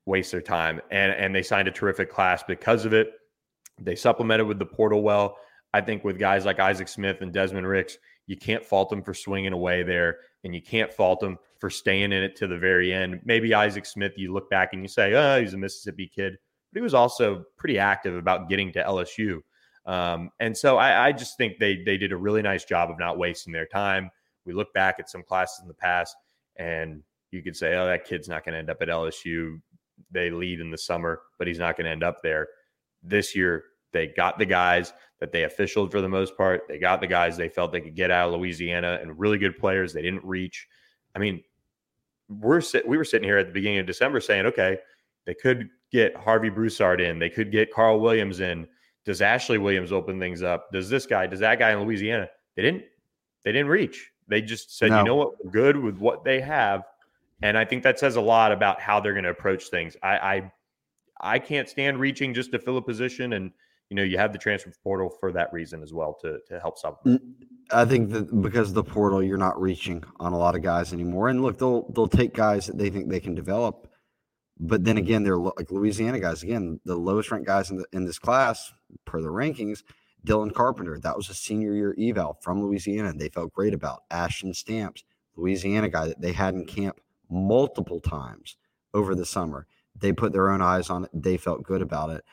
waste 0.06 0.32
their 0.32 0.40
time. 0.40 0.80
And 0.90 1.12
and 1.12 1.34
they 1.34 1.42
signed 1.42 1.68
a 1.68 1.72
terrific 1.72 2.10
class 2.10 2.42
because 2.42 2.84
of 2.84 2.92
it. 2.92 3.12
They 3.80 3.96
supplemented 3.96 4.46
with 4.46 4.58
the 4.58 4.66
portal 4.66 5.02
well. 5.02 5.36
I 5.74 5.80
think 5.80 6.04
with 6.04 6.18
guys 6.18 6.44
like 6.44 6.60
Isaac 6.60 6.88
Smith 6.88 7.20
and 7.20 7.32
Desmond 7.32 7.66
Ricks, 7.66 7.98
you 8.28 8.36
can't 8.36 8.64
fault 8.64 8.90
them 8.90 9.02
for 9.02 9.14
swinging 9.14 9.54
away 9.54 9.82
there, 9.82 10.18
and 10.44 10.54
you 10.54 10.62
can't 10.62 10.92
fault 10.92 11.18
them 11.18 11.38
for 11.58 11.70
staying 11.70 12.12
in 12.12 12.22
it 12.22 12.36
to 12.36 12.46
the 12.46 12.58
very 12.58 12.92
end. 12.92 13.20
Maybe 13.24 13.54
Isaac 13.54 13.86
Smith, 13.86 14.12
you 14.16 14.32
look 14.32 14.48
back 14.50 14.74
and 14.74 14.82
you 14.82 14.88
say, 14.88 15.14
oh, 15.14 15.40
he's 15.40 15.54
a 15.54 15.58
Mississippi 15.58 16.06
kid, 16.14 16.36
but 16.70 16.78
he 16.78 16.82
was 16.82 16.94
also 16.94 17.44
pretty 17.56 17.78
active 17.78 18.14
about 18.14 18.48
getting 18.50 18.70
to 18.72 18.84
LSU 18.84 19.40
Um, 19.86 20.30
and 20.38 20.56
so 20.56 20.76
I, 20.76 21.08
I 21.08 21.12
just 21.12 21.38
think 21.38 21.58
they 21.58 21.82
they 21.82 21.96
did 21.96 22.12
a 22.12 22.16
really 22.16 22.42
nice 22.42 22.64
job 22.66 22.90
of 22.90 22.98
not 22.98 23.16
wasting 23.18 23.52
their 23.52 23.66
time. 23.66 24.10
We 24.44 24.52
look 24.52 24.72
back 24.74 24.96
at 25.00 25.08
some 25.08 25.22
classes 25.22 25.60
in 25.62 25.68
the 25.68 25.74
past, 25.74 26.14
and 26.56 27.02
you 27.30 27.42
could 27.42 27.56
say, 27.56 27.74
"Oh, 27.76 27.86
that 27.86 28.04
kid's 28.04 28.28
not 28.28 28.44
going 28.44 28.52
to 28.52 28.58
end 28.58 28.70
up 28.70 28.82
at 28.82 28.88
LSU." 28.88 29.60
They 30.10 30.30
lead 30.30 30.60
in 30.60 30.70
the 30.70 30.78
summer, 30.78 31.22
but 31.38 31.46
he's 31.46 31.58
not 31.58 31.76
going 31.76 31.86
to 31.86 31.90
end 31.90 32.04
up 32.04 32.22
there. 32.22 32.48
This 33.02 33.34
year, 33.34 33.64
they 33.92 34.08
got 34.08 34.38
the 34.38 34.46
guys 34.46 34.92
that 35.20 35.32
they 35.32 35.44
officialed 35.44 35.90
for 35.90 36.00
the 36.00 36.08
most 36.08 36.36
part. 36.36 36.62
They 36.68 36.78
got 36.78 37.00
the 37.00 37.06
guys 37.06 37.36
they 37.36 37.48
felt 37.48 37.72
they 37.72 37.80
could 37.80 37.96
get 37.96 38.10
out 38.10 38.28
of 38.28 38.38
Louisiana 38.38 38.98
and 39.00 39.18
really 39.18 39.38
good 39.38 39.58
players 39.58 39.92
they 39.92 40.02
didn't 40.02 40.24
reach. 40.24 40.68
I 41.14 41.18
mean, 41.18 41.42
we're 42.28 42.60
sit- 42.60 42.86
we 42.86 42.96
were 42.96 43.04
sitting 43.04 43.26
here 43.26 43.38
at 43.38 43.46
the 43.46 43.52
beginning 43.52 43.78
of 43.78 43.86
December 43.86 44.20
saying, 44.20 44.46
okay, 44.46 44.78
they 45.24 45.34
could 45.34 45.70
get 45.90 46.14
Harvey 46.16 46.50
Broussard 46.50 47.00
in, 47.00 47.18
they 47.18 47.30
could 47.30 47.50
get 47.50 47.72
Carl 47.72 48.00
Williams 48.00 48.40
in. 48.40 48.66
Does 49.04 49.22
Ashley 49.22 49.58
Williams 49.58 49.90
open 49.90 50.20
things 50.20 50.42
up? 50.42 50.70
Does 50.70 50.90
this 50.90 51.06
guy? 51.06 51.26
Does 51.26 51.40
that 51.40 51.58
guy 51.58 51.72
in 51.72 51.80
Louisiana? 51.80 52.28
They 52.56 52.62
didn't. 52.62 52.84
They 53.44 53.52
didn't 53.52 53.68
reach. 53.68 54.10
They 54.28 54.42
just 54.42 54.76
said, 54.76 54.90
no. 54.90 54.98
you 54.98 55.04
know 55.04 55.14
what, 55.14 55.42
we're 55.42 55.50
good 55.50 55.76
with 55.76 55.96
what 55.96 56.24
they 56.24 56.40
have, 56.42 56.82
and 57.40 57.56
I 57.56 57.64
think 57.64 57.82
that 57.84 57.98
says 57.98 58.16
a 58.16 58.20
lot 58.20 58.52
about 58.52 58.80
how 58.80 59.00
they're 59.00 59.14
going 59.14 59.24
to 59.24 59.30
approach 59.30 59.68
things. 59.68 59.96
I, 60.02 60.18
I 60.18 60.52
I 61.20 61.38
can't 61.38 61.68
stand 61.68 61.98
reaching 61.98 62.34
just 62.34 62.52
to 62.52 62.58
fill 62.58 62.76
a 62.76 62.82
position 62.82 63.32
and 63.32 63.50
you 63.90 63.96
know 63.96 64.02
you 64.02 64.18
have 64.18 64.32
the 64.32 64.38
transfer 64.38 64.72
portal 64.82 65.10
for 65.20 65.32
that 65.32 65.52
reason 65.52 65.82
as 65.82 65.92
well 65.92 66.16
to 66.22 66.38
to 66.48 66.60
help 66.60 66.78
supplement. 66.78 67.22
I 67.70 67.84
think 67.84 68.10
that 68.10 68.40
because 68.40 68.70
of 68.70 68.74
the 68.74 68.84
portal, 68.84 69.22
you're 69.22 69.36
not 69.36 69.60
reaching 69.60 70.02
on 70.20 70.32
a 70.32 70.38
lot 70.38 70.54
of 70.54 70.62
guys 70.62 70.92
anymore. 70.92 71.28
And 71.28 71.42
look, 71.42 71.58
they'll 71.58 71.90
they'll 71.92 72.08
take 72.08 72.34
guys 72.34 72.66
that 72.66 72.78
they 72.78 72.90
think 72.90 73.08
they 73.08 73.20
can 73.20 73.34
develop, 73.34 73.88
but 74.58 74.84
then 74.84 74.96
again, 74.98 75.22
they're 75.22 75.38
like 75.38 75.70
Louisiana 75.70 76.20
guys. 76.20 76.42
Again, 76.42 76.80
the 76.84 76.96
lowest 76.96 77.30
ranked 77.30 77.46
guys 77.46 77.70
in 77.70 77.78
the, 77.78 77.86
in 77.92 78.04
this 78.04 78.18
class 78.18 78.72
per 79.04 79.20
the 79.20 79.28
rankings. 79.28 79.82
Dylan 80.26 80.52
Carpenter, 80.52 80.98
that 80.98 81.16
was 81.16 81.30
a 81.30 81.34
senior 81.34 81.74
year 81.74 81.94
eval 81.98 82.38
from 82.42 82.62
Louisiana, 82.62 83.10
and 83.10 83.20
they 83.20 83.28
felt 83.28 83.52
great 83.52 83.72
about. 83.72 84.02
Ashton 84.10 84.52
Stamps, 84.52 85.04
Louisiana 85.36 85.88
guy 85.88 86.08
that 86.08 86.20
they 86.20 86.32
had 86.32 86.54
in 86.54 86.64
camp 86.64 87.00
multiple 87.30 88.00
times 88.00 88.56
over 88.92 89.14
the 89.14 89.24
summer. 89.24 89.66
They 89.96 90.12
put 90.12 90.32
their 90.32 90.50
own 90.50 90.60
eyes 90.60 90.90
on 90.90 91.04
it. 91.04 91.10
They 91.14 91.36
felt 91.36 91.62
good 91.62 91.82
about 91.82 92.10
it. 92.10 92.24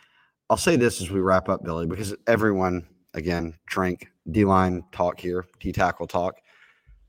I'll 0.50 0.58
say 0.58 0.76
this 0.76 1.02
as 1.02 1.10
we 1.10 1.20
wrap 1.20 1.50
up, 1.50 1.64
Billy, 1.64 1.88
because 1.88 2.16
everyone, 2.28 2.86
again, 3.14 3.56
drank 3.66 4.08
D 4.30 4.46
line 4.46 4.84
talk 4.92 5.20
here, 5.20 5.46
D 5.60 5.72
tackle 5.72 6.08
talk. 6.08 6.36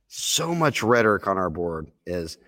So 0.09 0.55
much 0.55 0.83
rhetoric 0.83 1.27
on 1.27 1.37
our 1.37 1.51
board 1.51 1.91
is 2.07 2.39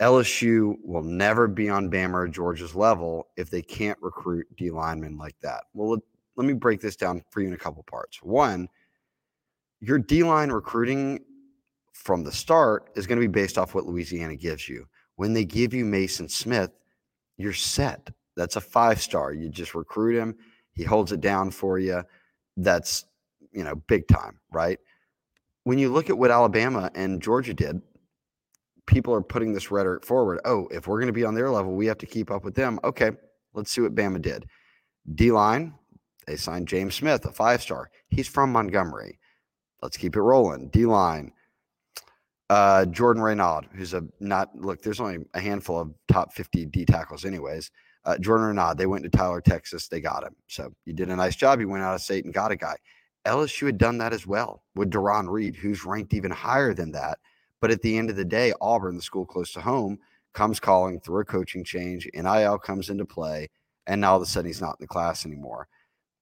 LSU 0.00 0.76
will 0.84 1.02
never 1.02 1.48
be 1.48 1.68
on 1.68 1.90
Bama 1.90 2.14
or 2.14 2.28
Georgia's 2.28 2.74
level 2.74 3.28
if 3.36 3.50
they 3.50 3.62
can't 3.62 3.98
recruit 4.00 4.46
D 4.56 4.70
linemen 4.70 5.16
like 5.16 5.34
that. 5.40 5.64
Well, 5.74 5.90
let, 5.90 6.00
let 6.36 6.46
me 6.46 6.52
break 6.52 6.80
this 6.80 6.94
down 6.94 7.24
for 7.30 7.40
you 7.40 7.48
in 7.48 7.54
a 7.54 7.58
couple 7.58 7.82
parts. 7.82 8.22
One, 8.22 8.68
your 9.80 9.98
D 9.98 10.22
line 10.22 10.50
recruiting 10.50 11.20
from 11.92 12.22
the 12.22 12.30
start 12.30 12.90
is 12.94 13.08
going 13.08 13.20
to 13.20 13.26
be 13.26 13.32
based 13.32 13.58
off 13.58 13.74
what 13.74 13.86
Louisiana 13.86 14.36
gives 14.36 14.68
you. 14.68 14.86
When 15.16 15.32
they 15.32 15.44
give 15.44 15.74
you 15.74 15.84
Mason 15.84 16.28
Smith, 16.28 16.70
you're 17.38 17.52
set. 17.52 18.10
That's 18.38 18.54
a 18.54 18.60
five 18.60 19.02
star. 19.02 19.32
You 19.32 19.48
just 19.48 19.74
recruit 19.74 20.16
him, 20.16 20.36
he 20.72 20.84
holds 20.84 21.10
it 21.10 21.20
down 21.20 21.50
for 21.50 21.80
you. 21.80 22.04
That's, 22.56 23.04
you 23.52 23.64
know, 23.64 23.74
big 23.88 24.06
time, 24.06 24.38
right? 24.52 24.78
When 25.64 25.76
you 25.76 25.92
look 25.92 26.08
at 26.08 26.16
what 26.16 26.30
Alabama 26.30 26.88
and 26.94 27.20
Georgia 27.20 27.52
did, 27.52 27.82
people 28.86 29.12
are 29.12 29.20
putting 29.20 29.52
this 29.52 29.72
rhetoric 29.72 30.06
forward. 30.06 30.38
Oh, 30.44 30.68
if 30.70 30.86
we're 30.86 31.00
going 31.00 31.08
to 31.08 31.12
be 31.12 31.24
on 31.24 31.34
their 31.34 31.50
level, 31.50 31.74
we 31.74 31.86
have 31.86 31.98
to 31.98 32.06
keep 32.06 32.30
up 32.30 32.44
with 32.44 32.54
them. 32.54 32.78
Okay, 32.84 33.10
let's 33.54 33.72
see 33.72 33.80
what 33.80 33.96
Bama 33.96 34.22
did. 34.22 34.46
D 35.16 35.32
line, 35.32 35.74
they 36.28 36.36
signed 36.36 36.68
James 36.68 36.94
Smith, 36.94 37.24
a 37.26 37.32
five 37.32 37.60
star. 37.60 37.90
He's 38.08 38.28
from 38.28 38.52
Montgomery. 38.52 39.18
Let's 39.82 39.96
keep 39.96 40.14
it 40.14 40.22
rolling. 40.22 40.68
D 40.68 40.86
line, 40.86 41.32
uh, 42.50 42.86
Jordan 42.86 43.22
Renaud, 43.22 43.62
who's 43.74 43.94
a 43.94 44.04
not 44.20 44.56
look. 44.56 44.80
There's 44.80 45.00
only 45.00 45.24
a 45.34 45.40
handful 45.40 45.80
of 45.80 45.92
top 46.06 46.32
50 46.32 46.66
D 46.66 46.84
tackles, 46.84 47.24
anyways. 47.24 47.72
Uh, 48.04 48.16
Jordan 48.18 48.46
Renaud, 48.48 48.74
they 48.74 48.86
went 48.86 49.04
to 49.04 49.10
Tyler, 49.10 49.40
Texas. 49.40 49.88
They 49.88 50.00
got 50.00 50.24
him. 50.24 50.34
So 50.46 50.72
you 50.84 50.92
did 50.92 51.10
a 51.10 51.16
nice 51.16 51.36
job. 51.36 51.60
You 51.60 51.68
went 51.68 51.82
out 51.82 51.94
of 51.94 52.00
state 52.00 52.24
and 52.24 52.32
got 52.32 52.52
a 52.52 52.56
guy. 52.56 52.76
LSU 53.26 53.66
had 53.66 53.78
done 53.78 53.98
that 53.98 54.12
as 54.12 54.26
well 54.26 54.62
with 54.74 54.90
Deron 54.90 55.28
Reed, 55.28 55.56
who's 55.56 55.84
ranked 55.84 56.14
even 56.14 56.30
higher 56.30 56.72
than 56.72 56.92
that. 56.92 57.18
But 57.60 57.70
at 57.70 57.82
the 57.82 57.98
end 57.98 58.10
of 58.10 58.16
the 58.16 58.24
day, 58.24 58.52
Auburn, 58.60 58.96
the 58.96 59.02
school 59.02 59.26
close 59.26 59.52
to 59.52 59.60
home, 59.60 59.98
comes 60.32 60.60
calling 60.60 61.00
through 61.00 61.20
a 61.20 61.24
coaching 61.24 61.64
change. 61.64 62.08
NIL 62.14 62.58
comes 62.58 62.90
into 62.90 63.04
play. 63.04 63.48
And 63.86 64.00
now 64.00 64.12
all 64.12 64.16
of 64.16 64.22
a 64.22 64.26
sudden 64.26 64.46
he's 64.46 64.60
not 64.60 64.76
in 64.78 64.84
the 64.84 64.86
class 64.86 65.26
anymore. 65.26 65.68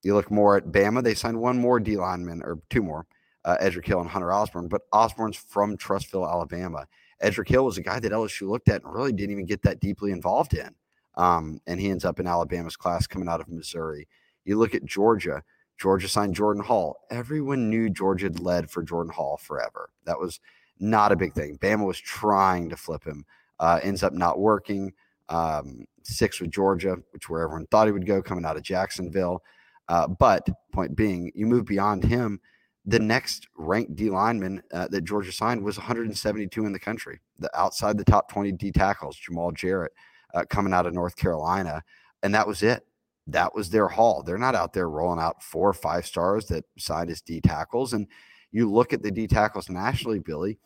You 0.03 0.15
look 0.15 0.31
more 0.31 0.57
at 0.57 0.67
Bama, 0.67 1.03
they 1.03 1.15
signed 1.15 1.39
one 1.39 1.59
more 1.59 1.81
D 1.81 1.97
lineman 1.97 2.43
or 2.43 2.61
two 2.71 2.83
more, 2.83 3.07
uh, 3.45 3.57
Edric 3.61 3.87
Hill 3.87 4.01
and 4.01 4.09
Hunter 4.09 4.33
Osborne. 4.33 4.69
But 4.69 4.83
Osborne's 4.93 5.37
from 5.37 5.77
Trussville, 5.77 6.31
Alabama. 6.31 6.87
Edric 7.21 7.49
Hill 7.49 7.65
was 7.65 7.79
a 7.79 7.83
guy 7.83 7.99
that 7.99 8.13
LSU 8.13 8.49
looked 8.49 8.69
at 8.69 8.83
and 8.83 8.93
really 8.93 9.13
didn't 9.13 9.33
even 9.33 9.47
get 9.47 9.63
that 9.63 9.81
deeply 9.81 10.13
involved 10.13 10.55
in. 10.55 10.75
Um, 11.17 11.61
and 11.67 11.81
he 11.81 11.91
ends 11.91 12.05
up 12.05 12.21
in 12.21 12.27
Alabama's 12.27 12.77
class 12.77 13.07
coming 13.07 13.29
out 13.29 13.41
of 13.41 13.49
Missouri. 13.49 14.07
You 14.45 14.59
look 14.59 14.75
at 14.75 14.85
Georgia. 14.85 15.43
Georgia 15.79 16.09
signed 16.09 16.35
Jordan 16.35 16.63
Hall. 16.63 16.97
Everyone 17.11 17.69
knew 17.69 17.91
Georgia 17.91 18.27
had 18.27 18.41
led 18.41 18.71
for 18.71 18.83
Jordan 18.83 19.13
Hall 19.13 19.37
forever. 19.37 19.91
That 20.05 20.19
was 20.19 20.41
not 20.79 21.13
a 21.13 21.17
big 21.17 21.35
thing. 21.35 21.59
Bama 21.59 21.87
was 21.87 21.99
trying 21.99 22.69
to 22.71 22.77
flip 22.77 23.05
him. 23.05 23.25
Uh, 23.59 23.81
ends 23.83 24.03
up 24.03 24.13
not 24.13 24.39
working. 24.39 24.93
Um, 25.29 25.87
six 26.03 26.41
with 26.41 26.51
Georgia, 26.51 26.97
which 27.11 27.29
where 27.29 27.43
everyone 27.43 27.67
thought 27.67 27.89
he 27.89 27.93
would 27.93 28.07
go 28.07 28.23
coming 28.23 28.45
out 28.45 28.57
of 28.57 28.63
Jacksonville. 28.63 29.43
Uh, 29.89 30.07
but 30.07 30.47
point 30.73 30.97
being, 30.97 31.33
you 31.35 31.47
move 31.47 31.65
beyond 31.65 32.05
him. 32.05 32.41
The 32.85 32.99
next 32.99 33.49
ranked 33.57 33.97
D 33.97 34.11
lineman 34.11 34.63
uh, 34.73 34.87
that 34.89 35.03
Georgia 35.03 35.33
signed 35.33 35.63
was 35.63 35.77
172 35.77 36.65
in 36.65 36.73
the 36.73 36.79
country. 36.79 37.21
The 37.39 37.51
outside 37.59 37.99
the 37.99 38.05
top 38.05 38.31
20 38.31 38.53
D 38.53 38.71
tackles, 38.71 39.19
Jamaal 39.19 39.55
Jarrett 39.55 39.93
uh, 40.37 40.45
coming 40.51 40.75
out 40.75 40.87
of 40.87 40.93
North 40.93 41.17
Carolina, 41.17 41.83
and 42.23 42.35
that 42.35 42.47
was 42.47 42.63
it. 42.63 42.87
That 43.27 43.55
was 43.55 43.71
their 43.71 43.89
haul. 43.89 44.23
They're 44.23 44.39
not 44.39 44.55
out 44.55 44.73
there 44.73 44.89
rolling 44.89 45.19
out 45.19 45.43
four 45.43 45.69
or 45.69 45.75
five 45.75 46.07
stars 46.07 46.47
that 46.47 46.65
side 46.79 47.11
as 47.11 47.23
D 47.23 47.41
tackles. 47.41 47.95
And 47.95 48.07
you 48.53 48.71
look 48.71 48.93
at 48.93 49.03
the 49.03 49.11
D 49.11 49.27
tackles 49.27 49.69
nationally, 49.69 50.21
Billy. 50.21 50.59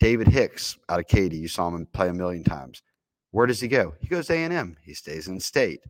David 0.00 0.26
Hicks 0.26 0.78
out 0.88 0.98
of 0.98 1.06
Katy, 1.06 1.36
you 1.36 1.46
saw 1.46 1.68
him 1.68 1.86
play 1.92 2.08
a 2.08 2.14
million 2.14 2.42
times. 2.42 2.82
Where 3.32 3.46
does 3.46 3.60
he 3.60 3.68
go? 3.68 3.94
He 4.00 4.08
goes 4.08 4.30
A 4.30 4.42
and 4.42 4.52
M. 4.52 4.76
He 4.82 4.94
stays 4.94 5.28
in 5.28 5.38
state. 5.38 5.80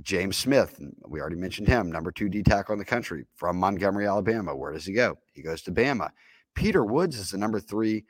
James 0.00 0.36
Smith, 0.36 0.80
we 1.06 1.20
already 1.20 1.36
mentioned 1.36 1.68
him, 1.68 1.92
number 1.92 2.10
two 2.10 2.30
D 2.30 2.42
tackle 2.42 2.72
in 2.72 2.78
the 2.78 2.84
country 2.84 3.26
from 3.36 3.58
Montgomery, 3.58 4.08
Alabama. 4.08 4.56
Where 4.56 4.72
does 4.72 4.86
he 4.86 4.94
go? 4.94 5.18
He 5.34 5.42
goes 5.42 5.62
to 5.62 5.72
Bama. 5.72 6.10
Peter 6.54 6.84
Woods 6.84 7.18
is 7.18 7.30
the 7.30 7.38
number 7.38 7.60
three 7.60 8.04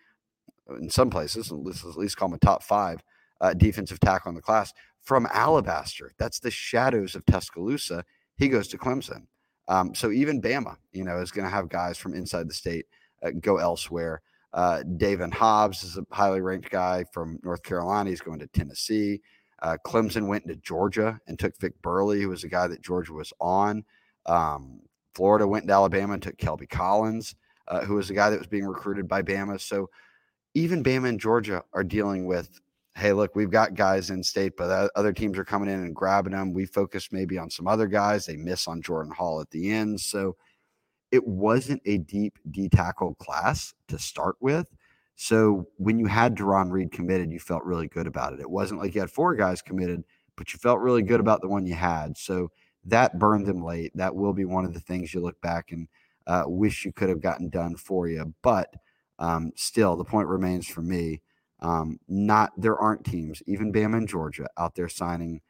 in 0.70 0.88
some 0.88 1.10
places, 1.10 1.50
at 1.50 1.58
least 1.58 2.16
call 2.16 2.28
him 2.28 2.34
a 2.34 2.38
top 2.38 2.62
five 2.62 3.02
uh, 3.40 3.54
defensive 3.54 4.00
tackle 4.00 4.30
in 4.30 4.34
the 4.34 4.42
class 4.42 4.72
from 5.02 5.28
Alabaster. 5.32 6.12
That's 6.18 6.40
the 6.40 6.50
shadows 6.50 7.14
of 7.14 7.24
Tuscaloosa. 7.26 8.04
He 8.36 8.48
goes 8.48 8.68
to 8.68 8.78
Clemson. 8.78 9.26
Um, 9.68 9.94
so 9.94 10.10
even 10.10 10.42
Bama, 10.42 10.76
you 10.92 11.04
know, 11.04 11.18
is 11.18 11.30
going 11.30 11.44
to 11.44 11.54
have 11.54 11.68
guys 11.68 11.96
from 11.96 12.14
inside 12.14 12.48
the 12.48 12.54
state 12.54 12.86
uh, 13.22 13.30
go 13.40 13.58
elsewhere. 13.58 14.22
Uh, 14.52 14.82
Daevin 14.96 15.32
Hobbs 15.32 15.82
is 15.82 15.96
a 15.96 16.06
highly 16.10 16.40
ranked 16.40 16.70
guy 16.70 17.04
from 17.12 17.38
North 17.42 17.62
Carolina. 17.62 18.10
He's 18.10 18.20
going 18.20 18.38
to 18.38 18.46
Tennessee. 18.48 19.20
Uh, 19.62 19.76
Clemson 19.84 20.28
went 20.28 20.46
to 20.46 20.56
Georgia 20.56 21.18
and 21.26 21.38
took 21.38 21.58
Vic 21.58 21.80
Burley, 21.82 22.20
who 22.20 22.28
was 22.28 22.44
a 22.44 22.48
guy 22.48 22.66
that 22.66 22.82
Georgia 22.82 23.14
was 23.14 23.32
on. 23.40 23.84
Um, 24.26 24.80
Florida 25.14 25.46
went 25.46 25.66
to 25.66 25.72
Alabama 25.72 26.14
and 26.14 26.22
took 26.22 26.36
Kelby 26.36 26.68
Collins, 26.68 27.34
uh, 27.68 27.84
who 27.84 27.94
was 27.94 28.10
a 28.10 28.14
guy 28.14 28.30
that 28.30 28.38
was 28.38 28.46
being 28.46 28.66
recruited 28.66 29.08
by 29.08 29.22
Bama. 29.22 29.60
So 29.60 29.88
even 30.54 30.84
Bama 30.84 31.08
and 31.08 31.20
Georgia 31.20 31.62
are 31.72 31.84
dealing 31.84 32.26
with 32.26 32.60
hey, 32.96 33.12
look, 33.12 33.34
we've 33.34 33.50
got 33.50 33.74
guys 33.74 34.10
in 34.10 34.22
state, 34.22 34.56
but 34.56 34.90
other 34.94 35.12
teams 35.12 35.36
are 35.36 35.44
coming 35.44 35.68
in 35.68 35.80
and 35.80 35.94
grabbing 35.94 36.32
them. 36.32 36.52
We 36.52 36.64
focus 36.64 37.08
maybe 37.10 37.38
on 37.38 37.50
some 37.50 37.66
other 37.66 37.88
guys. 37.88 38.24
They 38.24 38.36
miss 38.36 38.68
on 38.68 38.82
Jordan 38.82 39.12
Hall 39.12 39.40
at 39.40 39.50
the 39.50 39.72
end. 39.72 40.00
So 40.00 40.36
it 41.10 41.26
wasn't 41.26 41.82
a 41.86 41.98
deep 41.98 42.38
D 42.50 42.68
tackle 42.68 43.14
class 43.16 43.74
to 43.88 43.98
start 43.98 44.36
with. 44.40 44.68
So 45.16 45.68
when 45.76 45.98
you 45.98 46.06
had 46.06 46.36
Deron 46.36 46.70
Reed 46.70 46.92
committed, 46.92 47.32
you 47.32 47.38
felt 47.40 47.64
really 47.64 47.88
good 47.88 48.06
about 48.06 48.32
it. 48.32 48.40
It 48.40 48.50
wasn't 48.50 48.80
like 48.80 48.94
you 48.94 49.00
had 49.00 49.10
four 49.10 49.34
guys 49.34 49.62
committed, 49.62 50.02
but 50.36 50.52
you 50.52 50.58
felt 50.58 50.80
really 50.80 51.02
good 51.02 51.20
about 51.20 51.40
the 51.40 51.48
one 51.48 51.66
you 51.66 51.74
had. 51.74 52.16
So 52.16 52.50
that 52.84 53.18
burned 53.18 53.46
them 53.46 53.64
late. 53.64 53.92
That 53.94 54.14
will 54.14 54.32
be 54.32 54.44
one 54.44 54.64
of 54.64 54.74
the 54.74 54.80
things 54.80 55.14
you 55.14 55.20
look 55.20 55.40
back 55.40 55.72
and 55.72 55.88
uh, 56.26 56.44
wish 56.46 56.84
you 56.84 56.92
could 56.92 57.08
have 57.08 57.20
gotten 57.20 57.48
done 57.48 57.76
for 57.76 58.08
you. 58.08 58.34
But 58.42 58.72
um, 59.18 59.52
still, 59.56 59.96
the 59.96 60.04
point 60.04 60.28
remains 60.28 60.66
for 60.66 60.82
me 60.82 61.20
um, 61.64 61.98
not 62.08 62.52
there 62.56 62.78
aren't 62.78 63.04
teams, 63.04 63.42
even 63.46 63.72
Bama 63.72 63.98
and 63.98 64.08
Georgia, 64.08 64.46
out 64.58 64.74
there 64.74 64.88
signing 64.88 65.40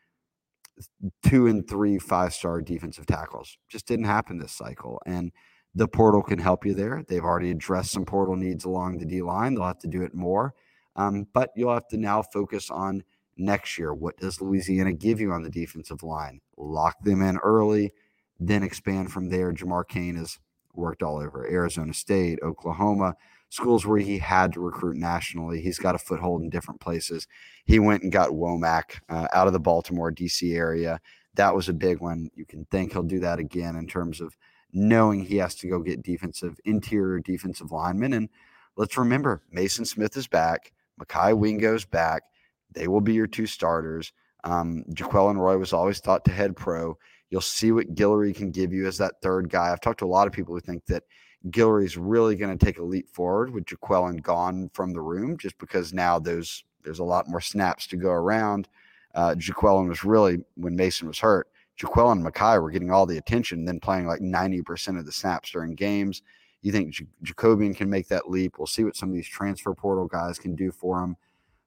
two 1.22 1.46
and 1.46 1.68
three 1.68 1.98
five 1.98 2.32
star 2.32 2.60
defensive 2.60 3.06
tackles. 3.06 3.58
Just 3.68 3.86
didn't 3.86 4.06
happen 4.06 4.38
this 4.38 4.52
cycle. 4.52 5.00
And 5.06 5.32
the 5.74 5.88
portal 5.88 6.22
can 6.22 6.38
help 6.38 6.64
you 6.64 6.72
there. 6.74 7.04
They've 7.06 7.24
already 7.24 7.50
addressed 7.50 7.92
some 7.92 8.04
portal 8.04 8.36
needs 8.36 8.64
along 8.64 8.98
the 8.98 9.04
D 9.04 9.22
line. 9.22 9.54
They'll 9.54 9.66
have 9.66 9.78
to 9.80 9.88
do 9.88 10.02
it 10.02 10.14
more. 10.14 10.54
Um, 10.96 11.26
but 11.34 11.50
you'll 11.56 11.74
have 11.74 11.88
to 11.88 11.96
now 11.96 12.22
focus 12.22 12.70
on 12.70 13.02
next 13.36 13.76
year. 13.76 13.92
What 13.92 14.16
does 14.16 14.40
Louisiana 14.40 14.92
give 14.92 15.20
you 15.20 15.32
on 15.32 15.42
the 15.42 15.50
defensive 15.50 16.04
line? 16.04 16.40
Lock 16.56 17.02
them 17.02 17.20
in 17.20 17.36
early 17.38 17.92
then 18.40 18.62
expand 18.62 19.12
from 19.12 19.28
there. 19.28 19.52
Jamar 19.52 19.86
Cain 19.86 20.16
has 20.16 20.38
worked 20.74 21.02
all 21.02 21.18
over 21.18 21.46
Arizona 21.46 21.94
State, 21.94 22.40
Oklahoma, 22.42 23.14
schools 23.48 23.86
where 23.86 23.98
he 23.98 24.18
had 24.18 24.52
to 24.52 24.60
recruit 24.60 24.96
nationally. 24.96 25.60
He's 25.60 25.78
got 25.78 25.94
a 25.94 25.98
foothold 25.98 26.42
in 26.42 26.50
different 26.50 26.80
places. 26.80 27.26
He 27.64 27.78
went 27.78 28.02
and 28.02 28.12
got 28.12 28.30
Womack 28.30 29.00
uh, 29.08 29.28
out 29.32 29.46
of 29.46 29.52
the 29.52 29.60
Baltimore, 29.60 30.10
D.C. 30.10 30.54
area. 30.54 31.00
That 31.34 31.54
was 31.54 31.68
a 31.68 31.72
big 31.72 32.00
one. 32.00 32.30
You 32.34 32.44
can 32.44 32.64
think 32.66 32.92
he'll 32.92 33.02
do 33.02 33.20
that 33.20 33.38
again 33.38 33.76
in 33.76 33.86
terms 33.86 34.20
of 34.20 34.36
knowing 34.72 35.24
he 35.24 35.36
has 35.36 35.54
to 35.56 35.68
go 35.68 35.78
get 35.80 36.02
defensive, 36.02 36.58
interior 36.64 37.20
defensive 37.20 37.70
linemen. 37.70 38.12
And 38.12 38.28
let's 38.76 38.98
remember, 38.98 39.42
Mason 39.50 39.84
Smith 39.84 40.16
is 40.16 40.26
back. 40.26 40.72
Mekhi 41.00 41.36
Wingo's 41.36 41.84
back. 41.84 42.24
They 42.72 42.88
will 42.88 43.00
be 43.00 43.14
your 43.14 43.26
two 43.26 43.46
starters. 43.46 44.12
Um, 44.42 44.84
Jaquelin 44.90 45.38
Roy 45.38 45.56
was 45.56 45.72
always 45.72 46.00
thought 46.00 46.24
to 46.24 46.32
head 46.32 46.56
pro. 46.56 46.98
You'll 47.30 47.40
see 47.40 47.72
what 47.72 47.94
Guillory 47.94 48.34
can 48.34 48.50
give 48.50 48.72
you 48.72 48.86
as 48.86 48.98
that 48.98 49.14
third 49.22 49.48
guy. 49.48 49.72
I've 49.72 49.80
talked 49.80 50.00
to 50.00 50.04
a 50.04 50.06
lot 50.06 50.26
of 50.26 50.32
people 50.32 50.54
who 50.54 50.60
think 50.60 50.84
that 50.86 51.04
Guillory's 51.50 51.96
really 51.96 52.36
going 52.36 52.56
to 52.56 52.64
take 52.64 52.78
a 52.78 52.82
leap 52.82 53.08
forward 53.10 53.52
with 53.52 53.66
Jaquelin 53.66 54.22
gone 54.22 54.70
from 54.72 54.92
the 54.92 55.00
room, 55.00 55.36
just 55.36 55.58
because 55.58 55.92
now 55.92 56.18
there's 56.18 56.64
there's 56.82 56.98
a 56.98 57.04
lot 57.04 57.28
more 57.28 57.40
snaps 57.40 57.86
to 57.88 57.96
go 57.96 58.10
around. 58.10 58.68
Uh, 59.14 59.34
was 59.62 60.04
really 60.04 60.38
when 60.56 60.74
Mason 60.74 61.06
was 61.06 61.18
hurt. 61.18 61.48
Jaquelin 61.78 62.12
and 62.12 62.26
Mekhi 62.26 62.60
were 62.60 62.70
getting 62.70 62.90
all 62.90 63.06
the 63.06 63.18
attention, 63.18 63.64
then 63.64 63.80
playing 63.80 64.06
like 64.06 64.20
90% 64.20 64.98
of 64.98 65.06
the 65.06 65.12
snaps 65.12 65.50
during 65.50 65.74
games. 65.74 66.22
You 66.62 66.72
think 66.72 66.94
J- 66.94 67.06
Jacobian 67.24 67.76
can 67.76 67.90
make 67.90 68.08
that 68.08 68.30
leap? 68.30 68.58
We'll 68.58 68.66
see 68.66 68.84
what 68.84 68.96
some 68.96 69.08
of 69.08 69.14
these 69.14 69.28
transfer 69.28 69.74
portal 69.74 70.06
guys 70.06 70.38
can 70.38 70.54
do 70.54 70.70
for 70.70 71.02
him. 71.02 71.16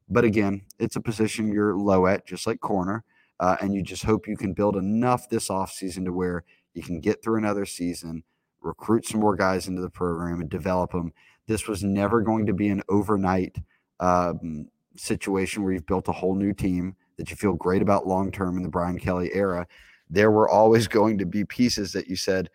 But 0.09 0.23
again, 0.23 0.61
it's 0.79 0.95
a 0.95 1.01
position 1.01 1.51
you're 1.51 1.75
low 1.75 2.07
at, 2.07 2.25
just 2.25 2.47
like 2.47 2.59
corner. 2.61 3.03
Uh, 3.39 3.57
and 3.61 3.73
you 3.73 3.83
just 3.83 4.03
hope 4.03 4.27
you 4.27 4.37
can 4.37 4.53
build 4.53 4.75
enough 4.75 5.29
this 5.29 5.49
offseason 5.49 6.05
to 6.05 6.13
where 6.13 6.43
you 6.73 6.81
can 6.81 6.99
get 6.99 7.21
through 7.21 7.37
another 7.37 7.65
season, 7.65 8.23
recruit 8.67 9.05
some 9.05 9.19
more 9.19 9.35
guys 9.35 9.67
into 9.67 9.81
the 9.81 9.89
program, 9.89 10.41
and 10.41 10.49
develop 10.49 10.91
them. 10.91 11.13
This 11.47 11.67
was 11.67 11.83
never 11.83 12.21
going 12.21 12.45
to 12.45 12.53
be 12.53 12.69
an 12.69 12.83
overnight 12.89 13.57
um, 13.99 14.67
situation 14.95 15.63
where 15.63 15.73
you've 15.73 15.85
built 15.85 16.09
a 16.09 16.13
whole 16.13 16.35
new 16.35 16.53
team 16.53 16.95
that 17.17 17.29
you 17.29 17.35
feel 17.35 17.53
great 17.53 17.81
about 17.81 18.07
long 18.07 18.31
term 18.31 18.57
in 18.57 18.63
the 18.63 18.69
Brian 18.69 18.99
Kelly 18.99 19.31
era. 19.33 19.65
There 20.09 20.31
were 20.31 20.49
always 20.49 20.87
going 20.87 21.17
to 21.17 21.25
be 21.25 21.45
pieces 21.45 21.91
that 21.93 22.07
you 22.07 22.15
said, 22.15 22.49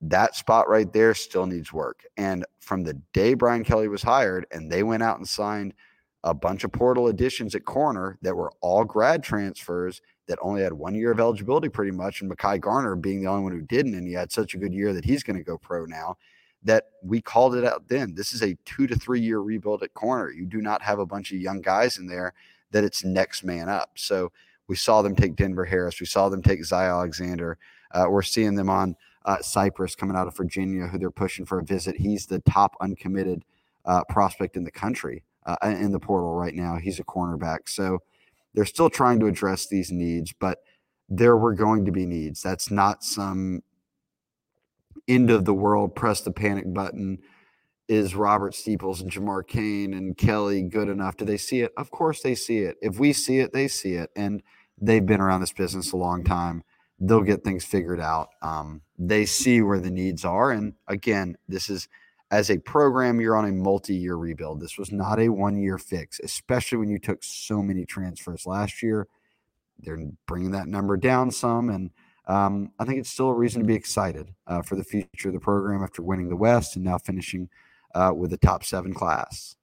that 0.00 0.34
spot 0.34 0.68
right 0.68 0.92
there 0.92 1.14
still 1.14 1.46
needs 1.46 1.72
work. 1.72 2.04
And 2.16 2.44
from 2.58 2.82
the 2.82 2.94
day 3.12 3.34
Brian 3.34 3.62
Kelly 3.62 3.86
was 3.86 4.02
hired 4.02 4.46
and 4.50 4.70
they 4.70 4.82
went 4.82 5.02
out 5.02 5.18
and 5.18 5.28
signed– 5.28 5.74
a 6.24 6.34
bunch 6.34 6.64
of 6.64 6.72
portal 6.72 7.08
additions 7.08 7.54
at 7.54 7.64
corner 7.64 8.18
that 8.22 8.36
were 8.36 8.52
all 8.60 8.84
grad 8.84 9.22
transfers 9.22 10.00
that 10.28 10.38
only 10.40 10.62
had 10.62 10.72
one 10.72 10.94
year 10.94 11.12
of 11.12 11.20
eligibility 11.20 11.68
pretty 11.68 11.90
much, 11.90 12.20
and 12.20 12.30
Mekhi 12.30 12.60
Garner 12.60 12.96
being 12.96 13.22
the 13.22 13.28
only 13.28 13.42
one 13.42 13.52
who 13.52 13.62
didn't, 13.62 13.94
and 13.94 14.06
he 14.06 14.12
had 14.12 14.30
such 14.30 14.54
a 14.54 14.58
good 14.58 14.72
year 14.72 14.92
that 14.92 15.04
he's 15.04 15.22
going 15.22 15.36
to 15.36 15.44
go 15.44 15.58
pro 15.58 15.84
now. 15.84 16.16
That 16.64 16.84
we 17.02 17.20
called 17.20 17.56
it 17.56 17.64
out 17.64 17.88
then. 17.88 18.14
This 18.14 18.32
is 18.32 18.42
a 18.42 18.56
two 18.64 18.86
to 18.86 18.94
three 18.94 19.20
year 19.20 19.40
rebuild 19.40 19.82
at 19.82 19.94
corner. 19.94 20.30
You 20.30 20.46
do 20.46 20.60
not 20.60 20.80
have 20.80 21.00
a 21.00 21.06
bunch 21.06 21.32
of 21.32 21.38
young 21.38 21.60
guys 21.60 21.98
in 21.98 22.06
there 22.06 22.34
that 22.70 22.84
it's 22.84 23.04
next 23.04 23.42
man 23.42 23.68
up. 23.68 23.90
So 23.96 24.30
we 24.68 24.76
saw 24.76 25.02
them 25.02 25.16
take 25.16 25.34
Denver 25.34 25.64
Harris. 25.64 25.98
We 25.98 26.06
saw 26.06 26.28
them 26.28 26.40
take 26.40 26.64
Zy 26.64 26.76
Alexander. 26.76 27.58
Uh, 27.92 28.06
we're 28.08 28.22
seeing 28.22 28.54
them 28.54 28.70
on 28.70 28.94
uh, 29.24 29.42
Cypress 29.42 29.94
coming 29.94 30.16
out 30.16 30.28
of 30.28 30.36
Virginia, 30.36 30.86
who 30.86 30.98
they're 30.98 31.10
pushing 31.10 31.44
for 31.44 31.58
a 31.58 31.64
visit. 31.64 31.96
He's 31.96 32.26
the 32.26 32.38
top 32.40 32.76
uncommitted 32.80 33.44
uh, 33.84 34.04
prospect 34.08 34.56
in 34.56 34.64
the 34.64 34.70
country 34.70 35.24
uh, 35.46 35.56
in 35.62 35.92
the 35.92 36.00
portal 36.00 36.34
right 36.34 36.54
now. 36.54 36.76
He's 36.76 36.98
a 36.98 37.04
cornerback. 37.04 37.68
So 37.68 37.98
they're 38.54 38.64
still 38.64 38.90
trying 38.90 39.20
to 39.20 39.26
address 39.26 39.66
these 39.66 39.90
needs, 39.90 40.32
but 40.32 40.58
there 41.08 41.36
were 41.36 41.54
going 41.54 41.84
to 41.84 41.92
be 41.92 42.06
needs. 42.06 42.42
That's 42.42 42.70
not 42.70 43.04
some 43.04 43.62
end 45.08 45.30
of 45.30 45.44
the 45.44 45.54
world, 45.54 45.94
press 45.94 46.20
the 46.20 46.32
panic 46.32 46.72
button. 46.72 47.18
Is 47.88 48.14
Robert 48.14 48.54
Steeples 48.54 49.00
and 49.00 49.10
Jamar 49.10 49.46
Cain 49.46 49.92
and 49.94 50.16
Kelly 50.16 50.62
good 50.62 50.88
enough? 50.88 51.16
Do 51.16 51.24
they 51.24 51.36
see 51.36 51.60
it? 51.60 51.72
Of 51.76 51.90
course 51.90 52.22
they 52.22 52.34
see 52.34 52.58
it. 52.58 52.76
If 52.80 52.98
we 52.98 53.12
see 53.12 53.40
it, 53.40 53.52
they 53.52 53.68
see 53.68 53.94
it. 53.94 54.10
And 54.16 54.42
they've 54.80 55.04
been 55.04 55.20
around 55.20 55.40
this 55.40 55.52
business 55.52 55.92
a 55.92 55.96
long 55.96 56.24
time. 56.24 56.62
They'll 56.98 57.22
get 57.22 57.44
things 57.44 57.64
figured 57.64 58.00
out. 58.00 58.28
Um, 58.40 58.82
they 58.98 59.26
see 59.26 59.60
where 59.60 59.80
the 59.80 59.90
needs 59.90 60.24
are. 60.24 60.52
And 60.52 60.74
again, 60.88 61.36
this 61.48 61.68
is– 61.68 61.88
as 62.32 62.50
a 62.50 62.58
program, 62.58 63.20
you're 63.20 63.36
on 63.36 63.44
a 63.44 63.52
multi 63.52 63.94
year 63.94 64.16
rebuild. 64.16 64.58
This 64.58 64.78
was 64.78 64.90
not 64.90 65.20
a 65.20 65.28
one 65.28 65.58
year 65.58 65.76
fix, 65.76 66.18
especially 66.24 66.78
when 66.78 66.88
you 66.88 66.98
took 66.98 67.22
so 67.22 67.62
many 67.62 67.84
transfers 67.84 68.46
last 68.46 68.82
year. 68.82 69.06
They're 69.78 70.00
bringing 70.26 70.50
that 70.52 70.66
number 70.66 70.96
down 70.96 71.30
some. 71.30 71.68
And 71.68 71.90
um, 72.26 72.72
I 72.78 72.86
think 72.86 72.98
it's 72.98 73.10
still 73.10 73.28
a 73.28 73.34
reason 73.34 73.60
to 73.60 73.66
be 73.66 73.74
excited 73.74 74.32
uh, 74.46 74.62
for 74.62 74.76
the 74.76 74.84
future 74.84 75.28
of 75.28 75.34
the 75.34 75.40
program 75.40 75.84
after 75.84 76.02
winning 76.02 76.30
the 76.30 76.36
West 76.36 76.76
and 76.76 76.84
now 76.84 76.96
finishing 76.96 77.50
uh, 77.94 78.12
with 78.16 78.30
the 78.30 78.38
top 78.38 78.64
seven 78.64 78.94
class. 78.94 79.54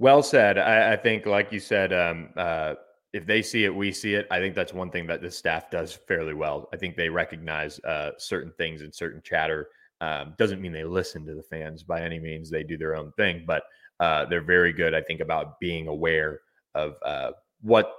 Well 0.00 0.24
said. 0.24 0.58
I, 0.58 0.94
I 0.94 0.96
think, 0.96 1.26
like 1.26 1.52
you 1.52 1.60
said, 1.60 1.92
um, 1.92 2.30
uh, 2.36 2.74
if 3.12 3.24
they 3.24 3.42
see 3.42 3.64
it, 3.64 3.74
we 3.74 3.92
see 3.92 4.14
it. 4.14 4.26
I 4.32 4.40
think 4.40 4.56
that's 4.56 4.72
one 4.72 4.90
thing 4.90 5.06
that 5.06 5.22
the 5.22 5.30
staff 5.30 5.70
does 5.70 5.92
fairly 5.92 6.34
well. 6.34 6.68
I 6.72 6.76
think 6.76 6.96
they 6.96 7.08
recognize 7.08 7.78
uh, 7.80 8.12
certain 8.16 8.52
things 8.58 8.82
and 8.82 8.92
certain 8.92 9.22
chatter 9.22 9.68
um, 10.00 10.34
doesn't 10.38 10.60
mean 10.60 10.72
they 10.72 10.84
listen 10.84 11.26
to 11.26 11.34
the 11.34 11.42
fans 11.42 11.82
by 11.82 12.00
any 12.00 12.18
means. 12.18 12.50
They 12.50 12.62
do 12.62 12.78
their 12.78 12.96
own 12.96 13.12
thing, 13.12 13.44
but 13.46 13.62
uh, 14.00 14.24
they're 14.26 14.40
very 14.40 14.72
good, 14.72 14.94
I 14.94 15.02
think, 15.02 15.20
about 15.20 15.60
being 15.60 15.88
aware 15.88 16.40
of 16.74 16.94
uh, 17.04 17.32
what 17.60 17.92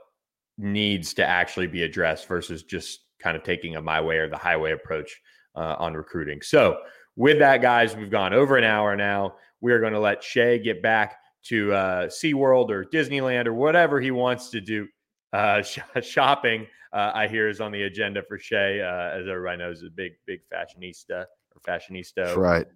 needs 0.57 1.13
to 1.15 1.25
actually 1.25 1.67
be 1.67 1.83
addressed 1.83 2.27
versus 2.27 2.63
just 2.63 3.01
kind 3.19 3.37
of 3.37 3.43
taking 3.43 3.75
a 3.75 3.81
my 3.81 4.01
way 4.01 4.17
or 4.17 4.27
the 4.27 4.37
highway 4.37 4.71
approach 4.71 5.21
uh, 5.55 5.75
on 5.77 5.93
recruiting. 5.93 6.41
So, 6.41 6.79
with 7.15 7.39
that, 7.39 7.61
guys, 7.61 7.95
we've 7.95 8.09
gone 8.09 8.33
over 8.33 8.57
an 8.57 8.63
hour 8.63 8.95
now. 8.95 9.35
We 9.59 9.73
are 9.73 9.79
going 9.79 9.93
to 9.93 9.99
let 9.99 10.23
Shea 10.23 10.57
get 10.57 10.81
back 10.81 11.17
to 11.43 11.73
uh, 11.73 12.07
SeaWorld 12.07 12.69
or 12.69 12.85
Disneyland 12.85 13.47
or 13.47 13.53
whatever 13.53 13.99
he 13.99 14.11
wants 14.11 14.49
to 14.51 14.61
do. 14.61 14.87
Uh, 15.33 15.61
sh- 15.61 15.79
shopping, 16.01 16.65
uh, 16.93 17.11
I 17.13 17.27
hear, 17.27 17.47
is 17.47 17.61
on 17.61 17.71
the 17.71 17.83
agenda 17.83 18.23
for 18.27 18.39
Shea. 18.39 18.81
uh, 18.81 19.19
as 19.19 19.27
everybody 19.27 19.57
knows, 19.57 19.79
is 19.79 19.87
a 19.87 19.91
big, 19.91 20.13
big 20.25 20.39
fashionista 20.51 21.25
or 21.55 21.61
fashionista. 21.61 22.15
That's 22.15 22.37
right. 22.37 22.67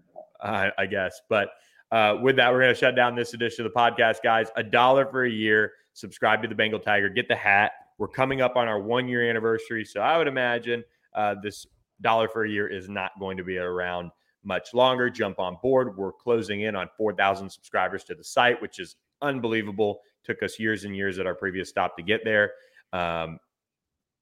I, 0.41 0.71
I 0.77 0.85
guess. 0.85 1.21
But 1.29 1.49
uh, 1.91 2.17
with 2.21 2.35
that, 2.37 2.51
we're 2.51 2.61
going 2.61 2.73
to 2.73 2.79
shut 2.79 2.95
down 2.95 3.15
this 3.15 3.33
edition 3.33 3.65
of 3.65 3.71
the 3.71 3.79
podcast, 3.79 4.17
guys. 4.23 4.47
A 4.55 4.63
dollar 4.63 5.05
for 5.05 5.25
a 5.25 5.29
year. 5.29 5.73
Subscribe 5.93 6.41
to 6.41 6.47
the 6.47 6.55
Bengal 6.55 6.79
Tiger. 6.79 7.09
Get 7.09 7.27
the 7.27 7.35
hat. 7.35 7.71
We're 7.97 8.07
coming 8.07 8.41
up 8.41 8.55
on 8.55 8.67
our 8.67 8.79
one 8.79 9.07
year 9.07 9.29
anniversary. 9.29 9.85
So 9.85 10.01
I 10.01 10.17
would 10.17 10.27
imagine 10.27 10.83
uh, 11.13 11.35
this 11.41 11.65
dollar 12.01 12.27
for 12.27 12.43
a 12.43 12.49
year 12.49 12.67
is 12.67 12.89
not 12.89 13.11
going 13.19 13.37
to 13.37 13.43
be 13.43 13.57
around 13.57 14.11
much 14.43 14.73
longer. 14.73 15.09
Jump 15.09 15.39
on 15.39 15.57
board. 15.61 15.95
We're 15.97 16.11
closing 16.11 16.61
in 16.61 16.75
on 16.75 16.89
4,000 16.97 17.49
subscribers 17.49 18.03
to 18.05 18.15
the 18.15 18.23
site, 18.23 18.61
which 18.61 18.79
is 18.79 18.95
unbelievable. 19.21 20.01
Took 20.23 20.43
us 20.43 20.59
years 20.59 20.83
and 20.83 20.95
years 20.95 21.19
at 21.19 21.25
our 21.25 21.35
previous 21.35 21.69
stop 21.69 21.95
to 21.97 22.03
get 22.03 22.21
there. 22.25 22.51
Um, 22.91 23.39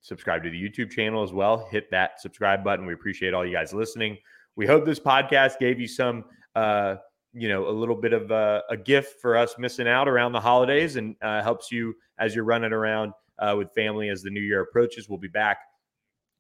subscribe 0.02 0.44
to 0.44 0.50
the 0.50 0.62
YouTube 0.62 0.92
channel 0.92 1.24
as 1.24 1.34
well. 1.34 1.68
Hit 1.72 1.90
that 1.92 2.22
subscribe 2.22 2.64
button. 2.64 2.86
We 2.86 2.94
appreciate 2.94 3.34
all 3.34 3.46
you 3.46 3.54
guys 3.54 3.74
listening 3.74 4.18
we 4.56 4.66
hope 4.66 4.86
this 4.86 5.00
podcast 5.00 5.60
gave 5.60 5.80
you 5.80 5.88
some, 5.88 6.26
uh, 6.56 6.96
you 7.34 7.50
know, 7.50 7.68
a 7.68 7.72
little 7.72 7.96
bit 7.96 8.14
of 8.14 8.32
a, 8.32 8.62
a, 8.70 8.78
gift 8.78 9.20
for 9.20 9.36
us 9.36 9.56
missing 9.58 9.88
out 9.88 10.08
around 10.08 10.32
the 10.32 10.40
holidays 10.40 10.96
and 10.96 11.16
uh, 11.22 11.42
helps 11.42 11.72
you 11.72 11.94
as 12.20 12.36
you're 12.36 12.44
running 12.44 12.72
around 12.72 13.12
uh, 13.40 13.56
with 13.58 13.74
family 13.74 14.10
as 14.10 14.22
the 14.22 14.30
new 14.30 14.42
year 14.42 14.62
approaches. 14.62 15.10
We'll 15.10 15.18
be 15.18 15.28
back 15.28 15.58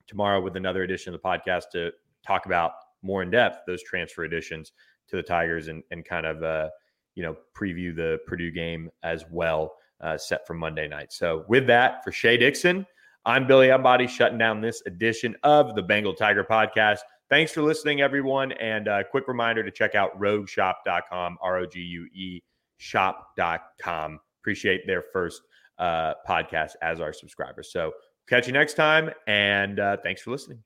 tomorrow 0.07 0.41
with 0.41 0.55
another 0.55 0.83
edition 0.83 1.13
of 1.13 1.21
the 1.21 1.27
podcast 1.27 1.63
to 1.71 1.91
talk 2.25 2.45
about 2.45 2.73
more 3.01 3.23
in 3.23 3.31
depth 3.31 3.59
those 3.65 3.83
transfer 3.83 4.23
additions 4.23 4.71
to 5.09 5.15
the 5.15 5.23
Tigers 5.23 5.67
and, 5.67 5.83
and 5.91 6.05
kind 6.05 6.25
of, 6.25 6.43
uh, 6.43 6.69
you 7.15 7.23
know, 7.23 7.35
preview 7.55 7.95
the 7.95 8.19
Purdue 8.27 8.51
game 8.51 8.89
as 9.03 9.25
well, 9.29 9.75
uh, 10.01 10.17
set 10.17 10.45
for 10.47 10.53
Monday 10.53 10.87
night. 10.87 11.11
So, 11.11 11.45
with 11.47 11.67
that, 11.67 12.03
for 12.03 12.11
Shea 12.11 12.37
Dixon, 12.37 12.85
I'm 13.25 13.47
Billy 13.47 13.69
Embody, 13.69 14.07
shutting 14.07 14.37
down 14.37 14.61
this 14.61 14.81
edition 14.85 15.35
of 15.43 15.75
the 15.75 15.81
Bengal 15.81 16.13
Tiger 16.13 16.43
podcast. 16.43 16.99
Thanks 17.33 17.51
for 17.51 17.63
listening, 17.63 17.99
everyone. 17.99 18.51
And 18.51 18.87
a 18.87 19.03
quick 19.03 19.27
reminder 19.27 19.63
to 19.63 19.71
check 19.71 19.95
out 19.95 20.11
rogueshop.com, 20.21 21.39
R 21.41 21.57
O 21.57 21.65
G 21.65 21.79
U 21.79 22.07
E 22.13 22.43
shop.com. 22.77 24.19
Appreciate 24.43 24.85
their 24.85 25.03
first 25.11 25.41
uh, 25.79 26.13
podcast 26.29 26.73
as 26.83 26.99
our 26.99 27.11
subscribers. 27.11 27.71
So 27.71 27.91
catch 28.29 28.45
you 28.45 28.53
next 28.53 28.75
time. 28.75 29.09
And 29.25 29.79
uh, 29.79 29.97
thanks 30.03 30.21
for 30.21 30.29
listening. 30.29 30.59